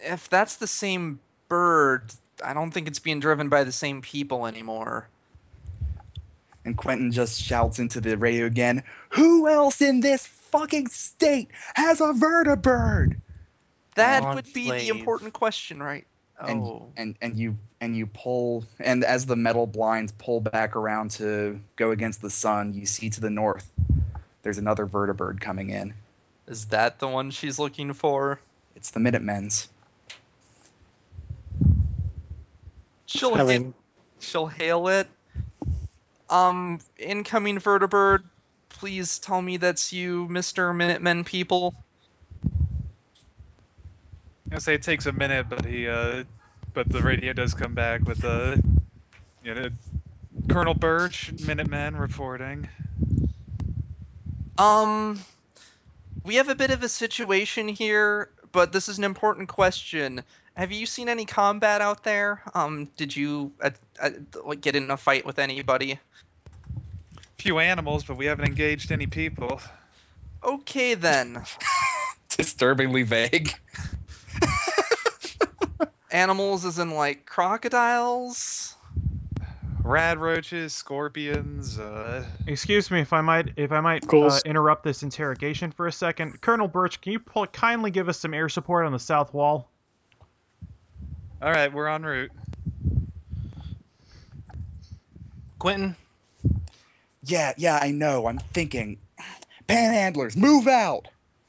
If 0.00 0.30
that's 0.30 0.56
the 0.56 0.66
same 0.66 1.20
bird, 1.48 2.10
I 2.42 2.54
don't 2.54 2.70
think 2.70 2.88
it's 2.88 2.98
being 2.98 3.20
driven 3.20 3.48
by 3.48 3.64
the 3.64 3.72
same 3.72 4.00
people 4.00 4.46
anymore. 4.46 5.06
And 6.64 6.76
Quentin 6.76 7.12
just 7.12 7.42
shouts 7.42 7.78
into 7.78 8.00
the 8.00 8.16
radio 8.16 8.46
again, 8.46 8.82
Who 9.10 9.48
else 9.48 9.80
in 9.80 10.00
this 10.00 10.26
fucking 10.26 10.88
state 10.88 11.48
has 11.74 12.00
a 12.00 12.12
vertibird? 12.12 13.16
That 13.94 14.22
on, 14.22 14.36
would 14.36 14.52
be 14.52 14.66
slave. 14.66 14.80
the 14.82 14.98
important 14.98 15.32
question, 15.32 15.82
right? 15.82 16.06
And, 16.42 16.62
Oh. 16.62 16.92
and 16.96 17.16
and 17.20 17.36
you 17.36 17.58
and 17.82 17.94
you 17.96 18.06
pull 18.06 18.64
and 18.78 19.04
as 19.04 19.26
the 19.26 19.36
metal 19.36 19.66
blinds 19.66 20.12
pull 20.12 20.40
back 20.40 20.74
around 20.74 21.10
to 21.12 21.60
go 21.76 21.90
against 21.90 22.22
the 22.22 22.30
sun, 22.30 22.72
you 22.72 22.86
see 22.86 23.10
to 23.10 23.20
the 23.20 23.28
north 23.30 23.70
there's 24.42 24.56
another 24.58 24.86
vertibird 24.86 25.40
coming 25.40 25.68
in. 25.70 25.92
Is 26.46 26.66
that 26.66 26.98
the 26.98 27.08
one 27.08 27.30
she's 27.30 27.58
looking 27.58 27.92
for? 27.92 28.40
It's 28.74 28.90
the 28.90 29.00
Minutemen's. 29.00 29.68
She'll 33.06 33.34
I 33.34 33.38
hail, 33.38 33.46
mean, 33.46 33.74
she'll 34.20 34.46
hail 34.46 34.88
it. 34.88 35.08
Um, 36.28 36.78
incoming 36.96 37.58
vertibird, 37.58 38.22
please 38.68 39.18
tell 39.18 39.42
me 39.42 39.56
that's 39.56 39.92
you, 39.92 40.26
Mr. 40.28 40.74
Minutemen 40.74 41.24
people. 41.24 41.74
I 44.52 44.58
say 44.58 44.74
it 44.74 44.82
takes 44.82 45.06
a 45.06 45.12
minute, 45.12 45.46
but 45.48 45.64
he, 45.64 45.88
uh, 45.88 46.24
but 46.74 46.88
the 46.88 47.02
radio 47.02 47.32
does 47.32 47.54
come 47.54 47.74
back 47.74 48.02
with 48.02 48.24
uh, 48.24 48.56
you 49.44 49.54
know, 49.54 49.68
Colonel 50.48 50.74
Birch, 50.74 51.32
Minutemen 51.46 51.96
reporting. 51.96 52.68
Um, 54.58 55.20
we 56.24 56.34
have 56.36 56.48
a 56.48 56.54
bit 56.54 56.70
of 56.70 56.82
a 56.82 56.88
situation 56.88 57.68
here, 57.68 58.30
but 58.52 58.72
this 58.72 58.88
is 58.88 58.98
an 58.98 59.04
important 59.04 59.48
question. 59.48 60.22
Have 60.54 60.72
you 60.72 60.84
seen 60.84 61.08
any 61.08 61.24
combat 61.24 61.80
out 61.80 62.04
there? 62.04 62.42
Um, 62.54 62.90
did 62.96 63.16
you 63.16 63.52
uh, 63.62 63.70
uh, 64.00 64.10
get 64.60 64.76
in 64.76 64.90
a 64.90 64.96
fight 64.96 65.24
with 65.24 65.38
anybody? 65.38 65.98
Few 67.38 67.58
animals, 67.58 68.04
but 68.04 68.16
we 68.16 68.26
haven't 68.26 68.44
engaged 68.44 68.92
any 68.92 69.06
people. 69.06 69.60
Okay 70.44 70.94
then. 70.94 71.42
Disturbingly 72.28 73.04
vague. 73.04 73.54
Animals 76.12 76.64
as 76.64 76.78
in 76.78 76.90
like 76.90 77.26
crocodiles? 77.26 78.74
rad 79.82 80.18
roaches, 80.18 80.72
scorpions. 80.72 81.78
Uh, 81.78 82.24
Excuse 82.46 82.90
me 82.90 83.00
if 83.00 83.12
I 83.12 83.20
might 83.20 83.52
if 83.56 83.72
I 83.72 83.80
might 83.80 84.12
uh, 84.12 84.40
interrupt 84.44 84.84
this 84.84 85.02
interrogation 85.02 85.72
for 85.72 85.86
a 85.86 85.92
second. 85.92 86.40
Colonel 86.40 86.68
Birch, 86.68 87.00
can 87.00 87.12
you 87.12 87.18
pull, 87.18 87.46
kindly 87.46 87.90
give 87.90 88.08
us 88.08 88.18
some 88.18 88.34
air 88.34 88.48
support 88.48 88.86
on 88.86 88.92
the 88.92 88.98
south 88.98 89.32
wall? 89.34 89.68
all 91.42 91.50
right, 91.50 91.72
we're 91.72 91.88
en 91.88 92.02
route. 92.02 92.32
Quentin, 95.58 95.96
Yeah, 97.22 97.52
yeah, 97.56 97.78
I 97.80 97.90
know. 97.90 98.26
I'm 98.26 98.38
thinking. 98.38 98.98
Panhandlers, 99.68 100.36
move 100.36 100.66
out. 100.66 101.08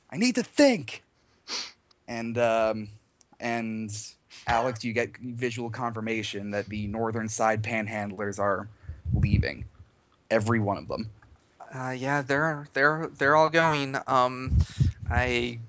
I 0.10 0.18
need 0.18 0.36
to 0.36 0.44
think. 0.44 1.04
And 2.08 2.38
um, 2.38 2.90
and 3.40 3.90
Alex, 4.48 4.80
do 4.80 4.88
you 4.88 4.94
get 4.94 5.18
visual 5.18 5.70
confirmation 5.70 6.52
that 6.52 6.68
the 6.68 6.88
northern 6.88 7.30
side 7.30 7.64
panhandlers 7.64 8.40
are 8.40 8.68
leaving. 9.14 9.66
Every 10.30 10.60
one 10.60 10.78
of 10.78 10.88
them. 10.88 11.10
Uh, 11.74 11.92
yeah, 11.92 12.22
they're 12.22 12.68
they're 12.74 13.10
they're 13.18 13.36
all 13.36 13.50
going. 13.50 13.96
Um, 14.08 14.58
I 15.10 15.60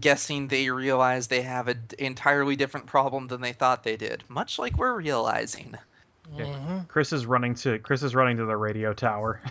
guessing 0.00 0.48
they 0.48 0.70
realize 0.70 1.26
they 1.26 1.42
have 1.42 1.68
an 1.68 1.82
entirely 1.98 2.56
different 2.56 2.86
problem 2.86 3.26
than 3.26 3.40
they 3.40 3.52
thought 3.52 3.82
they 3.82 3.96
did. 3.96 4.22
Much 4.28 4.58
like 4.58 4.78
we're 4.78 4.94
realizing. 4.94 5.76
Okay. 6.34 6.44
Mhm. 6.44 6.88
Chris 6.88 7.12
is 7.12 7.26
running 7.26 7.54
to 7.56 7.78
Chris 7.78 8.02
is 8.02 8.14
running 8.14 8.38
to 8.38 8.44
the 8.44 8.56
radio 8.56 8.92
tower. 8.92 9.40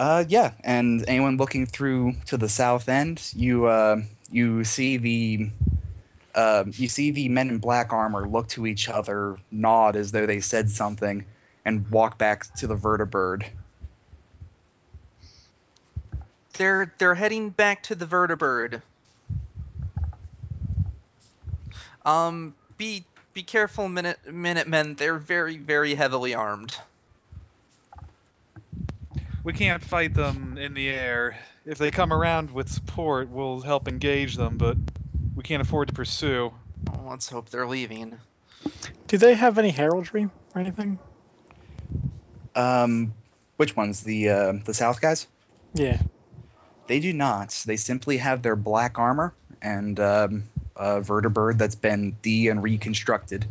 Uh, 0.00 0.24
yeah, 0.28 0.52
and 0.62 1.04
anyone 1.08 1.38
looking 1.38 1.66
through 1.66 2.14
to 2.26 2.36
the 2.36 2.48
south 2.48 2.88
end, 2.88 3.20
you 3.34 3.66
uh, 3.66 4.00
you 4.30 4.62
see 4.62 4.96
the 4.96 5.50
uh, 6.38 6.64
you 6.74 6.86
see 6.86 7.10
the 7.10 7.28
men 7.28 7.48
in 7.48 7.58
black 7.58 7.92
armor 7.92 8.28
look 8.28 8.46
to 8.46 8.64
each 8.64 8.88
other, 8.88 9.36
nod 9.50 9.96
as 9.96 10.12
though 10.12 10.24
they 10.24 10.38
said 10.38 10.70
something, 10.70 11.24
and 11.64 11.90
walk 11.90 12.16
back 12.16 12.54
to 12.54 12.68
the 12.68 12.76
vertibird. 12.76 13.44
They're 16.52 16.94
they're 16.98 17.16
heading 17.16 17.50
back 17.50 17.82
to 17.84 17.96
the 17.96 18.06
vertibird. 18.06 18.82
Um, 22.06 22.54
be 22.76 23.04
be 23.34 23.42
careful, 23.42 23.88
minute 23.88 24.20
Minutemen. 24.32 24.94
They're 24.94 25.18
very 25.18 25.56
very 25.56 25.96
heavily 25.96 26.36
armed. 26.36 26.78
We 29.42 29.52
can't 29.52 29.82
fight 29.82 30.14
them 30.14 30.56
in 30.56 30.74
the 30.74 30.88
air. 30.88 31.36
If 31.66 31.78
they 31.78 31.90
come 31.90 32.12
around 32.12 32.52
with 32.52 32.68
support, 32.68 33.28
we'll 33.28 33.60
help 33.60 33.88
engage 33.88 34.36
them, 34.36 34.56
but 34.56 34.76
we 35.38 35.44
can't 35.44 35.62
afford 35.62 35.86
to 35.86 35.94
pursue. 35.94 36.52
Oh, 36.90 37.00
let's 37.08 37.28
hope 37.28 37.48
they're 37.48 37.66
leaving. 37.66 38.18
Do 39.06 39.18
they 39.18 39.34
have 39.34 39.56
any 39.56 39.70
heraldry 39.70 40.24
or 40.24 40.60
anything? 40.60 40.98
Um, 42.56 43.14
which 43.56 43.76
ones? 43.76 44.02
The 44.02 44.30
uh, 44.30 44.52
the 44.64 44.74
south 44.74 45.00
guys? 45.00 45.28
Yeah. 45.74 46.00
They 46.88 46.98
do 46.98 47.12
not. 47.12 47.50
They 47.64 47.76
simply 47.76 48.16
have 48.16 48.42
their 48.42 48.56
black 48.56 48.98
armor 48.98 49.32
and 49.62 50.00
um, 50.00 50.48
a 50.74 51.00
vertibird 51.02 51.56
that's 51.58 51.76
been 51.76 52.16
de 52.20 52.48
and 52.48 52.60
reconstructed. 52.60 53.46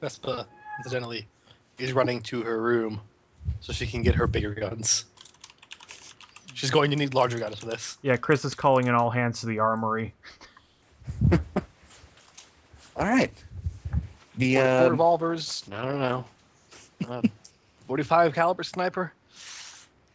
Vespa, 0.00 0.46
incidentally, 0.78 1.26
is 1.78 1.92
running 1.92 2.22
to 2.22 2.42
her 2.42 2.60
room 2.60 3.00
so 3.60 3.72
she 3.72 3.86
can 3.86 4.02
get 4.02 4.14
her 4.16 4.26
bigger 4.26 4.54
guns. 4.54 5.04
She's 6.54 6.70
going 6.70 6.90
to 6.90 6.96
need 6.96 7.14
larger 7.14 7.38
guns 7.38 7.58
for 7.58 7.66
this. 7.66 7.98
yeah, 8.02 8.16
Chris 8.16 8.44
is 8.44 8.54
calling 8.54 8.86
in 8.86 8.94
all 8.94 9.10
hands 9.10 9.40
to 9.40 9.46
the 9.46 9.60
armory. 9.60 10.14
All 12.96 13.06
right. 13.06 13.30
The 14.36 14.56
Four 14.56 14.64
uh, 14.64 14.88
revolvers? 14.88 15.64
No, 15.70 15.84
no, 15.84 15.98
no. 15.98 17.08
Uh, 17.08 17.22
45 17.86 18.34
caliber 18.34 18.64
sniper? 18.64 19.12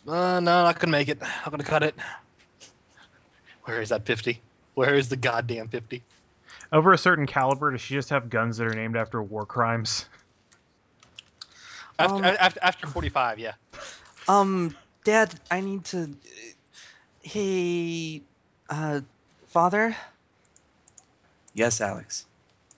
Uh, 0.06 0.42
no, 0.42 0.64
not 0.64 0.80
gonna 0.80 0.92
make 0.92 1.08
it. 1.08 1.18
I'm 1.22 1.52
gonna 1.52 1.64
cut 1.64 1.84
it. 1.84 1.96
Where 3.64 3.82
is 3.82 3.90
that 3.90 4.06
50? 4.06 4.42
Where 4.76 4.96
is 4.96 5.08
the 5.08 5.16
goddamn 5.16 5.70
50? 5.70 6.04
Over 6.74 6.92
a 6.92 6.98
certain 6.98 7.28
caliber, 7.28 7.70
does 7.72 7.82
she 7.82 7.94
just 7.94 8.10
have 8.10 8.32
guns 8.32 8.58
that 8.58 8.66
are 8.66 8.74
named 8.74 8.98
after 8.98 9.22
war 9.22 9.46
crimes? 9.46 10.08
After, 12.00 12.16
Um, 12.16 12.24
after, 12.26 12.60
after 12.64 12.88
45, 12.88 13.38
yeah. 13.38 13.54
Um, 14.28 14.76
Dad, 15.04 15.32
I 15.52 15.62
need 15.62 15.86
to. 15.86 16.10
Hey, 17.22 18.24
uh, 18.70 19.02
Father, 19.50 19.96
yes, 21.54 21.80
Alex. 21.80 22.26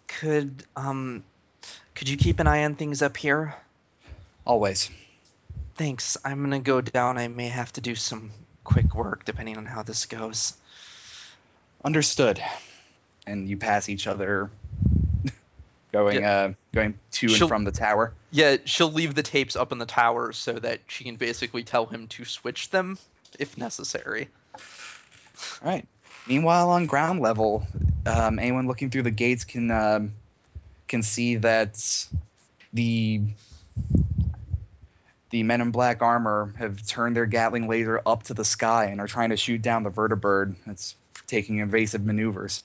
could 0.07 0.63
um, 0.75 1.23
could 1.95 2.09
you 2.09 2.17
keep 2.17 2.39
an 2.41 2.47
eye 2.47 2.65
on 2.65 2.75
things 2.75 3.01
up 3.01 3.15
here? 3.15 3.55
Always. 4.45 4.89
Thanks. 5.75 6.17
I'm 6.25 6.43
gonna 6.43 6.59
go 6.59 6.81
down. 6.81 7.17
I 7.17 7.29
may 7.29 7.47
have 7.47 7.71
to 7.73 7.81
do 7.81 7.95
some 7.95 8.31
quick 8.65 8.93
work 8.93 9.23
depending 9.23 9.57
on 9.57 9.65
how 9.65 9.83
this 9.83 10.05
goes. 10.05 10.53
Understood. 11.83 12.41
And 13.27 13.49
you 13.49 13.57
pass 13.57 13.89
each 13.89 14.07
other, 14.07 14.49
going 15.91 16.23
uh, 16.23 16.53
going 16.71 16.95
to 17.13 17.27
and 17.27 17.35
She'll- 17.35 17.47
from 17.47 17.63
the 17.63 17.71
tower. 17.71 18.13
Yeah, 18.31 18.57
she'll 18.65 18.91
leave 18.91 19.15
the 19.15 19.23
tapes 19.23 19.55
up 19.55 19.71
in 19.71 19.77
the 19.77 19.85
tower 19.85 20.33
so 20.33 20.53
that 20.53 20.81
she 20.87 21.03
can 21.05 21.15
basically 21.15 21.63
tell 21.63 21.85
him 21.85 22.07
to 22.09 22.25
switch 22.25 22.69
them 22.69 22.97
if 23.39 23.57
necessary. 23.57 24.29
All 24.55 25.71
right. 25.71 25.87
Meanwhile, 26.27 26.69
on 26.69 26.85
ground 26.85 27.21
level, 27.21 27.67
um, 28.05 28.39
anyone 28.39 28.67
looking 28.67 28.89
through 28.89 29.03
the 29.03 29.11
gates 29.11 29.43
can 29.43 29.69
um, 29.71 30.13
can 30.87 31.03
see 31.03 31.37
that 31.37 32.07
the 32.73 33.21
the 35.29 35.43
men 35.43 35.61
in 35.61 35.71
black 35.71 36.01
armor 36.01 36.53
have 36.57 36.85
turned 36.87 37.15
their 37.15 37.25
Gatling 37.25 37.67
laser 37.67 38.01
up 38.05 38.23
to 38.23 38.33
the 38.33 38.45
sky 38.45 38.85
and 38.85 39.01
are 39.01 39.07
trying 39.07 39.29
to 39.29 39.37
shoot 39.37 39.61
down 39.61 39.83
the 39.83 39.91
vertibird 39.91 40.55
that's 40.65 40.95
taking 41.27 41.59
evasive 41.59 42.05
maneuvers. 42.05 42.63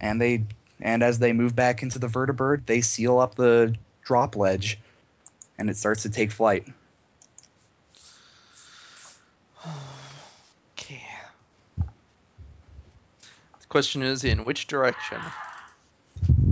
And 0.00 0.20
they 0.20 0.44
and 0.80 1.02
as 1.02 1.18
they 1.18 1.32
move 1.32 1.56
back 1.56 1.82
into 1.82 1.98
the 1.98 2.06
vertibird, 2.06 2.66
they 2.66 2.80
seal 2.80 3.18
up 3.18 3.34
the 3.34 3.74
drop 4.02 4.36
ledge, 4.36 4.78
and 5.58 5.68
it 5.68 5.76
starts 5.76 6.02
to 6.04 6.10
take 6.10 6.30
flight. 6.30 6.66
Okay. 10.78 11.02
The 11.78 13.66
question 13.68 14.02
is 14.02 14.24
in 14.24 14.44
which 14.44 14.68
direction? 14.68 15.20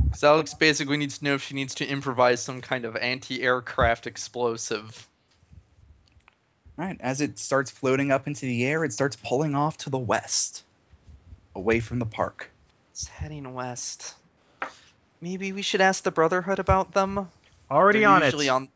Because 0.05 0.25
Alex 0.25 0.55
basically 0.55 0.97
needs 0.97 1.19
to 1.19 1.25
know 1.25 1.35
if 1.35 1.45
she 1.45 1.55
needs 1.55 1.77
to 1.77 1.87
improvise 1.87 2.43
some 2.43 2.61
kind 2.61 2.85
of 2.85 2.97
anti-aircraft 2.97 4.07
explosive. 4.07 5.09
All 6.79 6.85
right, 6.85 6.99
as 7.01 7.21
it 7.21 7.39
starts 7.39 7.71
floating 7.71 8.11
up 8.11 8.27
into 8.27 8.43
the 8.43 8.67
air, 8.67 8.85
it 8.85 8.93
starts 8.93 9.17
pulling 9.17 9.55
off 9.55 9.79
to 9.79 9.91
the 9.91 9.99
west, 9.99 10.65
away 11.55 11.81
from 11.81 11.99
the 11.99 12.07
park. 12.07 12.51
It's 12.97 13.09
heading 13.09 13.53
west. 13.53 14.15
Maybe 15.21 15.53
we 15.53 15.61
should 15.61 15.83
ask 15.83 16.03
the 16.03 16.11
Brotherhood 16.11 16.59
about 16.59 16.93
them. 16.93 17.29
Already 17.71 17.99
They're 17.99 18.09
on 18.09 18.23
it. 18.23 18.25
usually 18.25 18.49
on. 18.49 18.71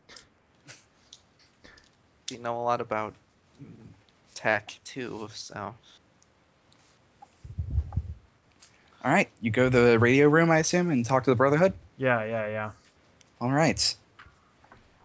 They 2.28 2.36
know 2.36 2.60
a 2.60 2.62
lot 2.62 2.82
about 2.82 3.14
tech 4.34 4.78
too, 4.84 5.30
so. 5.32 5.74
All 9.02 9.10
right, 9.10 9.30
you 9.40 9.50
go 9.50 9.70
to 9.70 9.80
the 9.80 9.98
radio 9.98 10.28
room, 10.28 10.50
I 10.50 10.58
assume, 10.58 10.90
and 10.90 11.02
talk 11.02 11.24
to 11.24 11.30
the 11.30 11.36
Brotherhood. 11.36 11.72
Yeah, 11.96 12.22
yeah, 12.22 12.46
yeah. 12.48 12.70
All 13.40 13.50
right. 13.50 13.96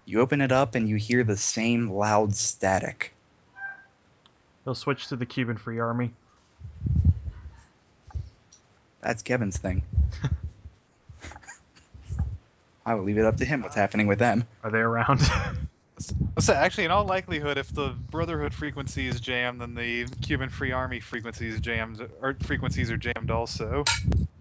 You 0.03 0.19
open 0.19 0.41
it 0.41 0.51
up 0.51 0.75
and 0.75 0.89
you 0.89 0.97
hear 0.97 1.23
the 1.23 1.37
same 1.37 1.89
loud 1.89 2.35
static. 2.35 3.13
He'll 4.65 4.75
switch 4.75 5.07
to 5.07 5.15
the 5.15 5.25
Cuban 5.25 5.55
Free 5.55 5.79
Army. 5.79 6.11
That's 9.05 9.21
Kevin's 9.21 9.57
thing. 9.57 9.83
I 12.87 12.95
will 12.95 13.03
leave 13.03 13.19
it 13.19 13.25
up 13.25 13.37
to 13.37 13.45
him 13.45 13.61
what's 13.61 13.75
happening 13.75 14.07
with 14.07 14.17
them. 14.17 14.45
Are 14.63 14.71
they 14.71 14.79
around? 14.79 15.21
So 16.39 16.53
actually, 16.53 16.83
in 16.83 16.91
all 16.91 17.05
likelihood, 17.05 17.57
if 17.57 17.73
the 17.73 17.95
Brotherhood 18.11 18.53
frequency 18.53 19.07
is 19.07 19.21
jammed, 19.21 19.61
then 19.61 19.75
the 19.75 20.05
Cuban 20.21 20.49
Free 20.49 20.73
Army 20.73 20.99
frequencies 20.99 21.61
jammed 21.61 22.05
or 22.21 22.35
frequencies 22.41 22.91
are 22.91 22.97
jammed 22.97 23.31
also. 23.31 23.85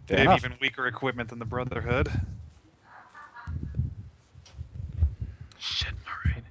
They 0.09 0.25
have 0.25 0.39
even 0.39 0.55
weaker 0.61 0.89
equipment 0.89 1.29
than 1.29 1.39
the 1.39 1.45
Brotherhood. 1.45 2.11
Shit, 5.61 5.93
alright. 6.09 6.45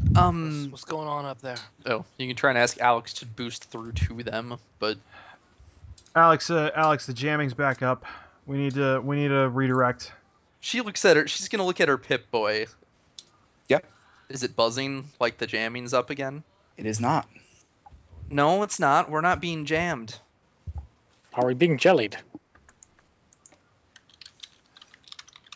What's, 0.00 0.16
Um. 0.16 0.70
what's 0.72 0.84
going 0.84 1.06
on 1.06 1.24
up 1.24 1.40
there? 1.40 1.58
Oh, 1.86 2.04
you 2.18 2.26
can 2.26 2.34
try 2.34 2.50
and 2.50 2.58
ask 2.58 2.80
Alex 2.80 3.12
to 3.14 3.26
boost 3.26 3.70
through 3.70 3.92
to 3.92 4.24
them, 4.24 4.56
but 4.80 4.96
Alex, 6.16 6.50
uh, 6.50 6.70
Alex, 6.74 7.06
the 7.06 7.12
jamming's 7.12 7.52
back 7.52 7.82
up. 7.82 8.06
We 8.46 8.56
need 8.56 8.74
to 8.74 9.00
we 9.00 9.16
need 9.16 9.28
to 9.28 9.48
redirect. 9.50 10.12
she 10.60 10.80
looks 10.80 11.04
at 11.04 11.16
her. 11.16 11.28
She's 11.28 11.48
gonna 11.48 11.66
look 11.66 11.80
at 11.80 11.88
her 11.88 11.98
Pip 11.98 12.30
Boy, 12.30 12.66
Yep. 13.68 13.84
Is 14.30 14.42
it 14.42 14.56
buzzing 14.56 15.08
like 15.20 15.38
the 15.38 15.46
jamming's 15.46 15.92
up 15.92 16.10
again? 16.10 16.42
It 16.78 16.86
is 16.86 17.00
not. 17.00 17.28
No, 18.30 18.62
it's 18.62 18.80
not. 18.80 19.10
We're 19.10 19.20
not 19.20 19.40
being 19.40 19.66
jammed. 19.66 20.18
Are 21.34 21.46
we 21.46 21.54
being 21.54 21.76
jellied? 21.76 22.16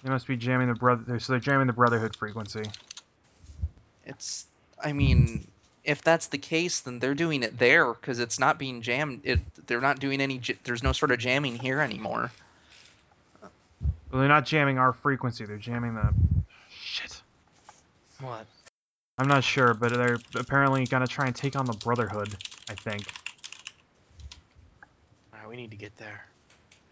They 0.02 0.10
must 0.10 0.26
be 0.26 0.36
jamming 0.36 0.68
the 0.68 0.74
brother. 0.74 1.18
So 1.18 1.32
they're 1.32 1.40
jamming 1.40 1.66
the 1.66 1.72
Brotherhood 1.72 2.14
frequency. 2.16 2.62
It's. 4.04 4.46
I 4.82 4.92
mean, 4.92 5.46
if 5.84 6.02
that's 6.02 6.28
the 6.28 6.38
case, 6.38 6.80
then 6.80 6.98
they're 6.98 7.14
doing 7.14 7.42
it 7.42 7.58
there 7.58 7.92
because 7.92 8.18
it's 8.18 8.38
not 8.38 8.58
being 8.58 8.82
jammed. 8.82 9.22
It. 9.24 9.40
They're 9.66 9.80
not 9.80 9.98
doing 9.98 10.20
any. 10.20 10.40
There's 10.64 10.82
no 10.82 10.92
sort 10.92 11.10
of 11.10 11.18
jamming 11.18 11.58
here 11.58 11.80
anymore. 11.80 12.30
Well, 13.40 14.20
they're 14.20 14.28
not 14.28 14.46
jamming 14.46 14.78
our 14.78 14.92
frequency. 14.92 15.44
They're 15.44 15.56
jamming 15.56 15.94
the. 15.94 16.12
Shit. 16.70 17.22
What? 18.20 18.46
I'm 19.18 19.28
not 19.28 19.44
sure, 19.44 19.74
but 19.74 19.90
they're 19.92 20.18
apparently 20.34 20.86
gonna 20.86 21.06
try 21.06 21.26
and 21.26 21.36
take 21.36 21.56
on 21.56 21.66
the 21.66 21.74
Brotherhood. 21.74 22.36
I 22.68 22.74
think. 22.74 23.06
All 25.32 25.40
right, 25.40 25.48
we 25.48 25.56
need 25.56 25.70
to 25.70 25.76
get 25.76 25.96
there. 25.96 26.26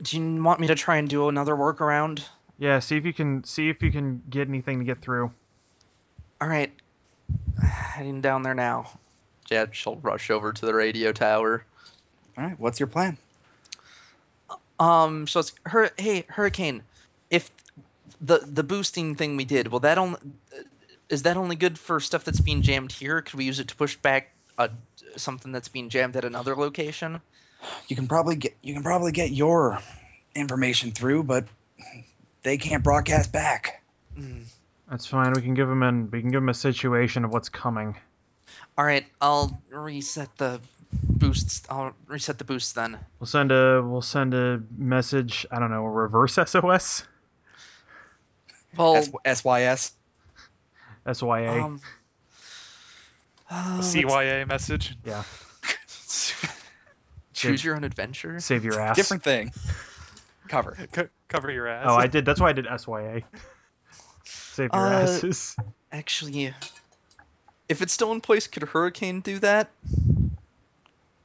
Do 0.01 0.19
you 0.19 0.43
want 0.43 0.60
me 0.60 0.69
to 0.69 0.74
try 0.74 0.97
and 0.97 1.09
do 1.09 1.28
another 1.28 1.55
workaround? 1.55 2.24
Yeah. 2.59 2.78
See 2.78 2.97
if 2.97 3.05
you 3.05 3.12
can 3.12 3.44
see 3.44 3.69
if 3.69 3.82
you 3.82 3.93
can 3.93 4.23
get 4.31 4.48
anything 4.48 4.78
to 4.78 4.85
get 4.85 5.01
through. 5.01 5.31
All 7.98 8.04
right. 8.04 8.06
Heading 8.06 8.20
down 8.20 8.42
there 8.42 8.54
now. 8.54 8.90
Yeah, 9.50 9.66
she'll 9.72 9.96
rush 9.96 10.30
over 10.30 10.52
to 10.52 10.66
the 10.66 10.74
radio 10.74 11.12
tower. 11.12 11.64
All 12.36 12.44
right. 12.44 12.58
What's 12.58 12.78
your 12.78 12.86
plan? 12.86 13.16
Um, 14.78 15.26
so 15.26 15.40
it's 15.40 15.52
her. 15.66 15.90
Hey, 15.98 16.24
Hurricane, 16.28 16.82
if 17.30 17.50
the 18.20 18.38
the 18.38 18.62
boosting 18.62 19.16
thing 19.16 19.36
we 19.36 19.44
did, 19.44 19.68
well, 19.68 19.80
that 19.80 19.98
only 19.98 20.18
is 21.08 21.22
that 21.22 21.36
only 21.36 21.56
good 21.56 21.78
for 21.78 22.00
stuff 22.00 22.24
that's 22.24 22.40
being 22.40 22.62
jammed 22.62 22.92
here? 22.92 23.22
Could 23.22 23.34
we 23.34 23.44
use 23.44 23.58
it 23.60 23.68
to 23.68 23.76
push 23.76 23.96
back 23.96 24.30
a 24.58 24.70
something 25.16 25.52
that's 25.52 25.68
being 25.68 25.88
jammed 25.88 26.16
at 26.16 26.24
another 26.24 26.54
location? 26.54 27.20
You 27.88 27.96
can 27.96 28.06
probably 28.06 28.36
get 28.36 28.56
you 28.62 28.74
can 28.74 28.82
probably 28.84 29.12
get 29.12 29.30
your 29.30 29.80
information 30.34 30.92
through, 30.92 31.24
but 31.24 31.46
they 32.42 32.58
can't 32.58 32.84
broadcast 32.84 33.32
back. 33.32 33.82
Mm. 34.16 34.44
That's 34.90 35.06
fine. 35.06 35.32
We 35.35 35.43
can 35.43 35.55
give 35.55 35.69
them 35.69 35.82
an 35.82 36.10
we 36.10 36.20
can 36.20 36.31
give 36.31 36.40
them 36.40 36.48
a 36.48 36.55
situation 36.55 37.24
of 37.24 37.32
what's 37.32 37.48
coming. 37.48 37.97
All 38.77 38.85
right, 38.85 39.05
I'll 39.20 39.60
reset 39.70 40.36
the 40.39 40.60
boosts. 40.93 41.62
I'll 41.69 41.93
reset 42.06 42.39
the 42.39 42.44
boosts 42.44 42.73
then. 42.73 42.98
We'll 43.20 43.27
send 43.27 43.52
a 43.52 43.82
we'll 43.85 44.02
send 44.02 44.35
a 44.35 44.62
message. 44.77 45.47
I 45.51 45.59
don't 45.59 45.70
know, 45.70 45.85
a 45.85 45.90
reverse 45.90 46.35
SOS, 46.47 47.05
Well, 48.77 48.97
S- 48.97 49.10
SYS. 49.40 49.93
SYA. 51.12 51.62
um, 51.65 51.81
uh, 53.51 53.81
CYA 53.81 54.47
message. 54.47 54.97
yeah. 55.05 55.23
choose 57.35 57.65
your 57.65 57.77
own 57.77 57.85
adventure. 57.85 58.40
Save 58.40 58.65
your 58.65 58.81
ass. 58.81 58.97
Different 58.97 59.23
thing. 59.23 59.52
Cover. 60.48 60.77
Co- 60.93 61.09
cover 61.28 61.51
your 61.51 61.69
ass. 61.69 61.86
Oh, 61.89 61.97
I 61.97 62.06
did. 62.06 62.24
That's 62.24 62.40
why 62.40 62.51
I 62.51 62.52
did 62.52 62.66
SYA. 62.78 63.23
Save 64.59 64.74
your 64.74 64.86
Uh, 64.89 65.02
asses. 65.02 65.55
Actually, 65.93 66.52
if 67.68 67.80
it's 67.80 67.93
still 67.93 68.10
in 68.10 68.20
place, 68.20 68.48
could 68.48 68.64
Hurricane 68.64 69.20
do 69.20 69.39
that? 69.39 69.70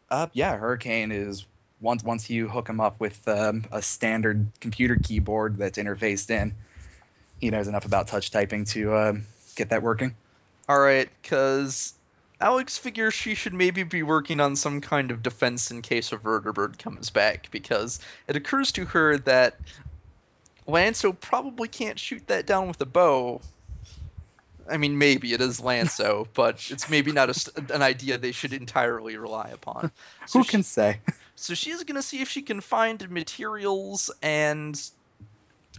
Uh, 0.08 0.28
yeah, 0.34 0.56
Hurricane 0.56 1.12
is 1.12 1.44
once 1.82 2.04
once 2.04 2.30
you 2.30 2.48
hook 2.48 2.70
him 2.70 2.80
up 2.80 3.00
with 3.00 3.28
um, 3.28 3.66
a 3.72 3.82
standard 3.82 4.46
computer 4.62 4.98
keyboard 5.02 5.58
that's 5.58 5.80
interfaced 5.80 6.30
in, 6.30 6.54
he 7.40 7.50
knows 7.50 7.68
enough 7.68 7.86
about 7.86 8.06
touch 8.06 8.30
typing 8.30 8.66
to 8.66 8.96
um, 8.96 9.24
get 9.56 9.70
that 9.70 9.82
working. 9.82 10.14
All 10.70 10.80
right, 10.80 11.10
because 11.24 11.96
Alex 12.40 12.78
figures 12.78 13.16
she 13.16 13.34
should 13.34 13.56
maybe 13.56 13.82
be 13.82 14.04
working 14.04 14.42
on 14.42 14.56
some 14.56 14.80
kind 14.80 15.10
of 15.10 15.24
defense 15.24 15.72
in 15.72 15.82
case 15.82 16.12
a 16.12 16.18
vertibird 16.18 16.78
comes 16.78 17.10
back, 17.10 17.50
because 17.50 18.00
it 18.28 18.36
occurs 18.36 18.74
to 18.74 18.86
her 18.86 19.18
that 19.18 19.58
Lanso 20.68 21.18
probably 21.20 21.68
can't 21.68 22.00
shoot 22.00 22.28
that 22.28 22.46
down 22.46 22.68
with 22.68 22.80
a 22.82 22.86
bow. 22.86 23.42
I 24.70 24.78
mean, 24.78 24.98
maybe 24.98 25.34
it 25.34 25.42
is 25.42 25.60
Lanso, 25.60 26.26
but 26.34 26.66
it's 26.72 26.90
maybe 26.90 27.12
not 27.12 27.30
a, 27.30 27.74
an 27.74 27.82
idea 27.82 28.18
they 28.18 28.32
should 28.32 28.54
entirely 28.54 29.18
rely 29.18 29.50
upon. 29.54 29.92
So 30.26 30.40
Who 30.40 30.46
she- 30.46 30.52
can 30.52 30.64
say? 30.64 31.00
so 31.36 31.54
she's 31.54 31.84
gonna 31.84 32.02
see 32.02 32.22
if 32.22 32.30
she 32.30 32.42
can 32.44 32.62
find 32.62 33.10
materials 33.10 34.10
and 34.22 34.80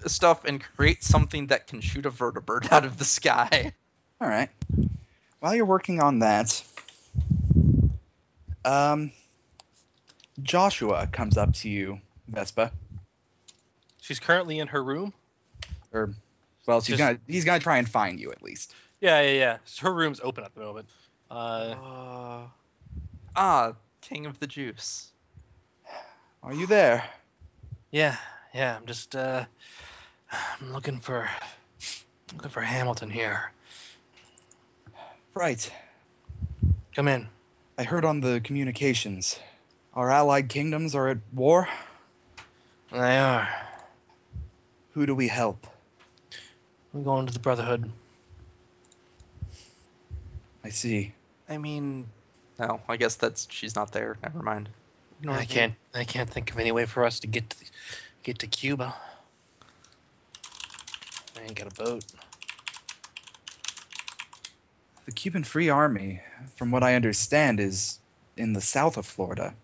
stuff 0.06 0.44
and 0.44 0.62
create 0.76 1.02
something 1.02 1.46
that 1.46 1.66
can 1.66 1.80
shoot 1.80 2.04
a 2.04 2.10
vertibird 2.10 2.70
out 2.70 2.84
of 2.84 2.98
the 2.98 3.04
sky. 3.06 3.72
All 4.20 4.28
right. 4.28 4.50
While 5.40 5.54
you're 5.54 5.64
working 5.64 6.00
on 6.02 6.18
that, 6.18 6.62
um, 8.64 9.12
Joshua 10.42 11.06
comes 11.06 11.36
up 11.36 11.54
to 11.54 11.68
you, 11.70 12.00
Vespa, 12.28 12.72
She's 14.04 14.20
currently 14.20 14.58
in 14.58 14.68
her 14.68 14.84
room. 14.84 15.14
or 15.90 16.10
well, 16.66 16.82
she's 16.82 16.98
Just- 16.98 16.98
gonna 16.98 17.18
he's 17.26 17.44
gonna 17.46 17.58
try 17.58 17.78
and 17.78 17.88
find 17.88 18.20
you 18.20 18.30
at 18.32 18.42
least. 18.42 18.74
Yeah, 19.00 19.22
yeah, 19.22 19.32
yeah. 19.32 19.58
Her 19.80 19.92
room's 19.94 20.20
open 20.22 20.44
at 20.44 20.54
the 20.54 20.60
moment. 20.60 20.88
Uh, 21.30 21.34
Uh, 21.34 22.46
ah, 23.34 23.72
King 24.02 24.26
of 24.26 24.38
the 24.40 24.46
Juice. 24.46 25.10
Are 26.42 26.52
you 26.52 26.66
there? 26.66 27.02
yeah, 27.90 28.16
yeah. 28.52 28.76
I'm 28.76 28.84
just 28.84 29.16
uh, 29.16 29.46
I'm 30.60 30.72
looking 30.74 31.00
for 31.00 31.26
looking 32.36 32.50
for 32.50 32.60
Hamilton 32.60 33.08
here. 33.08 33.52
Right. 35.32 35.70
Come 36.94 37.08
in. 37.08 37.26
I 37.78 37.84
heard 37.84 38.04
on 38.04 38.20
the 38.20 38.40
communications. 38.44 39.38
Our 39.94 40.10
allied 40.10 40.48
kingdoms 40.50 40.94
are 40.94 41.08
at 41.08 41.18
war. 41.32 41.66
They 42.92 43.18
are. 43.18 43.48
Who 44.94 45.06
do 45.06 45.14
we 45.14 45.26
help? 45.26 45.66
I'm 46.94 47.02
going 47.02 47.26
to 47.26 47.32
the 47.32 47.40
Brotherhood. 47.40 47.90
I 50.64 50.70
see. 50.70 51.12
I 51.48 51.58
mean, 51.58 52.06
no, 52.60 52.80
I 52.88 52.96
guess 52.96 53.16
that's 53.16 53.48
she's 53.50 53.74
not 53.74 53.90
there. 53.90 54.16
Never 54.22 54.40
mind. 54.40 54.68
Ignore 55.18 55.34
I 55.34 55.40
me. 55.40 55.46
can't. 55.46 55.74
I 55.92 56.04
can't 56.04 56.30
think 56.30 56.52
of 56.52 56.58
any 56.60 56.70
way 56.70 56.86
for 56.86 57.04
us 57.04 57.20
to 57.20 57.26
get 57.26 57.50
to 57.50 57.56
get 58.22 58.38
to 58.38 58.46
Cuba. 58.46 58.94
I 61.36 61.42
ain't 61.42 61.56
got 61.56 61.66
a 61.66 61.74
boat. 61.82 62.04
The 65.06 65.12
Cuban 65.12 65.42
Free 65.42 65.68
Army, 65.68 66.22
from 66.56 66.70
what 66.70 66.84
I 66.84 66.94
understand, 66.94 67.58
is 67.58 67.98
in 68.36 68.52
the 68.52 68.60
south 68.60 68.96
of 68.96 69.06
Florida. 69.06 69.54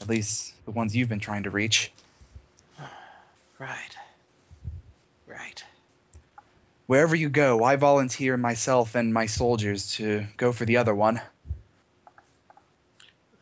At 0.00 0.08
least 0.08 0.54
the 0.64 0.70
ones 0.70 0.94
you've 0.94 1.08
been 1.08 1.20
trying 1.20 1.42
to 1.42 1.50
reach. 1.50 1.90
Right. 3.58 3.96
Right. 5.26 5.64
Wherever 6.86 7.16
you 7.16 7.28
go, 7.28 7.64
I 7.64 7.76
volunteer 7.76 8.36
myself 8.36 8.94
and 8.94 9.12
my 9.12 9.26
soldiers 9.26 9.92
to 9.94 10.26
go 10.36 10.52
for 10.52 10.64
the 10.64 10.76
other 10.76 10.94
one. 10.94 11.20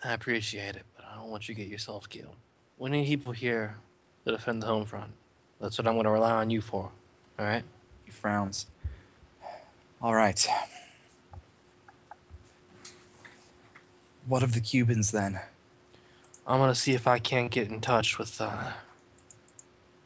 I 0.02 0.12
appreciate 0.12 0.76
it, 0.76 0.84
but 0.96 1.04
I 1.04 1.16
don't 1.16 1.30
want 1.30 1.48
you 1.48 1.54
to 1.54 1.60
get 1.60 1.70
yourself 1.70 2.08
killed. 2.08 2.34
We 2.78 2.90
need 2.90 3.06
people 3.06 3.32
here 3.32 3.76
to 4.24 4.32
defend 4.32 4.62
the 4.62 4.66
home 4.66 4.86
front. 4.86 5.10
That's 5.60 5.78
what 5.78 5.86
I'm 5.86 5.94
going 5.94 6.04
to 6.04 6.10
rely 6.10 6.32
on 6.32 6.50
you 6.50 6.60
for. 6.60 6.90
All 7.38 7.44
right. 7.44 7.64
He 8.04 8.10
frowns. 8.10 8.66
All 10.00 10.14
right. 10.14 10.46
What 14.26 14.42
of 14.42 14.54
the 14.54 14.60
Cubans 14.60 15.10
then? 15.10 15.38
I'm 16.46 16.58
going 16.58 16.70
to 16.70 16.74
see 16.74 16.92
if 16.92 17.06
I 17.06 17.18
can't 17.18 17.50
get 17.50 17.68
in 17.68 17.80
touch 17.80 18.18
with 18.18 18.40
uh, 18.40 18.72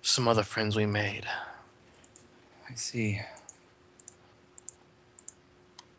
some 0.09 0.27
other 0.27 0.43
friends 0.43 0.75
we 0.75 0.87
made. 0.87 1.27
I 2.69 2.75
see. 2.75 3.21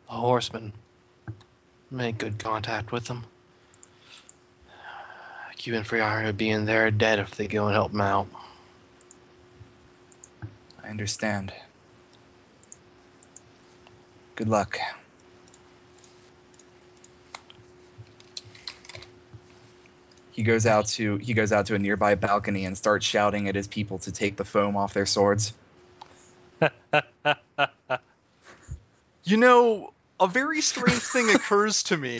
The 0.06 0.12
horsemen. 0.12 0.72
Made 1.90 2.18
good 2.18 2.38
contact 2.38 2.92
with 2.92 3.06
them. 3.06 3.24
Cuban 5.56 5.84
Free 5.84 6.00
Army 6.00 6.26
would 6.26 6.38
be 6.38 6.48
in 6.48 6.64
there 6.64 6.90
dead 6.90 7.18
if 7.18 7.32
they 7.32 7.46
go 7.46 7.66
and 7.66 7.74
help 7.74 7.92
them 7.92 8.00
out. 8.00 8.26
I 10.82 10.88
understand. 10.88 11.52
Good 14.36 14.48
luck. 14.48 14.78
He 20.40 20.44
goes 20.44 20.64
out 20.64 20.86
to 20.96 21.18
he 21.18 21.34
goes 21.34 21.52
out 21.52 21.66
to 21.66 21.74
a 21.74 21.78
nearby 21.78 22.14
balcony 22.14 22.64
and 22.64 22.74
starts 22.74 23.04
shouting 23.04 23.46
at 23.50 23.54
his 23.54 23.68
people 23.68 23.98
to 23.98 24.10
take 24.10 24.36
the 24.36 24.44
foam 24.46 24.74
off 24.74 24.94
their 24.94 25.04
swords. 25.04 25.52
You 29.24 29.36
know, 29.36 29.92
a 30.18 30.26
very 30.26 30.62
strange 30.62 31.02
thing 31.02 31.28
occurs 31.28 31.82
to 31.84 31.96
me. 31.98 32.18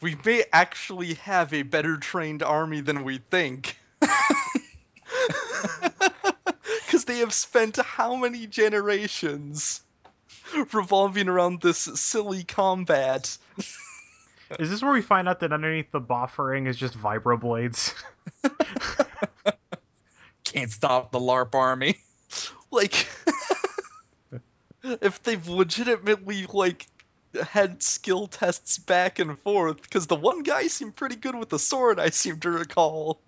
We 0.00 0.16
may 0.24 0.44
actually 0.54 1.14
have 1.14 1.52
a 1.52 1.60
better 1.62 1.98
trained 1.98 2.42
army 2.42 2.80
than 2.80 3.04
we 3.04 3.18
think. 3.18 3.78
Because 6.86 7.04
they 7.04 7.18
have 7.18 7.34
spent 7.34 7.76
how 7.76 8.16
many 8.16 8.46
generations 8.46 9.82
revolving 10.72 11.28
around 11.28 11.60
this 11.60 11.76
silly 11.76 12.44
combat. 12.44 13.36
Is 14.58 14.70
this 14.70 14.82
where 14.82 14.92
we 14.92 15.02
find 15.02 15.28
out 15.28 15.40
that 15.40 15.52
underneath 15.52 15.90
the 15.90 16.00
buffering 16.00 16.66
is 16.68 16.76
just 16.76 16.98
vibroblades? 16.98 17.94
Can't 20.44 20.70
stop 20.70 21.12
the 21.12 21.20
LARP 21.20 21.54
army. 21.54 21.96
Like, 22.70 23.06
if 24.82 25.22
they've 25.22 25.46
legitimately 25.46 26.46
like 26.52 26.88
had 27.40 27.84
skill 27.84 28.26
tests 28.26 28.78
back 28.78 29.20
and 29.20 29.38
forth, 29.38 29.80
because 29.80 30.08
the 30.08 30.16
one 30.16 30.42
guy 30.42 30.66
seemed 30.66 30.96
pretty 30.96 31.14
good 31.14 31.36
with 31.36 31.50
the 31.50 31.58
sword, 31.60 32.00
I 32.00 32.10
seem 32.10 32.40
to 32.40 32.50
recall. 32.50 33.20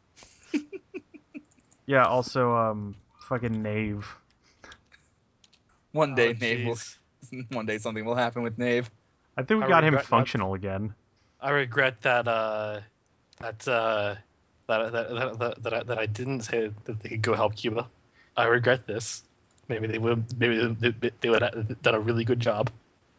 yeah. 1.86 2.06
Also, 2.06 2.56
um, 2.56 2.96
fucking 3.28 3.62
Nave. 3.62 4.04
One 5.92 6.16
day, 6.16 6.30
Oh, 6.30 6.32
Nave 6.40 6.66
will. 6.66 6.78
One 7.52 7.66
day, 7.66 7.78
something 7.78 8.04
will 8.04 8.16
happen 8.16 8.42
with 8.42 8.58
Nave. 8.58 8.90
I 9.36 9.44
think 9.44 9.60
we 9.60 9.66
I 9.66 9.68
got 9.68 9.84
him 9.84 9.94
regret 9.94 10.06
that. 10.06 10.08
functional 10.08 10.54
again. 10.54 10.92
I 11.40 11.50
regret 11.50 12.02
that 12.02 12.26
uh 12.26 12.80
that 13.38 13.68
uh 13.68 14.14
that 14.68 14.92
that 14.92 15.10
that, 15.10 15.38
that, 15.38 15.62
that, 15.62 15.74
I, 15.74 15.82
that 15.84 15.98
I 15.98 16.06
didn't 16.06 16.42
say 16.42 16.70
that 16.84 17.00
they 17.00 17.08
could 17.08 17.22
go 17.22 17.34
help 17.34 17.56
Cuba. 17.56 17.88
I 18.36 18.46
regret 18.46 18.86
this. 18.86 19.22
Maybe 19.68 19.86
they 19.86 19.98
would 19.98 20.38
maybe 20.38 20.74
they, 20.80 21.10
they 21.20 21.30
would 21.30 21.42
have 21.42 21.82
done 21.82 21.94
a 21.94 22.00
really 22.00 22.24
good 22.24 22.40
job. 22.40 22.70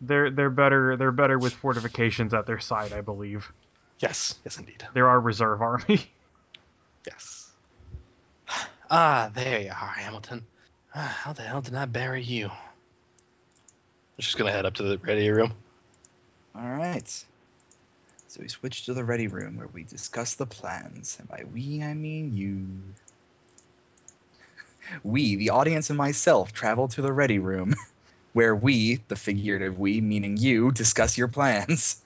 They're 0.02 0.30
they're 0.30 0.50
better 0.50 0.96
they're 0.98 1.12
better 1.12 1.38
with 1.38 1.54
fortifications 1.54 2.34
at 2.34 2.46
their 2.46 2.60
side, 2.60 2.94
I 2.94 3.02
believe. 3.02 3.52
Yes, 4.00 4.36
yes 4.46 4.58
indeed. 4.58 4.86
They're 4.94 5.10
our 5.10 5.20
reserve 5.20 5.62
army. 5.62 6.12
Yes. 7.06 7.52
Ah, 8.90 9.30
there 9.34 9.62
you 9.62 9.70
are, 9.70 9.74
Hamilton. 9.74 10.46
Ah, 10.96 11.18
how 11.24 11.34
the 11.34 11.42
hell 11.42 11.62
did 11.62 11.76
I 11.76 11.86
bury 11.86 12.24
you? 12.24 12.48
I'm 12.48 12.52
just 14.18 14.38
gonna 14.38 14.52
head 14.52 14.66
up 14.66 14.76
to 14.76 14.84
the 14.84 14.98
radio 14.98 15.34
room. 15.34 15.54
All 16.56 16.70
right. 16.70 17.26
So 18.38 18.44
we 18.44 18.50
switch 18.50 18.86
to 18.86 18.94
the 18.94 19.04
ready 19.04 19.28
room 19.28 19.58
where 19.58 19.66
we 19.66 19.82
discuss 19.82 20.36
the 20.36 20.46
plans. 20.46 21.18
And 21.20 21.28
by 21.28 21.44
we, 21.52 21.82
I 21.82 21.96
mean 21.96 22.36
you. 22.36 22.68
We, 25.04 25.36
the 25.36 25.50
audience 25.50 25.90
and 25.90 25.98
myself, 25.98 26.54
travel 26.54 26.88
to 26.90 27.02
the 27.02 27.12
ready 27.12 27.40
room 27.40 27.74
where 28.34 28.56
we, 28.56 29.02
the 29.10 29.18
figurative 29.18 29.78
we, 29.78 30.00
meaning 30.00 30.38
you, 30.38 30.72
discuss 30.72 31.18
your 31.18 31.28
plans. 31.28 32.02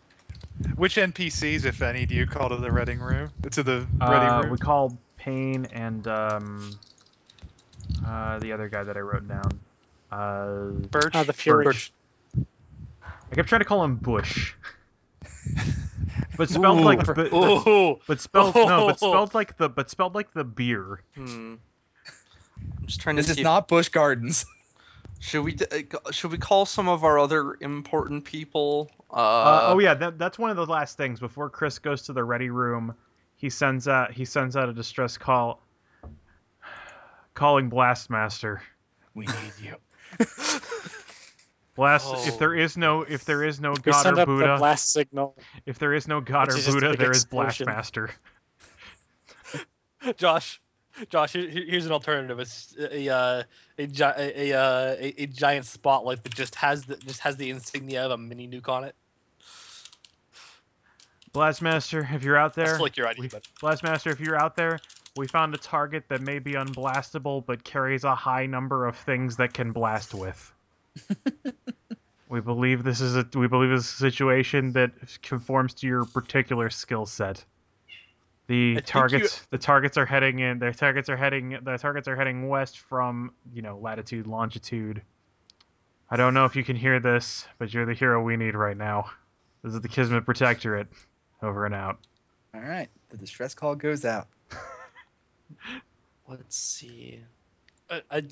Which 0.76 0.96
NPCs, 0.96 1.66
if 1.66 1.82
any, 1.82 2.06
do 2.06 2.14
you 2.14 2.24
call 2.24 2.48
to 2.48 2.56
the 2.56 2.72
reading 2.72 3.00
room? 3.00 3.30
To 3.50 3.62
the 3.62 3.86
ready 4.00 4.26
Uh, 4.26 4.40
room? 4.40 4.52
we 4.52 4.56
call 4.56 4.96
Payne 5.18 5.66
and 5.66 6.06
um, 6.08 6.78
uh, 8.06 8.38
the 8.38 8.52
other 8.52 8.68
guy 8.70 8.84
that 8.84 8.96
I 8.96 9.00
wrote 9.00 9.28
down. 9.28 9.60
Uh, 10.10 10.70
Birch. 10.90 11.14
Uh, 11.14 11.24
the 11.24 11.34
Fury. 11.34 11.64
Birch. 11.64 11.92
I 13.30 13.34
kept 13.34 13.48
trying 13.50 13.60
to 13.60 13.66
call 13.66 13.84
him 13.84 13.96
Bush, 13.96 14.54
but 16.36 16.48
spelled 16.50 16.80
like 16.80 17.04
but, 17.06 17.16
but, 17.16 17.28
Oh, 17.32 18.00
but 18.06 18.20
spelled 18.20 18.54
no, 18.54 18.86
but 18.86 18.98
spelled 18.98 19.34
like 19.34 19.56
the 19.56 19.68
but 19.68 19.90
spelled 19.90 20.14
like 20.14 20.32
the 20.32 20.44
beer. 20.44 21.02
Hmm. 21.14 21.54
I'm 22.78 22.86
just 22.86 23.00
trying 23.00 23.16
to 23.16 23.22
This 23.22 23.30
is 23.30 23.38
if- 23.38 23.44
not 23.44 23.68
Busch 23.68 23.88
Gardens. 23.88 24.44
Should 25.18 25.44
we 25.44 25.52
d- 25.54 25.64
uh, 25.72 25.78
g- 25.78 26.12
should 26.12 26.30
we 26.30 26.36
call 26.36 26.66
some 26.66 26.88
of 26.88 27.02
our 27.02 27.18
other 27.18 27.56
important 27.62 28.24
people? 28.26 28.90
Uh, 29.10 29.14
Uh, 29.14 29.60
oh 29.72 29.78
yeah, 29.78 29.94
that, 29.94 30.18
that's 30.18 30.38
one 30.38 30.50
of 30.50 30.56
the 30.56 30.66
last 30.66 30.98
things 30.98 31.20
before 31.20 31.48
Chris 31.48 31.78
goes 31.78 32.02
to 32.02 32.12
the 32.12 32.22
ready 32.22 32.50
room. 32.50 32.94
He 33.36 33.48
sends 33.48 33.88
out 33.88 34.12
he 34.12 34.26
sends 34.26 34.56
out 34.58 34.68
a 34.68 34.74
distress 34.74 35.16
call, 35.16 35.62
calling 37.34 37.70
Blastmaster. 37.70 38.60
We 39.14 39.24
need 39.26 39.52
you. 39.62 39.76
Blast. 41.76 42.06
Oh. 42.08 42.24
If 42.26 42.38
there 42.38 42.54
is 42.54 42.76
no 42.76 43.02
if 43.02 43.24
there 43.26 43.44
is 43.44 43.60
no 43.60 43.74
God 43.74 44.02
send 44.02 44.18
or 44.18 44.22
up 44.22 44.26
the 44.28 44.34
Buddha, 44.34 44.56
blast 44.58 44.90
signal. 44.92 45.36
if 45.66 45.78
there 45.78 45.92
is 45.94 46.08
no 46.08 46.20
God 46.20 46.48
which 46.48 46.56
or 46.56 46.58
is 46.58 46.64
just 46.64 46.76
a 46.76 46.80
Buddha, 46.80 46.90
big 46.92 46.98
there 46.98 47.10
is 47.10 47.22
explosion. 47.24 47.66
Blastmaster. 47.66 48.10
Josh, 50.16 50.60
Josh, 51.10 51.32
here, 51.34 51.48
here- 51.48 51.64
here's 51.68 51.84
an 51.86 51.92
alternative. 51.92 52.38
It's 52.40 52.74
a 52.78 53.08
uh, 53.08 53.42
a, 53.78 53.78
a, 53.78 54.52
a, 54.52 54.58
uh, 54.58 54.96
a 54.98 55.22
a 55.22 55.26
giant 55.26 55.66
spotlight 55.66 56.24
that 56.24 56.34
just 56.34 56.54
has 56.56 56.84
the 56.86 56.96
just 56.96 57.20
has 57.20 57.36
the 57.36 57.50
insignia 57.50 58.04
of 58.06 58.10
a 58.12 58.16
mini 58.18 58.48
nuke 58.48 58.68
on 58.68 58.84
it. 58.84 58.94
Blastmaster, 61.34 62.06
if 62.14 62.22
you're 62.22 62.38
out 62.38 62.54
there, 62.54 62.66
That's 62.66 62.80
like 62.80 62.96
your 62.96 63.08
idea, 63.08 63.22
we- 63.22 63.28
but 63.28 63.46
Blastmaster, 63.60 64.10
if 64.10 64.20
you're 64.20 64.40
out 64.40 64.56
there, 64.56 64.78
we 65.16 65.26
found 65.26 65.54
a 65.54 65.58
target 65.58 66.04
that 66.08 66.22
may 66.22 66.38
be 66.38 66.52
unblastable 66.52 67.44
but 67.44 67.62
carries 67.64 68.04
a 68.04 68.14
high 68.14 68.46
number 68.46 68.86
of 68.86 68.96
things 68.96 69.36
that 69.36 69.52
can 69.52 69.72
blast 69.72 70.14
with. 70.14 70.52
we 72.28 72.40
believe 72.40 72.84
this 72.84 73.00
is 73.00 73.16
a 73.16 73.26
we 73.34 73.48
believe 73.48 73.70
this 73.70 73.86
is 73.86 73.94
a 73.94 74.10
situation 74.10 74.72
that 74.72 74.92
conforms 75.22 75.74
to 75.74 75.86
your 75.86 76.04
particular 76.04 76.70
skill 76.70 77.06
set. 77.06 77.44
The 78.48 78.76
think 78.76 78.86
you- 78.86 78.92
targets 78.92 79.46
the 79.50 79.58
targets 79.58 79.96
are 79.96 80.06
heading 80.06 80.38
in 80.38 80.58
their 80.58 80.72
targets 80.72 81.08
are 81.08 81.16
heading 81.16 81.58
the 81.62 81.78
targets 81.78 82.08
are 82.08 82.16
heading 82.16 82.48
west 82.48 82.78
from, 82.78 83.32
you 83.52 83.62
know, 83.62 83.78
latitude, 83.78 84.26
longitude. 84.26 85.02
I 86.08 86.16
don't 86.16 86.34
know 86.34 86.44
if 86.44 86.54
you 86.54 86.62
can 86.62 86.76
hear 86.76 87.00
this, 87.00 87.46
but 87.58 87.74
you're 87.74 87.86
the 87.86 87.94
hero 87.94 88.22
we 88.22 88.36
need 88.36 88.54
right 88.54 88.76
now. 88.76 89.10
This 89.62 89.74
is 89.74 89.80
the 89.80 89.88
Kismet 89.88 90.24
Protectorate. 90.24 90.86
Over 91.42 91.66
and 91.66 91.74
out. 91.74 91.98
All 92.54 92.60
right. 92.60 92.88
The 93.10 93.16
distress 93.18 93.54
call 93.54 93.74
goes 93.74 94.04
out. 94.04 94.28
let's 96.28 96.56
see. 96.56 97.20
uh, 97.90 98.00
I, 98.10 98.22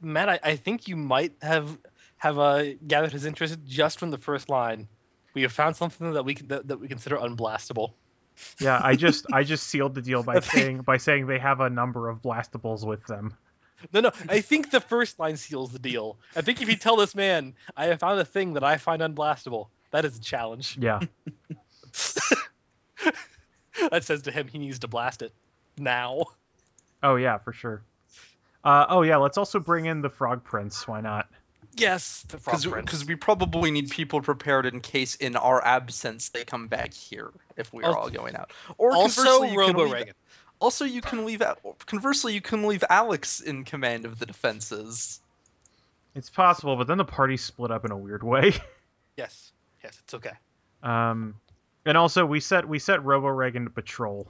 Matt, 0.00 0.28
I, 0.28 0.40
I 0.42 0.56
think 0.56 0.88
you 0.88 0.96
might 0.96 1.32
have 1.42 1.78
have 2.18 2.38
uh, 2.38 2.64
gathered 2.86 3.12
his 3.12 3.24
interest 3.24 3.58
just 3.66 3.98
from 3.98 4.10
the 4.10 4.18
first 4.18 4.48
line. 4.48 4.88
We 5.34 5.42
have 5.42 5.52
found 5.52 5.76
something 5.76 6.12
that 6.12 6.24
we 6.24 6.34
can, 6.34 6.48
that, 6.48 6.68
that 6.68 6.80
we 6.80 6.88
consider 6.88 7.16
unblastable. 7.16 7.92
Yeah, 8.60 8.80
I 8.82 8.96
just 8.96 9.26
I 9.32 9.44
just 9.44 9.66
sealed 9.66 9.94
the 9.94 10.02
deal 10.02 10.22
by 10.24 10.40
saying 10.40 10.82
by 10.82 10.98
saying 10.98 11.26
they 11.26 11.38
have 11.38 11.60
a 11.60 11.70
number 11.70 12.08
of 12.08 12.22
blastables 12.22 12.84
with 12.84 13.04
them. 13.06 13.34
No, 13.92 14.00
no, 14.00 14.10
I 14.28 14.40
think 14.40 14.70
the 14.70 14.80
first 14.80 15.20
line 15.20 15.36
seals 15.36 15.70
the 15.70 15.78
deal. 15.78 16.18
I 16.34 16.40
think 16.40 16.60
if 16.60 16.68
you 16.68 16.74
tell 16.74 16.96
this 16.96 17.14
man, 17.14 17.54
I 17.76 17.86
have 17.86 18.00
found 18.00 18.18
a 18.18 18.24
thing 18.24 18.54
that 18.54 18.64
I 18.64 18.76
find 18.76 19.02
unblastable, 19.02 19.68
that 19.92 20.04
is 20.04 20.18
a 20.18 20.20
challenge. 20.20 20.76
Yeah. 20.80 20.98
that 23.90 24.02
says 24.02 24.22
to 24.22 24.32
him 24.32 24.48
he 24.48 24.58
needs 24.58 24.80
to 24.80 24.88
blast 24.88 25.22
it 25.22 25.32
now. 25.76 26.24
Oh 27.02 27.16
yeah, 27.16 27.38
for 27.38 27.52
sure. 27.52 27.82
Uh, 28.64 28.86
oh 28.88 29.02
yeah, 29.02 29.16
let's 29.16 29.38
also 29.38 29.60
bring 29.60 29.86
in 29.86 30.02
the 30.02 30.10
Frog 30.10 30.42
Prince. 30.42 30.88
Why 30.88 31.00
not? 31.00 31.28
Yes, 31.78 32.24
the 32.28 32.38
frog 32.38 32.60
prince. 32.62 32.86
Because 32.86 33.04
we 33.06 33.14
probably 33.16 33.70
need 33.70 33.90
people 33.90 34.20
prepared 34.20 34.66
in 34.66 34.80
case, 34.80 35.14
in 35.14 35.36
our 35.36 35.64
absence, 35.64 36.30
they 36.30 36.44
come 36.44 36.66
back 36.68 36.92
here 36.94 37.30
if 37.56 37.72
we 37.72 37.84
are 37.84 37.90
Al- 37.90 37.96
all 37.96 38.10
going 38.10 38.36
out. 38.36 38.50
Or 38.76 38.92
also 38.94 39.42
you 39.42 39.48
can 39.50 39.56
Robo 39.56 39.84
leave- 39.84 39.92
Reagan. 39.92 40.14
Also, 40.60 40.84
you 40.84 41.00
can 41.00 41.24
leave. 41.24 41.40
Conversely, 41.86 42.34
you 42.34 42.40
can 42.40 42.66
leave 42.66 42.82
Alex 42.90 43.40
in 43.40 43.62
command 43.64 44.06
of 44.06 44.18
the 44.18 44.26
defenses. 44.26 45.20
It's 46.16 46.30
possible, 46.30 46.74
but 46.76 46.88
then 46.88 46.98
the 46.98 47.04
party 47.04 47.36
split 47.36 47.70
up 47.70 47.84
in 47.84 47.92
a 47.92 47.96
weird 47.96 48.22
way. 48.22 48.52
Yes, 49.16 49.50
yes, 49.82 49.98
it's 50.04 50.14
okay. 50.14 50.30
Um, 50.80 51.34
and 51.84 51.96
also 51.96 52.24
we 52.24 52.38
set 52.38 52.68
we 52.68 52.78
set 52.78 53.04
Robo 53.04 53.26
Reagan 53.26 53.64
to 53.64 53.70
patrol. 53.70 54.28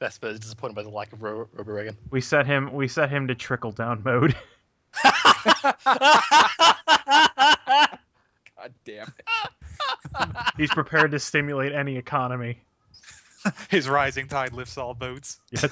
Vespa 0.00 0.28
is 0.28 0.40
disappointed 0.40 0.74
by 0.74 0.82
the 0.82 0.88
lack 0.88 1.12
of 1.12 1.22
Ro- 1.22 1.48
Robo 1.52 1.72
Reagan. 1.72 1.96
We 2.10 2.20
set 2.22 2.46
him 2.46 2.72
we 2.72 2.88
set 2.88 3.10
him 3.10 3.28
to 3.28 3.34
trickle 3.34 3.72
down 3.72 4.02
mode. 4.04 4.34
God 8.56 8.74
damn 8.84 9.08
it. 9.18 9.26
He's 10.56 10.70
prepared 10.70 11.10
to 11.12 11.18
stimulate 11.18 11.72
any 11.72 11.96
economy. 11.96 12.62
His 13.68 13.88
rising 13.88 14.28
tide 14.28 14.52
lifts 14.52 14.78
all 14.78 14.94
boats. 14.94 15.38
Yes. 15.50 15.64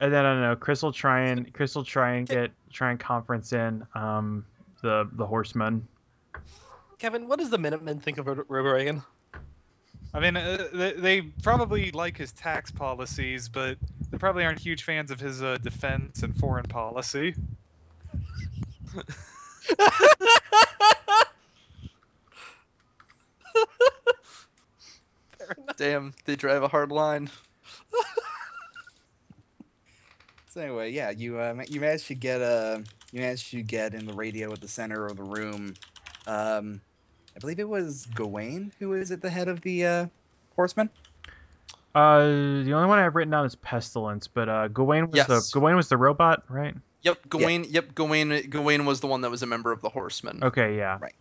And 0.00 0.12
then 0.12 0.24
I 0.24 0.32
don't 0.32 0.40
know. 0.42 0.56
Chris 0.56 0.82
will 0.82 0.92
try 0.92 1.26
and 1.28 1.52
Chris 1.52 1.74
will 1.74 1.84
try 1.84 2.14
and 2.14 2.28
get 2.28 2.52
try 2.72 2.90
and 2.90 3.00
conference 3.00 3.52
in 3.52 3.86
um 3.94 4.44
the 4.82 5.08
the 5.12 5.26
horsemen. 5.26 5.86
Kevin, 6.98 7.28
what 7.28 7.38
does 7.38 7.50
the 7.50 7.58
Minutemen 7.58 8.00
think 8.00 8.18
of 8.18 8.26
Ro- 8.26 8.44
Robo 8.48 8.70
Reagan? 8.70 9.02
I 10.12 10.20
mean, 10.20 10.36
uh, 10.36 10.68
they, 10.72 10.92
they 10.92 11.20
probably 11.22 11.90
like 11.92 12.16
his 12.16 12.32
tax 12.32 12.70
policies, 12.70 13.48
but 13.48 13.78
they 14.10 14.18
probably 14.18 14.44
aren't 14.44 14.58
huge 14.58 14.82
fans 14.82 15.10
of 15.10 15.20
his 15.20 15.42
uh, 15.42 15.58
defense 15.58 16.22
and 16.22 16.36
foreign 16.36 16.66
policy. 16.66 17.36
Damn, 25.76 26.14
they 26.26 26.36
drive 26.36 26.62
a 26.62 26.68
hard 26.68 26.92
line. 26.92 27.30
So 30.48 30.60
anyway, 30.60 30.90
yeah, 30.90 31.10
you 31.10 31.38
uh, 31.38 31.62
you 31.68 31.80
managed 31.80 32.08
to 32.08 32.14
get 32.14 32.40
uh, 32.42 32.80
you 33.12 33.20
managed 33.20 33.50
to 33.52 33.62
get 33.62 33.94
in 33.94 34.06
the 34.06 34.14
radio 34.14 34.52
at 34.52 34.60
the 34.60 34.68
center 34.68 35.06
of 35.06 35.16
the 35.16 35.24
room, 35.24 35.78
um, 36.26 36.82
I 37.36 37.38
believe 37.38 37.58
it 37.60 37.68
was 37.68 38.06
Gawain 38.14 38.72
who 38.78 38.94
is 38.94 39.10
at 39.10 39.22
the 39.22 39.30
head 39.30 39.48
of 39.48 39.60
the 39.60 39.86
uh, 39.86 40.06
horsemen. 40.56 40.90
Uh, 41.94 42.20
the 42.20 42.72
only 42.72 42.88
one 42.88 42.98
I 42.98 43.02
have 43.02 43.14
written 43.16 43.30
down 43.30 43.46
is 43.46 43.56
Pestilence, 43.56 44.28
but 44.28 44.48
uh, 44.48 44.68
Gawain 44.68 45.10
was 45.10 45.16
Yes. 45.16 45.26
the 45.26 45.58
Gawain 45.58 45.76
was 45.76 45.88
the 45.88 45.96
robot, 45.96 46.44
right? 46.48 46.74
Yep, 47.02 47.28
Gawain. 47.28 47.64
Yep, 47.68 47.94
Gawain. 47.94 48.48
Gawain 48.50 48.84
was 48.84 49.00
the 49.00 49.06
one 49.06 49.22
that 49.22 49.30
was 49.30 49.42
a 49.42 49.46
member 49.46 49.72
of 49.72 49.80
the 49.80 49.88
Horsemen. 49.88 50.40
Okay, 50.42 50.76
yeah. 50.76 50.98
Right. 51.00 51.14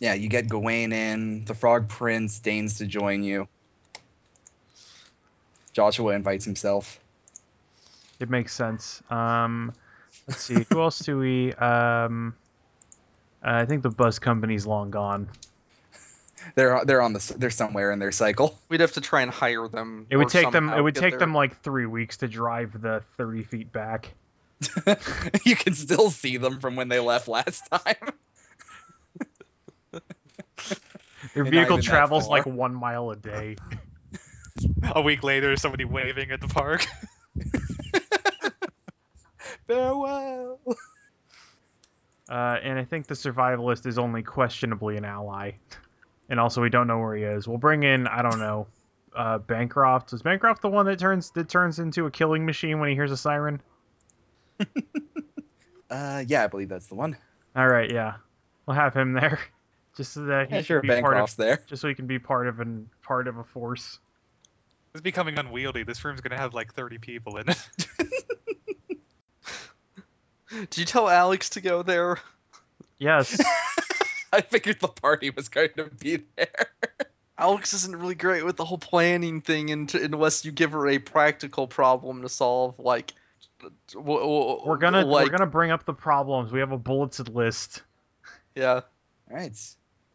Yeah, 0.00 0.14
you 0.14 0.28
get 0.28 0.48
Gawain 0.48 0.92
in. 0.92 1.44
The 1.44 1.54
Frog 1.54 1.88
Prince 1.88 2.40
deigns 2.40 2.78
to 2.78 2.86
join 2.86 3.22
you. 3.22 3.48
Joshua 5.72 6.14
invites 6.14 6.44
himself. 6.44 7.00
It 8.20 8.28
makes 8.30 8.52
sense. 8.52 9.02
Um, 9.10 9.72
let's 10.28 10.42
see. 10.42 10.66
Who 10.70 10.80
else 10.80 10.98
do 11.00 11.18
we? 11.18 11.52
Um, 11.54 12.34
Uh, 13.44 13.50
I 13.50 13.66
think 13.66 13.82
the 13.82 13.90
bus 13.90 14.18
company's 14.18 14.66
long 14.66 14.90
gone. 14.90 15.28
They're 16.54 16.84
they're 16.84 17.02
on 17.02 17.12
the 17.12 17.34
they're 17.38 17.50
somewhere 17.50 17.92
in 17.92 17.98
their 17.98 18.12
cycle. 18.12 18.58
We'd 18.68 18.80
have 18.80 18.92
to 18.92 19.00
try 19.00 19.22
and 19.22 19.30
hire 19.30 19.68
them. 19.68 20.06
It 20.10 20.16
would 20.16 20.28
take 20.28 20.50
them. 20.50 20.70
It 20.70 20.80
would 20.80 20.94
take 20.94 21.12
their- 21.12 21.20
them 21.20 21.34
like 21.34 21.60
three 21.62 21.86
weeks 21.86 22.18
to 22.18 22.28
drive 22.28 22.80
the 22.80 23.02
thirty 23.16 23.44
feet 23.44 23.72
back. 23.72 24.12
you 25.44 25.56
can 25.56 25.74
still 25.74 26.10
see 26.10 26.36
them 26.36 26.60
from 26.60 26.76
when 26.76 26.88
they 26.88 27.00
left 27.00 27.28
last 27.28 27.68
time. 27.70 28.14
Their 31.34 31.44
vehicle 31.44 31.80
travels 31.80 32.28
like 32.28 32.46
one 32.46 32.74
mile 32.74 33.10
a 33.10 33.16
day. 33.16 33.56
A 34.82 35.00
week 35.00 35.22
later, 35.22 35.56
somebody 35.56 35.84
waving 35.84 36.30
at 36.30 36.40
the 36.40 36.48
park. 36.48 36.86
Farewell. 39.66 40.60
Uh, 42.32 42.58
and 42.62 42.78
I 42.78 42.84
think 42.84 43.06
the 43.06 43.14
survivalist 43.14 43.84
is 43.84 43.98
only 43.98 44.22
questionably 44.22 44.96
an 44.96 45.04
ally. 45.04 45.52
And 46.30 46.40
also, 46.40 46.62
we 46.62 46.70
don't 46.70 46.86
know 46.86 46.98
where 46.98 47.14
he 47.14 47.24
is. 47.24 47.46
We'll 47.46 47.58
bring 47.58 47.82
in, 47.82 48.06
I 48.06 48.22
don't 48.22 48.38
know, 48.38 48.68
uh, 49.14 49.36
Bancroft. 49.36 50.14
Is 50.14 50.22
Bancroft 50.22 50.62
the 50.62 50.70
one 50.70 50.86
that 50.86 50.98
turns 50.98 51.30
that 51.32 51.50
turns 51.50 51.78
into 51.78 52.06
a 52.06 52.10
killing 52.10 52.46
machine 52.46 52.80
when 52.80 52.88
he 52.88 52.94
hears 52.94 53.10
a 53.10 53.16
siren? 53.18 53.60
Uh, 55.90 56.24
yeah, 56.26 56.42
I 56.42 56.46
believe 56.46 56.70
that's 56.70 56.86
the 56.86 56.94
one. 56.94 57.18
All 57.54 57.68
right, 57.68 57.92
yeah, 57.92 58.14
we'll 58.64 58.76
have 58.76 58.94
him 58.94 59.12
there, 59.12 59.38
just 59.94 60.14
so 60.14 60.24
that 60.24 60.48
he 60.48 60.54
Yeah, 60.54 60.62
sure, 60.62 60.80
be 60.80 60.88
part 60.88 61.18
of, 61.18 61.36
there. 61.36 61.62
just 61.66 61.82
so 61.82 61.88
he 61.88 61.94
can 61.94 62.06
be 62.06 62.18
part 62.18 62.48
of 62.48 62.60
an 62.60 62.88
part 63.02 63.28
of 63.28 63.36
a 63.36 63.44
force. 63.44 63.98
It's 64.94 65.02
becoming 65.02 65.38
unwieldy. 65.38 65.82
This 65.82 66.02
room's 66.02 66.22
gonna 66.22 66.38
have 66.38 66.54
like 66.54 66.72
30 66.72 66.96
people 66.96 67.36
in 67.36 67.50
it. 67.50 67.68
Did 70.52 70.78
you 70.78 70.84
tell 70.84 71.08
Alex 71.08 71.50
to 71.50 71.60
go 71.60 71.82
there? 71.82 72.18
Yes, 72.98 73.40
I 74.32 74.40
figured 74.42 74.80
the 74.80 74.88
party 74.88 75.30
was 75.30 75.48
going 75.48 75.70
to 75.76 75.84
be 75.84 76.22
there. 76.36 76.68
Alex 77.38 77.72
isn't 77.74 77.96
really 77.96 78.14
great 78.14 78.44
with 78.44 78.56
the 78.56 78.64
whole 78.64 78.78
planning 78.78 79.40
thing, 79.40 79.70
and 79.70 79.92
unless 79.94 80.44
you 80.44 80.52
give 80.52 80.72
her 80.72 80.86
a 80.86 80.98
practical 80.98 81.66
problem 81.66 82.22
to 82.22 82.28
solve, 82.28 82.78
like 82.78 83.12
w- 83.92 84.20
w- 84.20 84.60
we're 84.64 84.76
gonna 84.76 85.04
like, 85.04 85.24
we're 85.24 85.36
gonna 85.36 85.50
bring 85.50 85.70
up 85.70 85.84
the 85.84 85.94
problems. 85.94 86.52
We 86.52 86.60
have 86.60 86.72
a 86.72 86.78
bulleted 86.78 87.28
list. 87.34 87.82
yeah. 88.54 88.82
All 89.30 89.36
right, 89.36 89.58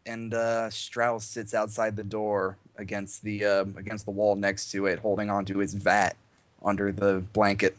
and 0.06 0.32
uh, 0.32 0.70
Strauss 0.70 1.24
sits 1.24 1.52
outside 1.52 1.96
the 1.96 2.04
door 2.04 2.56
against 2.76 3.22
the 3.22 3.44
uh, 3.44 3.64
against 3.76 4.04
the 4.04 4.12
wall 4.12 4.36
next 4.36 4.70
to 4.70 4.86
it, 4.86 4.98
holding 5.00 5.28
onto 5.28 5.58
his 5.58 5.74
vat 5.74 6.16
under 6.64 6.92
the 6.92 7.22
blanket. 7.32 7.76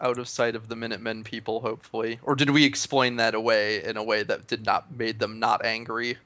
Out 0.00 0.18
of 0.18 0.28
sight 0.28 0.54
of 0.54 0.68
the 0.68 0.76
Minutemen 0.76 1.24
people, 1.24 1.60
hopefully. 1.60 2.18
Or 2.22 2.34
did 2.34 2.50
we 2.50 2.64
explain 2.64 3.16
that 3.16 3.34
away 3.34 3.82
in 3.82 3.96
a 3.96 4.02
way 4.02 4.22
that 4.22 4.46
did 4.46 4.64
not 4.64 4.94
made 4.94 5.18
them 5.18 5.38
not 5.38 5.64
angry? 5.64 6.16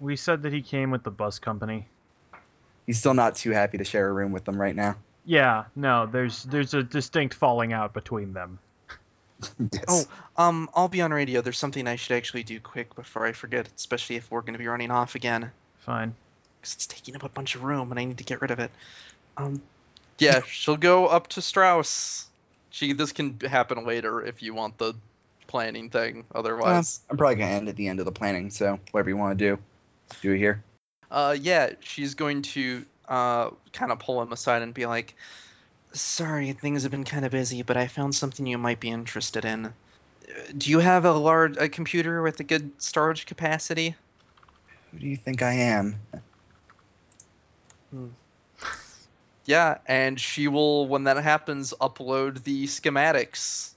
We 0.00 0.16
said 0.16 0.42
that 0.42 0.52
he 0.52 0.62
came 0.62 0.90
with 0.90 1.02
the 1.02 1.10
bus 1.10 1.38
company. 1.38 1.86
He's 2.86 2.98
still 2.98 3.14
not 3.14 3.36
too 3.36 3.50
happy 3.50 3.78
to 3.78 3.84
share 3.84 4.08
a 4.08 4.12
room 4.12 4.32
with 4.32 4.44
them 4.44 4.60
right 4.60 4.74
now. 4.74 4.96
Yeah, 5.24 5.64
no, 5.76 6.06
there's 6.06 6.44
there's 6.44 6.72
a 6.72 6.82
distinct 6.82 7.34
falling 7.34 7.74
out 7.74 7.92
between 7.92 8.32
them. 8.32 8.58
yes. 9.72 9.84
Oh, 9.86 10.04
um, 10.36 10.70
I'll 10.74 10.88
be 10.88 11.02
on 11.02 11.12
radio. 11.12 11.42
There's 11.42 11.58
something 11.58 11.86
I 11.86 11.96
should 11.96 12.16
actually 12.16 12.44
do 12.44 12.58
quick 12.60 12.94
before 12.94 13.26
I 13.26 13.32
forget, 13.32 13.68
especially 13.76 14.16
if 14.16 14.30
we're 14.30 14.40
going 14.40 14.54
to 14.54 14.58
be 14.58 14.66
running 14.66 14.90
off 14.90 15.14
again. 15.14 15.50
Fine. 15.80 16.14
Because 16.60 16.74
it's 16.74 16.86
taking 16.86 17.14
up 17.14 17.22
a 17.22 17.28
bunch 17.28 17.54
of 17.54 17.62
room 17.62 17.90
and 17.90 18.00
I 18.00 18.04
need 18.04 18.18
to 18.18 18.24
get 18.24 18.40
rid 18.40 18.50
of 18.50 18.58
it. 18.58 18.70
Um, 19.36 19.60
yeah, 20.18 20.40
she'll 20.46 20.76
go 20.76 21.06
up 21.06 21.28
to 21.28 21.42
Strauss. 21.42 22.27
She 22.78 22.92
this 22.92 23.10
can 23.10 23.40
happen 23.40 23.84
later 23.84 24.24
if 24.24 24.40
you 24.40 24.54
want 24.54 24.78
the 24.78 24.94
planning 25.48 25.90
thing. 25.90 26.24
Otherwise, 26.32 27.00
I'm 27.10 27.16
probably 27.16 27.34
gonna 27.34 27.50
end 27.50 27.68
at 27.68 27.74
the 27.74 27.88
end 27.88 27.98
of 27.98 28.04
the 28.04 28.12
planning, 28.12 28.50
so 28.50 28.78
whatever 28.92 29.10
you 29.10 29.16
want 29.16 29.36
to 29.36 29.44
do, 29.44 29.58
do 30.22 30.32
it 30.32 30.38
here. 30.38 30.62
uh, 31.10 31.36
yeah, 31.40 31.72
she's 31.80 32.14
going 32.14 32.42
to 32.42 32.84
uh 33.08 33.50
kind 33.72 33.90
of 33.90 33.98
pull 33.98 34.22
him 34.22 34.30
aside 34.30 34.62
and 34.62 34.72
be 34.74 34.86
like, 34.86 35.16
"Sorry, 35.92 36.52
things 36.52 36.84
have 36.84 36.92
been 36.92 37.02
kind 37.02 37.24
of 37.24 37.32
busy, 37.32 37.62
but 37.62 37.76
I 37.76 37.88
found 37.88 38.14
something 38.14 38.46
you 38.46 38.58
might 38.58 38.78
be 38.78 38.90
interested 38.90 39.44
in. 39.44 39.66
Uh, 39.66 39.72
Do 40.56 40.70
you 40.70 40.78
have 40.78 41.04
a 41.04 41.12
large 41.12 41.56
a 41.56 41.68
computer 41.68 42.22
with 42.22 42.38
a 42.38 42.44
good 42.44 42.80
storage 42.80 43.26
capacity?" 43.26 43.96
Who 44.92 45.00
do 45.00 45.06
you 45.08 45.16
think 45.16 45.42
I 45.42 45.54
am? 45.54 45.96
Yeah, 49.48 49.78
and 49.86 50.20
she 50.20 50.46
will, 50.46 50.86
when 50.86 51.04
that 51.04 51.16
happens, 51.16 51.72
upload 51.80 52.42
the 52.44 52.66
schematics 52.66 53.70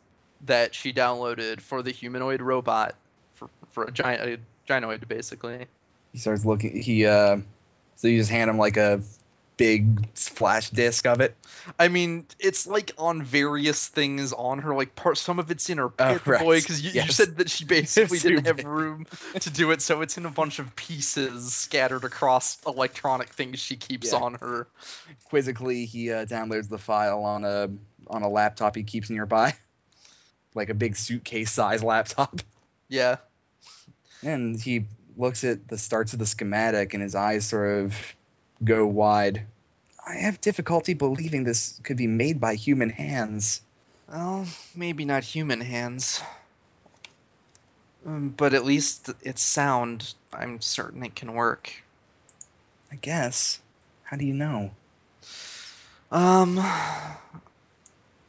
that 0.45 0.76
she 0.76 0.91
downloaded 0.91 1.61
for 1.61 1.81
the 1.81 1.91
humanoid 1.91 2.41
robot 2.41 2.95
for 3.35 3.49
for 3.69 3.85
a 3.85 3.91
giant 3.91 4.22
a 4.22 4.69
gynoid, 4.69 5.07
basically. 5.07 5.68
He 6.11 6.18
starts 6.18 6.43
looking. 6.43 6.81
He 6.81 7.06
uh, 7.06 7.38
so 7.95 8.10
you 8.10 8.18
just 8.18 8.30
hand 8.30 8.49
him 8.49 8.57
like 8.57 8.76
a 8.76 9.02
big 9.62 10.16
flash 10.16 10.72
disc 10.72 11.06
of 11.06 11.22
it. 11.22 11.36
I 11.78 11.88
mean, 11.88 12.26
it's 12.40 12.66
like 12.66 12.94
on 12.98 13.22
various 13.22 13.88
things 13.88 14.34
on 14.34 14.58
her. 14.60 14.74
Like 14.74 14.96
part, 14.96 15.20
some 15.20 15.38
of 15.38 15.52
it's 15.52 15.70
in 15.70 15.78
her 15.78 15.92
Oh, 16.00 16.14
pit 16.14 16.26
right. 16.26 16.42
boy, 16.42 16.60
because 16.60 16.82
you, 16.82 17.00
you 17.00 17.12
said 17.12 17.38
that 17.38 17.52
she 17.52 17.66
basically 17.66 18.18
didn't 18.18 18.48
have 18.48 18.64
room 18.66 19.06
to 19.40 19.50
do 19.52 19.70
it, 19.70 19.84
so 19.84 20.02
it's 20.02 20.18
in 20.18 20.26
a 20.26 20.32
bunch 20.32 20.58
of 20.58 20.76
pieces 20.76 21.54
scattered 21.54 22.04
across 22.06 22.58
electronic 22.66 23.30
things 23.30 23.60
she 23.60 23.76
keeps 23.76 24.12
Yeah. 24.12 24.20
on 24.20 24.34
her. 24.36 24.68
Quizzically, 25.32 25.86
he 25.86 26.12
uh, 26.12 26.26
downloads 26.26 26.68
the 26.68 26.80
file 26.80 27.24
on 27.24 27.46
a 27.46 27.70
on 28.08 28.24
a 28.24 28.30
laptop 28.30 28.76
he 28.76 28.82
keeps 28.82 29.12
nearby, 29.12 29.54
like 30.56 30.70
a 30.70 30.74
big 30.74 30.96
suitcase 30.96 31.52
size 31.52 31.84
laptop. 31.84 32.42
Yeah. 32.90 33.18
And 34.24 34.60
he 34.60 34.86
looks 35.16 35.44
at 35.44 35.68
the 35.68 35.78
starts 35.78 36.14
of 36.14 36.20
the 36.20 36.26
schematic, 36.26 36.96
and 36.96 37.04
his 37.04 37.14
eyes 37.14 37.46
sort 37.46 37.84
of 37.86 37.96
go 38.64 38.86
wide. 38.86 39.46
I 40.06 40.15
have 40.15 40.41
difficulty 40.41 40.94
believing 40.94 41.44
this 41.44 41.80
could 41.84 41.98
be 41.98 42.07
made 42.07 42.40
by 42.40 42.56
human 42.56 42.90
hands. 42.90 43.61
Well, 44.11 44.45
maybe 44.76 45.06
not 45.06 45.23
human 45.23 45.61
hands. 45.61 46.22
Um, 48.06 48.34
but 48.36 48.53
at 48.53 48.65
least 48.65 49.10
it's 49.22 49.41
sound. 49.41 50.14
I'm 50.34 50.60
certain 50.60 51.03
it 51.03 51.15
can 51.15 51.34
work. 51.34 51.72
I 52.91 52.95
guess. 52.95 53.60
How 54.03 54.18
do 54.18 54.26
you 54.26 54.34
know? 54.34 54.72
Um, 56.11 56.60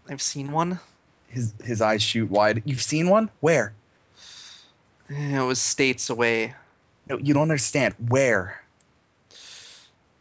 I've 0.08 0.22
seen 0.22 0.52
one. 0.52 0.78
His 1.28 1.54
his 1.64 1.80
eyes 1.80 2.02
shoot 2.02 2.30
wide. 2.30 2.62
You've 2.66 2.82
seen 2.82 3.08
one? 3.08 3.30
Where? 3.40 3.72
It 5.08 5.44
was 5.44 5.58
states 5.58 6.10
away. 6.10 6.54
No, 7.08 7.18
you 7.18 7.34
don't 7.34 7.42
understand. 7.42 7.94
Where? 8.08 8.62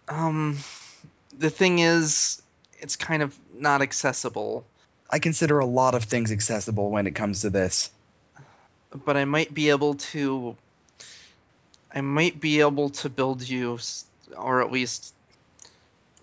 Um, 0.08 0.58
the 1.42 1.50
thing 1.50 1.80
is, 1.80 2.42
it's 2.80 2.96
kind 2.96 3.24
of 3.24 3.38
not 3.54 3.82
accessible. 3.82 4.64
I 5.10 5.20
consider 5.20 5.60
a 5.60 5.66
lot 5.66 5.96
of 5.96 6.04
things 6.06 6.32
accessible 6.32 6.90
when 6.90 7.08
it 7.08 7.16
comes 7.16 7.42
to 7.42 7.50
this. 7.50 7.92
But 9.06 9.18
I 9.18 9.26
might 9.26 9.54
be 9.54 9.70
able 9.70 9.96
to. 9.96 10.56
I 11.94 12.02
might 12.02 12.40
be 12.40 12.62
able 12.62 12.92
to 13.02 13.10
build 13.10 13.48
you, 13.48 13.80
or 14.38 14.62
at 14.62 14.72
least 14.72 15.14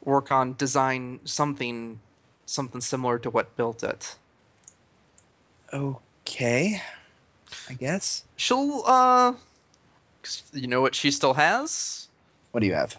work 0.03 0.33
on 0.33 0.55
design 0.55 1.21
something, 1.25 1.99
something 2.47 2.81
similar 2.81 3.19
to 3.19 3.31
what 3.31 3.57
built 3.57 3.83
it. 3.83 4.15
Okay. 5.73 6.81
I 7.69 7.75
guess. 7.75 8.25
She'll, 8.37 8.83
Uh, 8.87 9.35
you 10.53 10.69
know 10.69 10.81
what 10.81 10.95
she 10.95 11.11
still 11.11 11.35
has? 11.35 12.09
What 12.53 12.61
do 12.61 12.67
you 12.67 12.75
have? 12.75 12.97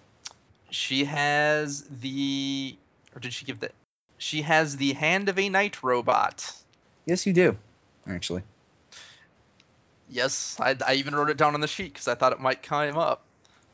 She 0.72 1.06
has 1.06 1.84
the, 1.84 2.78
or 3.16 3.20
did 3.20 3.34
she 3.34 3.46
give 3.46 3.60
the? 3.60 3.72
She 4.18 4.42
has 4.42 4.78
the 4.78 4.94
hand 4.94 5.30
of 5.30 5.40
a 5.40 5.50
knight 5.50 5.82
robot. 5.82 6.54
Yes, 7.06 7.26
you 7.26 7.34
do. 7.34 7.58
Actually. 8.08 8.44
Yes, 10.10 10.58
I, 10.60 10.76
I 10.86 10.96
even 10.96 11.16
wrote 11.16 11.30
it 11.30 11.38
down 11.38 11.54
on 11.54 11.62
the 11.62 11.68
sheet 11.68 11.94
because 11.94 12.08
I 12.08 12.16
thought 12.16 12.34
it 12.34 12.40
might 12.40 12.64
come 12.64 12.98
up. 12.98 13.24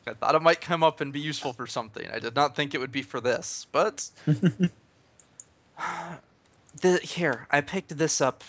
I 0.06 0.14
thought 0.14 0.34
it 0.36 0.42
might 0.42 0.60
come 0.60 0.84
up 0.84 1.00
and 1.00 1.12
be 1.12 1.20
useful 1.20 1.52
for 1.52 1.66
something. 1.66 2.06
I 2.08 2.20
did 2.20 2.36
not 2.36 2.54
think 2.54 2.74
it 2.74 2.78
would 2.78 2.92
be 2.92 3.02
for 3.02 3.20
this, 3.20 3.66
but 3.72 4.08
the 4.26 4.70
here 7.02 7.46
I 7.50 7.60
picked 7.60 7.96
this 7.96 8.20
up. 8.20 8.44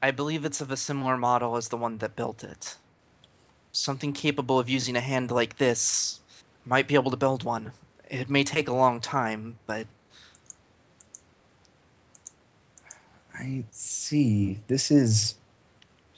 I 0.00 0.12
believe 0.12 0.44
it's 0.44 0.60
of 0.62 0.70
a 0.70 0.76
similar 0.76 1.16
model 1.16 1.56
as 1.56 1.68
the 1.68 1.76
one 1.76 1.98
that 1.98 2.16
built 2.16 2.44
it. 2.44 2.76
something 3.72 4.12
capable 4.14 4.58
of 4.58 4.70
using 4.70 4.96
a 4.96 5.00
hand 5.00 5.30
like 5.30 5.58
this 5.58 6.20
might 6.66 6.88
be 6.88 6.94
able 6.96 7.12
to 7.12 7.16
build 7.16 7.44
one. 7.44 7.72
It 8.10 8.28
may 8.28 8.44
take 8.44 8.68
a 8.68 8.72
long 8.72 9.00
time, 9.00 9.58
but 9.66 9.86
I 13.34 13.64
see. 13.70 14.58
This 14.66 14.90
is. 14.90 15.34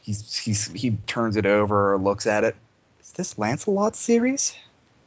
He's, 0.03 0.37
he's 0.37 0.69
he 0.69 0.93
turns 1.07 1.37
it 1.37 1.45
over 1.45 1.93
or 1.93 1.99
looks 1.99 2.27
at 2.27 2.43
it. 2.43 2.57
Is 3.01 3.13
this 3.13 3.39
Lancelot 3.39 3.95
series? 3.95 4.57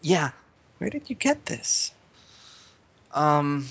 yeah, 0.02 0.32
Where 0.78 0.90
did 0.90 1.10
you 1.10 1.16
get 1.16 1.46
this? 1.46 1.92
Um, 3.14 3.68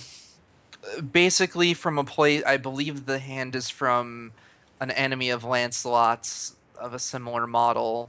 basically 1.12 1.74
from 1.74 1.98
a 1.98 2.04
place. 2.04 2.42
I 2.44 2.56
believe 2.56 3.06
the 3.06 3.18
hand 3.18 3.54
is 3.54 3.70
from 3.70 4.32
an 4.80 4.90
enemy 4.90 5.30
of 5.30 5.44
Lancelot's 5.44 6.54
of 6.78 6.94
a 6.94 6.98
similar 6.98 7.46
model 7.46 8.08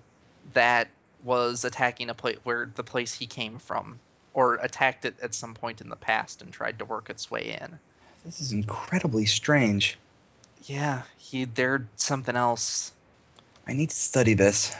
that 0.53 0.87
was 1.23 1.65
attacking 1.65 2.09
a 2.09 2.13
place 2.13 2.37
where 2.43 2.69
the 2.75 2.83
place 2.83 3.13
he 3.13 3.27
came 3.27 3.59
from, 3.59 3.99
or 4.33 4.55
attacked 4.55 5.05
it 5.05 5.15
at 5.21 5.33
some 5.33 5.53
point 5.53 5.81
in 5.81 5.89
the 5.89 5.95
past 5.95 6.41
and 6.41 6.51
tried 6.51 6.79
to 6.79 6.85
work 6.85 7.09
its 7.09 7.29
way 7.29 7.57
in. 7.61 7.79
This 8.25 8.41
is 8.41 8.51
incredibly 8.51 9.25
strange. 9.25 9.97
Yeah, 10.65 11.01
he 11.17 11.45
dared 11.45 11.87
something 11.95 12.35
else. 12.35 12.91
I 13.67 13.73
need 13.73 13.89
to 13.89 13.95
study 13.95 14.35
this. 14.35 14.75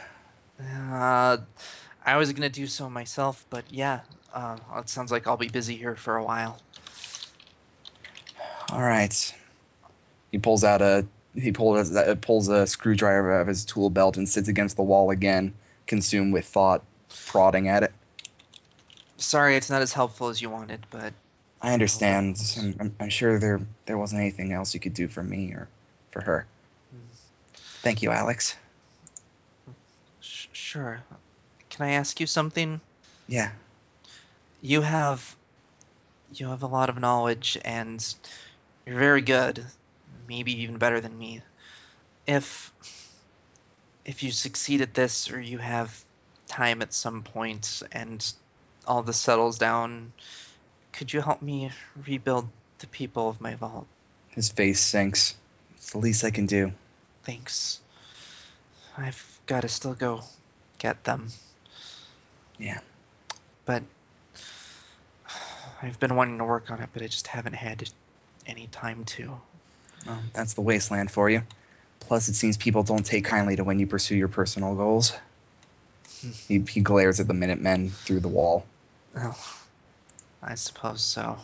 Uh, 0.60 1.38
I 2.04 2.16
was 2.16 2.32
gonna 2.32 2.48
do 2.48 2.66
so 2.66 2.88
myself, 2.88 3.44
but 3.50 3.64
yeah, 3.70 4.00
uh, 4.32 4.56
it 4.76 4.88
sounds 4.88 5.10
like 5.10 5.26
I'll 5.26 5.36
be 5.36 5.48
busy 5.48 5.76
here 5.76 5.96
for 5.96 6.16
a 6.16 6.24
while. 6.24 6.58
All 8.70 8.82
right. 8.82 9.34
He 10.30 10.38
pulls 10.38 10.64
out 10.64 10.82
a 10.82 11.04
he 11.34 11.52
pulls 11.52 11.94
a, 11.94 12.16
pulls 12.16 12.48
a 12.48 12.66
screwdriver 12.66 13.32
out 13.32 13.42
of 13.42 13.46
his 13.46 13.64
tool 13.64 13.90
belt 13.90 14.16
and 14.16 14.28
sits 14.28 14.48
against 14.48 14.76
the 14.76 14.82
wall 14.82 15.10
again, 15.10 15.54
consumed 15.92 16.32
with 16.32 16.46
thought, 16.46 16.82
prodding 17.26 17.68
at 17.68 17.82
it. 17.82 17.92
Sorry, 19.18 19.56
it's 19.56 19.68
not 19.68 19.82
as 19.82 19.92
helpful 19.92 20.28
as 20.28 20.40
you 20.40 20.48
wanted, 20.48 20.86
but 20.90 21.12
I 21.60 21.74
understand. 21.74 22.40
I'm, 22.58 22.76
I'm, 22.80 22.96
I'm 22.98 23.08
sure 23.10 23.38
there 23.38 23.60
there 23.84 23.98
wasn't 23.98 24.22
anything 24.22 24.54
else 24.54 24.72
you 24.72 24.80
could 24.80 24.94
do 24.94 25.06
for 25.06 25.22
me 25.22 25.52
or 25.52 25.68
for 26.10 26.22
her. 26.22 26.46
Thank 27.82 28.00
you, 28.00 28.10
Alex. 28.10 28.56
sh- 30.22 30.46
sure. 30.52 31.02
Can 31.68 31.84
I 31.84 31.90
ask 31.90 32.18
you 32.18 32.26
something? 32.26 32.80
Yeah. 33.28 33.50
You 34.62 34.80
have 34.80 35.36
you 36.32 36.48
have 36.48 36.62
a 36.62 36.66
lot 36.66 36.88
of 36.88 36.98
knowledge 36.98 37.58
and 37.66 38.02
you're 38.86 38.98
very 38.98 39.20
good, 39.20 39.62
maybe 40.26 40.62
even 40.62 40.78
better 40.78 41.02
than 41.02 41.18
me. 41.18 41.42
If 42.26 42.72
if 44.04 44.22
you 44.22 44.30
succeed 44.30 44.80
at 44.80 44.94
this 44.94 45.30
or 45.30 45.40
you 45.40 45.58
have 45.58 46.04
time 46.48 46.82
at 46.82 46.92
some 46.92 47.22
point 47.22 47.82
and 47.92 48.32
all 48.86 49.02
this 49.02 49.16
settles 49.16 49.58
down, 49.58 50.12
could 50.92 51.12
you 51.12 51.20
help 51.20 51.40
me 51.40 51.70
rebuild 52.06 52.48
the 52.78 52.86
people 52.88 53.28
of 53.28 53.40
my 53.40 53.54
vault? 53.54 53.86
His 54.30 54.50
face 54.50 54.80
sinks. 54.80 55.34
It's 55.76 55.90
the 55.92 55.98
least 55.98 56.24
I 56.24 56.30
can 56.30 56.46
do. 56.46 56.72
Thanks. 57.22 57.80
I've 58.96 59.40
got 59.46 59.62
to 59.62 59.68
still 59.68 59.94
go 59.94 60.22
get 60.78 61.04
them. 61.04 61.28
Yeah. 62.58 62.80
But 63.64 63.82
I've 65.80 65.98
been 65.98 66.14
wanting 66.14 66.38
to 66.38 66.44
work 66.44 66.70
on 66.70 66.80
it, 66.80 66.88
but 66.92 67.02
I 67.02 67.06
just 67.06 67.26
haven't 67.26 67.54
had 67.54 67.88
any 68.46 68.66
time 68.66 69.04
to. 69.04 69.40
Well, 70.06 70.18
that's 70.32 70.54
the 70.54 70.60
wasteland 70.60 71.10
for 71.10 71.30
you. 71.30 71.42
Plus, 72.06 72.28
it 72.28 72.34
seems 72.34 72.56
people 72.56 72.82
don't 72.82 73.04
take 73.04 73.24
kindly 73.24 73.56
to 73.56 73.64
when 73.64 73.78
you 73.78 73.86
pursue 73.86 74.16
your 74.16 74.28
personal 74.28 74.74
goals. 74.74 75.12
He, 76.46 76.58
he 76.60 76.80
glares 76.80 77.20
at 77.20 77.26
the 77.26 77.34
Minutemen 77.34 77.90
through 77.90 78.20
the 78.20 78.28
wall. 78.28 78.64
Oh, 79.16 79.36
I 80.42 80.54
suppose 80.54 81.02
so. 81.02 81.38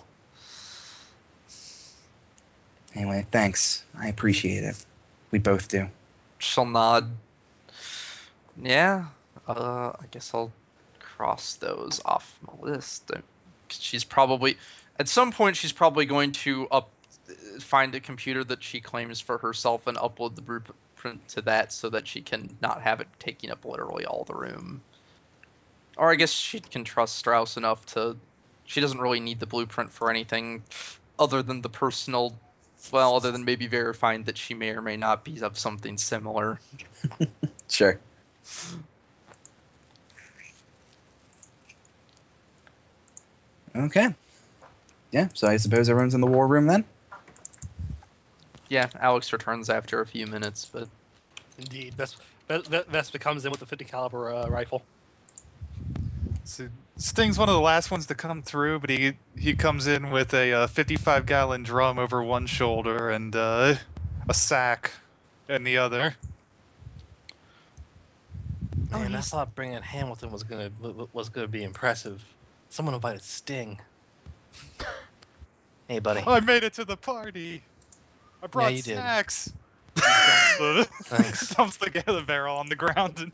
Anyway, 2.94 3.26
thanks. 3.30 3.85
I 3.98 4.09
appreciate 4.09 4.64
it. 4.64 4.85
We 5.30 5.39
both 5.39 5.68
do. 5.68 5.89
She'll 6.39 6.64
nod. 6.64 7.10
Yeah, 8.60 9.06
uh, 9.47 9.93
I 9.98 10.05
guess 10.10 10.32
I'll 10.35 10.52
cross 10.98 11.55
those 11.56 12.01
off 12.05 12.39
my 12.47 12.70
list. 12.70 13.10
She's 13.68 14.05
probably, 14.05 14.59
at 14.98 15.09
some 15.09 15.32
point, 15.32 15.56
she's 15.56 15.72
probably 15.72 16.06
going 16.06 16.32
to 16.32 16.68
up, 16.68 16.90
find 17.61 17.95
a 17.95 18.01
computer 18.01 18.45
that 18.45 18.63
she 18.63 18.81
claims 18.81 19.21
for 19.21 19.39
herself 19.39 19.87
and 19.87 19.97
upload 19.97 20.35
the 20.35 20.43
blueprint 20.43 21.29
to 21.29 21.43
that 21.43 21.73
so 21.73 21.91
that 21.91 22.07
she 22.07 22.21
can 22.21 22.57
not 22.61 22.83
have 22.83 23.01
it 23.01 23.09
taking 23.19 23.51
up 23.51 23.65
literally 23.65 24.05
all 24.05 24.25
the 24.25 24.35
room. 24.35 24.83
Or 25.97 26.11
I 26.11 26.15
guess 26.15 26.31
she 26.31 26.61
can 26.61 26.85
trust 26.85 27.17
Strauss 27.17 27.57
enough 27.57 27.85
to, 27.87 28.17
she 28.65 28.81
doesn't 28.81 29.01
really 29.01 29.21
need 29.21 29.41
the 29.41 29.47
blueprint 29.47 29.93
for 29.93 30.11
anything 30.11 30.63
other 31.19 31.43
than 31.43 31.61
the 31.61 31.69
personal, 31.69 32.35
well, 32.93 33.17
other 33.17 33.33
than 33.33 33.45
maybe 33.45 33.67
verifying 33.67 34.25
that 34.25 34.39
she 34.39 34.55
may 34.55 34.71
or 34.71 34.83
may 34.83 34.97
not 34.97 35.25
be 35.25 35.41
of 35.41 35.59
something 35.59 35.99
similar. 35.99 36.59
Sure. 37.71 38.01
Okay. 43.77 44.09
Yeah, 45.11 45.29
so 45.35 45.49
I 45.49 45.59
suppose 45.59 45.89
everyone's 45.89 46.15
in 46.15 46.21
the 46.21 46.27
war 46.27 46.47
room 46.47 46.67
then? 46.67 46.85
Yeah, 48.69 48.89
Alex 49.01 49.32
returns 49.32 49.70
after 49.70 50.01
a 50.01 50.07
few 50.07 50.27
minutes, 50.27 50.69
but 50.73 50.89
Indeed, 51.59 51.95
Ves- 51.95 52.16
Ves- 52.49 52.66
Ves- 52.69 52.85
Vespa 52.89 53.19
comes 53.19 53.45
in 53.45 53.51
with 53.51 53.62
a 53.62 53.66
50 53.66 53.85
caliber 53.85 54.32
uh, 54.32 54.49
rifle. 54.49 54.82
So 56.45 56.69
Sting's 56.97 57.39
one 57.39 57.49
of 57.49 57.55
the 57.55 57.61
last 57.61 57.90
ones 57.90 58.07
to 58.07 58.15
come 58.15 58.43
through, 58.43 58.81
but 58.81 58.90
he 58.90 59.15
he 59.39 59.55
comes 59.55 59.86
in 59.86 60.11
with 60.11 60.32
a 60.35 60.53
uh, 60.53 60.66
55 60.66 61.27
gallon 61.27 61.62
drum 61.62 61.99
over 61.99 62.23
one 62.23 62.47
shoulder 62.47 63.11
and 63.11 63.35
uh, 63.36 63.74
a 64.28 64.35
sack 64.35 64.93
in 65.49 65.65
the 65.65 65.78
other. 65.78 66.15
Oh, 68.93 68.99
Man, 68.99 69.15
I 69.15 69.20
thought 69.20 69.55
bringing 69.55 69.82
Hamilton 69.82 70.31
was 70.31 70.43
gonna 70.45 70.70
w- 70.70 70.93
w- 70.93 71.09
was 71.12 71.28
gonna 71.28 71.49
be 71.49 71.62
impressive. 71.62 72.24
Someone 72.70 72.95
invited 72.95 73.23
Sting. 73.23 73.78
Hey, 75.89 76.01
buddy. 76.01 76.23
I 76.27 76.40
made 76.40 76.65
it 76.65 76.74
to 76.74 76.85
the 76.85 76.99
party. 76.99 77.62
I 78.43 78.47
brought 78.47 78.73
you 78.74 78.82
did. 78.82 78.97
snacks. 78.97 79.52
He 79.97 80.02
dumps 80.59 80.59
the, 80.59 80.89
Thanks. 81.90 82.05
the 82.06 82.24
barrel 82.27 82.56
on 82.56 82.69
the 82.69 82.77
ground. 82.77 83.19
And, 83.19 83.32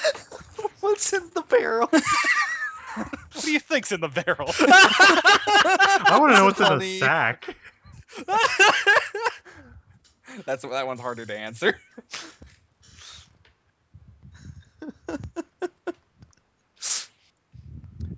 what's 0.80 1.12
in 1.12 1.22
the 1.34 1.42
barrel? 1.42 1.86
what 1.90 3.44
do 3.44 3.52
you 3.52 3.60
think's 3.60 3.92
in 3.92 4.00
the 4.00 4.08
barrel? 4.08 4.50
I 4.58 6.16
want 6.20 6.32
to 6.32 6.38
know 6.38 6.44
what's 6.46 6.60
in 6.60 6.66
Funny. 6.66 6.96
a 6.96 6.98
sack. 6.98 7.54
That's 10.44 10.62
that 10.62 10.86
one's 10.86 11.00
harder 11.00 11.24
to 11.24 11.36
answer. 11.38 11.78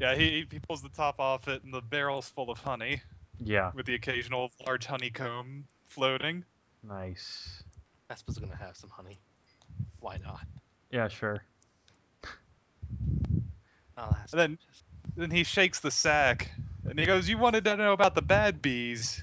yeah, 0.00 0.14
he, 0.14 0.46
he 0.50 0.58
pulls 0.60 0.82
the 0.82 0.88
top 0.90 1.20
off 1.20 1.48
it, 1.48 1.62
and 1.64 1.72
the 1.72 1.80
barrel's 1.80 2.28
full 2.28 2.50
of 2.50 2.58
honey, 2.58 3.02
Yeah, 3.38 3.72
with 3.74 3.86
the 3.86 3.94
occasional 3.94 4.50
large 4.66 4.86
honeycomb 4.86 5.64
floating. 5.88 6.44
nice. 6.82 7.62
Vespa's 8.08 8.38
gonna 8.38 8.56
have 8.56 8.76
some 8.76 8.88
honey. 8.90 9.18
Why 10.00 10.16
not? 10.24 10.40
Yeah, 10.90 11.08
sure. 11.08 11.42
I'll 13.96 14.16
ask. 14.22 14.32
And 14.32 14.40
then, 14.40 14.58
then 15.16 15.30
he 15.30 15.44
shakes 15.44 15.80
the 15.80 15.90
sack, 15.90 16.50
and 16.88 16.98
he 16.98 17.04
goes, 17.04 17.28
"You 17.28 17.36
wanted 17.36 17.64
to 17.64 17.76
know 17.76 17.92
about 17.92 18.14
the 18.14 18.22
bad 18.22 18.62
bees." 18.62 19.22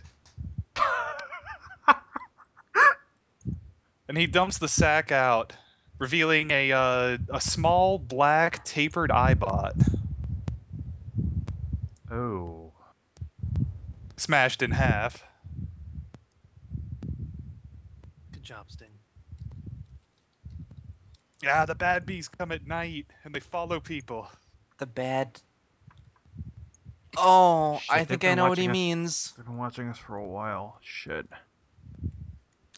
and 4.08 4.18
he 4.18 4.28
dumps 4.28 4.58
the 4.60 4.68
sack 4.68 5.12
out, 5.12 5.54
revealing 5.98 6.52
a 6.52 6.72
uh, 6.72 7.18
a 7.34 7.42
small 7.42 7.98
black 7.98 8.64
tapered 8.66 9.12
eyebot 9.12 9.76
Oh. 12.12 12.72
smashed 14.18 14.62
in 14.62 14.72
half. 14.72 15.24
Good 18.46 18.54
job, 18.54 18.66
Sting. 18.70 18.88
Yeah, 21.42 21.66
the 21.66 21.74
bad 21.74 22.06
bees 22.06 22.28
come 22.28 22.52
at 22.52 22.68
night 22.68 23.08
and 23.24 23.34
they 23.34 23.40
follow 23.40 23.80
people. 23.80 24.28
the 24.78 24.86
bad. 24.86 25.42
Oh, 27.18 27.80
Shit, 27.82 27.92
I 27.96 28.04
think 28.06 28.24
I 28.24 28.36
know 28.36 28.48
what 28.50 28.60
he 28.60 28.68
us. 28.68 28.72
means. 28.72 29.34
They've 29.36 29.46
been 29.48 29.58
watching 29.58 29.90
us 29.90 29.98
for 29.98 30.18
a 30.18 30.24
while. 30.24 30.78
Shit. 30.84 31.28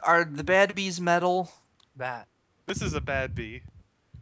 Are 0.02 0.24
the 0.24 0.46
bad 0.46 0.74
bees 0.74 1.02
metal? 1.02 1.52
That 1.98 2.28
This 2.66 2.82
is 2.82 2.94
a 2.94 3.02
bad 3.02 3.36
bee. 3.36 3.62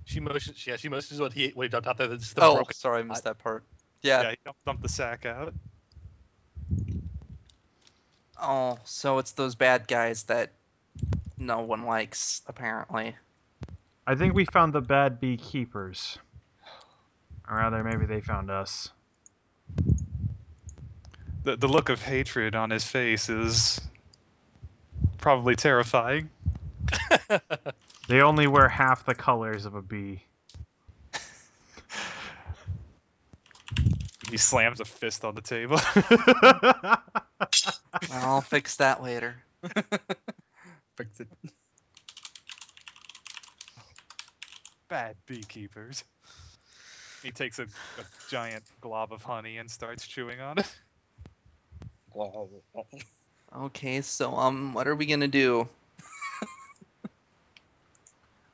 she 0.06 0.20
motions. 0.22 0.66
Yeah, 0.66 0.78
she 0.78 0.90
motions 0.90 1.20
what 1.20 1.32
he 1.34 1.50
what 1.50 1.64
he 1.64 1.70
dumped 1.70 1.88
out 1.88 1.98
there. 2.00 2.08
That's 2.08 2.34
the 2.34 2.42
Oh, 2.44 2.56
broken. 2.56 2.74
sorry, 2.74 3.02
I 3.02 3.04
missed 3.04 3.26
that 3.26 3.38
part. 3.38 3.64
Yeah, 4.02 4.22
Yeah. 4.24 4.30
he 4.32 4.38
dumped, 4.46 4.66
dumped 4.66 4.82
the 4.84 4.90
sack 4.90 5.28
out. 5.28 5.54
Oh, 8.42 8.80
so 8.86 9.20
it's 9.20 9.34
those 9.34 9.54
bad 9.54 9.88
guys 9.88 10.24
that 10.24 10.52
no 11.38 11.62
one 11.62 11.86
likes, 11.86 12.42
apparently. 12.48 13.16
I 14.08 14.16
think 14.16 14.34
we 14.34 14.46
found 14.46 14.74
the 14.74 14.82
bad 14.82 15.20
beekeepers. 15.20 16.18
Or 17.50 17.58
rather, 17.58 17.84
maybe 17.84 18.06
they 18.06 18.22
found 18.22 18.50
us. 18.50 18.90
The 21.44 21.56
the 21.56 21.68
look 21.68 21.90
of 21.90 22.02
hatred 22.02 22.56
on 22.56 22.70
his 22.72 22.84
face 22.84 23.30
is 23.30 23.80
probably 25.20 25.56
terrifying. 25.56 26.30
They 28.08 28.22
only 28.22 28.46
wear 28.48 28.70
half 28.70 29.06
the 29.06 29.16
colors 29.16 29.66
of 29.66 29.76
a 29.76 29.82
bee. 29.82 30.22
He 34.30 34.38
slams 34.38 34.80
a 34.80 34.86
fist 34.86 35.24
on 35.24 35.36
the 35.36 35.42
table. 35.42 35.80
I'll 38.12 38.42
fix 38.42 38.78
that 38.78 39.04
later. 39.04 39.36
Fix 40.96 41.20
it. 41.20 41.28
Bad 44.90 45.16
beekeepers. 45.26 46.04
He 47.22 47.32
takes 47.32 47.60
a, 47.60 47.64
a 47.64 48.06
giant 48.30 48.64
glob 48.82 49.12
of 49.12 49.24
honey 49.24 49.58
and 49.58 49.70
starts 49.70 50.08
chewing 50.08 50.40
on 50.40 50.60
it. 50.60 50.76
Okay, 53.58 54.02
so 54.02 54.34
um, 54.36 54.74
what 54.74 54.88
are 54.88 54.96
we 54.96 55.06
gonna 55.06 55.28
do? 55.28 55.68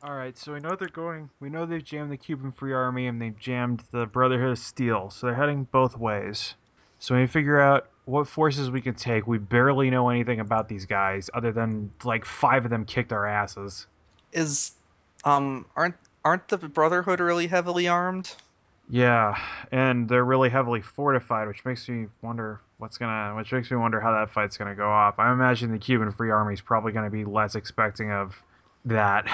All 0.04 0.16
right, 0.16 0.36
so 0.38 0.54
we 0.54 0.60
know 0.60 0.76
they're 0.76 0.88
going. 0.88 1.30
We 1.40 1.50
know 1.50 1.66
they've 1.68 1.84
jammed 1.84 2.12
the 2.12 2.18
Cuban 2.18 2.52
Free 2.52 2.74
Army 2.74 3.08
and 3.08 3.22
they've 3.22 3.38
jammed 3.38 3.84
the 3.92 4.08
Brotherhood 4.08 4.52
of 4.52 4.60
Steel. 4.60 5.12
So 5.12 5.28
they're 5.28 5.36
heading 5.36 5.68
both 5.72 5.96
ways. 5.98 6.56
So 6.98 7.16
we 7.16 7.28
figure 7.28 7.60
out 7.60 7.91
what 8.06 8.28
forces 8.28 8.72
we 8.72 8.82
can 8.82 8.96
take. 8.96 9.28
We 9.28 9.38
barely 9.38 9.90
know 9.90 10.10
anything 10.10 10.40
about 10.40 10.68
these 10.68 10.86
guys, 10.86 11.30
other 11.34 11.52
than 11.52 11.92
like 12.04 12.26
five 12.26 12.66
of 12.66 12.72
them 12.72 12.86
kicked 12.86 13.14
our 13.14 13.26
asses. 13.26 13.88
Is 14.34 14.72
um, 15.24 15.66
aren't 15.76 15.96
aren't 16.24 16.48
the 16.48 16.58
Brotherhood 16.58 17.20
really 17.20 17.48
heavily 17.48 17.88
armed? 17.88 18.34
Yeah, 18.90 19.40
and 19.72 20.10
they're 20.10 20.26
really 20.26 20.50
heavily 20.50 20.82
fortified, 20.82 21.48
which 21.48 21.64
makes 21.64 21.88
me 21.88 22.08
wonder 22.22 22.60
what's 22.78 22.98
gonna. 22.98 23.36
Which 23.36 23.52
makes 23.52 23.72
me 23.72 23.78
wonder 23.78 24.00
how 24.02 24.12
that 24.12 24.32
fight's 24.32 24.58
gonna 24.58 24.76
go 24.76 24.90
off. 24.90 25.20
I 25.20 25.32
imagine 25.32 25.72
the 25.72 25.78
Cuban 25.78 26.12
Free 26.12 26.32
Army 26.32 26.54
is 26.54 26.62
probably 26.62 26.92
gonna 26.92 27.10
be 27.10 27.24
less 27.24 27.56
expecting 27.56 28.12
of 28.12 28.36
that. 28.86 29.28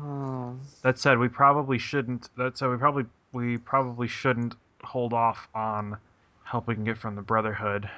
Oh, 0.00 0.56
That 0.82 0.98
said, 0.98 1.18
we 1.18 1.28
probably 1.28 1.78
shouldn't. 1.78 2.28
That 2.36 2.58
said, 2.58 2.70
we 2.70 2.76
probably 2.76 3.06
we 3.32 3.58
probably 3.58 4.08
shouldn't 4.08 4.54
hold 4.82 5.12
off 5.12 5.48
on 5.54 5.96
help 6.44 6.66
we 6.66 6.74
can 6.74 6.84
get 6.84 6.98
from 6.98 7.14
the 7.14 7.22
Brotherhood, 7.22 7.88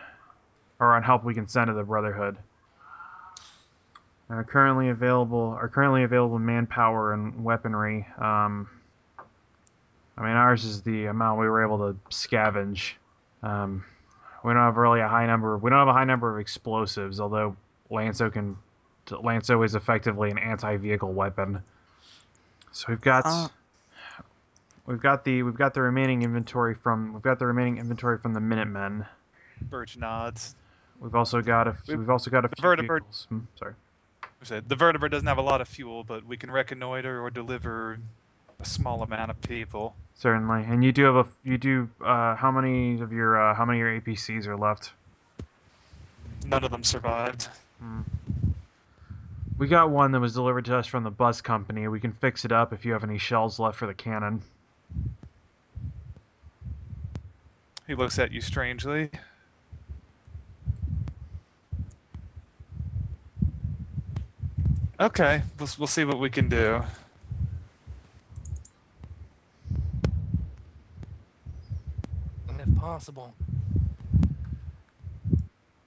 or 0.78 0.94
on 0.94 1.02
help 1.02 1.24
we 1.24 1.34
can 1.34 1.48
send 1.48 1.68
to 1.68 1.74
the 1.74 1.84
Brotherhood. 1.84 2.36
Uh, 4.28 4.42
currently 4.44 4.88
available, 4.88 5.56
our 5.60 5.68
currently 5.68 6.04
available 6.04 6.38
manpower 6.38 7.12
and 7.12 7.42
weaponry. 7.42 8.06
Um, 8.18 8.68
I 10.16 10.22
mean, 10.22 10.32
ours 10.32 10.64
is 10.64 10.82
the 10.82 11.06
amount 11.06 11.40
we 11.40 11.48
were 11.48 11.64
able 11.64 11.78
to 11.78 11.98
scavenge. 12.10 12.92
Um, 13.42 13.84
we 14.44 14.52
don't 14.52 14.62
have 14.62 14.76
really 14.76 15.00
a 15.00 15.08
high 15.08 15.26
number. 15.26 15.56
We 15.58 15.70
don't 15.70 15.80
have 15.80 15.88
a 15.88 15.92
high 15.92 16.04
number 16.04 16.32
of 16.32 16.40
explosives, 16.40 17.20
although 17.20 17.56
Lanzo 17.90 18.32
can. 18.32 18.56
Lanzo 19.06 19.64
is 19.64 19.74
effectively 19.74 20.30
an 20.30 20.38
anti-vehicle 20.38 21.12
weapon. 21.12 21.62
So 22.70 22.86
we've 22.88 23.00
got 23.00 23.26
Uh. 23.26 23.48
We've 24.90 25.00
got 25.00 25.24
the 25.24 25.44
we've 25.44 25.54
got 25.56 25.72
the 25.72 25.82
remaining 25.82 26.22
inventory 26.22 26.74
from 26.74 27.12
we've 27.12 27.22
got 27.22 27.38
the 27.38 27.46
remaining 27.46 27.78
inventory 27.78 28.18
from 28.18 28.34
the 28.34 28.40
Minutemen. 28.40 29.06
Birch 29.62 29.96
nods. 29.96 30.56
We've 30.98 31.14
also 31.14 31.40
got 31.42 31.68
a 31.68 31.76
We've- 31.86 31.96
we've 31.96 32.10
also 32.10 32.28
got 32.32 32.44
a 32.44 32.48
few 32.48 32.64
vertibird-. 32.64 33.02
Hmm, 33.28 33.38
sorry. 33.56 33.74
Said, 34.42 34.68
The 34.68 34.74
vertibird 34.74 35.12
doesn't 35.12 35.28
have 35.28 35.38
a 35.38 35.42
lot 35.42 35.60
of 35.60 35.68
fuel, 35.68 36.02
but 36.02 36.26
we 36.26 36.36
can 36.36 36.50
reconnoiter 36.50 37.22
or 37.22 37.30
deliver 37.30 37.98
a 38.58 38.64
small 38.64 39.02
amount 39.02 39.30
of 39.30 39.40
people. 39.42 39.94
Certainly. 40.14 40.64
And 40.64 40.82
you 40.82 40.90
do 40.90 41.04
have 41.04 41.14
a 41.14 41.26
you 41.44 41.56
do 41.56 41.88
uh, 42.04 42.34
how 42.34 42.50
many 42.50 43.00
of 43.00 43.12
your 43.12 43.40
uh, 43.40 43.54
how 43.54 43.64
many 43.64 43.80
of 43.80 43.86
your 43.86 44.00
APCs 44.00 44.48
are 44.48 44.56
left? 44.56 44.92
None 46.44 46.64
of 46.64 46.72
them 46.72 46.82
survived. 46.82 47.48
Hmm. 47.80 48.00
We 49.56 49.68
got 49.68 49.90
one 49.90 50.10
that 50.12 50.20
was 50.20 50.34
delivered 50.34 50.64
to 50.64 50.76
us 50.78 50.88
from 50.88 51.04
the 51.04 51.10
bus 51.10 51.42
company. 51.42 51.86
We 51.86 52.00
can 52.00 52.12
fix 52.12 52.44
it 52.44 52.50
up 52.50 52.72
if 52.72 52.84
you 52.84 52.94
have 52.94 53.04
any 53.04 53.18
shells 53.18 53.60
left 53.60 53.78
for 53.78 53.86
the 53.86 53.94
cannon. 53.94 54.42
He 57.86 57.96
looks 57.96 58.20
at 58.20 58.30
you 58.30 58.40
strangely. 58.40 59.10
Okay, 65.00 65.42
we'll, 65.58 65.68
we'll 65.78 65.88
see 65.88 66.04
what 66.04 66.20
we 66.20 66.30
can 66.30 66.48
do. 66.48 66.82
If 72.58 72.78
possible, 72.78 73.34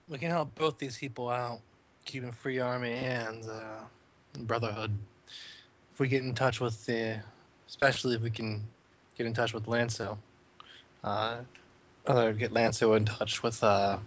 we 0.09 0.17
can 0.17 0.29
help 0.29 0.53
both 0.55 0.79
these 0.79 0.97
people 0.97 1.29
out, 1.29 1.61
Cuban 2.03 2.31
Free 2.31 2.59
Army 2.59 2.93
and 2.93 3.45
uh, 3.45 4.39
Brotherhood. 4.39 4.91
If 5.93 5.99
we 5.99 6.07
get 6.09 6.23
in 6.23 6.33
touch 6.33 6.59
with 6.59 6.85
the, 6.85 7.19
especially 7.67 8.15
if 8.15 8.21
we 8.21 8.31
can 8.31 8.63
get 9.17 9.27
in 9.27 9.33
touch 9.33 9.53
with 9.53 9.65
Lanzo, 9.65 10.17
uh, 11.03 11.37
or 12.07 12.33
get 12.33 12.53
Lanzo 12.53 12.97
in 12.97 13.05
touch 13.05 13.43
with 13.43 13.63
uh, 13.63 13.97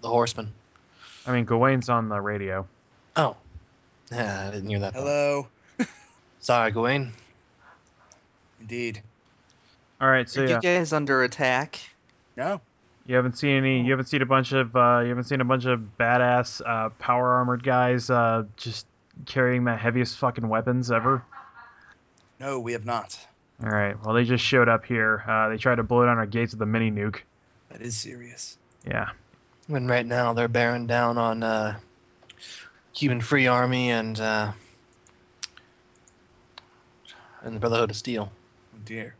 the 0.00 0.08
Horseman. 0.08 0.52
I 1.26 1.32
mean, 1.32 1.44
Gawain's 1.44 1.88
on 1.88 2.08
the 2.08 2.20
radio. 2.20 2.66
Oh, 3.16 3.36
yeah, 4.12 4.48
I 4.48 4.50
didn't 4.50 4.68
hear 4.68 4.80
that. 4.80 4.94
Hello. 4.94 5.48
Sorry, 6.40 6.70
Gawain. 6.70 7.12
Indeed. 8.60 9.02
All 10.00 10.08
right, 10.08 10.28
so 10.28 10.42
are 10.42 10.46
yeah, 10.46 10.56
you 10.56 10.60
guys 10.60 10.92
under 10.92 11.22
attack? 11.22 11.78
No. 12.36 12.60
you 13.06 13.14
haven't 13.14 13.38
seen 13.38 13.56
any. 13.56 13.82
You 13.82 13.90
haven't 13.92 14.06
seen 14.06 14.22
a 14.22 14.26
bunch 14.26 14.52
of. 14.52 14.74
Uh, 14.74 15.00
you 15.02 15.08
haven't 15.08 15.24
seen 15.24 15.40
a 15.40 15.44
bunch 15.44 15.66
of 15.66 15.80
badass 15.98 16.60
uh, 16.66 16.90
power 16.98 17.34
armored 17.34 17.62
guys 17.62 18.10
uh, 18.10 18.44
just 18.56 18.86
carrying 19.26 19.64
the 19.64 19.76
heaviest 19.76 20.18
fucking 20.18 20.48
weapons 20.48 20.90
ever. 20.90 21.22
No, 22.40 22.60
we 22.60 22.72
have 22.72 22.84
not. 22.84 23.18
All 23.62 23.70
right. 23.70 23.96
Well, 24.04 24.14
they 24.14 24.24
just 24.24 24.44
showed 24.44 24.68
up 24.68 24.84
here. 24.84 25.22
Uh, 25.26 25.48
they 25.48 25.56
tried 25.56 25.76
to 25.76 25.82
blow 25.82 26.04
down 26.04 26.18
our 26.18 26.26
gates 26.26 26.52
with 26.52 26.62
a 26.62 26.66
mini 26.66 26.90
nuke. 26.90 27.20
That 27.70 27.80
is 27.80 27.96
serious. 27.96 28.58
Yeah. 28.86 29.10
And 29.68 29.88
right 29.88 30.04
now 30.04 30.32
they're 30.34 30.48
bearing 30.48 30.86
down 30.86 31.16
on 31.16 31.42
uh, 31.42 31.78
Cuban 32.92 33.20
Free 33.20 33.46
Army 33.46 33.90
and 33.90 34.18
uh, 34.20 34.52
and 37.42 37.56
the 37.56 37.60
Brotherhood 37.60 37.90
of 37.90 37.96
Steel. 37.96 38.30
Oh 38.74 38.78
dear. 38.84 39.14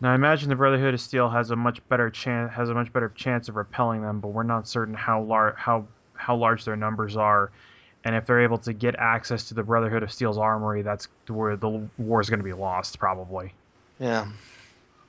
Now, 0.00 0.12
I 0.12 0.14
imagine 0.14 0.48
the 0.48 0.56
Brotherhood 0.56 0.94
of 0.94 1.00
Steel 1.00 1.28
has 1.28 1.50
a 1.50 1.56
much 1.56 1.86
better 1.88 2.10
chance 2.10 2.52
has 2.54 2.70
a 2.70 2.74
much 2.74 2.92
better 2.92 3.10
chance 3.14 3.48
of 3.48 3.56
repelling 3.56 4.02
them, 4.02 4.20
but 4.20 4.28
we're 4.28 4.42
not 4.42 4.66
certain 4.66 4.94
how 4.94 5.22
large 5.22 5.54
how 5.56 5.86
how 6.14 6.36
large 6.36 6.64
their 6.64 6.76
numbers 6.76 7.16
are, 7.16 7.50
and 8.04 8.14
if 8.14 8.26
they're 8.26 8.42
able 8.42 8.58
to 8.58 8.72
get 8.72 8.96
access 8.96 9.48
to 9.48 9.54
the 9.54 9.62
Brotherhood 9.62 10.02
of 10.02 10.12
Steel's 10.12 10.38
armory, 10.38 10.82
that's 10.82 11.08
where 11.28 11.56
the 11.56 11.88
war 11.98 12.20
is 12.20 12.30
going 12.30 12.40
to 12.40 12.44
be 12.44 12.52
lost, 12.52 12.98
probably. 12.98 13.52
Yeah, 13.98 14.28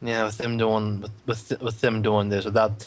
yeah. 0.02 0.26
With 0.26 0.38
them 0.38 0.58
doing 0.58 1.02
with 1.02 1.12
with 1.26 1.62
with 1.62 1.82
them 1.82 2.02
doing 2.02 2.30
this, 2.30 2.46
without 2.46 2.86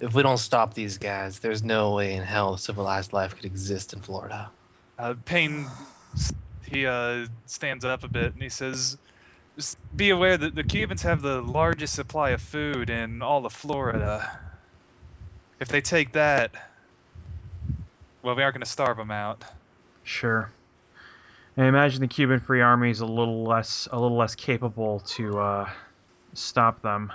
if 0.00 0.14
we 0.14 0.22
don't 0.22 0.38
stop 0.38 0.74
these 0.74 0.98
guys, 0.98 1.38
there's 1.40 1.62
no 1.62 1.94
way 1.94 2.14
in 2.14 2.22
hell 2.22 2.56
civilized 2.56 3.12
life 3.12 3.34
could 3.36 3.44
exist 3.44 3.92
in 3.92 4.00
Florida. 4.00 4.50
Uh, 4.98 5.14
Payne, 5.24 5.66
he 6.70 6.86
uh, 6.86 7.26
stands 7.46 7.84
up 7.84 8.04
a 8.04 8.08
bit 8.08 8.32
and 8.32 8.42
he 8.42 8.48
says, 8.48 8.98
be 9.94 10.10
aware 10.10 10.36
that 10.36 10.54
the 10.54 10.62
Cubans 10.62 11.02
have 11.02 11.22
the 11.22 11.40
largest 11.40 11.94
supply 11.94 12.30
of 12.30 12.40
food 12.40 12.90
in 12.90 13.22
all 13.22 13.44
of 13.44 13.52
Florida. 13.52 14.38
If 15.60 15.68
they 15.68 15.80
take 15.80 16.12
that, 16.12 16.52
well, 18.28 18.36
we 18.36 18.42
aren't 18.42 18.56
going 18.56 18.62
to 18.62 18.68
starve 18.68 18.98
them 18.98 19.10
out. 19.10 19.42
Sure. 20.02 20.50
I 21.56 21.64
imagine 21.64 22.02
the 22.02 22.08
Cuban 22.08 22.40
Free 22.40 22.60
Army 22.60 22.90
is 22.90 23.00
a 23.00 23.06
little 23.06 23.42
less 23.42 23.88
a 23.90 23.98
little 23.98 24.18
less 24.18 24.34
capable 24.34 25.00
to 25.00 25.38
uh, 25.40 25.70
stop 26.34 26.82
them. 26.82 27.10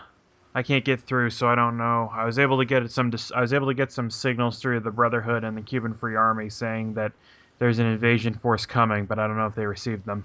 I 0.56 0.64
can't 0.64 0.84
get 0.84 1.02
through, 1.02 1.30
so 1.30 1.48
I 1.48 1.53
don't 1.53 1.77
know. 1.77 2.11
I 2.11 2.26
was 2.26 2.40
able 2.40 2.57
to 2.57 2.65
get 2.65 2.90
some 2.90 3.11
dis- 3.11 3.31
I 3.31 3.41
was 3.41 3.53
able 3.53 3.68
to 3.68 3.76
get 3.76 3.91
some 3.91 4.10
signals 4.10 4.57
through 4.57 4.80
the 4.80 4.90
Brotherhood 4.90 5.44
and 5.44 5.56
the 5.56 5.61
Cuban 5.61 5.94
Free 5.94 6.15
Army 6.15 6.49
saying 6.49 6.95
that 6.95 7.11
there's 7.60 7.77
an 7.77 7.85
invasion 7.85 8.34
force 8.34 8.65
coming, 8.65 9.06
but 9.06 9.19
I 9.19 9.27
don't 9.27 9.38
know 9.38 9.45
if 9.45 9.53
they 9.53 9.68
received 9.68 10.07
them. 10.07 10.23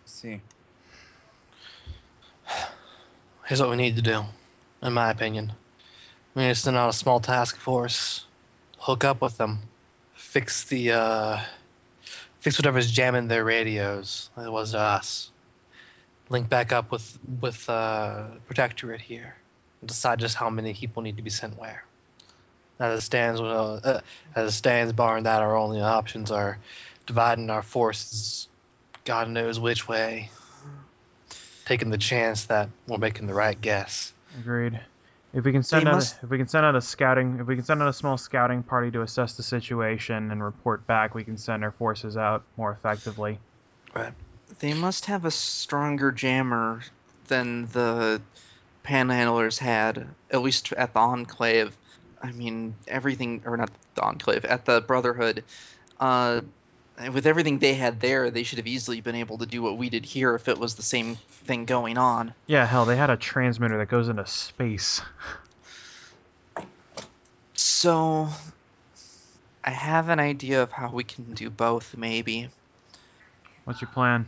Let's 0.00 0.12
see. 0.14 0.40
Here's 3.44 3.60
what 3.60 3.68
we 3.68 3.76
need 3.76 3.96
to 3.96 4.02
do, 4.02 4.22
in 4.82 4.94
my 4.94 5.10
opinion. 5.10 5.52
We 6.34 6.44
need 6.44 6.48
to 6.48 6.54
send 6.54 6.78
out 6.78 6.88
a 6.88 6.94
small 6.94 7.20
task 7.20 7.58
force, 7.58 8.24
hook 8.80 9.04
up 9.04 9.20
with 9.20 9.36
them, 9.36 9.60
fix 10.14 10.64
the 10.64 10.92
uh, 10.92 11.40
fix 12.40 12.58
whatever's 12.58 12.90
jamming 12.90 13.28
their 13.28 13.44
radios. 13.44 14.30
It 14.36 14.50
was 14.50 14.74
us. 14.74 15.30
Link 16.28 16.48
back 16.48 16.72
up 16.72 16.90
with 16.90 17.18
with 17.40 17.68
uh, 17.68 18.24
Protectorate 18.46 19.00
here, 19.00 19.36
and 19.80 19.88
decide 19.88 20.18
just 20.18 20.34
how 20.34 20.50
many 20.50 20.74
people 20.74 21.02
need 21.02 21.18
to 21.18 21.22
be 21.22 21.30
sent 21.30 21.58
where. 21.58 21.84
As 22.78 22.98
it 22.98 23.02
stands, 23.02 23.40
uh, 23.40 23.80
uh, 23.84 24.00
as 24.34 24.48
it 24.48 24.56
stands, 24.56 24.92
barring 24.94 25.24
that, 25.24 25.42
our 25.42 25.54
only 25.56 25.82
options 25.82 26.30
are 26.30 26.58
dividing 27.06 27.50
our 27.50 27.62
forces, 27.62 28.48
God 29.04 29.28
knows 29.28 29.60
which 29.60 29.86
way, 29.86 30.30
taking 31.66 31.90
the 31.90 31.98
chance 31.98 32.46
that 32.46 32.70
we're 32.86 32.96
making 32.96 33.26
the 33.26 33.34
right 33.34 33.60
guess. 33.60 34.14
Agreed. 34.38 34.80
If 35.32 35.44
we 35.44 35.52
can 35.52 35.62
send 35.62 35.86
They 35.86 35.90
out, 35.90 35.94
must- 35.96 36.18
if 36.22 36.28
we 36.30 36.38
can 36.38 36.48
send 36.48 36.66
out 36.66 36.74
a 36.74 36.80
scouting, 36.80 37.38
if 37.40 37.46
we 37.46 37.54
can 37.54 37.64
send 37.64 37.80
out 37.82 37.88
a 37.88 37.92
small 37.92 38.16
scouting 38.16 38.62
party 38.62 38.90
to 38.92 39.02
assess 39.02 39.34
the 39.36 39.42
situation 39.42 40.30
and 40.30 40.42
report 40.42 40.86
back, 40.86 41.14
we 41.14 41.22
can 41.22 41.36
send 41.36 41.62
our 41.62 41.70
forces 41.70 42.16
out 42.16 42.42
more 42.56 42.72
effectively. 42.72 43.38
Right. 43.94 44.12
They 44.58 44.74
must 44.74 45.06
have 45.06 45.24
a 45.24 45.30
stronger 45.30 46.10
jammer 46.10 46.80
than 47.28 47.66
the 47.66 48.20
panhandlers 48.84 49.58
had, 49.58 50.08
at 50.30 50.42
least 50.42 50.72
at 50.72 50.94
the 50.94 51.00
Enclave. 51.00 51.76
I 52.22 52.32
mean, 52.32 52.74
everything, 52.88 53.42
or 53.46 53.56
not 53.56 53.70
the 53.94 54.02
Enclave, 54.02 54.44
at 54.44 54.64
the 54.64 54.80
Brotherhood. 54.80 55.44
Uh, 55.98 56.40
with 57.08 57.26
everything 57.26 57.58
they 57.58 57.74
had 57.74 58.00
there, 58.00 58.30
they 58.30 58.42
should 58.42 58.58
have 58.58 58.66
easily 58.66 59.00
been 59.00 59.14
able 59.14 59.38
to 59.38 59.46
do 59.46 59.62
what 59.62 59.78
we 59.78 59.88
did 59.88 60.04
here 60.04 60.34
if 60.34 60.48
it 60.48 60.58
was 60.58 60.74
the 60.74 60.82
same 60.82 61.16
thing 61.44 61.64
going 61.64 61.98
on. 61.98 62.34
Yeah, 62.46 62.66
hell, 62.66 62.84
they 62.84 62.96
had 62.96 63.10
a 63.10 63.16
transmitter 63.16 63.78
that 63.78 63.88
goes 63.88 64.08
into 64.08 64.26
space. 64.26 65.00
So, 67.54 68.28
I 69.64 69.70
have 69.70 70.08
an 70.08 70.20
idea 70.20 70.62
of 70.62 70.72
how 70.72 70.90
we 70.90 71.04
can 71.04 71.34
do 71.34 71.50
both, 71.50 71.96
maybe. 71.96 72.48
What's 73.64 73.80
your 73.80 73.90
plan? 73.90 74.26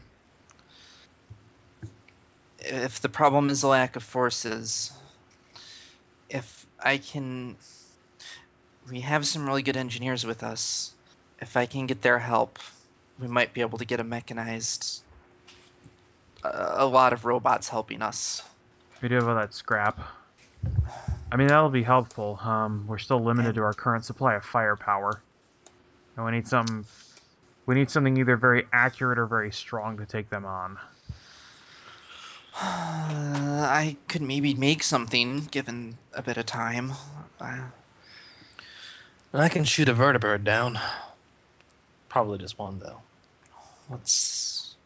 if 2.64 3.00
the 3.00 3.08
problem 3.08 3.50
is 3.50 3.62
a 3.62 3.68
lack 3.68 3.96
of 3.96 4.02
forces, 4.02 4.92
if 6.30 6.66
I 6.80 6.98
can, 6.98 7.56
we 8.90 9.00
have 9.00 9.26
some 9.26 9.46
really 9.46 9.62
good 9.62 9.76
engineers 9.76 10.24
with 10.24 10.42
us. 10.42 10.92
If 11.42 11.56
I 11.56 11.66
can 11.66 11.86
get 11.88 12.02
their 12.02 12.20
help, 12.20 12.60
we 13.18 13.26
might 13.26 13.52
be 13.52 13.62
able 13.62 13.78
to 13.78 13.84
get 13.84 13.98
a 13.98 14.04
mechanized, 14.04 15.02
a, 16.44 16.74
a 16.76 16.86
lot 16.86 17.12
of 17.12 17.24
robots 17.24 17.68
helping 17.68 18.00
us. 18.00 18.44
We 19.02 19.08
do 19.08 19.16
have 19.16 19.26
all 19.26 19.34
that 19.34 19.52
scrap. 19.52 19.98
I 21.32 21.36
mean, 21.36 21.48
that'll 21.48 21.68
be 21.68 21.82
helpful. 21.82 22.38
Um, 22.40 22.84
we're 22.86 22.98
still 22.98 23.18
limited 23.18 23.56
to 23.56 23.62
our 23.62 23.74
current 23.74 24.04
supply 24.04 24.34
of 24.34 24.44
firepower, 24.44 25.20
and 26.16 26.24
we 26.24 26.30
need 26.30 26.46
some. 26.46 26.86
We 27.66 27.74
need 27.74 27.90
something 27.90 28.16
either 28.16 28.36
very 28.36 28.66
accurate 28.72 29.18
or 29.18 29.26
very 29.26 29.50
strong 29.50 29.96
to 29.96 30.06
take 30.06 30.30
them 30.30 30.44
on. 30.44 30.78
I 32.54 33.96
could 34.06 34.22
maybe 34.22 34.54
make 34.54 34.84
something 34.84 35.40
given 35.50 35.98
a 36.12 36.22
bit 36.22 36.36
of 36.36 36.46
time. 36.46 36.92
Uh, 37.40 37.62
I 39.34 39.48
can 39.48 39.64
shoot 39.64 39.88
a 39.88 39.94
vertibird 39.94 40.44
down. 40.44 40.78
Probably 42.12 42.36
just 42.38 42.58
one 42.58 42.78
though. 42.78 43.00
let's. 43.90 44.76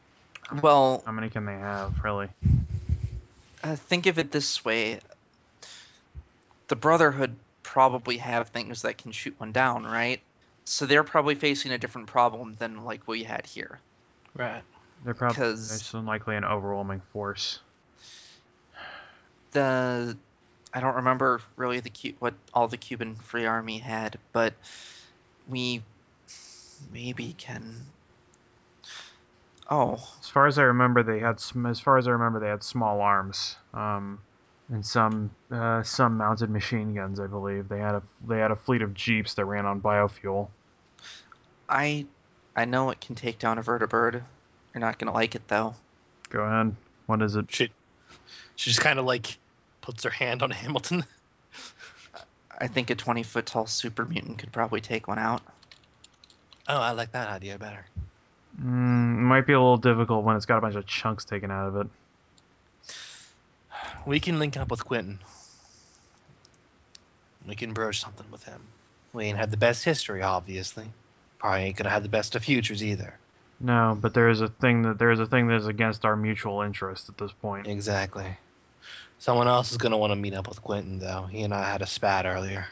Well, 0.63 1.03
How 1.05 1.11
many 1.11 1.29
can 1.29 1.45
they 1.45 1.59
have, 1.59 2.05
really? 2.05 2.29
uh, 3.65 3.75
think 3.75 4.07
of 4.07 4.19
it 4.21 4.31
this 4.31 4.65
way 4.65 5.01
the 6.69 6.77
brotherhood 6.77 7.35
probably 7.65 8.19
have 8.19 8.49
things 8.51 8.83
that 8.83 8.97
can 8.99 9.11
shoot 9.11 9.35
one 9.39 9.51
down 9.51 9.83
right 9.85 10.21
so 10.65 10.87
they're 10.87 11.03
probably 11.03 11.35
facing 11.35 11.73
a 11.73 11.79
different 11.79 12.07
problem 12.07 12.55
than 12.61 12.85
like 12.85 13.09
we 13.09 13.25
had 13.25 13.45
here 13.47 13.81
Right. 14.35 14.63
They're 15.05 15.15
probably 15.15 15.35
'Cause- 15.37 15.69
there's 15.69 15.85
so 15.85 15.99
likely 16.01 16.37
an 16.37 16.45
overwhelming 16.45 17.01
force. 17.13 17.59
the 19.53 20.17
i 20.75 20.81
don't 20.81 20.97
remember 20.97 21.41
really 21.57 21.81
the 21.81 22.15
what 22.21 22.35
all 22.55 22.69
the 22.69 22.77
cuban 22.77 23.15
free 23.17 23.47
army 23.47 23.79
had 23.79 24.19
but 24.33 24.55
we 25.49 25.83
maybe 26.93 27.35
can 27.39 27.75
oh 29.71 29.95
As 30.21 30.29
far 30.29 30.47
as 30.47 30.59
I 30.59 30.63
remember, 30.65 31.03
they 31.03 31.19
had 31.19 31.41
sm- 31.41 31.67
as 31.67 31.81
far 31.81 31.99
as 31.99 32.07
I 32.07 32.13
remember 32.13 32.41
they 32.41 32.49
had 32.49 32.63
small 32.63 33.01
arms, 33.01 33.57
um, 33.75 34.21
and 34.71 34.85
some 34.85 35.31
uh, 35.51 35.83
some 35.83 36.17
mounted 36.17 36.51
machine 36.51 36.95
guns. 36.95 37.21
I 37.21 37.27
believe 37.27 37.69
they 37.69 37.79
had 37.79 37.97
a 37.97 38.03
they 38.27 38.39
had 38.39 38.51
a 38.51 38.57
fleet 38.57 38.83
of 38.83 38.95
jeeps 38.95 39.35
that 39.35 39.45
ran 39.45 39.67
on 39.67 39.81
biofuel. 39.81 40.49
i 41.69 42.07
i 42.55 42.65
know 42.65 42.91
it 42.91 43.01
can 43.01 43.15
take 43.17 43.39
down 43.39 43.59
a 43.59 43.63
vertibird 43.63 44.23
you're 44.75 44.81
not 44.81 44.99
gonna 44.99 45.13
like 45.13 45.35
it 45.35 45.47
though 45.49 45.75
Go 46.31 46.41
ahead. 46.41 46.75
What 47.07 47.23
is 47.23 47.37
it? 47.37 47.47
She, 47.49 47.71
she 48.57 48.71
just 48.71 48.81
kind 48.81 48.99
of 48.99 49.05
like 49.05 49.39
puts 49.81 50.03
her 50.05 50.11
hand 50.11 50.43
on 50.43 50.51
Hamilton. 50.51 51.05
i 52.59 52.67
think 52.67 52.91
a 52.91 52.95
20 52.95 53.23
foot 53.23 53.47
tall 53.47 53.67
super 53.67 54.05
mutant 54.05 54.39
could 54.39 54.53
probably 54.53 54.81
take 54.81 55.07
one 55.09 55.19
out 55.19 55.43
Oh, 56.69 56.81
I 56.81 56.91
like 56.93 57.13
that 57.13 57.29
idea 57.29 57.59
better. 57.59 57.85
Mm, 58.61 59.19
it 59.19 59.23
might 59.23 59.47
be 59.47 59.53
a 59.53 59.61
little 59.61 59.77
difficult 59.77 60.25
when 60.25 60.37
it's 60.37 60.47
got 60.47 60.59
a 60.59 60.61
bunch 60.61 60.75
of 60.75 60.87
chunks 60.87 61.25
taken 61.25 61.51
out 61.51 61.69
of 61.69 61.77
it. 61.77 61.87
We 64.07 64.21
can 64.21 64.39
link 64.39 64.57
up 64.57 64.71
with 64.71 64.85
Quentin. 64.85 65.19
We 67.47 67.55
can 67.55 67.73
broach 67.73 68.01
something 68.01 68.27
with 68.31 68.45
him. 68.45 68.61
We 69.13 69.27
ain't 69.27 69.39
had 69.39 69.51
the 69.51 69.57
best 69.57 69.85
history, 69.85 70.23
obviously. 70.23 70.87
Probably 71.39 71.63
ain't 71.63 71.77
gonna 71.77 71.91
have 71.91 72.03
the 72.03 72.09
best 72.09 72.35
of 72.35 72.45
futures 72.45 72.83
either. 72.83 73.15
No, 73.61 73.97
but 74.01 74.15
there 74.15 74.29
is 74.29 74.41
a 74.41 74.49
thing 74.49 74.83
that 74.83 74.99
there 74.99 75.11
is 75.11 75.21
a 75.21 75.27
thing 75.27 75.49
that 75.49 75.57
is 75.57 75.67
against 75.67 76.05
our 76.05 76.17
mutual 76.17 76.63
interest 76.63 77.09
at 77.09 77.17
this 77.17 77.33
point. 77.33 77.67
Exactly. 77.67 78.37
Someone 79.19 79.49
else 79.49 79.71
is 79.71 79.79
gonna 79.79 79.97
want 79.97 80.11
to 80.11 80.17
meet 80.17 80.35
up 80.35 80.49
with 80.49 80.63
Quentin, 80.63 80.99
though. 80.99 81.23
He 81.31 81.43
and 81.43 81.55
I 81.55 81.71
had 81.71 81.83
a 81.83 81.87
spat 81.87 82.27
earlier. 82.27 82.67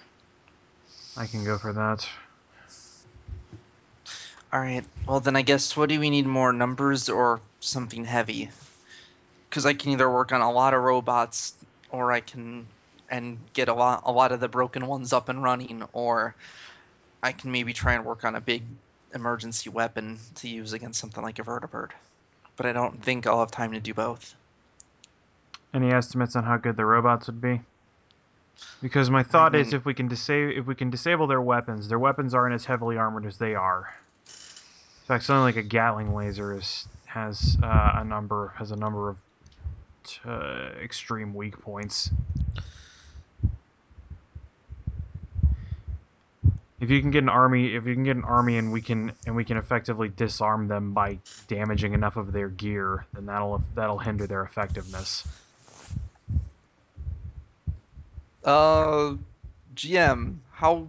I 1.17 1.27
can 1.27 1.45
go 1.45 1.59
for 1.59 1.73
that. 1.73 2.07
All 4.55 4.61
right. 4.61 4.85
Well, 5.09 5.19
then 5.19 5.35
I 5.35 5.43
guess 5.43 5.77
what 5.77 5.89
do 5.89 5.99
we 5.99 6.11
need 6.11 6.27
more 6.27 6.53
numbers 6.53 7.09
or 7.09 7.41
something 7.59 8.05
heavy? 8.05 8.51
Because 9.51 9.67
I 9.67 9.75
can 9.75 9.91
either 9.91 10.09
work 10.09 10.31
on 10.31 10.43
a 10.43 10.53
lot 10.53 10.75
of 10.75 10.83
robots, 10.83 11.55
or 11.91 12.13
I 12.13 12.21
can 12.21 12.69
and 13.11 13.39
get 13.53 13.69
a 13.69 13.75
lot 13.75 14.05
a 14.07 14.13
lot 14.13 14.31
of 14.31 14.39
the 14.39 14.47
broken 14.47 14.87
ones 14.87 15.13
up 15.13 15.29
and 15.29 15.43
running, 15.43 15.83
or 15.93 16.37
I 17.21 17.33
can 17.33 17.51
maybe 17.51 17.73
try 17.73 17.95
and 17.95 18.05
work 18.05 18.25
on 18.25 18.37
a 18.37 18.41
big 18.41 18.63
emergency 19.13 19.71
weapon 19.71 20.21
to 20.37 20.49
use 20.49 20.73
against 20.73 21.01
something 21.01 21.23
like 21.23 21.41
a 21.41 21.43
vertibird. 21.43 21.91
But 22.57 22.67
I 22.67 22.73
don't 22.73 23.03
think 23.03 23.27
I'll 23.27 23.41
have 23.41 23.51
time 23.51 23.73
to 23.73 23.81
do 23.81 23.93
both. 23.93 24.37
Any 25.73 25.91
estimates 25.91 26.37
on 26.37 26.45
how 26.45 26.59
good 26.59 26.77
the 26.77 26.87
robots 26.87 27.27
would 27.27 27.41
be? 27.41 27.61
Because 28.81 29.11
my 29.11 29.25
thought 29.25 29.57
is 29.57 29.69
mean- 29.69 29.75
if 29.75 29.85
we 29.85 29.95
can 29.95 30.07
disable 30.07 30.57
if 30.57 30.65
we 30.65 30.77
can 30.77 30.91
disable 30.91 31.27
their 31.27 31.43
weapons, 31.43 31.89
their 31.89 31.99
weapons 31.99 32.35
aren't 32.35 32.55
as 32.55 32.65
heavily 32.65 32.97
armored 32.97 33.27
as 33.27 33.39
they 33.39 33.57
are. 33.57 33.93
In 35.05 35.09
fact, 35.09 35.25
something 35.25 35.43
like 35.43 35.57
a 35.57 35.63
Gatling 35.63 36.15
laser 36.15 36.57
is, 36.57 36.89
has 37.05 37.59
uh, 37.63 37.91
a 37.97 38.05
number 38.05 38.55
has 38.57 38.71
a 38.71 38.77
number 38.77 39.11
of 39.11 39.17
uh, 40.25 40.71
extreme 40.83 41.35
weak 41.35 41.61
points. 41.61 42.11
If 46.81 46.91
you 46.91 47.03
can 47.03 47.11
get 47.11 47.23
an 47.23 47.29
army, 47.29 47.75
if 47.75 47.85
you 47.85 47.93
can 47.93 48.05
get 48.05 48.17
an 48.17 48.25
army, 48.25 48.57
and 48.57 48.73
we 48.73 48.81
can 48.81 49.13
and 49.27 49.37
we 49.37 49.45
can 49.45 49.59
effectively 49.59 50.09
disarm 50.09 50.69
them 50.69 50.95
by 50.95 51.19
damaging 51.49 51.93
enough 51.93 52.17
of 52.17 52.33
their 52.33 52.49
gear, 52.49 53.05
then 53.13 53.27
that'll 53.27 53.63
that'll 53.75 53.99
hinder 53.99 54.27
their 54.27 54.43
effectiveness. 54.43 55.29
Uh, 58.43 59.17
GM, 59.75 60.37
how 60.55 60.87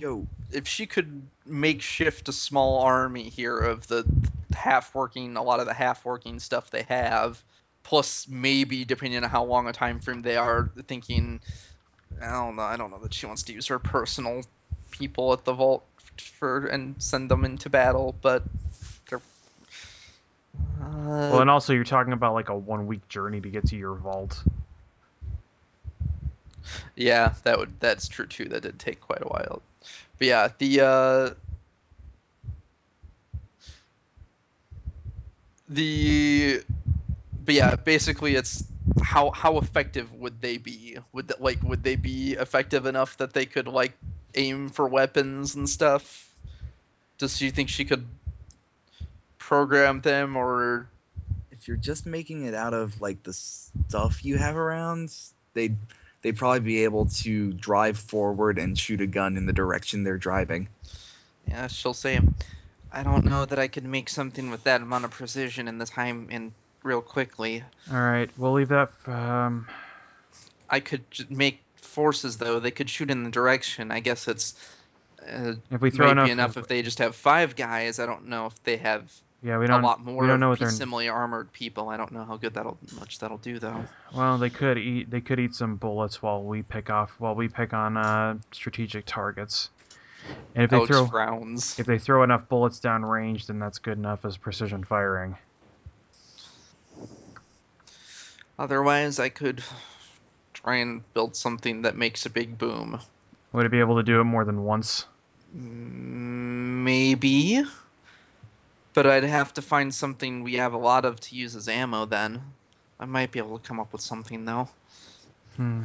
if 0.51 0.67
she 0.67 0.85
could 0.85 1.23
makeshift 1.45 2.29
a 2.29 2.31
small 2.31 2.81
army 2.81 3.29
here 3.29 3.57
of 3.57 3.87
the 3.87 4.05
half 4.53 4.93
working, 4.93 5.35
a 5.37 5.43
lot 5.43 5.59
of 5.59 5.65
the 5.65 5.73
half 5.73 6.05
working 6.05 6.39
stuff 6.39 6.69
they 6.69 6.83
have, 6.83 7.41
plus 7.83 8.27
maybe 8.29 8.85
depending 8.85 9.23
on 9.23 9.29
how 9.29 9.43
long 9.43 9.67
a 9.67 9.73
time 9.73 9.99
frame 9.99 10.21
they 10.21 10.37
are, 10.37 10.69
thinking, 10.87 11.39
I 12.21 12.31
don't 12.31 12.55
know, 12.55 12.61
I 12.61 12.77
don't 12.77 12.91
know 12.91 12.99
that 12.99 13.13
she 13.13 13.25
wants 13.25 13.43
to 13.43 13.53
use 13.53 13.67
her 13.67 13.79
personal 13.79 14.43
people 14.91 15.33
at 15.33 15.43
the 15.45 15.53
vault 15.53 15.83
for 16.17 16.67
and 16.67 16.95
send 16.99 17.29
them 17.29 17.43
into 17.43 17.69
battle, 17.69 18.15
but 18.21 18.43
they're. 19.09 19.19
Uh, 20.81 21.29
Well, 21.31 21.41
and 21.41 21.49
also 21.49 21.73
you're 21.73 21.83
talking 21.83 22.13
about 22.13 22.35
like 22.35 22.49
a 22.49 22.55
one 22.55 22.85
week 22.87 23.07
journey 23.09 23.41
to 23.41 23.49
get 23.49 23.67
to 23.67 23.75
your 23.75 23.95
vault. 23.95 24.41
Yeah, 26.95 27.33
that 27.43 27.57
would 27.57 27.79
that's 27.79 28.07
true 28.07 28.27
too. 28.27 28.45
That 28.45 28.63
did 28.63 28.79
take 28.79 29.01
quite 29.01 29.21
a 29.21 29.27
while. 29.27 29.61
But 30.17 30.27
yeah, 30.27 30.49
the 30.57 30.81
uh 30.81 31.29
the 35.69 36.61
but 37.43 37.53
yeah, 37.53 37.75
basically 37.75 38.35
it's 38.35 38.63
how 39.01 39.31
how 39.31 39.57
effective 39.57 40.11
would 40.13 40.41
they 40.41 40.57
be? 40.57 40.97
Would 41.13 41.29
that, 41.29 41.41
like 41.41 41.61
would 41.63 41.83
they 41.83 41.95
be 41.95 42.33
effective 42.33 42.85
enough 42.85 43.17
that 43.17 43.33
they 43.33 43.45
could 43.45 43.67
like 43.67 43.93
aim 44.35 44.69
for 44.69 44.87
weapons 44.87 45.55
and 45.55 45.69
stuff? 45.69 46.29
Does 47.17 47.37
she 47.37 47.51
think 47.51 47.69
she 47.69 47.85
could 47.85 48.05
program 49.37 50.01
them 50.01 50.35
or 50.35 50.89
if 51.51 51.67
you're 51.67 51.77
just 51.77 52.05
making 52.05 52.45
it 52.45 52.53
out 52.53 52.73
of 52.73 52.99
like 53.01 53.23
the 53.23 53.33
stuff 53.33 54.25
you 54.25 54.37
have 54.37 54.55
around, 54.55 55.15
they'd 55.53 55.77
they'd 56.25 56.35
probably 56.35 56.59
be 56.59 56.85
able 56.85 57.05
to 57.05 57.53
drive 57.53 57.99
forward 57.99 58.57
and 58.57 58.79
shoot 58.79 58.99
a 58.99 59.05
gun 59.05 59.37
in 59.37 59.45
the 59.45 59.53
direction 59.53 60.03
they're 60.03 60.17
driving. 60.17 60.67
Yeah, 61.47 61.67
she'll 61.67 61.93
say, 61.93 62.19
I 62.91 63.03
don't 63.03 63.25
know 63.25 63.45
that 63.45 63.59
I 63.59 63.67
could 63.67 63.85
make 63.85 64.09
something 64.09 64.49
with 64.49 64.63
that 64.63 64.81
amount 64.81 65.05
of 65.05 65.11
precision 65.11 65.67
in 65.67 65.77
the 65.77 65.85
time 65.85 66.29
in 66.31 66.51
real 66.81 67.03
quickly. 67.03 67.63
All 67.91 68.01
right, 68.01 68.27
we'll 68.39 68.53
leave 68.53 68.69
that. 68.69 68.89
Um, 69.05 69.67
I 70.67 70.79
could 70.79 71.03
make 71.29 71.61
forces 71.75 72.37
though. 72.37 72.59
They 72.59 72.71
could 72.71 72.89
shoot 72.89 73.11
in 73.11 73.23
the 73.23 73.29
direction. 73.29 73.91
I 73.91 73.99
guess 73.99 74.27
it's 74.27 74.55
uh, 75.31 75.53
if 75.69 75.79
we 75.79 75.91
throw 75.91 76.07
might 76.07 76.13
enough, 76.13 76.25
be 76.25 76.31
enough 76.31 76.57
if 76.57 76.67
they 76.67 76.81
just 76.81 76.97
have 76.97 77.15
five 77.15 77.55
guys. 77.55 77.99
I 77.99 78.07
don't 78.07 78.29
know 78.29 78.47
if 78.47 78.63
they 78.63 78.77
have 78.77 79.03
yeah, 79.43 79.57
we 79.57 79.67
don't. 79.67 79.83
lot 79.83 80.03
more 80.03 80.21
we 80.21 80.27
don't 80.27 80.39
know 80.39 80.49
what 80.49 80.59
they're. 80.59 80.69
similarly 80.69 81.09
armored 81.09 81.51
people. 81.53 81.89
I 81.89 81.97
don't 81.97 82.11
know 82.11 82.25
how 82.25 82.37
good 82.37 82.55
that'll 82.55 82.77
much 82.99 83.19
that'll 83.19 83.37
do 83.37 83.59
though. 83.59 83.85
Well, 84.15 84.37
they 84.37 84.49
could 84.49 84.77
eat. 84.77 85.09
They 85.09 85.21
could 85.21 85.39
eat 85.39 85.53
some 85.53 85.75
bullets 85.75 86.21
while 86.21 86.43
we 86.43 86.63
pick 86.63 86.89
off. 86.89 87.11
While 87.19 87.35
we 87.35 87.47
pick 87.47 87.73
on 87.73 87.97
uh, 87.97 88.37
strategic 88.51 89.05
targets. 89.05 89.69
And 90.55 90.63
if 90.63 90.71
they 90.71 90.85
throw, 90.85 91.05
frowns. 91.05 91.77
if 91.77 91.85
they 91.85 91.99
throw 91.99 92.23
enough 92.23 92.49
bullets 92.49 92.79
down 92.79 93.05
range, 93.05 93.45
then 93.45 93.59
that's 93.59 93.77
good 93.77 93.97
enough 93.97 94.25
as 94.25 94.37
precision 94.37 94.83
firing. 94.83 95.37
Otherwise, 98.57 99.19
I 99.19 99.29
could 99.29 99.61
try 100.53 100.77
and 100.77 101.03
build 101.13 101.35
something 101.35 101.83
that 101.83 101.95
makes 101.95 102.25
a 102.25 102.29
big 102.29 102.57
boom. 102.57 102.99
Would 103.51 103.67
it 103.67 103.71
be 103.71 103.79
able 103.79 103.97
to 103.97 104.03
do 104.03 104.19
it 104.19 104.23
more 104.23 104.45
than 104.45 104.63
once? 104.63 105.05
Mm, 105.55 106.65
Maybe. 106.85 107.63
But 108.95 109.05
I'd 109.05 109.23
have 109.25 109.53
to 109.55 109.61
find 109.61 109.93
something 109.93 110.43
we 110.43 110.55
have 110.55 110.73
a 110.73 110.77
lot 110.77 111.03
of 111.05 111.19
to 111.19 111.35
use 111.35 111.55
as 111.55 111.67
ammo 111.67 112.05
then. 112.05 112.41
I 112.99 113.05
might 113.05 113.31
be 113.31 113.39
able 113.39 113.59
to 113.59 113.67
come 113.67 113.79
up 113.79 113.91
with 113.91 114.01
something 114.01 114.45
though. 114.45 114.69
Hmm. 115.57 115.83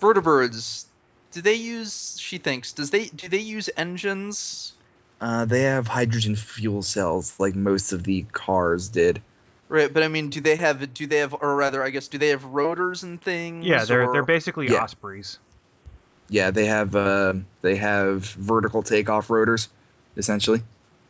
Vertibirds, 0.00 0.86
do 1.32 1.42
they 1.42 1.54
use 1.54 2.18
she 2.18 2.38
thinks, 2.38 2.72
does 2.72 2.90
they 2.90 3.06
do 3.06 3.28
they 3.28 3.38
use 3.38 3.68
engines? 3.76 4.72
Uh, 5.20 5.44
they 5.44 5.62
have 5.62 5.86
hydrogen 5.86 6.34
fuel 6.34 6.82
cells 6.82 7.38
like 7.38 7.54
most 7.54 7.92
of 7.92 8.02
the 8.04 8.22
cars 8.32 8.88
did. 8.88 9.20
Right, 9.68 9.92
but 9.92 10.02
I 10.02 10.08
mean 10.08 10.30
do 10.30 10.40
they 10.40 10.56
have 10.56 10.94
do 10.94 11.06
they 11.06 11.18
have 11.18 11.34
or 11.34 11.54
rather 11.54 11.84
I 11.84 11.90
guess 11.90 12.08
do 12.08 12.16
they 12.16 12.28
have 12.28 12.44
rotors 12.44 13.02
and 13.02 13.20
things? 13.20 13.66
Yeah, 13.66 13.84
they're 13.84 14.08
or- 14.08 14.12
they're 14.12 14.22
basically 14.22 14.68
Yeah. 14.68 14.84
ospreys. 14.84 15.38
Yeah, 16.30 16.50
they 16.50 16.66
have 16.66 16.96
uh, 16.96 17.34
they 17.60 17.76
have 17.76 18.24
vertical 18.24 18.82
takeoff 18.82 19.28
rotors, 19.30 19.68
essentially, 20.16 20.62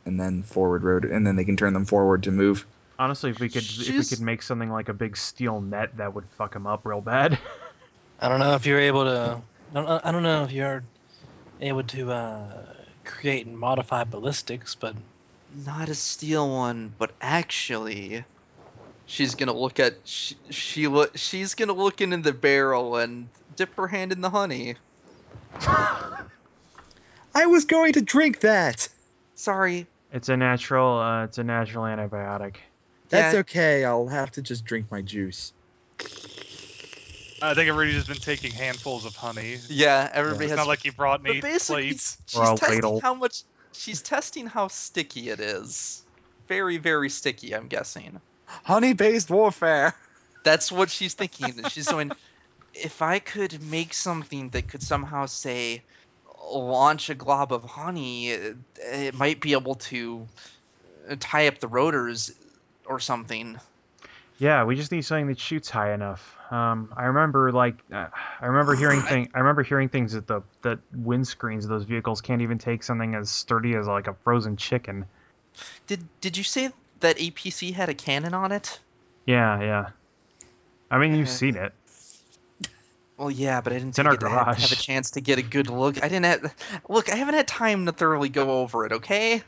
and 0.05 0.18
then 0.18 0.43
forward 0.43 0.82
road, 0.82 1.05
and 1.05 1.27
then 1.27 1.36
they 1.36 1.44
can 1.44 1.56
turn 1.56 1.72
them 1.72 1.85
forward 1.85 2.24
to 2.24 2.31
move. 2.31 2.66
Honestly, 2.98 3.31
if 3.31 3.40
we 3.40 3.48
could 3.48 3.62
if 3.62 3.89
we 3.89 4.05
could 4.05 4.20
make 4.20 4.43
something 4.43 4.70
like 4.70 4.89
a 4.89 4.94
big 4.94 5.16
steel 5.16 5.60
net, 5.60 5.97
that 5.97 6.14
would 6.14 6.24
fuck 6.36 6.52
them 6.52 6.66
up 6.66 6.85
real 6.85 7.01
bad. 7.01 7.39
I 8.20 8.28
don't 8.28 8.40
know 8.40 8.55
if 8.55 8.66
you're 8.66 8.81
able 8.81 9.05
to. 9.05 9.40
I 9.74 9.74
don't, 9.74 10.06
I 10.06 10.12
don't 10.12 10.22
know 10.22 10.44
if 10.44 10.52
you're 10.52 10.82
able 11.60 11.82
to 11.85 12.12
uh, 12.12 12.66
create 13.05 13.47
and 13.47 13.56
modify 13.59 14.05
ballistics, 14.05 14.74
but 14.74 14.94
not 15.64 15.89
a 15.89 15.94
steel 15.94 16.48
one, 16.48 16.93
but 16.98 17.12
actually, 17.20 18.24
she's 19.06 19.35
gonna 19.35 19.55
look 19.55 19.81
at 19.81 19.94
she, 20.05 20.36
she 20.51 20.89
look 20.89 21.16
she's 21.16 21.55
gonna 21.55 21.72
look 21.72 22.01
into 22.01 22.18
the 22.18 22.32
barrel 22.32 22.97
and 22.97 23.28
dip 23.56 23.74
her 23.77 23.86
hand 23.86 24.12
in 24.12 24.20
the 24.20 24.31
honey. 24.31 24.77
I 27.35 27.47
was 27.47 27.65
going 27.65 27.93
to 27.94 28.01
drink 28.02 28.40
that. 28.40 28.89
Sorry, 29.35 29.86
it's 30.12 30.28
a 30.28 30.36
natural. 30.36 30.98
Uh, 30.98 31.24
it's 31.24 31.39
a 31.39 31.44
natural 31.44 31.85
antibiotic. 31.85 32.57
That's 33.09 33.35
Yeah. 33.35 33.40
okay. 33.40 33.85
I'll 33.85 34.09
have 34.09 34.31
to 34.32 34.43
just 34.43 34.65
drink 34.65 34.86
my 34.90 35.02
juice. 35.02 35.52
I 37.43 37.55
think 37.55 37.69
everybody's 37.70 37.94
just 37.97 38.09
been 38.09 38.19
taking 38.19 38.52
handfuls 38.52 39.07
of 39.07 39.16
honey. 39.16 39.57
yeah, 39.69 40.09
everybody 40.12 40.44
has 40.44 40.52
It's 40.52 40.59
has. 40.59 40.66
not 40.66 40.69
like 40.69 40.85
you 40.85 40.93
brought 40.93 41.23
me 41.23 41.40
but 41.40 41.43
basically, 41.43 41.85
plates. 41.89 42.19
she's 42.27 42.39
a 42.39 42.57
testing 42.57 42.74
ladle. 42.74 43.01
how 43.01 43.15
much. 43.15 43.44
She's 43.73 44.02
testing 44.02 44.47
how 44.47 44.69
sticky 44.69 45.31
it 45.31 45.40
is. 45.40 46.02
Very, 46.48 46.77
very 46.78 47.09
sticky. 47.09 47.55
I'm 47.55 47.69
guessing. 47.69 48.20
Honey-based 48.47 49.31
warfare. 49.31 49.94
That's 50.44 50.70
what 50.73 50.90
she's 50.90 51.15
thinking. 51.15 51.62
she's 51.69 51.86
going, 51.89 52.11
if 52.74 53.01
I 53.01 53.20
could 53.20 53.62
make 53.62 53.94
something 53.94 54.51
that 54.51 54.69
could 54.69 54.82
somehow 54.82 55.27
say, 55.27 55.82
launch 56.42 57.10
a 57.10 57.14
glob 57.14 57.52
of 57.52 57.64
honey, 57.64 58.30
it, 58.30 58.56
it 58.76 59.14
might 59.14 59.40
be 59.40 59.52
able 59.52 59.76
to 59.76 60.26
tie 61.18 61.48
up 61.48 61.58
the 61.58 61.68
rotors 61.68 62.32
or 62.86 63.00
something. 63.00 63.58
Yeah, 64.39 64.65
we 64.65 64.74
just 64.74 64.90
need 64.90 65.02
something 65.02 65.26
that 65.26 65.39
shoots 65.39 65.68
high 65.68 65.92
enough. 65.92 66.36
Um, 66.50 66.92
I 66.97 67.05
remember 67.05 67.52
like 67.52 67.76
uh, 67.92 68.06
I 68.40 68.47
remember 68.47 68.74
hearing 68.74 69.02
thing 69.02 69.28
I 69.34 69.39
remember 69.40 69.62
hearing 69.62 69.89
things 69.89 70.15
that 70.15 70.26
the 70.26 70.42
that 70.62 70.78
windscreens 70.97 71.65
of 71.65 71.68
those 71.68 71.84
vehicles 71.84 72.20
can't 72.23 72.42
even 72.42 72.58
take 72.58 72.82
something 72.82 73.15
as 73.15 73.31
sturdy 73.31 73.74
as 73.74 73.86
like 73.86 74.08
a 74.08 74.15
frozen 74.24 74.56
chicken. 74.56 75.05
Did 75.86 76.00
Did 76.20 76.36
you 76.36 76.44
say 76.44 76.70
that 77.00 77.18
APC 77.18 77.74
had 77.74 77.89
a 77.90 77.94
cannon 77.94 78.34
on 78.34 78.50
it? 78.50 78.81
Yeah, 79.26 79.60
yeah. 79.60 79.90
I 80.90 80.98
mean, 80.98 81.15
you've 81.15 81.28
Uh, 81.28 81.32
seen 81.32 81.56
it. 81.56 81.73
Well, 83.20 83.31
yeah, 83.31 83.60
but 83.60 83.74
I 83.74 83.76
didn't 83.76 83.90
It's 83.90 83.99
in 83.99 84.07
our 84.07 84.15
get 84.15 84.20
to 84.20 84.31
have, 84.31 84.57
have 84.57 84.73
a 84.73 84.76
chance 84.76 85.10
to 85.10 85.20
get 85.20 85.39
a 85.39 85.42
good 85.42 85.68
look. 85.68 86.02
I 86.02 86.08
didn't 86.08 86.24
have, 86.24 86.55
look. 86.89 87.12
I 87.12 87.16
haven't 87.16 87.34
had 87.34 87.47
time 87.47 87.84
to 87.84 87.92
thoroughly 87.92 88.31
go 88.31 88.62
over 88.62 88.86
it. 88.86 88.92
Okay. 88.92 89.42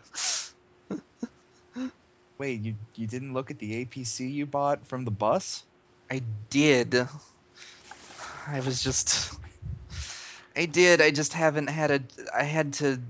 Wait, 2.39 2.61
you 2.61 2.75
you 2.97 3.07
didn't 3.07 3.33
look 3.33 3.51
at 3.51 3.59
the 3.59 3.83
APC 3.87 4.31
you 4.31 4.45
bought 4.45 4.87
from 4.89 5.07
the 5.07 5.11
bus? 5.11 5.65
I 6.11 6.21
did. 6.51 7.09
I 8.47 8.61
was 8.61 8.83
just. 8.83 9.33
I 10.55 10.67
did. 10.67 11.01
I 11.01 11.11
just 11.11 11.33
haven't 11.33 11.69
had 11.69 11.91
a. 11.91 12.03
I 12.37 12.43
had 12.43 12.75
to. 12.75 13.01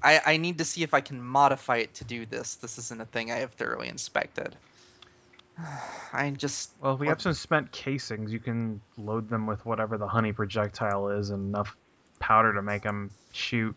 I, 0.00 0.20
I 0.24 0.36
need 0.36 0.58
to 0.58 0.64
see 0.64 0.84
if 0.84 0.94
I 0.94 1.00
can 1.00 1.20
modify 1.20 1.78
it 1.78 1.94
to 1.94 2.04
do 2.04 2.26
this. 2.26 2.54
This 2.54 2.78
isn't 2.78 3.00
a 3.00 3.06
thing 3.06 3.32
I 3.32 3.38
have 3.38 3.54
thoroughly 3.54 3.88
inspected. 3.88 4.54
I 6.12 6.30
just. 6.30 6.70
Well, 6.80 6.94
if 6.94 7.00
we 7.00 7.08
have 7.08 7.20
some 7.20 7.34
spent 7.34 7.72
casings, 7.72 8.32
you 8.32 8.38
can 8.38 8.80
load 8.96 9.28
them 9.28 9.46
with 9.46 9.64
whatever 9.64 9.98
the 9.98 10.08
honey 10.08 10.32
projectile 10.32 11.08
is 11.10 11.30
and 11.30 11.48
enough 11.48 11.76
powder 12.18 12.54
to 12.54 12.62
make 12.62 12.82
them 12.82 13.10
shoot. 13.32 13.76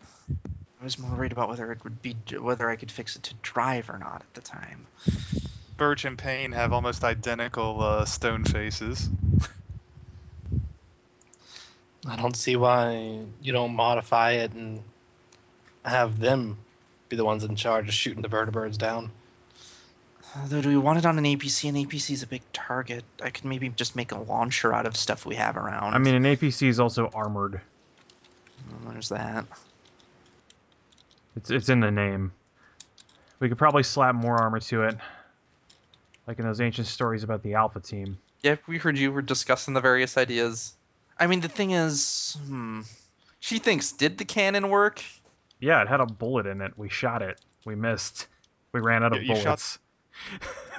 I 0.80 0.84
was 0.84 0.98
more 0.98 1.10
worried 1.10 1.32
about 1.32 1.48
whether 1.48 1.70
it 1.72 1.84
would 1.84 2.00
be 2.00 2.16
whether 2.38 2.68
I 2.70 2.76
could 2.76 2.90
fix 2.90 3.16
it 3.16 3.22
to 3.24 3.34
drive 3.42 3.90
or 3.90 3.98
not 3.98 4.22
at 4.22 4.34
the 4.34 4.40
time. 4.40 4.86
Birch 5.76 6.04
and 6.04 6.16
Payne 6.16 6.52
have 6.52 6.72
almost 6.72 7.04
identical 7.04 7.82
uh, 7.82 8.04
stone 8.04 8.44
faces. 8.44 9.08
I 12.06 12.16
don't 12.16 12.36
see 12.36 12.56
why 12.56 13.20
you 13.42 13.52
don't 13.52 13.74
modify 13.74 14.32
it 14.32 14.52
and 14.52 14.82
have 15.84 16.18
them 16.18 16.58
be 17.08 17.16
the 17.16 17.24
ones 17.24 17.44
in 17.44 17.56
charge 17.56 17.88
of 17.88 17.94
shooting 17.94 18.22
the 18.22 18.28
vertibirds 18.28 18.78
down. 18.78 19.10
Although, 20.36 20.60
do 20.62 20.68
we 20.68 20.76
want 20.76 20.98
it 20.98 21.06
on 21.06 21.18
an 21.18 21.24
APC? 21.24 21.68
An 21.68 21.74
APC 21.74 22.10
is 22.12 22.22
a 22.22 22.26
big 22.26 22.42
target. 22.52 23.04
I 23.22 23.30
could 23.30 23.44
maybe 23.44 23.68
just 23.70 23.96
make 23.96 24.12
a 24.12 24.18
launcher 24.18 24.72
out 24.72 24.86
of 24.86 24.96
stuff 24.96 25.26
we 25.26 25.34
have 25.36 25.56
around. 25.56 25.94
I 25.94 25.98
mean, 25.98 26.14
an 26.14 26.22
APC 26.24 26.68
is 26.68 26.78
also 26.78 27.10
armored. 27.12 27.60
Well, 28.84 28.92
there's 28.92 29.08
that. 29.08 29.44
It's 31.36 31.50
it's 31.50 31.68
in 31.68 31.80
the 31.80 31.90
name. 31.90 32.32
We 33.40 33.48
could 33.48 33.58
probably 33.58 33.82
slap 33.82 34.14
more 34.14 34.36
armor 34.36 34.60
to 34.60 34.82
it, 34.84 34.96
like 36.26 36.38
in 36.38 36.44
those 36.44 36.60
ancient 36.60 36.86
stories 36.86 37.24
about 37.24 37.42
the 37.42 37.54
Alpha 37.54 37.80
Team. 37.80 38.18
Yeah, 38.42 38.56
we 38.66 38.78
heard 38.78 38.98
you 38.98 39.12
were 39.12 39.22
discussing 39.22 39.74
the 39.74 39.80
various 39.80 40.16
ideas. 40.16 40.74
I 41.18 41.26
mean, 41.26 41.40
the 41.40 41.48
thing 41.48 41.72
is, 41.72 42.36
hmm, 42.46 42.82
she 43.40 43.58
thinks 43.58 43.92
did 43.92 44.18
the 44.18 44.24
cannon 44.24 44.68
work? 44.68 45.02
Yeah, 45.58 45.82
it 45.82 45.88
had 45.88 46.00
a 46.00 46.06
bullet 46.06 46.46
in 46.46 46.60
it. 46.60 46.72
We 46.76 46.88
shot 46.88 47.22
it. 47.22 47.40
We 47.64 47.74
missed. 47.74 48.26
We 48.72 48.80
ran 48.80 49.02
out 49.02 49.12
of 49.12 49.22
You- 49.22 49.30
you 49.30 49.36
shot- 49.36 49.44
bullets. 49.44 49.78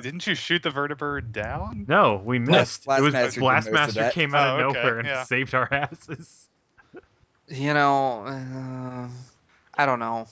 Didn't 0.01 0.25
you 0.27 0.35
shoot 0.35 0.63
the 0.63 0.69
vertibird 0.69 1.31
down? 1.31 1.85
No, 1.87 2.21
we 2.23 2.39
missed. 2.39 2.83
it 2.87 3.01
was 3.01 3.13
Blastmaster 3.13 3.39
Blastmaster 3.41 3.71
most 3.71 3.89
of 3.89 3.93
that. 3.95 4.13
came 4.13 4.33
out 4.35 4.59
Oh, 4.59 4.63
of 4.65 4.71
okay, 4.71 4.79
nowhere 4.79 4.99
and 4.99 5.07
yeah. 5.07 5.23
saved 5.23 5.53
our 5.55 5.67
asses. 5.71 6.47
You 7.47 7.73
know, 7.73 8.23
uh, 8.25 9.07
I 9.73 9.85
don't 9.85 9.99
know. 9.99 10.27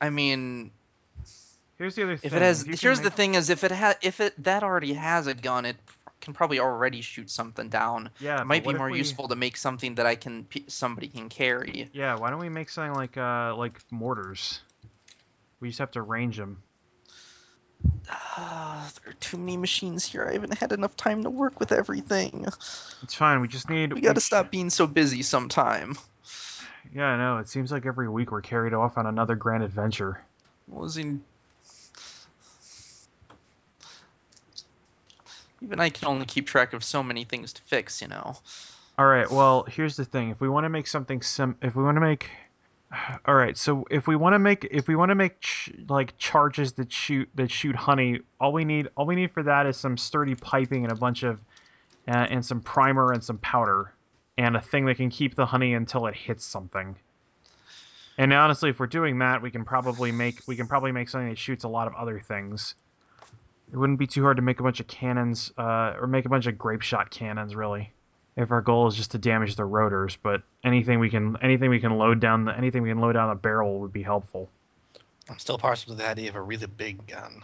I 0.00 0.10
mean, 0.10 0.70
Here's 1.78 1.94
the 1.94 2.02
other 2.04 2.16
thing. 2.16 2.28
if 2.28 2.34
it 2.36 2.42
has, 2.42 2.66
you 2.66 2.74
here's 2.80 2.98
the 2.98 3.04
make- 3.04 3.12
thing: 3.14 3.34
is 3.34 3.50
if 3.50 3.64
it 3.64 3.70
has, 3.70 3.96
if 4.02 4.20
it 4.20 4.34
that 4.44 4.62
already 4.62 4.92
has 4.94 5.26
a 5.26 5.34
gun, 5.34 5.64
it 5.66 5.76
can 6.20 6.32
probably 6.34 6.58
already 6.58 7.00
shoot 7.00 7.30
something 7.30 7.68
down. 7.68 8.10
Yeah, 8.18 8.40
it 8.40 8.46
might 8.46 8.64
be 8.64 8.74
more 8.74 8.90
we- 8.90 8.98
useful 8.98 9.28
to 9.28 9.36
make 9.36 9.56
something 9.56 9.96
that 9.96 10.06
I 10.06 10.14
can 10.16 10.46
somebody 10.68 11.08
can 11.08 11.28
carry. 11.28 11.90
Yeah, 11.92 12.16
why 12.16 12.30
don't 12.30 12.40
we 12.40 12.48
make 12.48 12.70
something 12.70 12.94
like 12.94 13.16
uh 13.16 13.54
like 13.56 13.80
mortars? 13.90 14.60
We 15.60 15.68
just 15.68 15.78
have 15.78 15.92
to 15.92 16.02
range 16.02 16.36
them. 16.36 16.62
Ah, 18.10 18.90
there 19.02 19.12
are 19.12 19.16
too 19.16 19.38
many 19.38 19.56
machines 19.56 20.04
here. 20.04 20.26
I 20.28 20.32
haven't 20.34 20.58
had 20.58 20.72
enough 20.72 20.96
time 20.96 21.22
to 21.24 21.30
work 21.30 21.60
with 21.60 21.72
everything. 21.72 22.46
It's 23.02 23.14
fine. 23.14 23.40
We 23.40 23.48
just 23.48 23.70
need. 23.70 23.92
We 23.92 24.00
gotta 24.00 24.20
stop 24.20 24.50
being 24.50 24.70
so 24.70 24.86
busy 24.86 25.22
sometime. 25.22 25.96
Yeah, 26.94 27.06
I 27.06 27.16
know. 27.16 27.38
It 27.38 27.48
seems 27.48 27.72
like 27.72 27.86
every 27.86 28.08
week 28.08 28.30
we're 28.30 28.42
carried 28.42 28.74
off 28.74 28.98
on 28.98 29.06
another 29.06 29.34
grand 29.34 29.62
adventure. 29.62 30.22
was 30.68 30.96
in 30.96 31.22
Even 35.64 35.80
I 35.80 35.88
can 35.88 36.08
only 36.08 36.26
keep 36.26 36.46
track 36.46 36.74
of 36.74 36.84
so 36.84 37.02
many 37.02 37.24
things 37.24 37.54
to 37.54 37.62
fix, 37.62 38.02
you 38.02 38.08
know. 38.08 38.36
All 38.98 39.06
right. 39.06 39.30
Well, 39.30 39.64
here's 39.64 39.96
the 39.96 40.04
thing. 40.04 40.28
If 40.28 40.40
we 40.40 40.48
want 40.48 40.64
to 40.64 40.68
make 40.68 40.86
something 40.86 41.22
sim, 41.22 41.56
if 41.62 41.74
we 41.74 41.82
want 41.82 41.96
to 41.96 42.02
make, 42.02 42.28
all 43.26 43.34
right. 43.34 43.56
So 43.56 43.86
if 43.90 44.06
we 44.06 44.16
want 44.16 44.34
to 44.34 44.38
make, 44.38 44.66
if 44.70 44.88
we 44.88 44.96
want 44.96 45.10
to 45.10 45.14
make 45.14 45.40
ch- 45.40 45.70
like 45.88 46.16
charges 46.18 46.72
that 46.74 46.92
shoot 46.92 47.28
that 47.34 47.50
shoot 47.50 47.76
honey, 47.76 48.20
all 48.40 48.52
we 48.52 48.64
need, 48.64 48.88
all 48.96 49.06
we 49.06 49.14
need 49.14 49.32
for 49.32 49.42
that 49.42 49.66
is 49.66 49.76
some 49.76 49.96
sturdy 49.96 50.34
piping 50.34 50.84
and 50.84 50.92
a 50.92 50.96
bunch 50.96 51.22
of, 51.22 51.40
uh, 52.08 52.12
and 52.12 52.44
some 52.44 52.60
primer 52.60 53.12
and 53.12 53.22
some 53.22 53.38
powder, 53.38 53.92
and 54.36 54.56
a 54.56 54.60
thing 54.60 54.86
that 54.86 54.96
can 54.96 55.10
keep 55.10 55.34
the 55.34 55.46
honey 55.46 55.74
until 55.74 56.06
it 56.06 56.14
hits 56.14 56.44
something. 56.44 56.96
And 58.16 58.32
honestly, 58.32 58.70
if 58.70 58.78
we're 58.78 58.86
doing 58.86 59.18
that, 59.18 59.42
we 59.42 59.50
can 59.50 59.64
probably 59.64 60.12
make 60.12 60.40
we 60.46 60.56
can 60.56 60.66
probably 60.66 60.92
make 60.92 61.08
something 61.08 61.28
that 61.28 61.38
shoots 61.38 61.64
a 61.64 61.68
lot 61.68 61.86
of 61.86 61.94
other 61.94 62.20
things. 62.20 62.74
It 63.72 63.76
wouldn't 63.76 63.98
be 63.98 64.06
too 64.06 64.22
hard 64.22 64.36
to 64.36 64.42
make 64.42 64.60
a 64.60 64.62
bunch 64.62 64.78
of 64.78 64.86
cannons, 64.86 65.52
uh, 65.58 65.94
or 65.98 66.06
make 66.06 66.26
a 66.26 66.28
bunch 66.28 66.46
of 66.46 66.56
grape 66.56 66.82
shot 66.82 67.10
cannons, 67.10 67.56
really 67.56 67.90
if 68.36 68.50
our 68.50 68.62
goal 68.62 68.88
is 68.88 68.94
just 68.94 69.12
to 69.12 69.18
damage 69.18 69.56
the 69.56 69.64
rotors, 69.64 70.16
but 70.22 70.42
anything 70.62 70.98
we 70.98 71.10
can 71.10 71.36
anything 71.42 71.70
we 71.70 71.80
can 71.80 71.96
load 71.96 72.20
down 72.20 72.44
the 72.44 72.56
anything 72.56 72.82
we 72.82 72.88
can 72.88 73.00
load 73.00 73.12
down 73.12 73.28
the 73.28 73.34
barrel 73.34 73.80
would 73.80 73.92
be 73.92 74.02
helpful. 74.02 74.48
I'm 75.28 75.38
still 75.38 75.58
partial 75.58 75.92
to 75.92 75.98
the 75.98 76.08
idea 76.08 76.28
of 76.28 76.36
a 76.36 76.42
really 76.42 76.66
big 76.66 77.06
gun. 77.06 77.42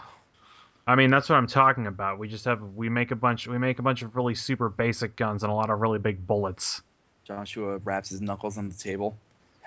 I 0.86 0.96
mean, 0.96 1.10
that's 1.10 1.28
what 1.28 1.36
I'm 1.36 1.46
talking 1.46 1.86
about. 1.86 2.18
We 2.18 2.28
just 2.28 2.46
have 2.46 2.60
we 2.74 2.88
make 2.88 3.10
a 3.10 3.16
bunch 3.16 3.46
we 3.46 3.58
make 3.58 3.78
a 3.78 3.82
bunch 3.82 4.02
of 4.02 4.16
really 4.16 4.34
super 4.34 4.68
basic 4.68 5.16
guns 5.16 5.42
and 5.42 5.52
a 5.52 5.54
lot 5.54 5.70
of 5.70 5.80
really 5.80 5.98
big 5.98 6.26
bullets. 6.26 6.82
Joshua 7.24 7.78
raps 7.78 8.10
his 8.10 8.20
knuckles 8.20 8.58
on 8.58 8.68
the 8.68 8.74
table. 8.74 9.16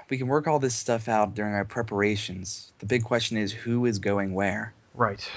We 0.10 0.18
can 0.18 0.28
work 0.28 0.48
all 0.48 0.60
this 0.60 0.76
stuff 0.76 1.08
out 1.08 1.34
during 1.34 1.54
our 1.54 1.66
preparations. 1.66 2.72
The 2.80 2.86
big 2.86 3.04
question 3.04 3.38
is 3.38 3.52
who 3.52 3.86
is 3.86 4.00
going 4.00 4.34
where. 4.34 4.74
Right. 4.94 5.28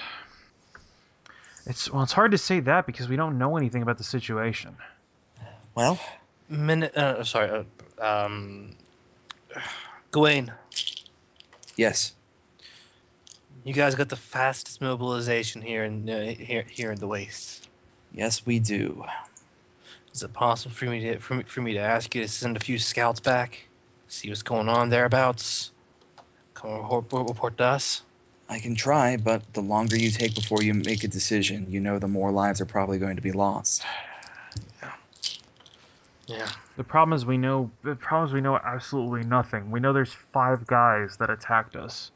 It's 1.67 1.91
well, 1.91 2.03
it's 2.03 2.13
hard 2.13 2.33
to 2.33 2.39
say 2.39 2.61
that 2.61 2.87
because 2.87 3.09
we 3.09 3.17
don't 3.17 3.39
know 3.39 3.57
anything 3.57 3.83
about 3.83 3.99
the 3.99 4.05
situation. 4.05 4.77
Well, 5.77 6.01
Minute. 6.49 6.97
Uh, 6.97 7.23
sorry. 7.23 7.65
Uh, 8.01 8.05
um. 8.05 8.75
Gawain, 10.11 10.51
yes. 11.77 12.15
you 13.65 13.75
guys 13.75 13.95
got 13.95 14.09
the 14.09 14.17
fastest 14.17 14.81
mobilization 14.81 15.61
here 15.61 15.85
in 15.85 16.09
uh, 16.09 16.33
here 16.33 16.65
here 16.67 16.93
in 16.93 16.99
the 16.99 17.07
Waste. 17.07 17.69
Yes, 18.15 18.47
we 18.47 18.59
do. 18.59 19.05
Is 20.15 20.23
it 20.23 20.33
possible 20.33 20.75
for 20.75 20.87
me 20.87 21.01
to 21.01 21.19
for 21.19 21.35
me, 21.35 21.43
for 21.43 21.61
me 21.61 21.75
to 21.75 21.81
ask 21.81 22.15
you 22.15 22.23
to 22.23 22.29
send 22.29 22.57
a 22.57 22.61
few 22.61 22.79
scouts 22.79 23.21
back, 23.21 23.67
see 24.09 24.31
what's 24.31 24.43
going 24.43 24.71
on 24.71 24.89
thereabouts? 24.89 25.71
Come 26.55 26.71
report, 26.71 27.29
report 27.29 27.59
to 27.59 27.65
us. 27.65 28.03
I 28.49 28.61
can 28.61 28.77
try, 28.77 29.19
but 29.19 29.43
the 29.53 29.61
longer 29.61 29.99
you 29.99 30.11
take 30.11 30.35
before 30.35 30.63
you 30.63 30.73
make 30.73 31.05
a 31.05 31.09
decision, 31.09 31.67
you 31.69 31.81
know 31.81 31.99
the 31.99 32.09
more 32.09 32.31
lives 32.31 32.63
are 32.63 32.67
probably 32.67 32.99
going 32.99 33.17
to 33.17 33.23
be 33.23 33.33
lost. 33.33 33.85
Yeah. 36.27 36.49
The 36.77 36.85
problem 36.85 37.15
is 37.17 37.25
we 37.25 37.39
know 37.39 37.71
the 37.83 37.95
problem 37.95 38.29
is 38.29 38.35
we 38.35 38.41
know 38.41 38.57
absolutely 38.57 39.25
nothing. 39.25 39.71
We 39.71 39.81
know 39.81 39.93
there's 39.93 40.13
five 40.33 40.67
guys 40.67 41.17
that 41.19 41.31
attacked 41.31 41.77
us. 41.77 42.11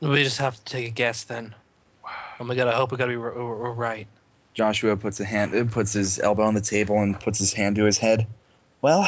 We 0.00 0.24
just 0.24 0.38
have 0.38 0.56
to 0.56 0.64
take 0.64 0.88
a 0.88 0.90
guess 0.90 1.24
then. 1.24 1.54
Oh 2.40 2.44
my 2.44 2.54
god! 2.54 2.68
I 2.68 2.74
hope 2.74 2.90
we 2.90 2.96
gotta 2.96 3.10
be 3.10 3.16
r- 3.16 3.32
r- 3.32 3.66
r- 3.66 3.72
right. 3.72 4.06
Joshua 4.54 4.96
puts 4.96 5.20
a 5.20 5.24
hand 5.24 5.54
uh, 5.54 5.64
puts 5.64 5.92
his 5.92 6.18
elbow 6.18 6.42
on 6.44 6.54
the 6.54 6.60
table 6.60 6.98
and 7.00 7.18
puts 7.18 7.38
his 7.38 7.52
hand 7.52 7.76
to 7.76 7.84
his 7.84 7.98
head. 7.98 8.26
Well, 8.80 9.06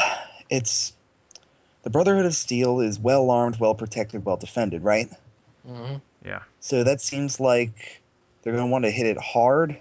it's 0.49 0.93
the 1.81 1.89
Brotherhood 1.89 2.25
of 2.25 2.35
Steel 2.35 2.79
is 2.79 2.99
well 2.99 3.29
armed, 3.31 3.59
well 3.59 3.75
protected, 3.75 4.23
well 4.23 4.37
defended, 4.37 4.83
right? 4.83 5.09
hmm 5.65 5.95
Yeah. 6.23 6.43
So 6.59 6.83
that 6.83 7.01
seems 7.01 7.39
like 7.39 8.01
they're 8.41 8.53
going 8.53 8.65
to 8.65 8.71
want 8.71 8.85
to 8.85 8.91
hit 8.91 9.05
it 9.07 9.17
hard 9.17 9.77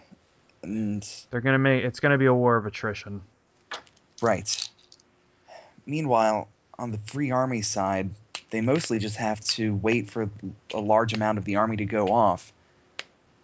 and 0.62 1.08
They're 1.30 1.40
gonna 1.40 1.58
make 1.58 1.84
it's 1.84 2.00
gonna 2.00 2.18
be 2.18 2.26
a 2.26 2.34
war 2.34 2.56
of 2.56 2.66
attrition. 2.66 3.20
Right. 4.22 4.68
Meanwhile, 5.86 6.48
on 6.78 6.90
the 6.90 6.98
Free 6.98 7.30
Army 7.30 7.62
side, 7.62 8.10
they 8.50 8.60
mostly 8.60 8.98
just 8.98 9.16
have 9.16 9.40
to 9.40 9.74
wait 9.74 10.10
for 10.10 10.30
a 10.72 10.80
large 10.80 11.12
amount 11.12 11.38
of 11.38 11.44
the 11.44 11.56
army 11.56 11.76
to 11.78 11.84
go 11.84 12.12
off 12.12 12.52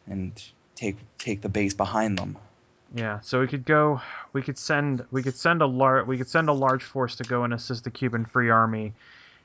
and 0.07 0.41
take 0.77 0.97
take 1.19 1.41
the 1.41 1.49
base 1.49 1.75
behind 1.75 2.19
them. 2.19 2.37
Yeah, 2.95 3.21
so 3.21 3.41
we 3.41 3.49
could 3.49 3.65
go. 3.65 4.01
We 4.33 4.43
could 4.43 4.59
send. 4.59 5.05
We 5.11 5.23
could 5.23 5.37
send 5.37 5.63
a 5.63 5.67
large. 5.67 6.07
We 6.07 6.17
could 6.17 6.29
send 6.29 6.49
a 6.49 6.53
large 6.53 6.85
force 6.85 7.17
to 7.17 7.25
go 7.25 7.45
and 7.45 7.53
assist 7.53 7.85
the 7.85 7.91
Cuban 7.91 8.25
Free 8.25 8.51
Army, 8.51 8.93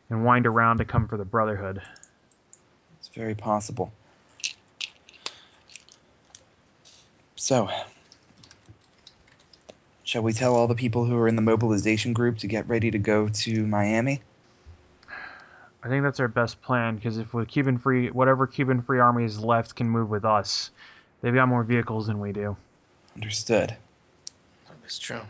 and 0.10 0.24
wind 0.24 0.46
around 0.46 0.78
to 0.78 0.86
come 0.86 1.08
for 1.08 1.18
the 1.18 1.26
Brotherhood. 1.26 1.82
It's 3.00 3.10
very 3.10 3.36
possible. 3.36 3.92
So, 7.36 7.70
shall 10.14 10.22
we 10.22 10.32
tell 10.32 10.56
all 10.56 10.68
the 10.68 10.76
people 10.76 11.06
who 11.06 11.18
are 11.18 11.28
in 11.28 11.36
the 11.36 11.42
mobilization 11.42 12.14
group 12.14 12.38
to 12.38 12.46
get 12.46 12.70
ready 12.70 12.92
to 12.92 13.00
go 13.00 13.28
to 13.30 13.66
Miami? 13.66 14.22
I 15.84 15.88
think 15.88 16.04
that's 16.04 16.20
our 16.20 16.28
best 16.28 16.62
plan 16.62 16.98
because 16.98 17.18
if 17.18 17.32
the 17.32 17.48
Cuban 17.48 17.80
Free, 17.80 18.12
whatever 18.12 18.46
Cuban 18.46 18.84
Free 18.84 19.00
Army 19.00 19.24
is 19.24 19.40
left, 19.40 19.76
can 19.76 19.90
move 19.90 20.12
with 20.12 20.24
us, 20.24 20.70
they've 21.22 21.34
got 21.34 21.48
more 21.48 21.64
vehicles 21.64 22.06
than 22.06 22.20
we 22.20 22.32
do. 22.32 22.56
Understood. 23.16 23.76
That's 24.84 25.00
true. 25.00 25.22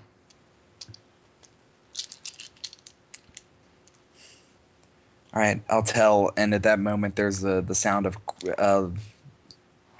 All 5.33 5.41
right, 5.41 5.61
I'll 5.69 5.83
tell. 5.83 6.31
And 6.35 6.53
at 6.53 6.63
that 6.63 6.79
moment, 6.79 7.15
there's 7.15 7.39
the 7.39 7.61
the 7.61 7.73
sound 7.73 8.05
of 8.05 8.17
of 8.57 8.97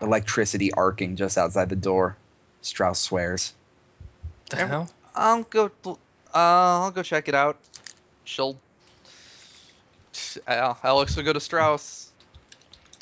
electricity 0.02 0.74
arcing 0.74 1.16
just 1.16 1.38
outside 1.38 1.70
the 1.70 1.78
door. 1.78 2.18
Strauss 2.62 3.00
swears. 3.00 3.54
The 4.54 4.62
Ev- 4.62 4.70
hell? 4.70 4.90
I'll 5.16 5.44
go. 5.44 5.72
Uh, 5.86 5.94
I'll 6.34 6.92
go 6.92 7.02
check 7.02 7.28
it 7.28 7.36
out. 7.36 7.58
She'll. 8.24 8.60
Al- 10.48 10.78
Alex 10.84 11.16
will 11.16 11.24
go 11.24 11.34
to 11.34 11.40
Strauss. 11.40 12.12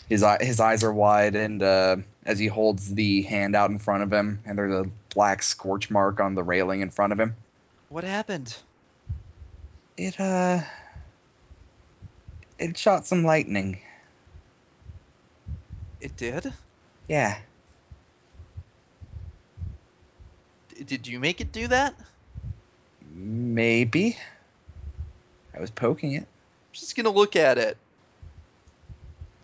His 0.08 0.24
eye, 0.24 0.38
his 0.42 0.60
eyes 0.60 0.84
are 0.84 0.94
wide, 0.94 1.36
and 1.36 1.62
uh, 1.62 1.98
as 2.26 2.40
he 2.40 2.48
holds 2.48 2.94
the 2.94 3.22
hand 3.24 3.56
out 3.56 3.70
in 3.70 3.80
front 3.80 4.04
of 4.04 4.12
him, 4.12 4.42
and 4.46 4.58
there's 4.58 4.74
a 4.74 4.90
black 5.14 5.44
scorch 5.44 5.90
mark 5.90 6.20
on 6.20 6.36
the 6.36 6.44
railing 6.44 6.82
in 6.82 6.90
front 6.90 7.14
of 7.14 7.20
him. 7.20 7.36
What 7.90 8.04
happened? 8.06 8.56
It 9.98 10.20
uh, 10.20 10.62
it 12.60 12.78
shot 12.78 13.06
some 13.06 13.26
lightning. 13.26 13.80
It 16.00 16.16
did. 16.16 16.52
Yeah, 17.08 17.38
Did 20.86 21.08
you 21.08 21.20
make 21.20 21.42
it 21.42 21.52
do 21.52 21.68
that? 21.68 21.96
maybe. 23.14 24.18
I 25.56 25.60
was 25.60 25.70
poking 25.70 26.14
it. 26.14 26.22
I'm 26.24 26.74
just 26.74 26.96
gonna 26.96 27.10
look 27.10 27.36
at 27.36 27.58
it. 27.58 27.78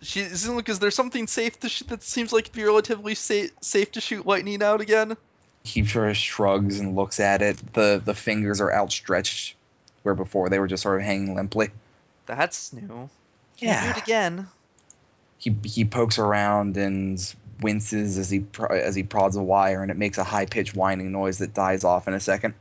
She 0.00 0.20
isn't 0.20 0.54
look. 0.54 0.68
Is 0.68 0.78
there 0.78 0.90
something 0.90 1.26
safe 1.26 1.58
to 1.60 1.68
sh- 1.68 1.82
that 1.88 2.02
seems 2.02 2.32
like 2.32 2.44
it'd 2.44 2.54
be 2.54 2.64
relatively 2.64 3.14
safe 3.14 3.50
safe 3.60 3.92
to 3.92 4.00
shoot 4.00 4.26
lightning 4.26 4.62
out 4.62 4.80
again? 4.80 5.16
He 5.64 5.84
sort 5.84 6.08
of 6.08 6.16
shrugs 6.16 6.78
and 6.78 6.96
looks 6.96 7.20
at 7.20 7.42
it. 7.42 7.60
The 7.74 8.00
the 8.02 8.14
fingers 8.14 8.60
are 8.60 8.72
outstretched, 8.72 9.56
where 10.02 10.14
before 10.14 10.48
they 10.48 10.58
were 10.58 10.68
just 10.68 10.82
sort 10.82 11.00
of 11.00 11.06
hanging 11.06 11.34
limply. 11.34 11.70
That's 12.26 12.72
new. 12.72 13.10
Yeah. 13.58 13.84
do 13.84 13.98
it 13.98 14.02
again? 14.02 14.48
He 15.38 15.54
he 15.64 15.84
pokes 15.84 16.18
around 16.18 16.76
and 16.76 17.34
winces 17.60 18.18
as 18.18 18.30
he 18.30 18.44
as 18.70 18.94
he 18.94 19.02
prods 19.02 19.36
a 19.36 19.42
wire, 19.42 19.82
and 19.82 19.90
it 19.90 19.96
makes 19.96 20.18
a 20.18 20.24
high 20.24 20.46
pitched 20.46 20.74
whining 20.74 21.12
noise 21.12 21.38
that 21.38 21.54
dies 21.54 21.84
off 21.84 22.08
in 22.08 22.14
a 22.14 22.20
second. 22.20 22.54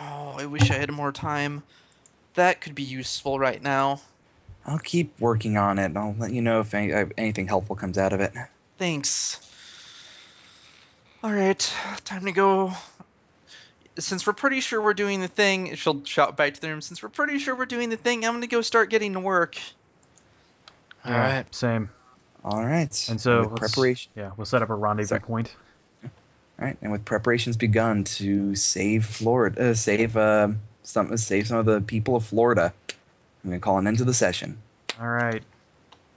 Oh, 0.00 0.36
I 0.38 0.46
wish 0.46 0.70
I 0.70 0.74
had 0.74 0.90
more 0.92 1.12
time. 1.12 1.62
That 2.34 2.60
could 2.60 2.74
be 2.74 2.84
useful 2.84 3.38
right 3.38 3.60
now. 3.60 4.00
I'll 4.64 4.78
keep 4.78 5.18
working 5.18 5.56
on 5.56 5.78
it. 5.78 5.86
And 5.86 5.98
I'll 5.98 6.14
let 6.18 6.32
you 6.32 6.42
know 6.42 6.60
if 6.60 6.74
any, 6.74 6.92
if 6.92 7.10
anything 7.16 7.48
helpful 7.48 7.74
comes 7.74 7.98
out 7.98 8.12
of 8.12 8.20
it. 8.20 8.32
Thanks. 8.76 9.40
All 11.24 11.32
right, 11.32 11.58
time 12.04 12.26
to 12.26 12.32
go. 12.32 12.72
Since 13.98 14.24
we're 14.24 14.34
pretty 14.34 14.60
sure 14.60 14.80
we're 14.80 14.94
doing 14.94 15.20
the 15.20 15.26
thing, 15.26 15.74
she'll 15.74 16.04
shout 16.04 16.36
back 16.36 16.54
to 16.54 16.60
the 16.60 16.68
room. 16.68 16.80
Since 16.80 17.02
we're 17.02 17.08
pretty 17.08 17.38
sure 17.40 17.56
we're 17.56 17.66
doing 17.66 17.88
the 17.88 17.96
thing, 17.96 18.24
I'm 18.24 18.34
gonna 18.34 18.46
go 18.46 18.60
start 18.60 18.90
getting 18.90 19.14
to 19.14 19.20
work. 19.20 19.56
All 21.04 21.10
Yeah, 21.10 21.36
right. 21.36 21.54
Same. 21.54 21.90
All 22.44 22.64
right. 22.64 23.06
And 23.08 23.20
so 23.20 23.48
with 23.48 23.56
preparation. 23.56 24.12
Yeah, 24.16 24.30
we'll 24.36 24.46
set 24.46 24.62
up 24.62 24.70
a 24.70 24.74
rendezvous 24.74 25.16
Sorry. 25.16 25.20
point. 25.20 25.54
All 26.04 26.66
right, 26.66 26.76
and 26.82 26.90
with 26.90 27.04
preparations 27.04 27.56
begun 27.56 28.02
to 28.04 28.56
save 28.56 29.06
Florida, 29.06 29.70
uh, 29.70 29.74
save 29.74 30.16
uh, 30.16 30.48
some, 30.82 31.16
save 31.16 31.46
some 31.46 31.58
of 31.58 31.66
the 31.66 31.80
people 31.80 32.16
of 32.16 32.24
Florida, 32.24 32.72
I'm 33.44 33.50
gonna 33.50 33.60
call 33.60 33.78
an 33.78 33.86
end 33.86 33.98
to 33.98 34.04
the 34.04 34.14
session. 34.14 34.58
All 35.00 35.06
right. 35.06 35.42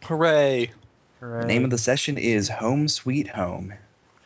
Hooray! 0.03 0.71
Hooray. 1.19 1.41
The 1.41 1.47
name 1.47 1.63
of 1.63 1.69
the 1.69 1.77
session 1.77 2.17
is 2.17 2.49
Home 2.49 2.87
Sweet 2.87 3.27
Home. 3.27 3.73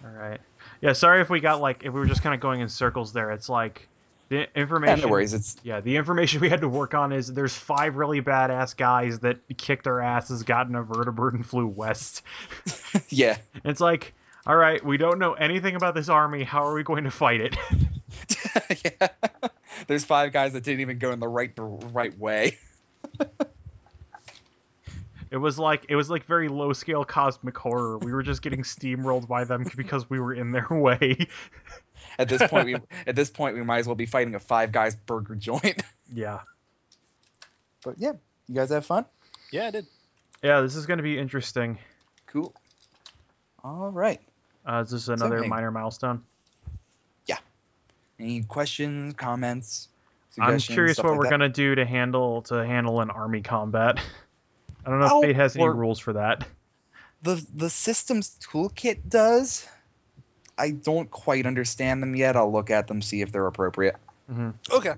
All 0.04 0.12
right. 0.12 0.40
Yeah, 0.82 0.94
sorry 0.94 1.20
if 1.20 1.30
we 1.30 1.42
got 1.42 1.60
like 1.60 1.84
if 1.84 1.94
we 1.94 2.00
were 2.00 2.06
just 2.06 2.22
kind 2.22 2.34
of 2.34 2.40
going 2.40 2.62
in 2.62 2.70
circles 2.70 3.12
there. 3.12 3.32
It's 3.32 3.50
like 3.50 3.90
the 4.30 4.36
Yeah, 4.38 4.46
information. 4.56 5.02
no 5.02 5.10
worries. 5.10 5.34
It's 5.34 5.58
Yeah, 5.64 5.82
the 5.82 5.98
information 5.98 6.42
we 6.42 6.50
had 6.50 6.62
to 6.62 6.70
work 6.70 6.94
on 6.94 7.12
is 7.12 7.28
there's 7.34 7.56
five 7.56 7.96
really 7.96 8.22
badass 8.22 8.76
guys 8.76 9.20
that 9.20 9.40
kicked 9.58 9.84
their 9.84 10.02
asses, 10.02 10.44
got 10.44 10.68
in 10.68 10.76
a 10.76 10.84
vertibird, 10.84 11.34
and 11.34 11.46
flew 11.46 11.68
west. 11.68 12.24
yeah. 13.10 13.38
It's 13.64 13.80
like 13.82 14.14
All 14.46 14.56
right, 14.56 14.84
we 14.84 14.98
don't 14.98 15.18
know 15.20 15.34
anything 15.34 15.76
about 15.76 15.96
this 15.96 16.10
army. 16.10 16.44
How 16.44 16.66
are 16.66 16.74
we 16.74 16.84
going 16.84 17.06
to 17.06 17.12
fight 17.12 17.42
it? 17.42 17.56
yeah. 18.86 19.08
There's 19.88 20.06
five 20.06 20.32
guys 20.32 20.54
that 20.54 20.64
didn't 20.64 20.82
even 20.82 21.00
go 21.00 21.12
in 21.12 21.20
the 21.20 21.28
right 21.28 21.56
the 21.56 21.64
right 21.64 22.18
way. 22.18 22.58
It 25.32 25.38
was 25.38 25.58
like 25.60 25.86
it 25.90 25.96
was 25.96 26.10
like 26.10 26.26
very 26.26 26.48
low 26.48 26.72
scale 26.74 27.04
cosmic 27.04 27.58
horror. 27.58 27.98
We 27.98 28.14
were 28.14 28.24
just 28.24 28.42
getting 28.42 28.62
steamrolled 28.62 29.28
by 29.28 29.44
them 29.44 29.66
because 29.76 30.10
we 30.10 30.20
were 30.20 30.34
in 30.34 30.52
their 30.52 30.68
way. 30.70 31.28
At 32.18 32.30
this 32.30 32.42
point, 32.48 32.66
we 32.66 32.76
at 33.08 33.16
this 33.16 33.30
point 33.30 33.56
we 33.56 33.64
might 33.64 33.80
as 33.80 33.88
well 33.88 33.96
be 33.96 34.06
fighting 34.06 34.36
a 34.36 34.40
five 34.40 34.72
guys 34.72 34.96
burger 34.96 35.36
joint. 35.36 35.82
yeah. 36.14 36.40
But 37.84 37.96
yeah, 37.98 38.14
you 38.48 38.56
guys 38.56 38.70
have 38.70 38.86
fun. 38.86 39.06
Yeah, 39.52 39.68
I 39.68 39.72
did. 39.72 39.86
Yeah, 40.44 40.62
this 40.62 40.76
is 40.76 40.86
going 40.86 40.98
to 40.98 41.04
be 41.04 41.18
interesting. 41.18 41.78
Cool. 42.28 42.54
All 43.64 43.90
right. 43.90 44.22
Uh, 44.66 44.82
is 44.86 44.92
this 44.92 45.08
another 45.08 45.38
Something. 45.38 45.50
minor 45.50 45.72
milestone? 45.72 46.24
Yeah. 47.28 47.38
Any 48.20 48.42
questions, 48.44 49.14
comments? 49.16 49.90
I'm 50.40 50.58
curious 50.60 50.98
what 50.98 51.08
like 51.08 51.18
we're 51.18 51.24
that? 51.26 51.30
gonna 51.30 51.50
do 51.50 51.76
to 51.76 51.86
handle 51.86 52.42
to 52.44 52.56
handle 52.66 53.00
an 53.00 53.10
army 53.10 53.42
combat. 53.42 54.00
I 54.86 54.90
don't 54.90 55.00
know 55.00 55.08
Oh, 55.10 55.22
if 55.22 55.28
Fate 55.28 55.36
has 55.38 55.56
any 55.56 55.68
rules 55.68 55.98
for 56.00 56.14
that. 56.14 56.46
the 57.24 57.44
the 57.56 57.70
systems 57.70 58.38
toolkit 58.42 59.08
does. 59.08 59.66
I 60.58 60.72
don't 60.72 61.10
quite 61.12 61.46
understand 61.46 62.02
them 62.02 62.16
yet. 62.16 62.36
I'll 62.36 62.52
look 62.52 62.70
at 62.70 62.88
them, 62.88 63.02
see 63.02 63.22
if 63.22 63.32
they're 63.32 63.48
appropriate. 63.48 63.96
hmm 64.32 64.52
Okay. 64.72 64.94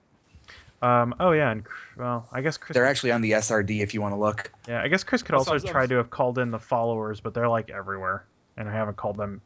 Um. 0.81 1.15
Oh 1.19 1.31
yeah, 1.31 1.49
and 1.51 1.63
well, 1.97 2.27
I 2.31 2.41
guess 2.41 2.57
Chris. 2.57 2.75
They're 2.75 2.85
actually 2.85 3.11
on 3.11 3.21
the 3.21 3.31
SRD 3.31 3.81
if 3.81 3.95
you 3.95 4.01
want 4.01 4.13
to 4.13 4.19
look. 4.19 4.51
Yeah, 4.67 4.81
I 4.83 4.87
guess 4.89 5.03
Chris 5.03 5.23
could 5.23 5.33
also 5.33 5.51
what 5.51 5.61
I 5.61 5.63
was- 5.63 5.71
try 5.71 5.87
to 5.87 5.95
have 5.95 6.11
called 6.11 6.37
in 6.37 6.51
the 6.51 6.59
followers, 6.59 7.19
but 7.19 7.33
they're 7.33 7.49
like 7.49 7.71
everywhere, 7.71 8.25
and 8.57 8.69
I 8.69 8.71
haven't 8.73 8.95
called 8.97 9.17
them 9.17 9.41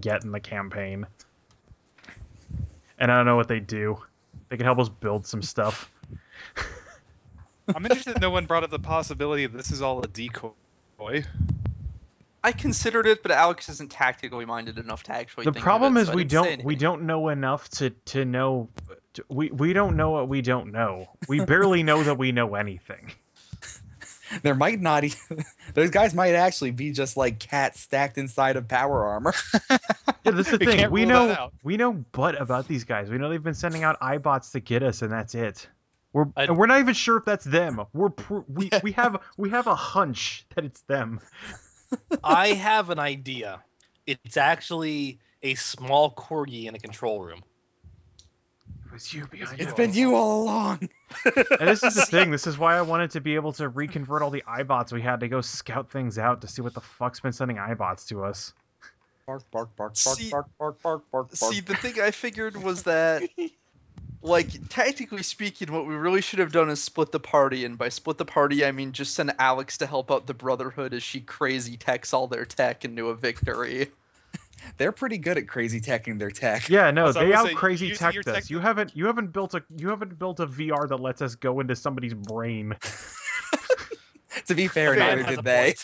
yet 0.00 0.22
in 0.22 0.30
the 0.30 0.38
campaign. 0.38 1.06
And 2.98 3.10
I 3.10 3.16
don't 3.16 3.26
know 3.26 3.34
what 3.36 3.48
they 3.48 3.58
do. 3.60 4.00
They 4.48 4.56
can 4.56 4.64
help 4.64 4.78
us 4.78 4.88
build 4.88 5.26
some 5.26 5.42
stuff. 5.42 5.90
I'm 7.74 7.84
interested 7.84 8.20
no 8.20 8.30
one 8.30 8.46
brought 8.46 8.62
up 8.62 8.70
the 8.70 8.78
possibility 8.78 9.44
that 9.44 9.56
this 9.56 9.72
is 9.72 9.82
all 9.82 9.98
a 9.98 10.06
decoy. 10.06 10.52
I 12.46 12.52
considered 12.52 13.06
it, 13.06 13.24
but 13.24 13.32
Alex 13.32 13.68
isn't 13.68 13.90
tactically 13.90 14.44
minded 14.44 14.78
enough 14.78 15.02
to 15.04 15.12
actually. 15.12 15.46
the 15.46 15.50
think 15.52 15.56
of 15.56 15.64
problem 15.64 15.96
it, 15.96 16.02
is 16.02 16.06
so 16.08 16.14
we 16.14 16.22
don't 16.22 16.64
we 16.64 16.76
don't 16.76 17.02
know 17.02 17.28
enough 17.28 17.68
to 17.70 17.90
to 17.90 18.24
know. 18.24 18.68
To, 19.14 19.24
we 19.28 19.50
we 19.50 19.72
don't 19.72 19.96
know 19.96 20.12
what 20.12 20.28
we 20.28 20.42
don't 20.42 20.70
know. 20.70 21.08
We 21.28 21.44
barely 21.44 21.82
know 21.82 22.04
that 22.04 22.18
we 22.18 22.30
know 22.32 22.54
anything. 22.54 23.10
There 24.42 24.56
might 24.56 24.80
not. 24.80 25.04
even 25.04 25.44
those 25.74 25.90
guys 25.90 26.12
might 26.12 26.34
actually 26.34 26.72
be 26.72 26.90
just 26.90 27.16
like 27.16 27.38
cats 27.38 27.80
stacked 27.80 28.18
inside 28.18 28.56
of 28.56 28.66
power 28.68 29.04
armor. 29.06 29.34
Yeah, 30.24 30.32
that's 30.32 30.50
the 30.50 30.58
thing. 30.58 30.78
can't 30.78 30.90
We 30.90 31.04
know 31.04 31.50
we 31.62 31.76
know 31.76 31.92
but 32.10 32.40
about 32.40 32.66
these 32.66 32.82
guys. 32.82 33.08
We 33.08 33.18
know 33.18 33.28
they've 33.28 33.40
been 33.40 33.54
sending 33.54 33.84
out 33.84 34.00
Eyebots 34.00 34.50
to 34.52 34.60
get 34.60 34.82
us, 34.82 35.02
and 35.02 35.12
that's 35.12 35.36
it. 35.36 35.68
We're 36.12 36.26
I- 36.36 36.44
and 36.44 36.58
we're 36.58 36.66
not 36.66 36.80
even 36.80 36.94
sure 36.94 37.16
if 37.18 37.24
that's 37.24 37.44
them. 37.44 37.80
We're 37.92 38.10
pr- 38.10 38.40
we 38.48 38.70
we 38.82 38.90
have 38.92 39.20
we 39.36 39.50
have 39.50 39.68
a 39.68 39.76
hunch 39.76 40.44
that 40.56 40.64
it's 40.64 40.80
them. 40.82 41.20
I 42.24 42.48
have 42.48 42.90
an 42.90 42.98
idea. 42.98 43.62
It's 44.06 44.36
actually 44.36 45.18
a 45.42 45.54
small 45.54 46.12
corgi 46.12 46.66
in 46.66 46.74
a 46.74 46.78
control 46.78 47.22
room. 47.22 47.42
It 48.86 48.92
was 48.92 49.12
you 49.12 49.26
behind 49.26 49.60
it's 49.60 49.72
it. 49.72 49.76
been 49.76 49.92
you 49.92 50.14
all 50.14 50.42
along. 50.44 50.88
And 51.24 51.68
this 51.68 51.82
is 51.82 51.94
the 51.94 52.04
thing. 52.06 52.30
This 52.30 52.46
is 52.46 52.58
why 52.58 52.76
I 52.76 52.82
wanted 52.82 53.12
to 53.12 53.20
be 53.20 53.36
able 53.36 53.52
to 53.54 53.68
reconvert 53.68 54.22
all 54.22 54.30
the 54.30 54.42
Eyebots 54.46 54.92
we 54.92 55.00
had 55.02 55.20
to 55.20 55.28
go 55.28 55.40
scout 55.40 55.90
things 55.90 56.18
out 56.18 56.40
to 56.42 56.48
see 56.48 56.62
what 56.62 56.74
the 56.74 56.80
fuck's 56.80 57.20
been 57.20 57.32
sending 57.32 57.56
Eyebots 57.58 58.08
to 58.08 58.24
us. 58.24 58.52
Bark, 59.26 59.42
bark, 59.50 59.76
bark, 59.76 59.94
bark, 60.04 60.18
See- 60.18 60.30
bark, 60.30 60.46
bark, 60.58 60.82
bark, 60.82 61.02
bark, 61.10 61.28
bark. 61.40 61.52
See, 61.52 61.60
the 61.60 61.74
thing 61.74 62.00
I 62.00 62.10
figured 62.10 62.56
was 62.62 62.84
that, 62.84 63.22
like, 64.26 64.68
tactically 64.68 65.22
speaking, 65.22 65.72
what 65.72 65.86
we 65.86 65.94
really 65.94 66.20
should 66.20 66.40
have 66.40 66.52
done 66.52 66.68
is 66.68 66.82
split 66.82 67.12
the 67.12 67.20
party, 67.20 67.64
and 67.64 67.78
by 67.78 67.88
split 67.88 68.18
the 68.18 68.24
party, 68.24 68.64
I 68.64 68.72
mean 68.72 68.92
just 68.92 69.14
send 69.14 69.32
Alex 69.38 69.78
to 69.78 69.86
help 69.86 70.10
out 70.10 70.26
the 70.26 70.34
Brotherhood 70.34 70.94
as 70.94 71.02
she 71.02 71.20
crazy 71.20 71.76
techs 71.76 72.12
all 72.12 72.26
their 72.26 72.44
tech 72.44 72.84
into 72.84 73.08
a 73.08 73.14
victory. 73.14 73.90
They're 74.78 74.92
pretty 74.92 75.18
good 75.18 75.38
at 75.38 75.46
crazy 75.48 75.80
teching 75.80 76.18
their 76.18 76.30
tech. 76.30 76.68
Yeah, 76.68 76.90
no, 76.90 77.12
So 77.12 77.20
they 77.20 77.26
would 77.26 77.34
out 77.36 77.54
crazy 77.54 77.86
using 77.88 78.06
teched 78.06 78.14
your 78.14 78.22
us. 78.26 78.34
tech- 78.34 78.50
You 78.50 78.58
haven't 78.58 78.96
you 78.96 79.06
haven't 79.06 79.32
built 79.32 79.54
a 79.54 79.62
you 79.76 79.90
haven't 79.90 80.18
built 80.18 80.40
a 80.40 80.46
VR 80.46 80.88
that 80.88 80.96
lets 80.96 81.22
us 81.22 81.34
go 81.34 81.60
into 81.60 81.76
somebody's 81.76 82.14
brain. 82.14 82.74
to 84.46 84.54
be 84.54 84.66
fair, 84.66 84.92
Okay, 84.92 84.98
neither 84.98 85.22
did 85.36 85.44
they. 85.44 85.74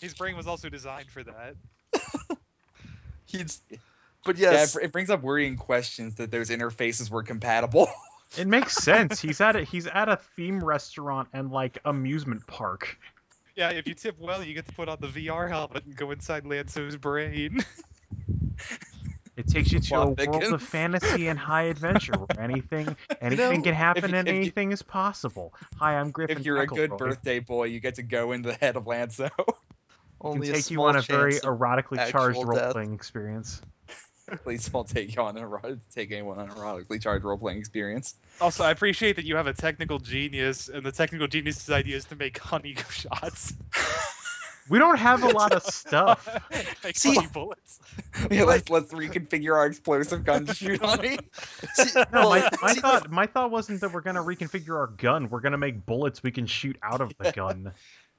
His 0.00 0.14
brain 0.14 0.36
was 0.36 0.46
also 0.46 0.68
designed 0.68 1.10
for 1.10 1.22
that. 1.24 1.54
He's, 3.26 3.62
but 4.24 4.38
Yeah, 4.38 4.52
yes, 4.52 4.76
it, 4.76 4.84
it 4.84 4.92
brings 4.92 5.10
up 5.10 5.22
worrying 5.22 5.56
questions 5.56 6.16
that 6.16 6.30
those 6.30 6.50
interfaces 6.50 7.10
were 7.10 7.22
compatible. 7.22 7.88
It 8.36 8.48
makes 8.48 8.74
sense. 8.74 9.20
He's 9.20 9.40
at 9.40 9.54
a 9.54 9.62
he's 9.62 9.86
at 9.86 10.08
a 10.08 10.16
theme 10.34 10.64
restaurant 10.64 11.28
and 11.32 11.52
like 11.52 11.78
amusement 11.84 12.44
park. 12.48 12.98
Yeah, 13.54 13.70
if 13.70 13.86
you 13.86 13.94
tip 13.94 14.16
well, 14.18 14.42
you 14.42 14.54
get 14.54 14.66
to 14.66 14.72
put 14.72 14.88
on 14.88 14.96
the 15.00 15.06
VR 15.06 15.48
helmet 15.48 15.84
and 15.84 15.94
go 15.94 16.10
inside 16.10 16.42
Lanzo's 16.42 16.96
brain. 16.96 17.64
It 19.36 19.48
takes 19.48 19.72
you 19.72 19.80
to 19.80 19.88
Plot 19.88 20.20
a 20.20 20.30
world 20.30 20.52
of 20.52 20.62
fantasy 20.62 21.26
and 21.26 21.36
high 21.38 21.64
adventure 21.64 22.12
where 22.12 22.40
anything 22.40 22.96
anything 23.20 23.62
can 23.62 23.74
happen 23.74 24.10
you- 24.10 24.16
and 24.16 24.28
if 24.28 24.34
you- 24.34 24.40
anything 24.40 24.70
is 24.72 24.82
possible. 24.82 25.52
Hi, 25.78 25.96
I'm 25.96 26.10
Griffin. 26.12 26.38
if 26.38 26.46
you're 26.46 26.58
a 26.60 26.66
good 26.66 26.90
Tackleboy. 26.90 26.98
birthday 26.98 27.38
boy, 27.40 27.64
you 27.64 27.80
get 27.80 27.96
to 27.96 28.02
go 28.02 28.30
in 28.32 28.42
the 28.42 28.54
head 28.54 28.76
of 28.76 28.84
Lanzo. 28.84 29.26
it 29.26 29.32
can 29.36 29.44
only 30.20 30.50
a 30.50 30.52
take 30.54 30.70
you 30.70 30.82
on 30.84 30.96
a 30.96 31.02
very 31.02 31.34
erotically 31.34 31.96
charged 32.10 32.38
actual 32.38 32.44
role 32.44 32.72
playing 32.72 32.94
experience. 32.94 33.60
Please 34.42 34.68
don't 34.68 34.88
take 34.88 35.14
you 35.14 35.22
on 35.22 35.36
a 35.36 35.76
take 35.94 36.12
anyone 36.12 36.38
on 36.38 36.48
a 36.48 36.54
erotically 36.54 37.00
charged 37.00 37.24
role 37.24 37.38
playing 37.38 37.58
experience. 37.58 38.14
Also, 38.40 38.64
I 38.64 38.70
appreciate 38.70 39.16
that 39.16 39.24
you 39.24 39.36
have 39.36 39.46
a 39.46 39.52
technical 39.52 39.98
genius, 39.98 40.68
and 40.68 40.84
the 40.84 40.92
technical 40.92 41.26
genius's 41.26 41.70
idea 41.70 41.96
is 41.96 42.04
to 42.06 42.16
make 42.16 42.38
honey 42.38 42.76
shots. 42.90 43.54
We 44.68 44.78
don't 44.78 44.98
have 44.98 45.22
a 45.22 45.28
lot 45.28 45.52
of 45.52 45.62
stuff. 45.62 46.26
make 46.84 46.96
See- 46.96 47.18
bullets. 47.32 47.80
Yeah, 48.30 48.44
let's 48.44 48.68
let's 48.70 48.92
reconfigure 48.92 49.54
our 49.54 49.66
explosive 49.66 50.24
gun 50.24 50.46
to 50.46 50.54
shoot 50.54 50.82
on 50.82 51.00
me. 51.00 51.18
See, 51.74 52.00
No, 52.12 52.30
my, 52.30 52.48
my 52.62 52.74
thought 52.74 53.10
my 53.10 53.26
thought 53.26 53.50
wasn't 53.50 53.80
that 53.82 53.92
we're 53.92 54.00
gonna 54.00 54.22
reconfigure 54.22 54.76
our 54.76 54.86
gun. 54.86 55.28
We're 55.30 55.40
gonna 55.40 55.58
make 55.58 55.84
bullets 55.84 56.22
we 56.22 56.30
can 56.30 56.46
shoot 56.46 56.76
out 56.82 57.00
of 57.00 57.12
the 57.18 57.32
gun. 57.32 57.72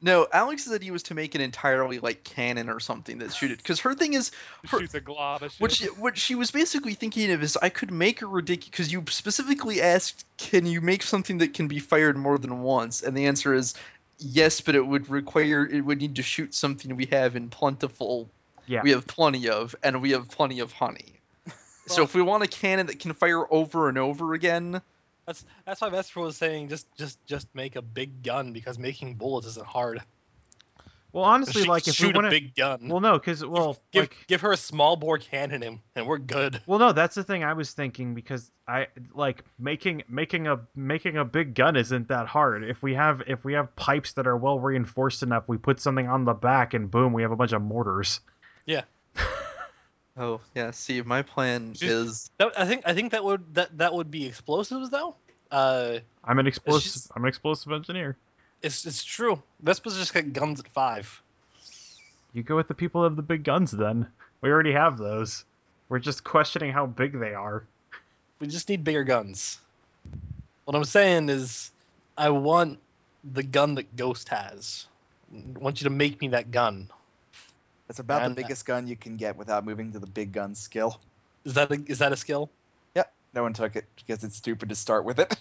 No, 0.06 0.28
Alex's 0.32 0.72
idea 0.72 0.92
was 0.92 1.02
to 1.04 1.16
make 1.16 1.34
an 1.34 1.42
entirely 1.42 1.98
like 1.98 2.24
cannon 2.24 2.70
or 2.70 2.80
something 2.80 3.18
that 3.18 3.34
shoot 3.34 3.50
it. 3.50 3.58
Because 3.58 3.80
her 3.80 3.96
thing 3.96 4.14
is, 4.14 4.30
her, 4.68 4.80
Shoots 4.80 4.94
a 4.94 5.02
glob 5.02 5.42
of 5.42 5.52
shit. 5.52 5.60
what 5.60 5.72
she 5.72 5.86
what 5.88 6.16
she 6.16 6.36
was 6.36 6.52
basically 6.52 6.94
thinking 6.94 7.32
of 7.32 7.42
is 7.42 7.58
I 7.58 7.70
could 7.70 7.90
make 7.90 8.22
a 8.22 8.28
ridiculous. 8.28 8.70
Because 8.70 8.92
you 8.92 9.04
specifically 9.10 9.82
asked, 9.82 10.24
can 10.38 10.68
you 10.68 10.80
make 10.80 11.02
something 11.02 11.40
that 11.40 11.56
can 11.56 11.68
be 11.68 11.80
fired 11.80 12.18
more 12.18 12.38
than 12.38 12.62
once? 12.62 13.02
And 13.02 13.18
the 13.18 13.26
answer 13.26 13.52
is 13.52 13.74
yes, 14.20 14.62
but 14.62 14.76
it 14.76 14.86
would 14.86 15.10
require 15.10 15.66
it 15.66 15.82
would 15.82 16.02
need 16.02 16.18
to 16.18 16.24
shoot 16.24 16.54
something 16.54 16.96
we 16.96 17.08
have 17.08 17.36
in 17.36 17.50
plentiful. 17.50 18.30
Yeah. 18.68 18.84
We 18.84 18.92
have 18.92 19.08
plenty 19.08 19.50
of, 19.50 19.76
and 19.82 20.04
we 20.04 20.12
have 20.12 20.30
plenty 20.30 20.60
of 20.60 20.72
honey. 20.72 21.14
so 21.88 22.04
if 22.04 22.14
we 22.14 22.22
want 22.22 22.44
a 22.44 22.48
cannon 22.48 22.86
that 22.88 23.00
can 23.00 23.14
fire 23.14 23.52
over 23.52 23.90
and 23.90 23.98
over 23.98 24.36
again, 24.36 24.84
That's 25.26 25.46
that's 25.66 25.82
why 25.82 25.90
Vesper 25.90 26.22
was 26.22 26.38
saying 26.38 26.70
just 26.70 26.88
just 26.96 27.24
just 27.26 27.48
make 27.54 27.76
a 27.76 27.82
big 27.82 28.24
gun 28.24 28.54
because 28.54 28.78
making 28.78 29.16
bullets 29.16 29.48
isn't 29.48 29.66
hard. 29.66 30.02
Well, 31.16 31.24
honestly, 31.24 31.62
Shoot- 31.62 31.70
like 31.70 31.88
if 31.88 31.98
we 31.98 32.08
shoot 32.08 32.16
want 32.16 32.28
a 32.28 32.30
big 32.30 32.56
gun. 32.56 32.90
well, 32.90 33.00
no, 33.00 33.14
because 33.14 33.44
well, 33.46 33.78
give 33.94 34.04
like, 34.04 34.18
give 34.28 34.42
her 34.42 34.52
a 34.52 34.58
small 34.58 34.98
bore 34.98 35.18
cannon 35.18 35.64
and, 35.64 35.80
and 35.96 36.06
we're 36.08 36.18
good. 36.18 36.62
well, 36.66 36.78
no, 36.78 36.92
that's 36.92 37.16
the 37.16 37.24
thing 37.24 37.42
I 37.42 37.54
was 37.54 37.72
thinking 37.72 38.14
because 38.14 38.52
I 38.68 38.88
like 39.14 39.46
making 39.58 40.04
making 40.10 40.48
a 40.48 40.60
making 40.76 41.16
a 41.16 41.24
big 41.24 41.56
gun 41.56 41.78
isn't 41.78 42.10
that 42.10 42.28
hard. 42.28 42.66
If 42.66 42.84
we 42.84 42.96
have 42.96 43.24
if 43.28 43.46
we 43.46 43.54
have 43.54 43.74
pipes 43.78 44.12
that 44.14 44.28
are 44.28 44.36
well 44.36 44.60
reinforced 44.60 45.24
enough, 45.24 45.46
we 45.48 45.58
put 45.58 45.80
something 45.80 46.10
on 46.10 46.26
the 46.26 46.34
back 46.34 46.74
and 46.74 46.92
boom, 46.92 47.14
we 47.14 47.22
have 47.22 47.32
a 47.32 47.38
bunch 47.38 47.54
of 47.54 47.62
mortars. 47.62 48.20
Oh 50.18 50.42
yeah. 50.54 50.72
See, 50.72 51.02
my 51.02 51.22
plan 51.22 51.74
Just- 51.74 51.84
is 51.84 52.32
That, 52.38 52.60
I 52.60 52.66
think 52.66 52.84
I 52.86 52.94
think 52.94 53.12
that 53.12 53.24
would 53.24 53.56
that 53.56 53.78
that 53.78 53.94
would 53.94 54.12
be 54.12 54.26
explosives 54.26 54.90
though. 54.90 55.16
Uh, 55.52 56.00
I'm 56.24 56.40
an 56.40 56.48
explosive. 56.48 57.12
I'm 57.16 57.24
an 57.24 57.30
explosive 57.30 57.72
engineer. 57.72 58.18
it's 58.62 58.86
it's 58.86 59.04
true. 59.04 59.42
Vesper's 59.62 59.98
just 59.98 60.14
got 60.14 60.34
guns 60.34 60.60
at 60.60 60.68
five. 60.70 61.22
You 62.34 62.44
go 62.44 62.56
with 62.56 62.68
the 62.68 62.74
people 62.74 63.06
of 63.06 63.16
the 63.16 63.22
big 63.22 63.44
guns. 63.44 63.72
Then 63.72 64.08
we 64.42 64.50
already 64.50 64.74
have 64.74 64.98
those. 64.98 65.46
We're 65.88 66.00
just 66.00 66.24
questioning 66.24 66.72
how 66.72 66.86
big 66.88 67.18
they 67.18 67.34
are. 67.34 67.64
We 68.40 68.48
just 68.48 68.68
need 68.68 68.84
bigger 68.84 69.04
guns. 69.04 69.60
What 70.66 70.76
I'm 70.76 70.84
saying 70.84 71.30
is, 71.30 71.72
I 72.18 72.30
want 72.30 72.80
the 73.24 73.44
gun 73.44 73.76
that 73.76 73.96
Ghost 73.96 74.30
has. 74.30 74.88
I 75.34 75.60
want 75.60 75.80
you 75.80 75.86
to 75.86 75.92
make 75.92 76.20
me 76.20 76.30
that 76.30 76.52
gun. 76.52 76.90
That's 77.88 78.00
about 78.00 78.24
And- 78.24 78.36
the 78.36 78.42
biggest 78.42 78.66
gun 78.66 78.88
you 78.88 78.96
can 78.96 79.18
get 79.18 79.38
without 79.38 79.66
moving 79.66 79.92
to 79.94 80.00
the 80.00 80.08
big 80.08 80.32
gun 80.32 80.56
skill. 80.56 81.00
Is 81.44 81.54
that 81.54 81.72
a, 81.72 81.80
is 81.86 82.00
that 82.00 82.12
a 82.12 82.16
skill? 82.18 82.50
Yep. 82.96 83.14
No 83.34 83.44
one 83.44 83.54
took 83.54 83.76
it 83.76 83.86
because 83.96 84.24
it's 84.24 84.36
stupid 84.36 84.70
to 84.70 84.76
start 84.76 85.06
with 85.06 85.20
it. 85.20 85.36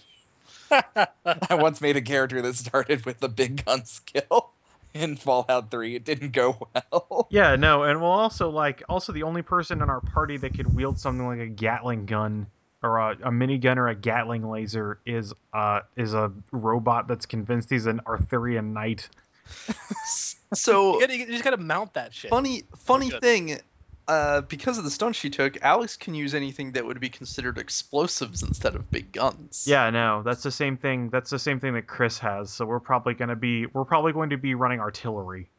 I 0.71 1.55
once 1.55 1.81
made 1.81 1.97
a 1.97 2.01
character 2.01 2.41
that 2.41 2.55
started 2.55 3.05
with 3.05 3.19
the 3.19 3.29
big 3.29 3.65
gun 3.65 3.85
skill 3.85 4.51
in 4.93 5.15
Fallout 5.15 5.71
3. 5.71 5.95
It 5.95 6.05
didn't 6.05 6.31
go 6.33 6.67
well. 6.73 7.27
Yeah, 7.29 7.55
no, 7.55 7.83
and 7.83 8.01
we'll 8.01 8.09
also 8.11 8.49
like 8.49 8.83
also 8.87 9.11
the 9.11 9.23
only 9.23 9.41
person 9.41 9.81
in 9.81 9.89
our 9.89 10.01
party 10.01 10.37
that 10.37 10.53
could 10.55 10.73
wield 10.75 10.99
something 10.99 11.25
like 11.25 11.39
a 11.39 11.47
Gatling 11.47 12.05
gun 12.05 12.47
or 12.83 12.97
a, 12.99 13.11
a 13.13 13.31
minigun 13.31 13.77
or 13.77 13.87
a 13.87 13.95
Gatling 13.95 14.47
laser 14.49 14.99
is 15.05 15.33
uh 15.53 15.81
is 15.95 16.13
a 16.13 16.31
robot 16.51 17.07
that's 17.07 17.25
convinced 17.25 17.69
he's 17.69 17.87
an 17.87 18.01
Arthurian 18.05 18.73
knight. 18.73 19.09
So 20.53 20.95
You, 20.95 20.99
gotta, 21.01 21.17
you 21.17 21.25
just 21.27 21.43
gotta 21.43 21.57
mount 21.57 21.95
that 21.95 22.13
shit. 22.13 22.29
funny 22.29 22.63
funny 22.77 23.09
thing 23.09 23.59
uh, 24.07 24.41
because 24.41 24.77
of 24.77 24.83
the 24.83 24.91
stunt 24.91 25.15
she 25.15 25.29
took 25.31 25.57
alex 25.63 25.97
can 25.97 26.13
use 26.13 26.35
anything 26.35 26.73
that 26.73 26.85
would 26.85 26.99
be 26.99 27.09
considered 27.09 27.57
explosives 27.57 28.43
instead 28.43 28.75
of 28.75 28.89
big 28.91 29.11
guns 29.11 29.65
Yeah, 29.67 29.89
no, 29.89 30.21
that's 30.23 30.43
the 30.43 30.51
same 30.51 30.77
thing. 30.77 31.09
That's 31.09 31.31
the 31.31 31.39
same 31.39 31.59
thing 31.59 31.73
that 31.73 31.87
Chris 31.87 32.19
has. 32.19 32.51
So 32.51 32.65
we're 32.65 32.79
probably 32.79 33.15
gonna 33.15 33.35
be 33.35 33.65
we're 33.65 33.85
probably 33.85 34.13
going 34.13 34.29
to 34.29 34.37
be 34.37 34.53
running 34.55 34.79
artillery. 34.79 35.49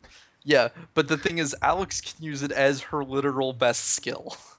yeah 0.45 0.69
but 0.95 1.09
the 1.09 1.19
thing 1.19 1.39
is 1.39 1.55
alex 1.61 2.01
can 2.01 2.25
use 2.25 2.43
it 2.43 2.53
as 2.53 2.81
her 2.83 3.05
literal 3.05 3.53
best 3.53 3.85
skill 3.85 4.37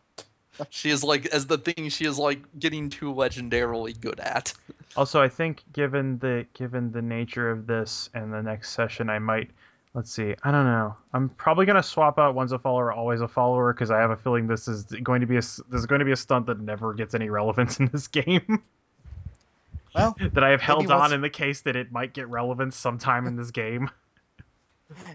she 0.70 0.90
is 0.90 1.04
like 1.04 1.26
as 1.28 1.48
the 1.48 1.58
thing 1.58 1.90
she 1.90 2.06
is 2.06 2.18
like 2.18 2.40
getting 2.60 2.90
too 2.90 3.14
legendarily 3.14 4.00
good 4.00 4.20
at 4.20 4.54
Also, 4.98 5.22
I 5.22 5.30
think 5.30 5.62
given 5.74 6.18
the 6.18 6.48
given 6.54 6.92
the 6.92 7.04
nature 7.04 7.52
of 7.52 7.68
this 7.68 8.10
and 8.16 8.34
the 8.34 8.42
next 8.42 8.72
session, 8.72 9.12
I 9.12 9.20
might 9.20 9.52
let's 9.94 10.12
see. 10.12 10.34
I 10.44 10.52
don't 10.52 10.66
know. 10.66 10.96
I'm 11.14 11.30
probably 11.30 11.68
gonna 11.68 11.84
swap 11.84 12.18
out 12.18 12.34
once 12.34 12.52
a 12.52 12.58
follower, 12.58 12.92
always 12.92 13.22
a 13.22 13.28
follower, 13.28 13.74
because 13.74 13.92
I 13.92 14.00
have 14.00 14.10
a 14.10 14.16
feeling 14.16 14.48
this 14.48 14.68
is 14.68 14.86
going 14.86 15.22
to 15.22 15.28
be 15.28 15.36
a 15.36 15.42
this 15.42 15.64
is 15.72 15.86
going 15.86 16.00
to 16.00 16.06
be 16.06 16.14
a 16.14 16.16
stunt 16.18 16.48
that 16.48 16.60
never 16.60 16.96
gets 16.96 17.14
any 17.14 17.30
relevance 17.30 17.80
in 17.80 17.90
this 17.94 18.08
game. 18.08 18.64
Well, 19.94 20.16
that 20.20 20.44
I 20.44 20.50
have 20.50 20.62
held 20.62 20.90
on 20.90 21.00
once- 21.00 21.14
in 21.14 21.22
the 21.22 21.30
case 21.30 21.62
that 21.62 21.76
it 21.76 21.92
might 21.92 22.14
get 22.14 22.28
relevance 22.30 22.76
sometime 22.76 23.28
in 23.28 23.36
this 23.36 23.52
game. 23.52 23.92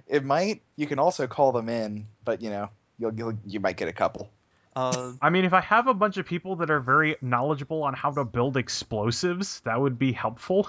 it 0.07 0.25
might. 0.25 0.63
You 0.77 0.87
can 0.87 1.01
also 1.01 1.27
call 1.27 1.51
them 1.51 1.69
in, 1.69 2.07
but 2.25 2.41
you 2.41 2.51
know, 2.51 2.69
you'll, 2.99 3.15
you'll 3.15 3.39
you 3.47 3.59
might 3.59 3.77
get 3.77 3.89
a 3.89 3.93
couple. 3.93 4.31
Uh, 4.75 5.13
I 5.21 5.31
mean, 5.31 5.45
if 5.45 5.53
I 5.53 5.61
have 5.61 5.87
a 5.87 5.95
bunch 5.95 6.17
of 6.17 6.27
people 6.27 6.57
that 6.57 6.71
are 6.71 6.81
very 6.81 7.17
knowledgeable 7.21 7.83
on 7.83 7.95
how 7.95 8.11
to 8.13 8.25
build 8.25 8.57
explosives, 8.57 9.61
that 9.61 9.81
would 9.81 9.99
be 9.99 10.13
helpful. 10.13 10.69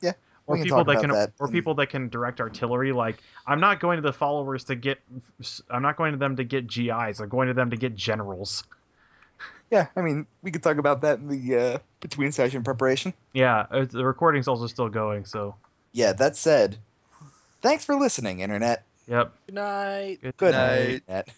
Yeah, 0.00 0.12
Or 0.46 0.56
people 0.62 0.84
that 0.84 1.00
can, 1.00 1.10
that 1.10 1.32
or 1.38 1.46
in- 1.46 1.52
people 1.52 1.74
that 1.76 1.88
can 1.88 2.08
direct 2.08 2.40
artillery. 2.40 2.92
Like, 2.92 3.16
I'm 3.46 3.60
not 3.60 3.80
going 3.80 3.96
to 3.96 4.02
the 4.02 4.12
followers 4.12 4.64
to 4.64 4.74
get, 4.74 4.98
I'm 5.70 5.82
not 5.82 5.96
going 5.96 6.12
to 6.12 6.18
them 6.18 6.36
to 6.36 6.44
get 6.44 6.66
GIs. 6.66 7.20
I'm 7.20 7.28
going 7.28 7.48
to 7.48 7.54
them 7.54 7.70
to 7.70 7.76
get 7.76 7.94
generals. 7.94 8.64
Yeah, 9.70 9.86
I 9.96 10.02
mean, 10.02 10.26
we 10.42 10.50
could 10.50 10.62
talk 10.62 10.76
about 10.76 11.00
that 11.00 11.18
in 11.18 11.28
the 11.28 11.56
uh, 11.56 11.78
between 12.00 12.32
session 12.32 12.62
preparation. 12.62 13.14
Yeah, 13.32 13.66
uh, 13.70 13.86
the 13.90 14.04
recording's 14.04 14.46
also 14.46 14.66
still 14.66 14.88
going. 14.90 15.24
So, 15.24 15.54
Yeah, 15.92 16.12
that 16.12 16.36
said, 16.36 16.76
thanks 17.62 17.84
for 17.84 17.96
listening, 17.96 18.40
internet. 18.40 18.84
yep. 19.08 19.32
Good 19.46 19.54
night. 19.54 20.18
Good 20.22 20.36
Good 20.36 20.52
Night. 20.52 20.76
night. 20.76 20.90
Internet. 21.08 21.28